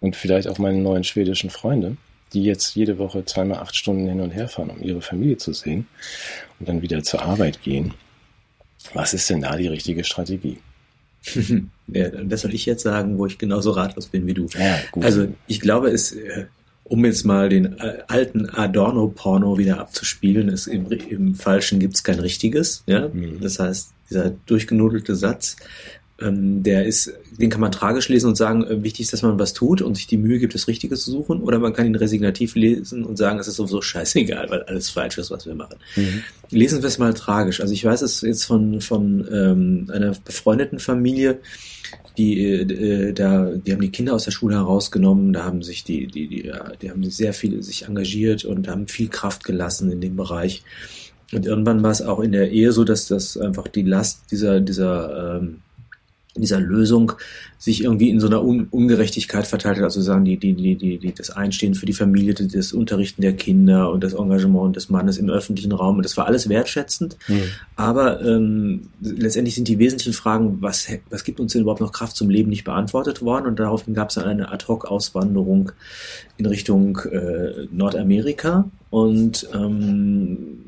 Und 0.01 0.17
vielleicht 0.17 0.49
auch 0.49 0.59
meine 0.59 0.79
neuen 0.79 1.05
schwedischen 1.05 1.51
Freunde, 1.51 1.97
die 2.33 2.43
jetzt 2.43 2.75
jede 2.75 2.99
Woche 2.99 3.25
zweimal 3.25 3.61
acht 3.61 3.77
Stunden 3.77 4.09
hin 4.09 4.21
und 4.21 4.33
her 4.33 4.49
fahren, 4.49 4.71
um 4.71 4.83
ihre 4.83 5.01
Familie 5.01 5.37
zu 5.37 5.53
sehen 5.53 5.87
und 6.59 6.69
dann 6.69 6.83
wieder 6.83 7.03
zur 7.03 7.23
Arbeit 7.23 7.63
gehen. 7.63 7.95
Was 8.93 9.15
ist 9.15 9.31
denn 9.31 9.41
da 9.41 9.57
die 9.57 9.69
richtige 9.69 10.05
Strategie? 10.05 10.59
ja, 11.87 12.09
das 12.11 12.43
soll 12.43 12.55
ich 12.55 12.67
jetzt 12.67 12.83
sagen, 12.83 13.19
wo 13.19 13.27
ich 13.27 13.39
genauso 13.39 13.71
ratlos 13.71 14.09
bin 14.09 14.27
wie 14.27 14.35
du. 14.35 14.47
Ja. 14.59 14.79
Also 15.01 15.29
ich 15.47 15.61
glaube, 15.61 15.89
es, 15.91 16.13
äh, 16.13 16.47
um 16.85 17.05
jetzt 17.05 17.25
mal 17.25 17.49
den 17.49 17.79
äh, 17.79 18.03
alten 18.09 18.49
Adorno-Porno 18.49 19.57
wieder 19.57 19.81
abzuspielen, 19.81 20.49
ist 20.49 20.67
im, 20.67 20.91
im 20.91 21.35
Falschen 21.35 21.79
gibt's 21.79 22.05
kein 22.05 22.21
richtiges. 22.21 22.83
Ja? 22.87 23.09
Mhm. 23.09 23.41
Das 23.41 23.59
heißt, 23.59 23.93
dieser 24.11 24.31
durchgenudelte 24.47 25.17
Satz, 25.17 25.57
ähm, 26.21 26.63
der 26.63 26.87
ist, 26.87 27.13
den 27.41 27.51
kann 27.51 27.61
man 27.61 27.73
tragisch 27.73 28.09
lesen 28.09 28.29
und 28.29 28.37
sagen, 28.37 28.65
äh, 28.65 28.83
wichtig 28.85 29.05
ist, 29.05 29.13
dass 29.13 29.23
man 29.23 29.39
was 29.39 29.53
tut 29.53 29.83
und 29.83 29.97
sich 29.97 30.07
die 30.07 30.17
Mühe 30.17 30.39
gibt, 30.39 30.55
das 30.55 30.69
Richtige 30.69 30.95
zu 30.95 31.11
suchen, 31.11 31.41
oder 31.41 31.59
man 31.59 31.73
kann 31.73 31.87
ihn 31.87 31.97
resignativ 31.97 32.55
lesen 32.55 33.05
und 33.05 33.17
sagen, 33.17 33.41
es 33.41 33.49
ist 33.49 33.57
sowieso 33.57 33.83
scheißegal, 33.83 34.47
weil 34.51 34.63
alles 34.63 34.91
falsch 34.91 35.19
ist, 35.19 35.31
was 35.31 35.47
wir 35.47 35.57
machen. 35.57 35.77
Mhm. 35.97 36.23
Lesen 36.51 36.83
wir 36.83 36.89
es 36.89 36.99
mal 36.99 37.15
tragisch. 37.15 37.61
Also 37.61 37.73
ich 37.73 37.85
weiß 37.85 38.03
es 38.03 38.21
jetzt 38.21 38.45
von, 38.45 38.81
von 38.81 39.27
ähm, 39.33 39.91
einer 39.93 40.13
befreundeten 40.25 40.79
Familie, 40.79 41.41
die 42.17 42.41
äh, 42.41 43.13
da, 43.13 43.51
die 43.51 43.73
haben 43.73 43.81
die 43.81 43.91
Kinder 43.91 44.15
aus 44.15 44.25
der 44.25 44.31
Schule 44.31 44.55
herausgenommen, 44.55 45.33
da 45.33 45.45
haben 45.45 45.63
sich 45.63 45.83
die, 45.83 46.07
die, 46.07 46.29
die, 46.29 46.53
die 46.81 46.91
haben 46.91 47.11
sehr 47.11 47.33
viel 47.33 47.61
sich 47.65 47.87
engagiert 47.87 48.45
und 48.45 48.69
haben 48.69 48.87
viel 48.87 49.09
Kraft 49.09 49.43
gelassen 49.43 49.91
in 49.91 50.01
dem 50.01 50.15
Bereich. 50.15 50.63
Und 51.33 51.47
irgendwann 51.47 51.83
war 51.83 51.91
es 51.91 52.03
auch 52.03 52.21
in 52.21 52.31
der 52.31 52.53
Ehe 52.53 52.71
so, 52.71 52.85
dass 52.85 53.09
das 53.09 53.37
einfach 53.37 53.67
die 53.67 53.83
Last 53.83 54.31
dieser, 54.31 54.61
dieser 54.61 55.39
ähm, 55.39 55.63
dieser 56.37 56.61
Lösung 56.61 57.13
sich 57.59 57.85
irgendwie 57.85 58.11
in 58.11 58.21
so 58.21 58.27
einer 58.27 58.45
Un 58.45 58.67
Ungerechtigkeit 58.71 59.47
verteilt 59.47 59.79
hat, 59.79 59.85
also 59.85 60.01
sagen 60.03 60.25
die, 60.25 60.37
die, 60.37 60.53
die, 60.53 60.75
die, 60.77 60.99
die, 60.99 61.15
das 61.15 61.31
Einstehen 61.31 61.75
für 61.75 61.87
die 61.87 61.93
Familie, 61.93 62.35
das 62.35 62.73
Unterrichten 62.73 63.23
der 63.23 63.35
Kinder 63.35 63.91
und 63.91 64.03
das 64.03 64.15
Engagement 64.15 64.77
des 64.77 64.91
Mannes 64.91 65.17
im 65.19 65.31
öffentlichen 65.31 65.73
Raum. 65.73 65.97
Und 65.97 66.05
das 66.05 66.17
war 66.17 66.27
alles 66.27 66.49
wertschätzend. 66.49 67.17
Mhm. 67.29 67.43
Aber 67.77 68.21
ähm, 68.23 68.89
letztendlich 69.01 69.55
sind 69.55 69.69
die 69.69 69.79
wesentlichen 69.79 70.13
Fragen, 70.13 70.59
was, 70.61 70.89
was 71.11 71.25
gibt 71.25 71.41
uns 71.41 71.53
denn 71.53 71.63
überhaupt 71.63 71.81
noch 71.81 71.93
Kraft 71.93 72.17
zum 72.17 72.31
Leben, 72.31 72.51
nicht 72.51 72.65
beantwortet 72.65 73.23
worden. 73.23 73.47
Und 73.47 73.59
daraufhin 73.59 73.95
gab 73.95 74.09
es 74.09 74.17
dann 74.17 74.25
eine 74.25 74.51
Ad-Hoc-Auswanderung 74.51 75.73
in 76.37 76.47
Richtung 76.47 76.99
äh, 77.11 77.67
Nordamerika. 77.71 78.69
Und 78.91 79.49
ähm, 79.55 80.65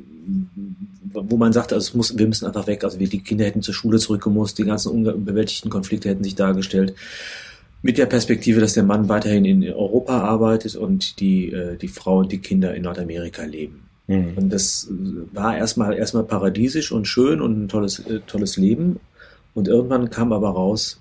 wo 1.13 1.37
man 1.37 1.53
sagt, 1.53 1.73
also 1.73 1.89
es 1.89 1.95
muss, 1.95 2.19
wir 2.19 2.27
müssen 2.27 2.47
einfach 2.47 2.67
weg. 2.67 2.85
Also 2.85 2.99
wir, 2.99 3.09
die 3.09 3.23
Kinder 3.23 3.45
hätten 3.45 3.63
zur 3.63 3.75
Schule 3.75 3.99
zurückgemusst, 3.99 4.59
die 4.59 4.65
ganzen 4.65 4.93
unbewältigten 4.93 5.71
Konflikte 5.71 6.09
hätten 6.09 6.25
sich 6.25 6.35
dargestellt. 6.35 6.95
Mit 7.83 7.99
der 7.99 8.07
Perspektive, 8.07 8.61
dass 8.61 8.73
der 8.73 8.83
Mann 8.83 9.09
weiterhin 9.09 9.45
in 9.45 9.63
Europa 9.63 10.21
arbeitet 10.21 10.77
und 10.77 11.21
die, 11.21 11.53
äh, 11.53 11.77
die 11.77 11.89
Frau 11.89 12.19
und 12.19 12.33
die 12.33 12.39
Kinder 12.39 12.75
in 12.75 12.83
Nordamerika 12.83 13.45
leben. 13.45 13.83
Mhm. 14.07 14.33
Und 14.37 14.53
das 14.53 14.89
war 15.33 15.57
erstmal 15.57 15.95
erstmal 15.95 16.25
paradiesisch 16.25 16.93
und 16.93 17.07
schön 17.07 17.41
und 17.41 17.65
ein 17.65 17.69
tolles, 17.69 17.99
äh, 18.01 18.21
tolles 18.27 18.57
Leben. 18.57 19.01
Und 19.55 19.69
irgendwann 19.69 20.11
kam 20.11 20.33
aber 20.33 20.51
raus, 20.51 21.01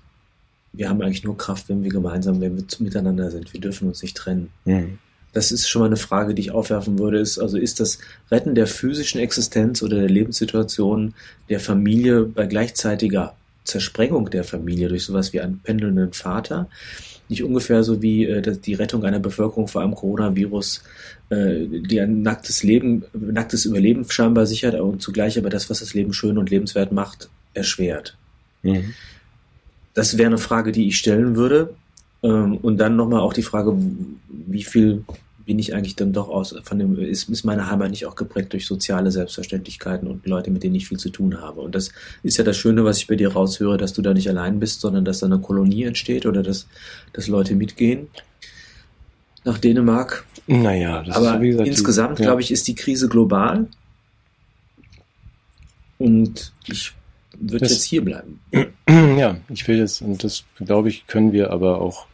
wir 0.72 0.88
haben 0.88 1.00
eigentlich 1.02 1.24
nur 1.24 1.36
Kraft, 1.36 1.68
wenn 1.68 1.82
wir 1.82 1.90
gemeinsam, 1.90 2.40
wenn 2.40 2.56
wir 2.56 2.64
miteinander 2.78 3.30
sind. 3.30 3.52
Wir 3.52 3.60
dürfen 3.60 3.88
uns 3.88 4.02
nicht 4.02 4.16
trennen. 4.16 4.50
Mhm. 4.64 4.98
Das 5.36 5.52
ist 5.52 5.68
schon 5.68 5.80
mal 5.80 5.86
eine 5.86 5.96
Frage, 5.96 6.34
die 6.34 6.40
ich 6.40 6.50
aufwerfen 6.50 6.98
würde. 6.98 7.18
Ist, 7.18 7.38
also 7.38 7.58
ist 7.58 7.78
das 7.78 7.98
Retten 8.30 8.54
der 8.54 8.66
physischen 8.66 9.20
Existenz 9.20 9.82
oder 9.82 9.98
der 9.98 10.08
Lebenssituation 10.08 11.14
der 11.50 11.60
Familie 11.60 12.22
bei 12.22 12.46
gleichzeitiger 12.46 13.34
Zersprengung 13.64 14.30
der 14.30 14.44
Familie 14.44 14.88
durch 14.88 15.04
sowas 15.04 15.32
wie 15.32 15.40
einen 15.40 15.58
pendelnden 15.58 16.12
Vater 16.12 16.68
nicht 17.28 17.42
ungefähr 17.42 17.82
so 17.82 18.02
wie 18.02 18.24
äh, 18.24 18.56
die 18.56 18.74
Rettung 18.74 19.04
einer 19.04 19.18
Bevölkerung 19.18 19.68
vor 19.68 19.82
einem 19.82 19.94
Coronavirus, 19.94 20.82
äh, 21.30 21.66
die 21.66 22.00
ein 22.00 22.22
nacktes 22.22 22.62
Leben, 22.62 23.04
nacktes 23.12 23.64
Überleben 23.64 24.08
scheinbar 24.08 24.46
sichert 24.46 24.78
und 24.80 25.02
zugleich 25.02 25.38
aber 25.38 25.50
das, 25.50 25.68
was 25.68 25.80
das 25.80 25.94
Leben 25.94 26.12
schön 26.12 26.38
und 26.38 26.50
lebenswert 26.50 26.92
macht, 26.92 27.28
erschwert. 27.54 28.16
Mhm. 28.62 28.94
Das 29.94 30.18
wäre 30.18 30.28
eine 30.28 30.38
Frage, 30.38 30.72
die 30.72 30.88
ich 30.88 30.98
stellen 30.98 31.36
würde. 31.36 31.74
Ähm, 32.22 32.58
und 32.58 32.78
dann 32.78 32.96
nochmal 32.96 33.20
auch 33.20 33.32
die 33.32 33.42
Frage, 33.42 33.76
wie 34.28 34.64
viel 34.64 35.04
bin 35.46 35.60
ich 35.60 35.74
eigentlich 35.74 35.94
dann 35.94 36.12
doch 36.12 36.28
aus, 36.28 36.54
von 36.64 36.78
dem, 36.78 36.98
ist, 36.98 37.28
ist 37.30 37.44
meine 37.44 37.70
Heimat 37.70 37.90
nicht 37.90 38.04
auch 38.04 38.16
geprägt 38.16 38.52
durch 38.52 38.66
soziale 38.66 39.12
Selbstverständlichkeiten 39.12 40.08
und 40.08 40.26
Leute, 40.26 40.50
mit 40.50 40.64
denen 40.64 40.74
ich 40.74 40.88
viel 40.88 40.98
zu 40.98 41.08
tun 41.08 41.40
habe. 41.40 41.60
Und 41.60 41.74
das 41.76 41.92
ist 42.24 42.36
ja 42.36 42.44
das 42.44 42.56
Schöne, 42.56 42.84
was 42.84 42.98
ich 42.98 43.06
bei 43.06 43.14
dir 43.14 43.32
raushöre, 43.32 43.78
dass 43.78 43.92
du 43.92 44.02
da 44.02 44.12
nicht 44.12 44.28
allein 44.28 44.58
bist, 44.58 44.80
sondern 44.80 45.04
dass 45.04 45.20
da 45.20 45.26
eine 45.26 45.38
Kolonie 45.38 45.84
entsteht 45.84 46.26
oder 46.26 46.42
dass, 46.42 46.66
dass 47.12 47.28
Leute 47.28 47.54
mitgehen 47.54 48.08
nach 49.44 49.58
Dänemark. 49.58 50.26
Naja, 50.48 51.04
das 51.04 51.16
aber 51.16 51.36
ist, 51.36 51.40
wie 51.40 51.50
gesagt, 51.50 51.68
insgesamt, 51.68 52.18
ja. 52.18 52.24
glaube 52.26 52.40
ich, 52.42 52.50
ist 52.50 52.66
die 52.66 52.74
Krise 52.74 53.08
global. 53.08 53.68
Und 55.98 56.52
ich 56.66 56.92
würde 57.38 57.66
jetzt 57.66 57.84
hier 57.84 58.04
bleiben. 58.04 58.40
Ja, 58.88 59.38
ich 59.48 59.66
will 59.66 59.78
jetzt, 59.78 60.02
und 60.02 60.22
das 60.22 60.44
glaube 60.56 60.90
ich, 60.90 61.06
können 61.06 61.32
wir 61.32 61.50
aber 61.50 61.80
auch 61.80 62.06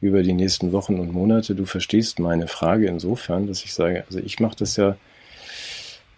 über 0.00 0.22
die 0.22 0.32
nächsten 0.32 0.72
Wochen 0.72 0.98
und 0.98 1.12
Monate. 1.12 1.54
Du 1.54 1.64
verstehst 1.64 2.18
meine 2.18 2.46
Frage 2.46 2.86
insofern, 2.86 3.46
dass 3.46 3.64
ich 3.64 3.74
sage, 3.74 4.04
also 4.06 4.20
ich 4.20 4.40
mache 4.40 4.56
das 4.56 4.76
ja 4.76 4.96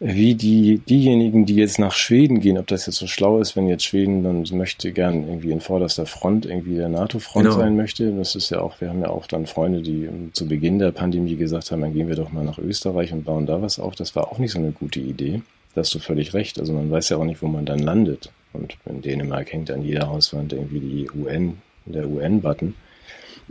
wie 0.03 0.35
die, 0.35 0.79
diejenigen, 0.79 1.45
die 1.45 1.57
jetzt 1.57 1.79
nach 1.79 1.93
Schweden 1.93 2.41
gehen, 2.41 2.57
ob 2.57 2.67
das 2.67 2.87
jetzt 2.87 2.97
so 2.97 3.07
schlau 3.07 3.39
ist, 3.39 3.55
wenn 3.55 3.69
jetzt 3.69 3.85
Schweden 3.85 4.25
dann 4.25 4.47
möchte 4.57 4.93
gern 4.93 5.29
irgendwie 5.29 5.51
in 5.51 5.61
vorderster 5.61 6.07
Front 6.07 6.47
irgendwie 6.47 6.77
der 6.77 6.89
NATO-Front 6.89 7.45
genau. 7.45 7.59
sein 7.59 7.77
möchte. 7.77 8.11
Das 8.13 8.35
ist 8.35 8.49
ja 8.49 8.63
auch, 8.63 8.81
wir 8.81 8.89
haben 8.89 9.03
ja 9.03 9.11
auch 9.11 9.27
dann 9.27 9.47
Freunde, 9.47 9.83
die 9.83 10.09
zu 10.33 10.49
Beginn 10.49 10.79
der 10.79 10.93
Pandemie 10.93 11.37
gesagt 11.37 11.71
haben, 11.71 11.83
dann 11.83 11.93
gehen 11.93 12.09
wir 12.09 12.17
doch 12.17 12.33
mal 12.33 12.45
nach 12.45 12.59
Österreich 12.59 13.13
und 13.13 13.25
bauen 13.25 13.45
da 13.45 13.61
was 13.61 13.79
auf. 13.79 13.95
Das 13.95 14.17
war 14.17 14.33
auch 14.33 14.39
nicht 14.39 14.53
so 14.53 14.59
eine 14.59 14.73
gute 14.73 15.01
Idee. 15.01 15.43
Da 15.75 15.83
hast 15.83 15.95
du 15.95 15.99
völlig 15.99 16.33
recht. 16.33 16.59
Also 16.59 16.73
man 16.73 16.91
weiß 16.91 17.11
ja 17.11 17.19
auch 17.19 17.25
nicht, 17.25 17.43
wo 17.43 17.47
man 17.47 17.67
dann 17.67 17.79
landet. 17.79 18.33
Und 18.55 18.79
in 18.87 19.03
Dänemark 19.03 19.53
hängt 19.53 19.71
an 19.71 19.83
jeder 19.83 20.09
Hauswand 20.09 20.55
irgendwie 20.55 20.81
die 20.81 21.11
UN, 21.11 21.59
der 21.85 22.09
UN-Button. 22.09 22.75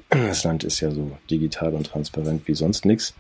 Das 0.10 0.44
Land 0.44 0.64
ist 0.64 0.80
ja 0.80 0.92
so 0.92 1.12
digital 1.30 1.74
und 1.74 1.88
transparent 1.88 2.48
wie 2.48 2.56
sonst 2.56 2.86
nichts. 2.86 3.14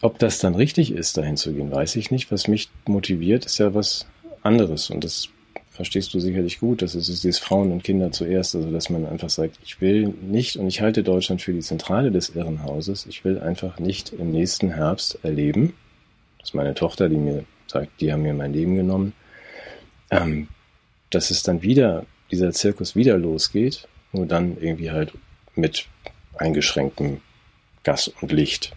Ob 0.00 0.18
das 0.18 0.38
dann 0.38 0.54
richtig 0.54 0.92
ist, 0.92 1.16
dahin 1.16 1.36
zu 1.36 1.52
gehen, 1.52 1.72
weiß 1.72 1.96
ich 1.96 2.10
nicht. 2.10 2.30
Was 2.30 2.48
mich 2.48 2.68
motiviert, 2.86 3.46
ist 3.46 3.58
ja 3.58 3.74
was 3.74 4.06
anderes. 4.42 4.90
Und 4.90 5.04
das 5.04 5.28
verstehst 5.70 6.14
du 6.14 6.20
sicherlich 6.20 6.60
gut. 6.60 6.82
Das 6.82 6.94
ist 6.94 7.08
dieses 7.08 7.38
Frauen 7.38 7.72
und 7.72 7.82
Kinder 7.82 8.12
zuerst. 8.12 8.54
Also, 8.54 8.70
dass 8.70 8.90
man 8.90 9.06
einfach 9.06 9.30
sagt, 9.30 9.58
ich 9.64 9.80
will 9.80 10.08
nicht, 10.22 10.56
und 10.56 10.68
ich 10.68 10.80
halte 10.80 11.02
Deutschland 11.02 11.42
für 11.42 11.52
die 11.52 11.60
Zentrale 11.60 12.10
des 12.10 12.30
Irrenhauses, 12.30 13.06
ich 13.06 13.24
will 13.24 13.38
einfach 13.40 13.78
nicht 13.78 14.12
im 14.12 14.30
nächsten 14.30 14.70
Herbst 14.70 15.18
erleben, 15.22 15.74
dass 16.38 16.54
meine 16.54 16.74
Tochter, 16.74 17.08
die 17.08 17.16
mir 17.16 17.44
sagt, 17.66 18.00
die 18.00 18.12
haben 18.12 18.22
mir 18.22 18.34
mein 18.34 18.52
Leben 18.52 18.76
genommen, 18.76 19.14
ähm, 20.10 20.48
dass 21.10 21.30
es 21.30 21.42
dann 21.42 21.62
wieder, 21.62 22.06
dieser 22.30 22.52
Zirkus 22.52 22.94
wieder 22.94 23.18
losgeht, 23.18 23.88
nur 24.12 24.26
dann 24.26 24.56
irgendwie 24.60 24.90
halt 24.90 25.12
mit 25.56 25.86
eingeschränktem 26.36 27.20
Gas 27.82 28.08
und 28.20 28.32
Licht. 28.32 28.72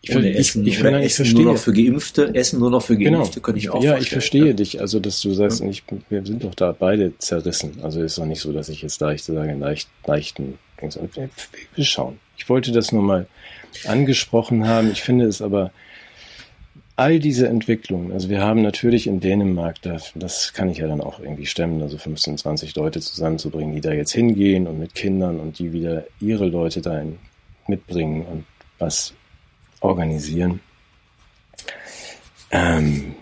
Ich, 0.00 0.14
Ohne 0.14 0.32
Essen, 0.34 0.64
ich, 0.64 0.78
ich, 0.78 0.84
ich, 0.84 1.04
ich 1.04 1.14
verstehe. 1.14 1.42
nur 1.42 1.52
noch 1.52 1.60
für 1.60 1.72
Geimpfte, 1.72 2.34
Essen 2.34 2.60
nur 2.60 2.70
noch 2.70 2.82
für 2.82 2.96
genau. 2.96 3.18
Geimpfte, 3.18 3.34
genau. 3.34 3.44
könnte 3.44 3.58
ich 3.58 3.70
auch 3.70 3.82
Ja, 3.82 3.98
ich 3.98 4.10
verstehe 4.10 4.48
ja. 4.48 4.52
dich, 4.52 4.80
also 4.80 5.00
dass 5.00 5.20
du 5.20 5.32
sagst, 5.34 5.60
ich, 5.62 5.82
wir 6.08 6.24
sind 6.24 6.44
doch 6.44 6.54
da 6.54 6.72
beide 6.72 7.18
zerrissen. 7.18 7.80
Also 7.82 8.00
ist 8.02 8.16
doch 8.16 8.24
nicht 8.24 8.40
so, 8.40 8.52
dass 8.52 8.68
ich 8.68 8.82
jetzt 8.82 9.00
leicht 9.00 9.24
sage, 9.24 9.54
leicht, 9.54 9.88
leichten, 10.06 10.58
wir 10.80 11.84
schauen. 11.84 12.20
Ich 12.36 12.48
wollte 12.48 12.70
das 12.70 12.92
nur 12.92 13.02
mal 13.02 13.26
angesprochen 13.84 14.68
haben. 14.68 14.92
Ich 14.92 15.02
finde 15.02 15.26
es 15.26 15.42
aber 15.42 15.72
all 16.98 17.20
diese 17.20 17.46
Entwicklungen, 17.46 18.10
also 18.10 18.28
wir 18.28 18.42
haben 18.42 18.60
natürlich 18.60 19.06
in 19.06 19.20
Dänemark, 19.20 19.80
das, 19.82 20.10
das 20.16 20.52
kann 20.52 20.68
ich 20.68 20.78
ja 20.78 20.88
dann 20.88 21.00
auch 21.00 21.20
irgendwie 21.20 21.46
stemmen, 21.46 21.80
also 21.80 21.96
15, 21.96 22.38
20 22.38 22.74
Leute 22.74 23.00
zusammenzubringen, 23.00 23.72
die 23.72 23.80
da 23.80 23.92
jetzt 23.92 24.10
hingehen 24.10 24.66
und 24.66 24.80
mit 24.80 24.96
Kindern 24.96 25.38
und 25.38 25.60
die 25.60 25.72
wieder 25.72 26.06
ihre 26.18 26.46
Leute 26.46 26.80
da 26.80 27.00
mitbringen 27.68 28.26
und 28.26 28.44
was 28.80 29.14
organisieren. 29.78 30.58
Ähm, 32.50 33.14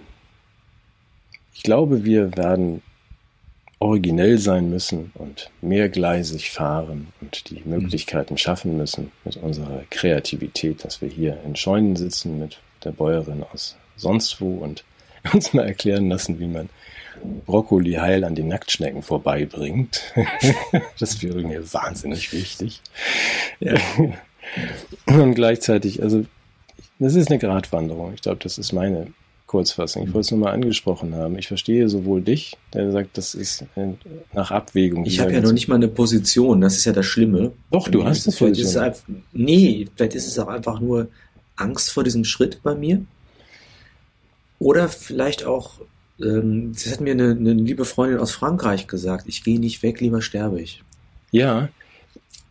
ich 1.53 1.63
glaube, 1.63 2.07
wir 2.07 2.35
werden 2.35 2.81
originell 3.79 4.39
sein 4.39 4.71
müssen 4.71 5.13
und 5.17 5.51
mehrgleisig 5.61 6.51
fahren 6.51 7.09
und 7.21 7.51
die 7.51 7.61
Möglichkeiten 7.67 8.39
schaffen 8.39 8.79
müssen 8.79 9.13
mit 9.27 9.37
unserer 9.37 9.83
Kreativität, 9.91 10.83
dass 10.83 11.03
wir 11.03 11.11
hier 11.11 11.39
in 11.45 11.57
Scheunen 11.57 11.95
sitzen 11.95 12.39
mit 12.39 12.59
der 12.87 12.93
Bäuerin 12.93 13.45
aus 13.53 13.77
sonst 13.97 14.41
wo 14.41 14.57
und 14.59 14.85
uns 15.33 15.53
mal 15.53 15.67
erklären 15.67 16.09
lassen, 16.09 16.39
wie 16.39 16.47
man 16.47 16.69
Brokkoli 17.47 17.95
heil 17.95 18.25
an 18.25 18.35
den 18.35 18.49
Nacktschnecken 18.49 19.03
vorbeibringt. 19.03 20.03
das 20.99 21.23
wäre 21.23 21.41
mir 21.43 21.73
wahnsinnig 21.73 22.33
wichtig. 22.33 22.83
Ja. 23.59 23.75
Und 25.07 25.35
gleichzeitig, 25.35 26.03
also 26.03 26.25
das 26.99 27.15
ist 27.15 27.31
eine 27.31 27.39
Gratwanderung. 27.39 28.13
Ich 28.15 28.23
glaube, 28.23 28.39
das 28.43 28.59
ist 28.59 28.73
meine 28.73 29.09
Kurzfassung. 29.47 30.05
Ich 30.05 30.09
wollte 30.09 30.27
es 30.27 30.31
nur 30.31 30.41
mal 30.41 30.53
angesprochen 30.53 31.15
haben. 31.15 31.39
Ich 31.39 31.49
verstehe 31.49 31.89
sowohl 31.89 32.21
dich, 32.21 32.57
der 32.75 32.93
sagt, 32.93 33.17
das 33.17 33.35
ist 33.35 33.65
nach 34.33 34.51
Abwägung. 34.51 35.05
Ich 35.07 35.21
habe 35.21 35.33
ja 35.33 35.41
noch 35.41 35.53
nicht 35.53 35.69
mal 35.69 35.77
eine 35.77 35.89
Position. 35.89 36.61
Das 36.61 36.77
ist 36.77 36.85
ja 36.85 36.93
das 36.93 37.07
Schlimme. 37.07 37.53
Doch, 37.71 37.89
du 37.89 38.05
hast 38.05 38.25
Position. 38.39 38.85
Einfach, 38.85 39.03
nee, 39.33 39.89
vielleicht 39.95 40.15
ist 40.15 40.27
es 40.27 40.39
auch 40.39 40.49
einfach 40.49 40.81
nur 40.81 41.09
Angst 41.57 41.91
vor 41.91 42.05
diesem 42.05 42.25
Schritt 42.25 42.63
bei 42.63 42.75
mir. 42.75 43.05
Oder 44.59 44.89
vielleicht 44.89 45.45
auch, 45.45 45.81
ähm, 46.21 46.73
das 46.73 46.93
hat 46.93 47.01
mir 47.01 47.13
eine, 47.13 47.31
eine 47.31 47.53
liebe 47.53 47.85
Freundin 47.85 48.19
aus 48.19 48.33
Frankreich 48.33 48.87
gesagt, 48.87 49.25
ich 49.27 49.45
gehe 49.45 49.61
nicht 49.61 49.83
weg, 49.83 50.01
lieber 50.01 50.23
sterbe 50.23 50.61
ich. 50.61 50.83
Ja. 51.31 51.69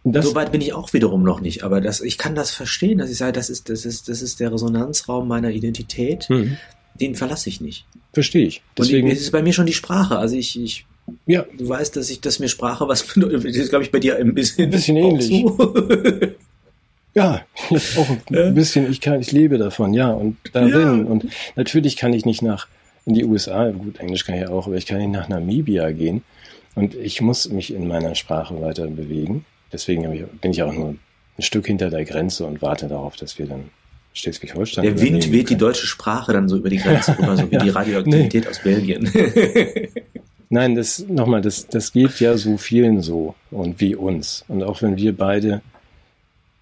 Das, 0.04 0.26
so 0.26 0.36
weit 0.36 0.52
bin 0.52 0.62
ich 0.62 0.74
auch 0.74 0.94
wiederum 0.94 1.24
noch 1.24 1.42
nicht, 1.42 1.64
aber 1.64 1.82
das, 1.82 2.00
ich 2.00 2.20
kann 2.20 2.36
das 2.36 2.52
verstehen, 2.52 3.00
dass 3.00 3.10
ich 3.10 3.18
sage, 3.18 3.32
das 3.32 3.50
ist, 3.50 3.70
das 3.70 3.86
ist, 3.86 4.08
das 4.08 4.22
ist 4.22 4.40
der 4.40 4.54
Resonanzraum 4.54 5.28
meiner 5.28 5.50
Identität, 5.50 6.30
mhm. 6.30 6.58
den 6.94 7.16
verlasse 7.16 7.50
ich 7.50 7.60
nicht. 7.60 7.88
Verstehe 8.14 8.46
ich. 8.46 8.62
Deswegen 8.78 9.08
Und 9.08 9.14
es 9.14 9.22
ist 9.22 9.32
bei 9.32 9.42
mir 9.42 9.52
schon 9.52 9.66
die 9.66 9.74
Sprache. 9.74 10.20
Also 10.20 10.36
ich, 10.36 10.62
ich 10.62 10.86
ja. 11.26 11.46
du 11.58 11.68
weißt, 11.68 11.96
dass 11.96 12.10
ich, 12.10 12.22
dass 12.22 12.40
mir 12.40 12.50
Sprache 12.50 12.88
was 12.88 13.04
bedeutet. 13.04 13.46
Das 13.46 13.56
ist, 13.56 13.70
glaube 13.70 13.84
ich, 13.84 13.92
bei 13.92 14.00
dir 14.00 14.18
ein 14.18 14.34
bisschen, 14.34 14.66
ein 14.66 14.72
bisschen 14.72 14.98
ähnlich. 14.98 15.44
Ja, 17.16 17.42
auch 17.72 18.10
ein 18.30 18.54
bisschen, 18.54 18.92
ich 18.92 19.00
kann, 19.02 19.22
ich 19.22 19.32
lebe 19.32 19.58
davon, 19.58 19.94
ja, 19.94 20.12
und 20.12 20.38
darin. 20.52 21.06
Ja. 21.06 21.12
Und 21.12 21.28
natürlich 21.56 21.96
kann 21.96 22.14
ich 22.14 22.26
nicht 22.26 22.42
nach, 22.42 22.68
in 23.06 23.14
die 23.14 23.24
USA, 23.24 23.72
gut, 23.72 24.00
Englisch 24.00 24.26
kann 24.26 24.36
ich 24.36 24.48
auch, 24.48 24.68
aber 24.68 24.76
ich 24.76 24.86
kann 24.86 24.98
nicht 24.98 25.12
nach 25.12 25.30
Namibia 25.30 25.92
gehen. 25.92 26.24
Und 26.76 26.94
ich 26.94 27.22
muss 27.22 27.50
mich 27.50 27.74
in 27.74 27.88
meiner 27.88 28.16
Sprache 28.16 28.62
weiter 28.62 28.86
bewegen. 28.88 29.46
Deswegen 29.72 30.12
ich, 30.12 30.26
bin 30.42 30.52
ich 30.52 30.62
auch 30.62 30.74
nur 30.74 30.90
ein 30.90 31.42
Stück 31.42 31.68
hinter 31.68 31.90
der 31.90 32.04
Grenze 32.04 32.46
und 32.46 32.62
warte 32.62 32.88
darauf, 32.88 33.16
dass 33.16 33.40
wir 33.40 33.46
dann 33.46 33.70
Schleswig-Holstein. 34.14 34.84
Der 34.84 35.00
Wind 35.00 35.32
weht 35.32 35.50
die 35.50 35.58
deutsche 35.58 35.88
Sprache 35.88 36.34
dann 36.34 36.50
so 36.50 36.58
über 36.58 36.70
die 36.70 36.78
Grenze 36.78 37.18
rüber, 37.18 37.38
so 37.38 37.50
wie 37.50 37.56
ja, 37.56 37.64
die 37.64 37.70
Radioaktivität 37.70 38.44
nee. 38.44 38.50
aus 38.50 38.60
Belgien. 38.60 39.10
Nein, 40.50 40.76
das 40.76 41.06
nochmal, 41.08 41.42
das, 41.42 41.68
das 41.68 41.92
geht 41.92 42.20
ja 42.20 42.38
so 42.38 42.58
vielen 42.58 43.02
so 43.02 43.36
und 43.52 43.80
wie 43.80 43.96
uns. 43.96 44.46
Und 44.48 44.64
auch 44.64 44.82
wenn 44.82 44.98
wir 44.98 45.16
beide 45.16 45.62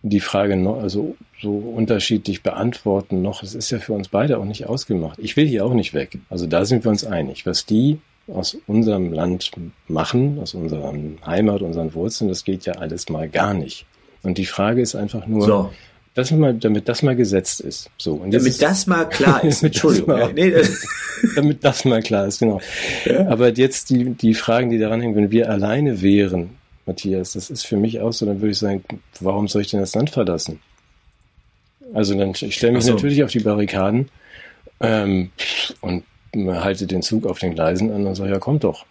die 0.04 0.20
Frage 0.20 0.58
noch, 0.58 0.82
also 0.82 1.16
so 1.42 1.56
unterschiedlich 1.56 2.44
beantworten 2.44 3.22
noch. 3.22 3.42
Es 3.42 3.56
ist 3.56 3.72
ja 3.72 3.80
für 3.80 3.94
uns 3.94 4.10
beide 4.10 4.38
auch 4.38 4.46
nicht 4.46 4.68
ausgemacht. 4.68 5.18
Ich 5.18 5.38
will 5.38 5.48
hier 5.48 5.66
auch 5.66 5.74
nicht 5.74 5.94
weg. 5.94 6.20
Also 6.30 6.46
da 6.46 6.66
sind 6.66 6.84
wir 6.84 6.92
uns 6.92 7.06
einig. 7.06 7.46
Was 7.46 7.66
die 7.66 8.00
aus 8.28 8.58
unserem 8.68 9.14
Land 9.14 9.52
machen, 9.88 10.40
aus 10.42 10.54
unserer 10.54 10.94
Heimat, 11.26 11.62
unseren 11.62 11.94
Wurzeln, 11.94 12.28
das 12.28 12.44
geht 12.44 12.66
ja 12.66 12.74
alles 12.74 13.10
mal 13.10 13.30
gar 13.30 13.54
nicht. 13.54 13.86
Und 14.24 14.38
die 14.38 14.46
Frage 14.46 14.82
ist 14.82 14.96
einfach 14.96 15.26
nur, 15.26 15.46
so. 15.46 15.72
das 16.14 16.32
mal, 16.32 16.54
damit 16.54 16.90
das 16.90 17.02
mal 17.02 17.16
gesetzt 17.16 17.62
ist. 17.62 17.90
So, 17.98 18.16
und 18.16 18.34
damit 18.34 18.62
das 18.62 18.88
mal 18.88 19.06
klar 19.08 19.44
ist. 19.44 19.64
Entschuldigung. 19.64 20.18
Das 20.18 20.28
mal, 20.28 20.34
nee, 20.34 20.52
das 20.52 20.86
damit 21.36 21.64
das 21.64 21.86
mal 21.86 22.02
klar 22.02 22.28
ist, 22.28 22.40
genau. 22.40 22.60
Ja. 23.06 23.28
Aber 23.28 23.54
jetzt 23.54 23.90
die, 23.90 24.12
die 24.12 24.34
Fragen, 24.34 24.70
die 24.70 24.80
daran 24.80 25.00
hängen, 25.02 25.16
wenn 25.16 25.32
wir 25.32 25.50
alleine 25.50 26.02
wären, 26.02 26.52
Matthias. 26.86 27.34
Das 27.34 27.50
ist 27.50 27.66
für 27.66 27.78
mich 27.78 28.00
auch 28.02 28.12
so, 28.12 28.26
dann 28.26 28.42
würde 28.42 28.52
ich 28.52 28.60
sagen, 28.60 28.84
warum 29.20 29.48
soll 29.48 29.62
ich 29.62 29.72
denn 29.72 29.80
das 29.80 29.96
Land 29.96 30.10
verlassen? 30.10 30.60
Also 31.94 32.18
dann, 32.18 32.32
ich 32.32 32.56
stelle 32.56 32.74
mich 32.74 32.86
so. 32.86 32.94
natürlich 32.94 33.24
auf 33.24 33.32
die 33.32 33.40
Barrikaden 33.40 34.10
Ähm, 34.80 35.32
und 35.82 36.04
halte 36.36 36.88
den 36.88 37.02
Zug 37.02 37.26
auf 37.26 37.40
den 37.40 37.54
Gleisen 37.54 37.92
an 37.92 38.06
und 38.06 38.16
sage, 38.16 38.32
ja, 38.32 38.40
kommt 38.40 38.64
doch. 38.64 38.86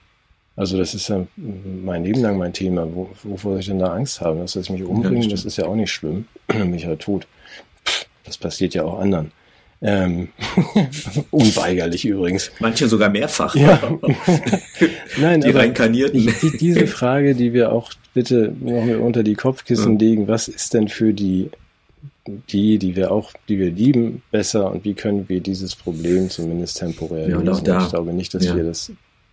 Also 0.54 0.78
das 0.78 0.94
ist 0.94 1.08
ja 1.08 1.26
mein 1.36 2.04
Leben 2.04 2.20
lang 2.20 2.38
mein 2.38 2.52
Thema. 2.52 2.86
Wo, 2.94 3.10
wovor 3.22 3.52
soll 3.52 3.60
ich 3.60 3.66
denn 3.66 3.78
da 3.78 3.92
Angst 3.92 4.20
haben? 4.20 4.40
Dass 4.40 4.54
ich 4.54 4.70
mich 4.70 4.82
umbringe, 4.82 5.24
ja, 5.24 5.30
das, 5.30 5.42
das, 5.42 5.44
ist 5.46 5.56
ja 5.56 5.66
auch 5.66 5.74
nicht 5.74 5.90
schlimm. 5.90 6.26
mich 6.66 6.86
halt 6.86 7.00
tot. 7.00 7.26
Das 8.24 8.38
passiert 8.38 8.74
ja 8.74 8.84
auch 8.84 8.98
anderen. 8.98 9.32
Ähm, 9.84 10.28
unweigerlich 11.32 12.04
übrigens. 12.04 12.52
Manche 12.60 12.88
sogar 12.88 13.10
mehrfach. 13.10 13.54
Ja. 13.56 13.80
Nein, 15.18 15.40
die 15.40 15.50
reinkarnierten. 15.50 16.20
Die, 16.20 16.56
diese 16.56 16.86
Frage, 16.86 17.34
die 17.34 17.52
wir 17.52 17.72
auch 17.72 17.92
bitte 18.14 18.54
noch 18.60 18.84
mal 18.84 18.96
unter 18.96 19.24
die 19.24 19.34
Kopfkissen 19.34 19.98
ja. 19.98 20.06
legen, 20.06 20.28
was 20.28 20.46
ist 20.46 20.74
denn 20.74 20.86
für 20.86 21.12
die, 21.12 21.50
die, 22.26 22.78
die 22.78 22.94
wir 22.94 23.10
auch, 23.10 23.32
die 23.48 23.58
wir 23.58 23.72
lieben, 23.72 24.22
besser 24.30 24.70
und 24.70 24.84
wie 24.84 24.94
können 24.94 25.28
wir 25.28 25.40
dieses 25.40 25.74
Problem 25.74 26.30
zumindest 26.30 26.78
temporär 26.78 27.28
ja, 27.28 27.40
lösen? 27.40 27.76
Ich 27.80 27.88
glaube 27.88 28.12
nicht, 28.12 28.34
dass 28.34 28.44
ja. 28.44 28.54
wir 28.54 28.62
das, 28.62 28.92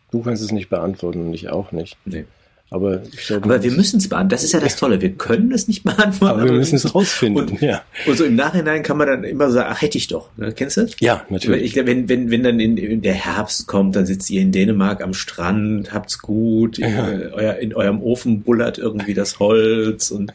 du 0.10 0.22
kannst 0.24 0.42
es 0.42 0.52
nicht 0.52 0.70
beantworten 0.70 1.28
und 1.28 1.34
ich 1.36 1.50
auch 1.50 1.72
nicht. 1.72 1.96
Nee. 2.06 2.26
Aber, 2.72 3.02
ich 3.12 3.26
glaube, 3.26 3.46
aber 3.46 3.64
wir 3.64 3.72
müssen 3.72 3.98
es 3.98 4.08
beantworten. 4.08 4.30
Das 4.30 4.44
ist 4.44 4.52
ja 4.52 4.60
das 4.60 4.76
Tolle. 4.76 5.02
Wir 5.02 5.14
können 5.14 5.52
es 5.52 5.68
nicht 5.68 5.84
beantworten. 5.84 6.40
Aber 6.40 6.46
wir 6.46 6.52
müssen 6.52 6.76
es 6.76 6.94
rausfinden. 6.94 7.50
Und, 7.50 7.62
ja. 7.62 7.82
und 8.06 8.16
so 8.16 8.26
im 8.26 8.36
Nachhinein 8.36 8.84
kann 8.84 8.98
man 8.98 9.08
dann 9.08 9.24
immer 9.24 9.50
sagen, 9.50 9.70
ach, 9.72 9.82
hätte 9.82 9.98
ich 9.98 10.08
doch. 10.08 10.30
Ne? 10.38 10.54
Kennst 10.54 10.78
du? 10.78 10.88
Ja, 11.00 11.26
natürlich. 11.30 11.64
Ich, 11.64 11.86
wenn, 11.86 12.08
wenn, 12.08 12.30
wenn 12.30 12.44
dann 12.44 12.60
in, 12.60 12.78
in, 12.78 13.02
der 13.02 13.16
Herbst 13.16 13.66
kommt, 13.66 13.96
dann 13.96 14.06
sitzt 14.06 14.30
ihr 14.30 14.42
in 14.42 14.52
Dänemark 14.52 15.02
am 15.02 15.16
Strand, 15.16 15.92
habt's 15.94 16.20
gut, 16.20 16.78
ja. 16.78 17.10
in, 17.10 17.34
euer, 17.34 17.56
in 17.56 17.74
eurem 17.74 18.02
Ofen 18.02 18.44
bullert 18.44 18.78
irgendwie 18.78 19.16
das 19.16 19.40
Holz 19.40 20.12
und 20.12 20.32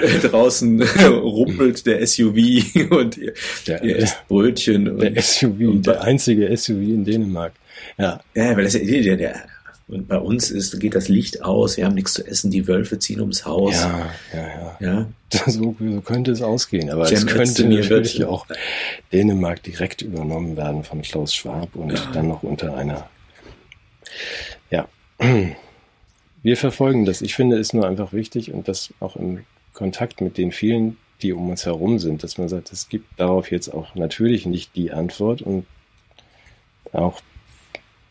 äh, 0.00 0.18
draußen 0.28 0.82
rumpelt 1.02 1.84
der 1.84 2.06
SUV 2.06 2.36
und 2.90 3.18
ihr, 3.18 3.32
der, 3.66 3.82
ihr 3.82 3.98
esst 3.98 4.28
Brötchen. 4.28 4.98
Der 4.98 5.20
SUV, 5.20 5.60
und, 5.62 5.86
der 5.86 6.02
einzige 6.02 6.56
SUV 6.56 6.76
in 6.76 7.04
Dänemark. 7.04 7.54
Ja. 7.98 8.20
Ja, 8.34 8.56
weil 8.56 8.64
das 8.64 8.74
ja 8.74 8.80
der, 8.80 9.16
der 9.16 9.42
und 9.88 10.08
bei 10.08 10.18
uns 10.18 10.50
ist, 10.50 10.78
geht 10.80 10.94
das 10.94 11.08
Licht 11.08 11.42
aus, 11.42 11.76
wir 11.76 11.84
haben 11.84 11.94
nichts 11.94 12.14
zu 12.14 12.26
essen, 12.26 12.50
die 12.50 12.66
Wölfe 12.66 12.98
ziehen 12.98 13.20
ums 13.20 13.44
Haus. 13.44 13.74
Ja, 13.74 14.10
ja, 14.32 14.46
ja. 14.48 14.76
ja? 14.80 15.06
So, 15.46 15.74
so 15.78 16.00
könnte 16.02 16.30
es 16.30 16.42
ausgehen. 16.42 16.90
Aber 16.90 17.06
Cem 17.06 17.16
es 17.18 17.26
könnte 17.26 17.64
natürlich 17.66 18.18
wird, 18.18 18.28
auch 18.28 18.46
Dänemark 19.12 19.62
direkt 19.62 20.02
übernommen 20.02 20.56
werden 20.56 20.84
von 20.84 21.00
Klaus 21.02 21.34
Schwab 21.34 21.74
und 21.74 21.92
ja. 21.92 22.10
dann 22.12 22.28
noch 22.28 22.42
unter 22.42 22.76
einer. 22.76 23.08
Ja. 24.70 24.88
Wir 26.42 26.56
verfolgen 26.56 27.04
das. 27.04 27.22
Ich 27.22 27.34
finde, 27.34 27.56
es 27.56 27.68
ist 27.68 27.72
nur 27.74 27.86
einfach 27.86 28.12
wichtig 28.12 28.52
und 28.52 28.68
das 28.68 28.92
auch 29.00 29.16
im 29.16 29.44
Kontakt 29.72 30.20
mit 30.20 30.36
den 30.38 30.52
vielen, 30.52 30.96
die 31.22 31.32
um 31.32 31.48
uns 31.48 31.64
herum 31.64 31.98
sind, 31.98 32.22
dass 32.22 32.36
man 32.36 32.48
sagt, 32.48 32.72
es 32.72 32.88
gibt 32.88 33.18
darauf 33.18 33.50
jetzt 33.50 33.68
auch 33.68 33.94
natürlich 33.94 34.44
nicht 34.44 34.74
die 34.74 34.90
Antwort 34.90 35.40
und 35.40 35.66
auch 36.92 37.22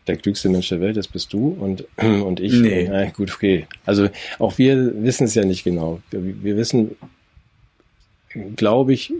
der 0.06 0.16
klügste 0.16 0.48
Mensch 0.48 0.68
der 0.68 0.80
Welt, 0.80 0.96
das 0.96 1.08
bist 1.08 1.32
du 1.32 1.48
und, 1.48 1.84
und 1.96 2.40
ich. 2.40 2.52
Nee. 2.52 2.88
Na, 2.90 3.10
gut, 3.10 3.32
okay. 3.34 3.66
Also 3.84 4.08
auch 4.38 4.58
wir 4.58 5.02
wissen 5.02 5.24
es 5.24 5.34
ja 5.34 5.44
nicht 5.44 5.64
genau. 5.64 6.00
Wir, 6.10 6.42
wir 6.42 6.56
wissen, 6.56 6.96
glaube 8.56 8.92
ich, 8.92 9.12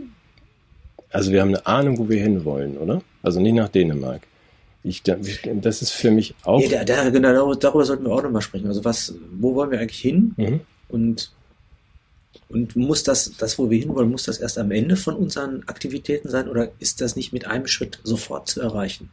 also 1.09 1.31
wir 1.31 1.41
haben 1.41 1.49
eine 1.49 1.65
Ahnung, 1.65 1.97
wo 1.99 2.09
wir 2.09 2.21
hinwollen, 2.21 2.77
oder? 2.77 3.01
Also 3.21 3.39
nicht 3.39 3.53
nach 3.53 3.69
Dänemark. 3.69 4.21
Ich, 4.83 5.01
das 5.03 5.81
ist 5.81 5.91
für 5.91 6.11
mich 6.11 6.35
auch. 6.43 6.59
Nee, 6.59 6.67
da, 6.67 6.83
da, 6.83 7.09
genau, 7.09 7.53
darüber 7.53 7.85
sollten 7.85 8.03
wir 8.03 8.11
auch 8.11 8.23
nochmal 8.23 8.41
sprechen. 8.41 8.67
Also 8.67 8.83
was, 8.83 9.15
wo 9.31 9.55
wollen 9.55 9.71
wir 9.71 9.79
eigentlich 9.79 10.01
hin? 10.01 10.33
Mhm. 10.35 10.59
Und, 10.89 11.31
und 12.49 12.75
muss 12.75 13.03
das, 13.03 13.31
das, 13.37 13.57
wo 13.57 13.69
wir 13.69 13.79
hinwollen, 13.79 14.11
muss 14.11 14.23
das 14.23 14.39
erst 14.39 14.57
am 14.57 14.71
Ende 14.71 14.97
von 14.97 15.15
unseren 15.15 15.63
Aktivitäten 15.67 16.29
sein 16.29 16.49
oder 16.49 16.69
ist 16.79 16.99
das 16.99 17.15
nicht 17.15 17.31
mit 17.31 17.47
einem 17.47 17.67
Schritt 17.67 17.99
sofort 18.03 18.49
zu 18.49 18.59
erreichen? 18.59 19.09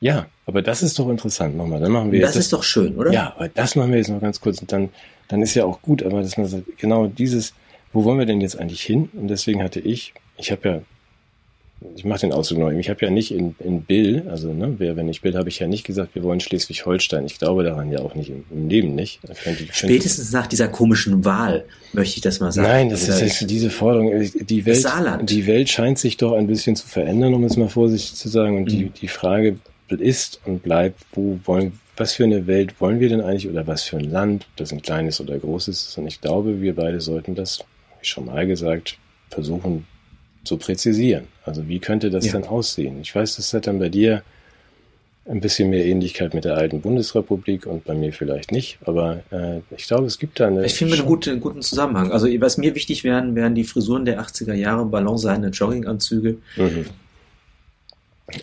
Ja, 0.00 0.26
aber 0.46 0.62
das 0.62 0.82
ist 0.82 0.98
doch 0.98 1.08
interessant 1.08 1.56
nochmal. 1.56 1.80
Dann 1.80 1.92
machen 1.92 2.12
wir 2.12 2.20
das 2.20 2.34
jetzt 2.34 2.44
ist 2.44 2.52
das, 2.52 2.58
doch 2.58 2.64
schön, 2.64 2.96
oder? 2.96 3.12
Ja, 3.12 3.32
aber 3.36 3.48
das 3.48 3.76
machen 3.76 3.90
wir 3.90 3.98
jetzt 3.98 4.10
noch 4.10 4.20
ganz 4.20 4.40
kurz 4.40 4.60
und 4.60 4.70
dann, 4.70 4.90
dann 5.28 5.42
ist 5.42 5.54
ja 5.54 5.64
auch 5.64 5.80
gut, 5.80 6.02
aber 6.02 6.20
dass 6.22 6.36
man 6.36 6.46
sagt, 6.46 6.64
genau 6.78 7.06
dieses, 7.06 7.54
wo 7.92 8.04
wollen 8.04 8.18
wir 8.18 8.26
denn 8.26 8.40
jetzt 8.40 8.58
eigentlich 8.58 8.82
hin? 8.82 9.08
Und 9.14 9.28
deswegen 9.28 9.62
hatte 9.62 9.80
ich, 9.80 10.12
ich 10.36 10.50
habe 10.50 10.68
ja, 10.68 10.80
ich 11.96 12.04
mache 12.04 12.20
den 12.20 12.32
Ausdruck 12.32 12.58
neu, 12.58 12.78
ich 12.78 12.88
habe 12.88 13.04
ja 13.04 13.10
nicht 13.10 13.30
in, 13.30 13.54
in 13.58 13.82
Bill, 13.82 14.26
also 14.28 14.52
ne, 14.52 14.74
wer, 14.78 14.96
wenn 14.96 15.08
ich 15.08 15.20
Bill, 15.20 15.36
habe 15.36 15.48
ich 15.48 15.58
ja 15.58 15.66
nicht 15.66 15.84
gesagt, 15.84 16.14
wir 16.14 16.22
wollen 16.22 16.40
Schleswig-Holstein. 16.40 17.26
Ich 17.26 17.38
glaube 17.38 17.62
daran 17.62 17.90
ja 17.90 18.00
auch 18.00 18.14
nicht 18.14 18.30
im, 18.30 18.44
im 18.50 18.68
Leben 18.68 18.94
nicht. 18.94 19.20
Find, 19.34 19.58
Spätestens 19.72 20.32
nach 20.32 20.46
dieser 20.46 20.68
komischen 20.68 21.24
Wahl 21.24 21.64
möchte 21.92 22.16
ich 22.16 22.22
das 22.22 22.40
mal 22.40 22.52
sagen. 22.52 22.68
Nein, 22.68 22.90
das 22.90 23.08
also, 23.08 23.24
ist 23.24 23.40
jetzt 23.40 23.50
diese 23.50 23.70
Forderung. 23.70 24.10
Die 24.20 24.66
Welt, 24.66 24.86
die 25.22 25.46
Welt 25.46 25.68
scheint 25.68 25.98
sich 25.98 26.16
doch 26.16 26.32
ein 26.32 26.46
bisschen 26.46 26.74
zu 26.74 26.86
verändern, 26.86 27.34
um 27.34 27.44
es 27.44 27.56
mal 27.56 27.68
vorsichtig 27.68 28.14
zu 28.14 28.28
sagen. 28.28 28.56
Und 28.56 28.64
mhm. 28.64 28.68
die, 28.68 28.88
die 28.90 29.08
Frage 29.08 29.58
ist 29.88 30.40
und 30.44 30.62
bleibt, 30.62 31.00
wo 31.12 31.38
wollen, 31.44 31.78
was 31.96 32.14
für 32.14 32.24
eine 32.24 32.46
Welt 32.46 32.80
wollen 32.80 33.00
wir 33.00 33.08
denn 33.08 33.20
eigentlich 33.20 33.48
oder 33.48 33.66
was 33.66 33.82
für 33.82 33.96
ein 33.96 34.10
Land, 34.10 34.46
das 34.56 34.72
ein 34.72 34.82
kleines 34.82 35.20
oder 35.20 35.38
großes 35.38 35.88
ist. 35.88 35.98
Und 35.98 36.06
ich 36.06 36.20
glaube, 36.20 36.60
wir 36.60 36.74
beide 36.74 37.00
sollten 37.00 37.34
das, 37.34 37.60
wie 38.00 38.06
schon 38.06 38.26
mal 38.26 38.46
gesagt, 38.46 38.98
versuchen 39.30 39.86
zu 40.44 40.56
präzisieren. 40.56 41.26
Also 41.44 41.68
wie 41.68 41.78
könnte 41.78 42.10
das 42.10 42.26
ja. 42.26 42.32
dann 42.32 42.44
aussehen? 42.44 43.00
Ich 43.00 43.14
weiß, 43.14 43.36
das 43.36 43.52
hat 43.54 43.66
dann 43.66 43.78
bei 43.78 43.88
dir 43.88 44.22
ein 45.26 45.40
bisschen 45.40 45.70
mehr 45.70 45.84
Ähnlichkeit 45.86 46.34
mit 46.34 46.44
der 46.44 46.56
alten 46.56 46.82
Bundesrepublik 46.82 47.66
und 47.66 47.84
bei 47.84 47.94
mir 47.94 48.12
vielleicht 48.12 48.52
nicht, 48.52 48.78
aber 48.84 49.22
äh, 49.30 49.60
ich 49.74 49.86
glaube, 49.86 50.06
es 50.06 50.18
gibt 50.18 50.38
da 50.38 50.48
eine. 50.48 50.66
Ich 50.66 50.74
finde 50.74 50.94
einen 50.96 51.06
guten, 51.06 51.40
guten 51.40 51.62
Zusammenhang. 51.62 52.12
Also 52.12 52.28
was 52.40 52.58
mir 52.58 52.74
wichtig 52.74 53.04
wären, 53.04 53.34
wären 53.34 53.54
die 53.54 53.64
Frisuren 53.64 54.04
der 54.04 54.20
80er 54.20 54.52
Jahre, 54.52 54.84
ballonseidene 54.84 55.48
Jogginganzüge. 55.48 56.36
Mhm. 56.56 56.86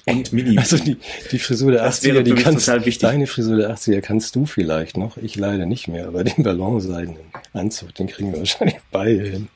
Und 0.06 0.32
Mini. 0.32 0.58
Also 0.58 0.78
die, 0.78 0.98
die 1.32 1.40
Frisur 1.40 1.72
der 1.72 1.84
das 1.84 2.04
80er, 2.04 2.22
die 2.22 2.36
kannst, 2.36 2.68
deine 3.02 3.26
Frisur 3.26 3.58
der 3.58 3.76
80er 3.76 4.02
kannst 4.02 4.36
du 4.36 4.46
vielleicht 4.46 4.96
noch, 4.96 5.18
ich 5.18 5.36
leider 5.36 5.66
nicht 5.66 5.88
mehr, 5.88 6.08
aber 6.08 6.24
den 6.24 6.44
ballonseidenen 6.44 7.18
Anzug, 7.54 7.96
den 7.96 8.08
kriegen 8.08 8.32
wir 8.32 8.40
wahrscheinlich 8.40 8.78
beide 8.92 9.24
hin. 9.24 9.48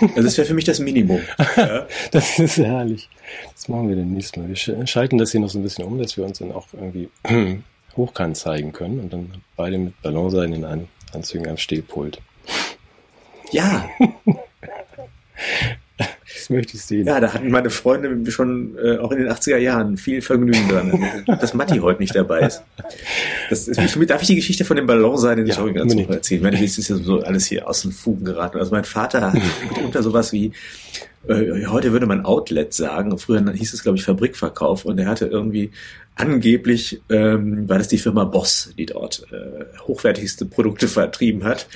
Also 0.00 0.22
das 0.22 0.36
wäre 0.38 0.48
für 0.48 0.54
mich 0.54 0.64
das 0.64 0.80
Minimum. 0.80 1.20
Ja. 1.56 1.86
das 2.10 2.38
ist 2.38 2.56
herrlich. 2.56 3.08
Das 3.52 3.68
machen 3.68 3.88
wir 3.88 3.94
demnächst 3.94 4.36
mal. 4.36 4.48
Wir 4.48 4.86
schalten 4.86 5.18
das 5.18 5.30
hier 5.30 5.40
noch 5.40 5.50
so 5.50 5.58
ein 5.58 5.62
bisschen 5.62 5.84
um, 5.84 5.98
dass 5.98 6.16
wir 6.16 6.24
uns 6.24 6.38
dann 6.38 6.50
auch 6.50 6.66
irgendwie 6.72 7.08
hochkant 7.96 8.36
zeigen 8.36 8.72
können 8.72 8.98
und 8.98 9.12
dann 9.12 9.30
beide 9.56 9.78
mit 9.78 10.00
ballonseidenen 10.02 10.88
Anzügen 11.12 11.48
am 11.48 11.56
Stehpult. 11.56 12.20
Ja. 13.52 13.88
Das 16.34 16.50
möchte 16.50 16.76
ich 16.76 16.82
sehen. 16.82 17.06
Ja, 17.06 17.20
da 17.20 17.32
hatten 17.32 17.50
meine 17.50 17.70
Freunde 17.70 18.30
schon 18.30 18.76
äh, 18.82 18.98
auch 18.98 19.12
in 19.12 19.18
den 19.18 19.28
80er 19.28 19.58
Jahren 19.58 19.96
viel 19.96 20.20
Vergnügen 20.22 20.68
dran, 20.68 21.04
dass 21.26 21.54
Matti 21.54 21.78
heute 21.78 22.00
nicht 22.00 22.14
dabei 22.14 22.40
ist. 22.40 22.62
Das 23.50 23.68
ist 23.68 23.96
mich, 23.96 24.08
darf 24.08 24.22
ich 24.22 24.28
die 24.28 24.36
Geschichte 24.36 24.64
von 24.64 24.76
dem 24.76 24.86
Ballonsein 24.86 25.38
in 25.38 25.46
ja, 25.46 25.56
Jogginganzug 25.56 26.10
erzählen? 26.10 26.38
Ich 26.38 26.44
meine, 26.44 26.60
das 26.60 26.78
ist 26.78 26.88
ja 26.88 26.96
so 26.96 27.20
alles 27.20 27.46
hier 27.46 27.68
aus 27.68 27.82
den 27.82 27.92
Fugen 27.92 28.24
geraten. 28.24 28.58
Also 28.58 28.72
mein 28.72 28.84
Vater 28.84 29.20
hat 29.32 29.40
unter 29.84 30.02
sowas 30.02 30.32
wie 30.32 30.52
äh, 31.28 31.66
heute 31.66 31.92
würde 31.92 32.06
man 32.06 32.24
Outlet 32.24 32.74
sagen. 32.74 33.16
Früher 33.18 33.52
hieß 33.52 33.72
es, 33.72 33.82
glaube 33.82 33.98
ich, 33.98 34.04
Fabrikverkauf. 34.04 34.84
Und 34.84 34.98
er 34.98 35.06
hatte 35.06 35.26
irgendwie 35.26 35.70
angeblich, 36.14 37.00
ähm, 37.10 37.68
war 37.68 37.78
das 37.78 37.88
die 37.88 37.98
Firma 37.98 38.24
Boss, 38.24 38.72
die 38.76 38.86
dort 38.86 39.26
äh, 39.32 39.64
hochwertigste 39.86 40.44
Produkte 40.44 40.88
vertrieben 40.88 41.44
hat. 41.44 41.66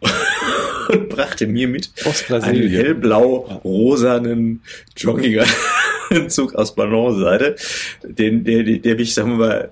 und 0.88 1.08
brachte 1.08 1.46
mir 1.46 1.68
mit 1.68 1.90
einen 2.30 2.68
hellblau-rosanen 2.68 4.62
Jogginganzug 4.96 6.54
aus 6.54 6.74
Ballonseide, 6.74 7.56
den, 8.02 8.44
der, 8.44 8.62
der 8.62 8.94
mich, 8.96 9.14
sagen 9.14 9.30
wir 9.32 9.46
mal, 9.46 9.70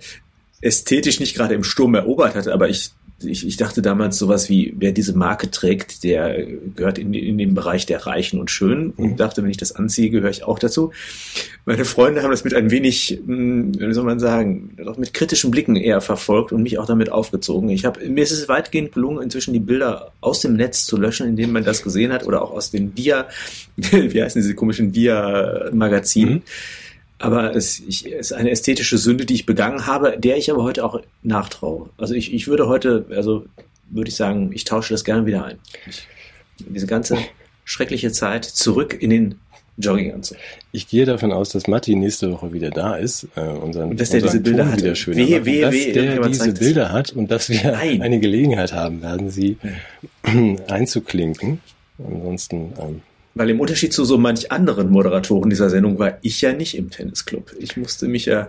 ästhetisch 0.60 1.20
nicht 1.20 1.36
gerade 1.36 1.54
im 1.54 1.64
Sturm 1.64 1.94
erobert 1.94 2.34
hatte, 2.34 2.52
aber 2.52 2.68
ich 2.68 2.90
ich, 3.22 3.46
ich 3.46 3.56
dachte 3.56 3.80
damals 3.80 4.18
sowas 4.18 4.48
wie, 4.48 4.74
wer 4.76 4.92
diese 4.92 5.16
Marke 5.16 5.50
trägt, 5.50 6.04
der 6.04 6.46
gehört 6.74 6.98
in, 6.98 7.14
in 7.14 7.38
den 7.38 7.54
Bereich 7.54 7.86
der 7.86 8.06
Reichen 8.06 8.40
und 8.40 8.50
Schönen 8.50 8.90
und 8.90 9.12
mhm. 9.12 9.16
dachte, 9.16 9.42
wenn 9.42 9.50
ich 9.50 9.56
das 9.56 9.72
anziehe, 9.72 10.10
gehöre 10.10 10.30
ich 10.30 10.44
auch 10.44 10.58
dazu. 10.58 10.92
Meine 11.64 11.84
Freunde 11.84 12.22
haben 12.22 12.30
das 12.30 12.44
mit 12.44 12.54
ein 12.54 12.70
wenig, 12.70 13.20
hm, 13.24 13.78
wie 13.78 13.94
soll 13.94 14.04
man 14.04 14.20
sagen, 14.20 14.76
mit 14.96 15.14
kritischen 15.14 15.50
Blicken 15.50 15.76
eher 15.76 16.00
verfolgt 16.00 16.52
und 16.52 16.62
mich 16.62 16.78
auch 16.78 16.86
damit 16.86 17.10
aufgezogen. 17.10 17.68
Ich 17.70 17.84
habe, 17.84 18.06
mir 18.08 18.22
ist 18.22 18.32
es 18.32 18.48
weitgehend 18.48 18.92
gelungen, 18.92 19.22
inzwischen 19.22 19.52
die 19.52 19.60
Bilder 19.60 20.12
aus 20.20 20.40
dem 20.40 20.54
Netz 20.54 20.84
zu 20.84 20.96
löschen, 20.96 21.26
indem 21.26 21.52
man 21.52 21.64
das 21.64 21.82
gesehen 21.82 22.12
hat 22.12 22.26
oder 22.26 22.42
auch 22.42 22.50
aus 22.50 22.70
den 22.70 22.96
Via, 22.96 23.28
wie 23.76 24.22
heißen 24.22 24.42
diese 24.42 24.54
komischen 24.54 24.94
Via-Magazinen. 24.94 26.34
Mhm 26.34 26.42
aber 27.18 27.54
es 27.54 27.80
ich, 27.80 28.06
ist 28.06 28.32
eine 28.32 28.50
ästhetische 28.50 28.98
Sünde, 28.98 29.24
die 29.24 29.34
ich 29.34 29.46
begangen 29.46 29.86
habe, 29.86 30.16
der 30.18 30.36
ich 30.36 30.50
aber 30.50 30.62
heute 30.62 30.84
auch 30.84 31.00
nachtraue. 31.22 31.90
Also 31.96 32.14
ich, 32.14 32.34
ich 32.34 32.48
würde 32.48 32.68
heute, 32.68 33.06
also 33.10 33.46
würde 33.90 34.08
ich 34.08 34.16
sagen, 34.16 34.50
ich 34.52 34.64
tausche 34.64 34.94
das 34.94 35.04
gerne 35.04 35.26
wieder 35.26 35.44
ein. 35.44 35.58
Ich, 35.86 36.06
diese 36.58 36.86
ganze 36.86 37.16
schreckliche 37.64 38.12
Zeit 38.12 38.44
zurück 38.44 38.96
in 39.00 39.10
den 39.10 39.34
Jogginganzug. 39.76 40.36
Ich 40.70 40.88
gehe 40.88 41.04
davon 41.04 41.32
aus, 41.32 41.48
dass 41.48 41.66
Matti 41.66 41.96
nächste 41.96 42.30
Woche 42.30 42.52
wieder 42.52 42.70
da 42.70 42.96
ist, 42.96 43.26
äh, 43.34 43.40
unseren, 43.40 43.90
und 43.90 44.00
dass 44.00 44.10
der 44.10 44.20
diese 44.20 44.40
Bilder 44.40 44.70
hat. 44.70 44.78
wieder 44.78 44.94
schön 44.94 45.16
wehe, 45.16 45.44
wehe, 45.44 45.62
dass 45.62 45.72
wehe, 45.72 45.92
der 45.92 46.28
diese 46.28 46.52
Bilder 46.52 46.92
hat 46.92 47.12
und 47.12 47.30
dass 47.30 47.48
wir 47.48 47.72
Nein. 47.72 48.00
eine 48.00 48.20
Gelegenheit 48.20 48.72
haben 48.72 49.02
werden, 49.02 49.30
sie 49.30 49.56
einzuklinken. 50.68 51.60
Ansonsten 51.98 52.72
ähm, 52.78 53.02
Weil 53.34 53.50
im 53.50 53.60
Unterschied 53.60 53.92
zu 53.92 54.04
so 54.04 54.16
manch 54.18 54.52
anderen 54.52 54.90
Moderatoren 54.90 55.50
dieser 55.50 55.68
Sendung 55.70 55.98
war 55.98 56.18
ich 56.22 56.40
ja 56.40 56.52
nicht 56.52 56.76
im 56.76 56.90
Tennisclub. 56.90 57.52
Ich 57.58 57.76
musste 57.76 58.06
mich 58.06 58.26
ja. 58.26 58.48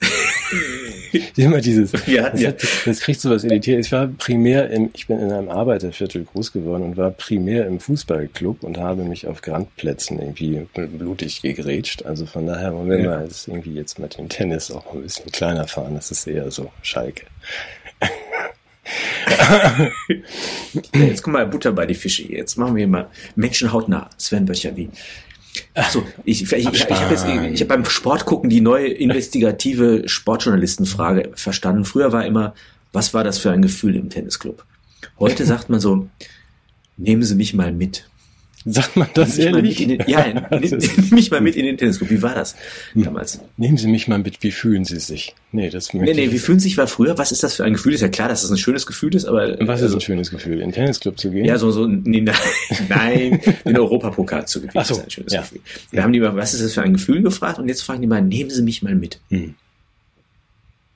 Immer 1.36 1.60
dieses. 1.60 1.92
Hatten 1.94 2.12
das, 2.32 2.40
ja, 2.40 2.48
hat, 2.48 2.62
das 2.86 3.00
kriegt 3.00 3.20
so 3.20 3.30
was 3.30 3.44
Elitäres. 3.44 3.86
Ich 3.86 3.92
war 3.92 4.06
primär 4.06 4.70
im, 4.70 4.90
ich 4.94 5.06
bin 5.06 5.18
in 5.18 5.32
einem 5.32 5.48
Arbeiterviertel 5.48 6.24
groß 6.24 6.52
geworden 6.52 6.82
und 6.82 6.96
war 6.96 7.10
primär 7.10 7.66
im 7.66 7.80
Fußballclub 7.80 8.62
und 8.62 8.78
habe 8.78 9.04
mich 9.04 9.26
auf 9.26 9.42
Grandplätzen 9.42 10.18
irgendwie 10.20 10.66
blutig 10.74 11.42
gegrätscht. 11.42 12.04
Also 12.04 12.26
von 12.26 12.46
daher 12.46 12.74
wollen 12.74 12.88
wir 12.90 12.98
Ja. 13.00 13.08
mal 13.18 13.28
irgendwie 13.46 13.74
jetzt 13.74 13.98
mit 13.98 14.18
dem 14.18 14.28
Tennis 14.28 14.70
auch 14.70 14.92
ein 14.94 15.02
bisschen 15.02 15.30
kleiner 15.32 15.66
fahren. 15.66 15.94
Das 15.94 16.10
ist 16.10 16.26
eher 16.26 16.50
so 16.50 16.70
Schalke. 16.82 17.24
jetzt 20.94 21.22
guck 21.22 21.32
mal, 21.32 21.46
Butter 21.46 21.72
bei 21.72 21.86
die 21.86 21.94
Fische. 21.94 22.24
Jetzt 22.24 22.56
machen 22.56 22.76
wir 22.76 22.86
mal 22.86 23.08
Menschen 23.36 23.72
hautnah. 23.72 24.10
Sven 24.16 24.46
Böcher, 24.46 24.76
wie. 24.76 24.88
Achso, 25.74 26.04
ich, 26.24 26.42
ich, 26.42 26.52
ich, 26.52 26.68
ich 26.68 26.90
habe 26.90 27.14
jetzt 27.14 27.26
ich 27.26 27.60
hab 27.60 27.68
beim 27.68 27.84
Sport 27.84 28.26
gucken 28.26 28.50
die 28.50 28.60
neue 28.60 28.88
investigative 28.88 30.04
Sportjournalistenfrage 30.06 31.32
verstanden. 31.34 31.84
Früher 31.84 32.12
war 32.12 32.24
immer, 32.24 32.54
was 32.92 33.14
war 33.14 33.24
das 33.24 33.38
für 33.38 33.50
ein 33.50 33.62
Gefühl 33.62 33.96
im 33.96 34.10
Tennisclub? 34.10 34.64
Heute 35.18 35.44
sagt 35.46 35.68
man 35.68 35.80
so, 35.80 36.08
nehmen 36.96 37.22
Sie 37.22 37.34
mich 37.34 37.54
mal 37.54 37.72
mit. 37.72 38.08
Sagt 38.64 38.96
man 38.96 39.08
das 39.14 39.36
Nimm 39.36 39.54
ehrlich? 39.54 39.76
den, 39.76 40.02
ja, 40.06 40.26
nimm, 40.50 40.80
mich 41.10 41.30
mal 41.30 41.40
mit 41.40 41.56
in 41.56 41.64
den 41.64 41.76
Tennisclub. 41.76 42.10
Wie 42.10 42.22
war 42.22 42.34
das 42.34 42.56
damals? 42.94 43.40
Nehmen 43.56 43.76
Sie 43.76 43.86
mich 43.86 44.08
mal 44.08 44.18
mit, 44.18 44.42
wie 44.42 44.50
fühlen 44.50 44.84
Sie 44.84 44.98
sich? 44.98 45.34
Nee, 45.52 45.70
das 45.70 45.94
Nee, 45.94 46.12
nee, 46.12 46.32
wie 46.32 46.38
fühlen 46.38 46.58
Sie 46.58 46.68
sich 46.68 46.76
war 46.76 46.88
früher? 46.88 47.16
Was 47.18 47.32
ist 47.32 47.42
das 47.42 47.54
für 47.54 47.64
ein 47.64 47.74
Gefühl? 47.74 47.94
Ist 47.94 48.00
ja 48.00 48.08
klar, 48.08 48.28
dass 48.28 48.42
das 48.42 48.50
ein 48.50 48.58
schönes 48.58 48.86
Gefühl 48.86 49.14
ist, 49.14 49.24
aber 49.26 49.56
Was 49.60 49.80
ist 49.80 49.84
also, 49.84 49.96
ein 49.96 50.00
schönes 50.00 50.30
Gefühl, 50.30 50.54
in 50.54 50.70
den 50.70 50.72
Tennisclub 50.72 51.18
zu 51.18 51.30
gehen? 51.30 51.44
ja, 51.44 51.56
so, 51.56 51.70
so, 51.70 51.86
nee, 51.86 52.20
nein, 52.20 52.36
nein, 52.88 53.40
den 53.64 53.76
Europapokal 53.76 54.46
zu 54.46 54.60
gewinnen, 54.60 54.84
so, 54.84 54.94
ist 54.94 55.04
ein 55.04 55.10
schönes 55.10 55.32
ja. 55.32 55.40
Gefühl. 55.40 55.60
Wir 55.90 56.02
haben 56.02 56.12
die 56.12 56.20
mal, 56.20 56.34
was 56.34 56.54
ist 56.54 56.62
das 56.62 56.74
für 56.74 56.82
ein 56.82 56.94
Gefühl 56.94 57.22
gefragt 57.22 57.58
und 57.58 57.68
jetzt 57.68 57.82
fragen 57.82 58.00
die 58.00 58.08
mal, 58.08 58.22
nehmen 58.22 58.50
Sie 58.50 58.62
mich 58.62 58.82
mal 58.82 58.94
mit. 58.94 59.20
Hm. 59.30 59.54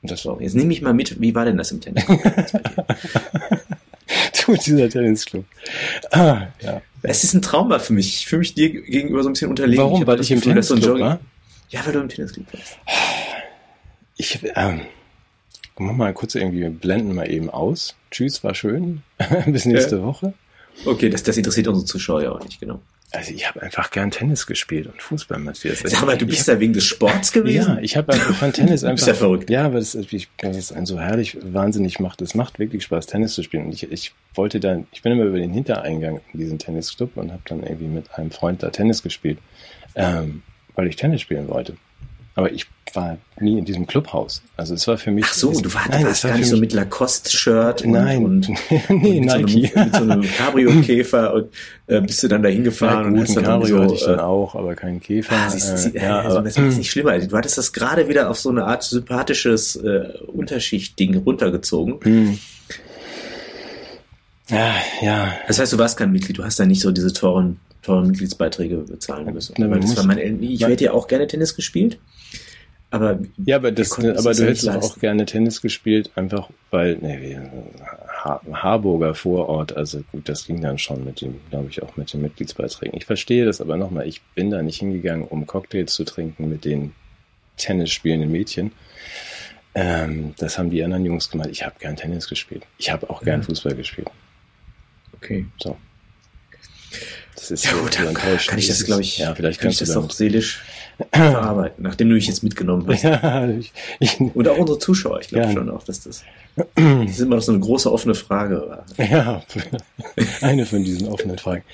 Das 0.05 0.23
So, 0.23 0.37
jetzt 0.41 0.57
nehme 0.57 0.73
ich 0.73 0.83
mal 0.83 0.93
mit, 0.93 1.21
wie 1.21 1.33
war 1.35 1.45
denn 1.45 1.57
das 1.57 1.71
im 1.71 1.81
Tennis? 1.81 2.05
tut 4.57 4.67
dieser 4.67 4.89
Tennisclub. 4.89 5.45
Ah, 6.11 6.47
ja. 6.61 6.83
Es 7.03 7.25
ist 7.25 7.35
ein 7.35 7.43
Trauma 7.43 7.79
für 7.79 7.93
mich. 7.93 8.15
Ich 8.15 8.27
fühle 8.27 8.41
mich 8.41 8.55
dir 8.55 8.71
gegenüber 8.71 9.23
so 9.23 9.29
ein 9.29 9.33
bisschen 9.33 9.51
unterlegen. 9.51 9.83
Warum? 9.83 10.01
hab 10.01 10.07
Weil 10.07 10.21
ich 10.21 10.31
im 10.31 10.41
Gefühl, 10.41 10.59
Jogging- 10.79 11.01
war? 11.01 11.21
Ja, 11.71 11.85
weil 11.85 11.93
du 11.93 12.01
im 12.01 12.09
Tennisclub 12.09 12.47
warst. 12.53 12.79
Ich, 14.17 14.41
ähm, 14.55 14.83
mach 15.79 15.95
mal 15.95 16.13
kurz 16.13 16.35
irgendwie, 16.35 16.61
wir 16.61 16.71
blenden 16.71 17.15
mal 17.15 17.31
eben 17.31 17.51
aus. 17.51 17.97
Tschüss, 18.11 18.45
war 18.45 18.55
schön. 18.55 19.03
Bis 19.47 19.65
nächste 19.65 20.03
Woche. 20.03 20.35
Okay, 20.85 21.09
das, 21.09 21.23
das 21.23 21.37
interessiert 21.37 21.69
unsere 21.69 21.87
Zuschauer 21.87 22.23
ja 22.23 22.33
auch 22.33 22.43
nicht, 22.45 22.61
genau. 22.61 22.81
Also 23.15 23.33
ich 23.33 23.47
habe 23.47 23.61
einfach 23.63 23.91
gern 23.91 24.11
Tennis 24.11 24.47
gespielt 24.47 24.87
und 24.87 25.03
Fußball, 25.03 25.39
Matthias. 25.39 25.81
Sag 25.81 26.07
mal, 26.07 26.17
du 26.17 26.25
bist 26.27 26.49
da 26.49 26.59
wegen 26.59 26.73
des 26.73 26.85
Sports 26.85 27.31
gewesen? 27.33 27.75
Ja, 27.75 27.79
ich 27.83 27.97
habe 27.97 28.13
einfach 28.13 28.35
von 28.35 28.53
Tennis 28.53 28.81
Du 28.83 28.87
einfach. 28.87 28.97
bist 28.97 29.07
ja 29.07 29.15
verrückt. 29.15 29.51
Ja, 29.51 29.71
weil 29.73 29.81
es, 29.81 29.93
dass 29.93 30.57
es 30.57 30.73
einen 30.73 30.87
so 30.87 30.99
herrlich 30.99 31.37
wahnsinnig 31.43 32.01
macht. 32.01 32.23
Es 32.23 32.35
macht 32.35 32.59
wirklich 32.59 32.85
Spaß, 32.85 33.07
Tennis 33.07 33.35
zu 33.35 33.43
spielen. 33.43 33.67
Und 33.67 33.75
ich, 33.75 33.91
ich 33.93 34.15
wollte 34.35 34.61
dann, 34.61 34.87
ich 34.93 35.03
bin 35.03 35.13
immer 35.13 35.25
über 35.25 35.39
den 35.39 35.53
Hintereingang 35.53 36.21
in 36.33 36.41
diesen 36.41 36.59
Tennisclub 36.59 37.17
und 37.19 37.33
habe 37.33 37.43
dann 37.45 37.63
irgendwie 37.63 37.89
mit 37.89 38.13
einem 38.15 38.31
Freund 38.31 38.63
da 38.63 38.71
Tennis 38.71 39.03
gespielt, 39.03 39.39
ähm, 39.95 40.43
weil 40.75 40.87
ich 40.87 40.97
Tennis 40.97 41.21
spielen 41.21 41.49
wollte. 41.49 41.77
Aber 42.35 42.53
ich 42.53 42.67
war 42.95 43.19
nie 43.41 43.59
in 43.59 43.65
diesem 43.65 43.87
Clubhaus. 43.87 44.43
Also 44.57 44.75
es 44.75 44.87
war 44.87 44.99
für 44.99 45.11
mich. 45.11 45.25
Ach 45.27 45.33
so, 45.33 45.51
du, 45.61 45.73
war, 45.73 45.89
nein, 45.89 46.05
warst 46.05 46.25
war 46.25 46.31
gar 46.33 46.39
nicht 46.39 46.49
so 46.49 46.57
mit 46.57 46.73
Lacoste-Shirt 46.73 47.83
und, 47.83 47.91
Nein, 47.93 48.25
und, 48.25 48.49
nee, 48.71 48.83
und 48.89 49.03
mit, 49.03 49.25
Nike. 49.25 49.71
So 49.73 49.79
einem, 49.79 49.85
mit 49.85 49.97
so 49.97 50.03
einem 50.03 50.23
Cabrio-Käfer 50.23 51.35
und 51.35 51.49
äh, 51.87 52.01
bist 52.01 52.23
du 52.23 52.29
dann 52.29 52.43
da 52.43 52.49
hingefahren 52.49 52.99
Ja, 52.99 53.07
und 53.07 53.15
gut, 53.15 53.23
hast 53.23 53.37
ein 53.39 53.45
dann 53.45 53.61
irgendwie 53.61 53.73
Cabrio 53.73 53.77
so, 53.77 53.83
hatte 53.85 53.95
ich 53.95 54.05
dann 54.05 54.19
äh, 54.19 54.23
auch, 54.23 54.55
aber 54.55 54.75
kein 54.75 55.01
Käfer. 55.01 55.35
Ah, 55.35 55.51
siehst, 55.51 55.69
du, 55.69 55.73
äh, 55.73 55.79
sie, 55.79 55.95
ja, 55.97 56.21
also 56.21 56.39
aber, 56.39 56.49
das 56.49 56.57
ist 56.57 56.79
nicht 56.79 56.91
schlimmer. 56.91 57.19
Du 57.19 57.37
hattest 57.37 57.59
das 57.59 57.73
gerade 57.73 58.09
wieder 58.09 58.31
auf 58.31 58.39
so 58.39 58.51
eine 58.51 58.65
Art 58.65 58.83
sympathisches 58.83 59.77
äh, 59.77 60.09
Unterschichtding 60.27 61.17
runtergezogen. 61.17 62.01
hm. 62.03 62.39
Ja, 64.49 64.75
ja, 65.01 65.33
Das 65.47 65.59
heißt, 65.59 65.73
du 65.73 65.79
warst 65.79 65.97
kein 65.97 66.13
Mitglied, 66.13 66.37
du 66.37 66.45
hast 66.45 66.61
da 66.61 66.67
nicht 66.67 66.83
so 66.83 66.91
diese 66.91 67.13
teuren, 67.13 67.59
teuren 67.83 68.07
Mitgliedsbeiträge 68.09 68.77
bezahlen 68.79 69.33
müssen. 69.35 69.55
Na, 69.59 69.67
mein, 69.69 70.43
ich 70.43 70.65
hätte 70.67 70.85
ja 70.85 70.93
auch 70.93 71.09
gerne 71.09 71.27
Tennis 71.27 71.55
gespielt, 71.55 71.99
aber 72.91 73.19
Ja, 73.45 73.57
aber, 73.57 73.73
das, 73.73 73.99
aber 73.99 74.13
das 74.13 74.37
du 74.37 74.47
hättest 74.47 74.69
auch 74.69 74.99
gerne 74.99 75.25
Tennis 75.25 75.63
gespielt, 75.63 76.11
einfach 76.15 76.51
weil, 76.71 76.97
ne, 76.99 77.19
wie, 77.21 77.37
ha 78.23 78.41
Harburger 78.53 79.15
Vorort, 79.15 79.77
also 79.77 80.03
gut, 80.13 80.29
das 80.29 80.47
ging 80.47 80.61
dann 80.61 80.79
schon 80.79 81.05
mit 81.05 81.21
dem, 81.23 81.41
glaube 81.51 81.69
ich, 81.71 81.83
auch 81.83 81.97
mit 81.97 82.13
den 82.13 82.23
Mitgliedsbeiträgen. 82.23 82.97
Ich 82.97 83.07
verstehe 83.07 83.45
das 83.45 83.61
aber 83.61 83.77
nochmal, 83.77 84.07
ich 84.07 84.23
bin 84.35 84.51
da 84.51 84.63
nicht 84.63 84.79
hingegangen, 84.79 85.27
um 85.27 85.47
Cocktails 85.47 85.95
zu 85.95 86.05
trinken 86.05 86.49
mit 86.49 86.65
den 86.65 86.93
Tennis 87.57 87.91
spielenden 87.91 88.31
Mädchen. 88.31 88.73
Ähm, 89.75 90.35
das 90.37 90.59
haben 90.59 90.69
die 90.71 90.85
anderen 90.85 91.07
Jungs 91.07 91.31
gemacht. 91.31 91.49
Ich 91.51 91.65
habe 91.65 91.75
gern 91.81 91.97
Tennis 91.97 92.29
gespielt. 92.29 92.65
Ich 92.77 92.91
habe 92.91 93.09
auch 93.09 93.23
gern 93.23 93.41
Ja. 93.41 93.47
Fußball 93.47 93.75
gespielt. 93.75 94.09
okay. 95.17 95.47
So. 95.59 95.77
Das 97.35 97.51
ist 97.51 97.65
Ja 97.65 97.73
gut, 97.73 97.99
dann 97.99 98.09
enttäuschend. 98.09 98.49
kann 98.51 98.59
ich 98.59 98.69
das, 98.69 98.85
glaube 98.85 99.01
ich, 99.03 99.19
ja, 99.19 99.35
vielleicht 99.35 99.61
kann 99.61 99.71
ich 99.71 99.79
das 99.79 99.97
auch 99.97 100.11
seelisch 100.11 100.63
verarbeiten, 101.13 101.83
nachdem 101.83 102.11
du 102.11 102.15
mich 102.15 102.27
jetzt 102.27 102.43
mitgenommen 102.43 102.87
hast. 102.89 103.03
ja, 103.05 103.49
ich, 103.49 103.73
ich, 103.99 104.21
Und 104.35 104.47
auch 104.49 104.59
unsere 104.59 104.79
Zuschauer, 104.79 105.21
ich 105.21 105.29
glaube 105.29 105.47
Ja. 105.47 105.53
schon 105.53 105.71
auch, 105.71 105.83
dass 105.83 106.03
das, 106.03 106.23
das 106.57 107.11
ist 107.11 107.21
immer 107.21 107.37
noch 107.37 107.43
so 107.43 107.53
eine 107.53 107.61
große 107.61 107.91
offene 107.91 108.15
Frage 108.15 108.63
war. 108.69 108.85
Ja, 109.05 109.43
eine 110.43 110.67
von 110.67 110.85
diesen 110.85 111.09
offenen 111.09 111.39
Fragen. 111.39 111.65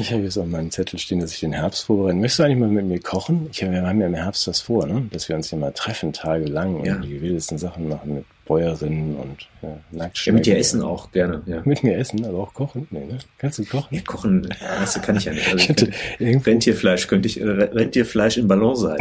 Ich 0.00 0.12
habe 0.12 0.22
jetzt 0.24 0.36
auf 0.36 0.46
meinem 0.46 0.70
Zettel 0.72 0.98
stehen, 0.98 1.20
dass 1.20 1.32
ich 1.32 1.40
den 1.40 1.52
Herbst 1.52 1.84
vorbereite. 1.84 2.16
Möchtest 2.16 2.40
du 2.40 2.42
eigentlich 2.42 2.58
mal 2.58 2.68
mit 2.68 2.84
mir 2.86 3.00
kochen? 3.00 3.48
Ich, 3.52 3.62
wir 3.62 3.82
haben 3.86 4.00
ja 4.00 4.06
im 4.08 4.14
Herbst 4.14 4.46
das 4.48 4.60
vor, 4.60 4.86
ne? 4.86 5.06
dass 5.12 5.28
wir 5.28 5.36
uns 5.36 5.48
hier 5.50 5.58
mal 5.58 5.72
treffen, 5.72 6.12
tagelang 6.12 6.84
Ja. 6.84 6.96
und 6.96 7.02
die 7.02 7.20
wildesten 7.22 7.58
Sachen 7.58 7.88
machen 7.88 8.14
mit 8.16 8.24
Bäuerinnen 8.46 9.16
und 9.16 9.48
ja, 9.60 10.10
Ja, 10.24 10.32
mit 10.32 10.46
dir 10.46 10.56
essen 10.56 10.80
auch 10.80 11.10
gerne, 11.12 11.42
ja. 11.46 11.62
Mit 11.64 11.82
mir 11.82 11.96
essen, 11.96 12.24
aber 12.24 12.38
auch 12.38 12.54
kochen? 12.54 12.86
Nee, 12.90 13.04
ne? 13.04 13.18
Kannst 13.38 13.58
du 13.58 13.64
kochen? 13.64 13.94
Ja, 13.94 14.02
kochen, 14.02 14.42
du, 14.42 15.00
kann 15.00 15.16
ich 15.16 15.24
ja 15.24 15.32
nicht. 15.32 15.52
Also 15.52 15.66
könnte, 15.66 15.90
irgendwo, 16.18 16.50
Rentierfleisch 16.50 17.06
könnte 17.08 17.26
ich, 17.28 17.40
äh, 17.40 17.44
Rentierfleisch 17.44 18.36
in 18.38 18.48
Ballon 18.48 18.76
sein. 18.76 18.98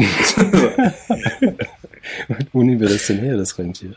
wo 2.51 2.63
nehmen 2.63 2.79
wir 2.81 2.89
das 2.89 3.07
denn 3.07 3.19
her, 3.19 3.37
das 3.37 3.57
Rentier? 3.57 3.95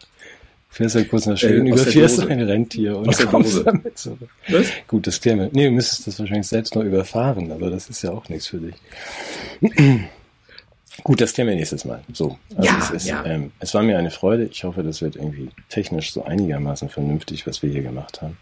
Fährst 0.70 0.95
du 0.95 1.05
kurz 1.07 1.27
nach 1.27 1.37
Schweden, 1.37 1.66
Äh, 1.66 1.73
aus 1.73 1.85
der 1.85 1.93
überfährst 1.93 2.20
ein 2.29 2.41
Rentier 2.43 2.97
und 2.99 3.09
Aus 3.09 3.27
kommst 3.27 3.66
damit 3.66 3.99
zurück. 3.99 4.29
Was? 4.49 4.66
Gut, 4.87 5.07
das 5.07 5.20
klären 5.20 5.39
wir. 5.41 5.51
Nee, 5.53 5.65
du 5.65 5.70
müsstest 5.73 6.07
das 6.07 6.20
wahrscheinlich 6.20 6.47
selbst 6.47 6.75
noch 6.75 6.85
überfahren, 6.85 7.51
aber 7.51 7.70
das 7.70 7.89
ist 7.89 8.03
ja 8.03 8.11
auch 8.11 8.29
nichts 8.29 8.49
für 8.49 8.59
dich. 8.59 8.75
Gut, 11.05 11.20
das 11.20 11.33
klären 11.33 11.49
wir 11.49 11.57
nächstes 11.57 11.85
Mal. 11.85 12.03
So. 12.12 12.37
Also 12.57 12.62
Ja, 12.69 12.79
es, 12.79 12.91
ist, 12.91 13.07
ja. 13.07 13.25
Ähm, 13.25 13.53
es 13.61 13.73
war 13.75 13.83
mir 13.83 13.99
eine 13.99 14.11
Freude. 14.11 14.45
Ich 14.45 14.65
hoffe, 14.65 14.83
das 14.83 15.01
wird 15.01 15.16
irgendwie 15.16 15.51
technisch 15.69 16.12
so 16.12 16.25
einigermaßen 16.25 16.89
vernünftig, 16.89 17.47
was 17.47 17.62
wir 17.62 17.70
hier 17.70 17.83
gemacht 17.83 18.20
haben. 18.20 18.37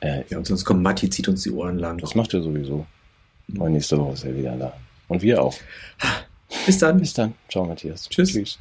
Äh, 0.00 0.22
Ja, 0.28 0.38
und 0.38 0.46
sonst 0.46 0.64
kommt 0.64 0.82
Matti, 0.82 1.08
zieht 1.10 1.28
uns 1.28 1.42
die 1.42 1.50
Ohren 1.52 1.78
lang. 1.78 1.98
das 1.98 2.14
macht 2.14 2.34
er 2.34 2.42
sowieso. 2.42 2.86
Und 3.58 3.72
nächste 3.72 3.98
Woche 3.98 4.12
ist 4.14 4.24
er 4.24 4.36
wieder 4.36 4.56
da. 4.56 4.72
Und 5.08 5.22
wir 5.22 5.42
auch. 5.42 5.54
Bis 6.66 6.78
dann. 6.78 6.98
Bis 6.98 7.12
dann. 7.14 7.34
Ciao, 7.50 7.64
Matthias. 7.64 8.08
Tschüss. 8.08 8.32
Tschüss. 8.32 8.58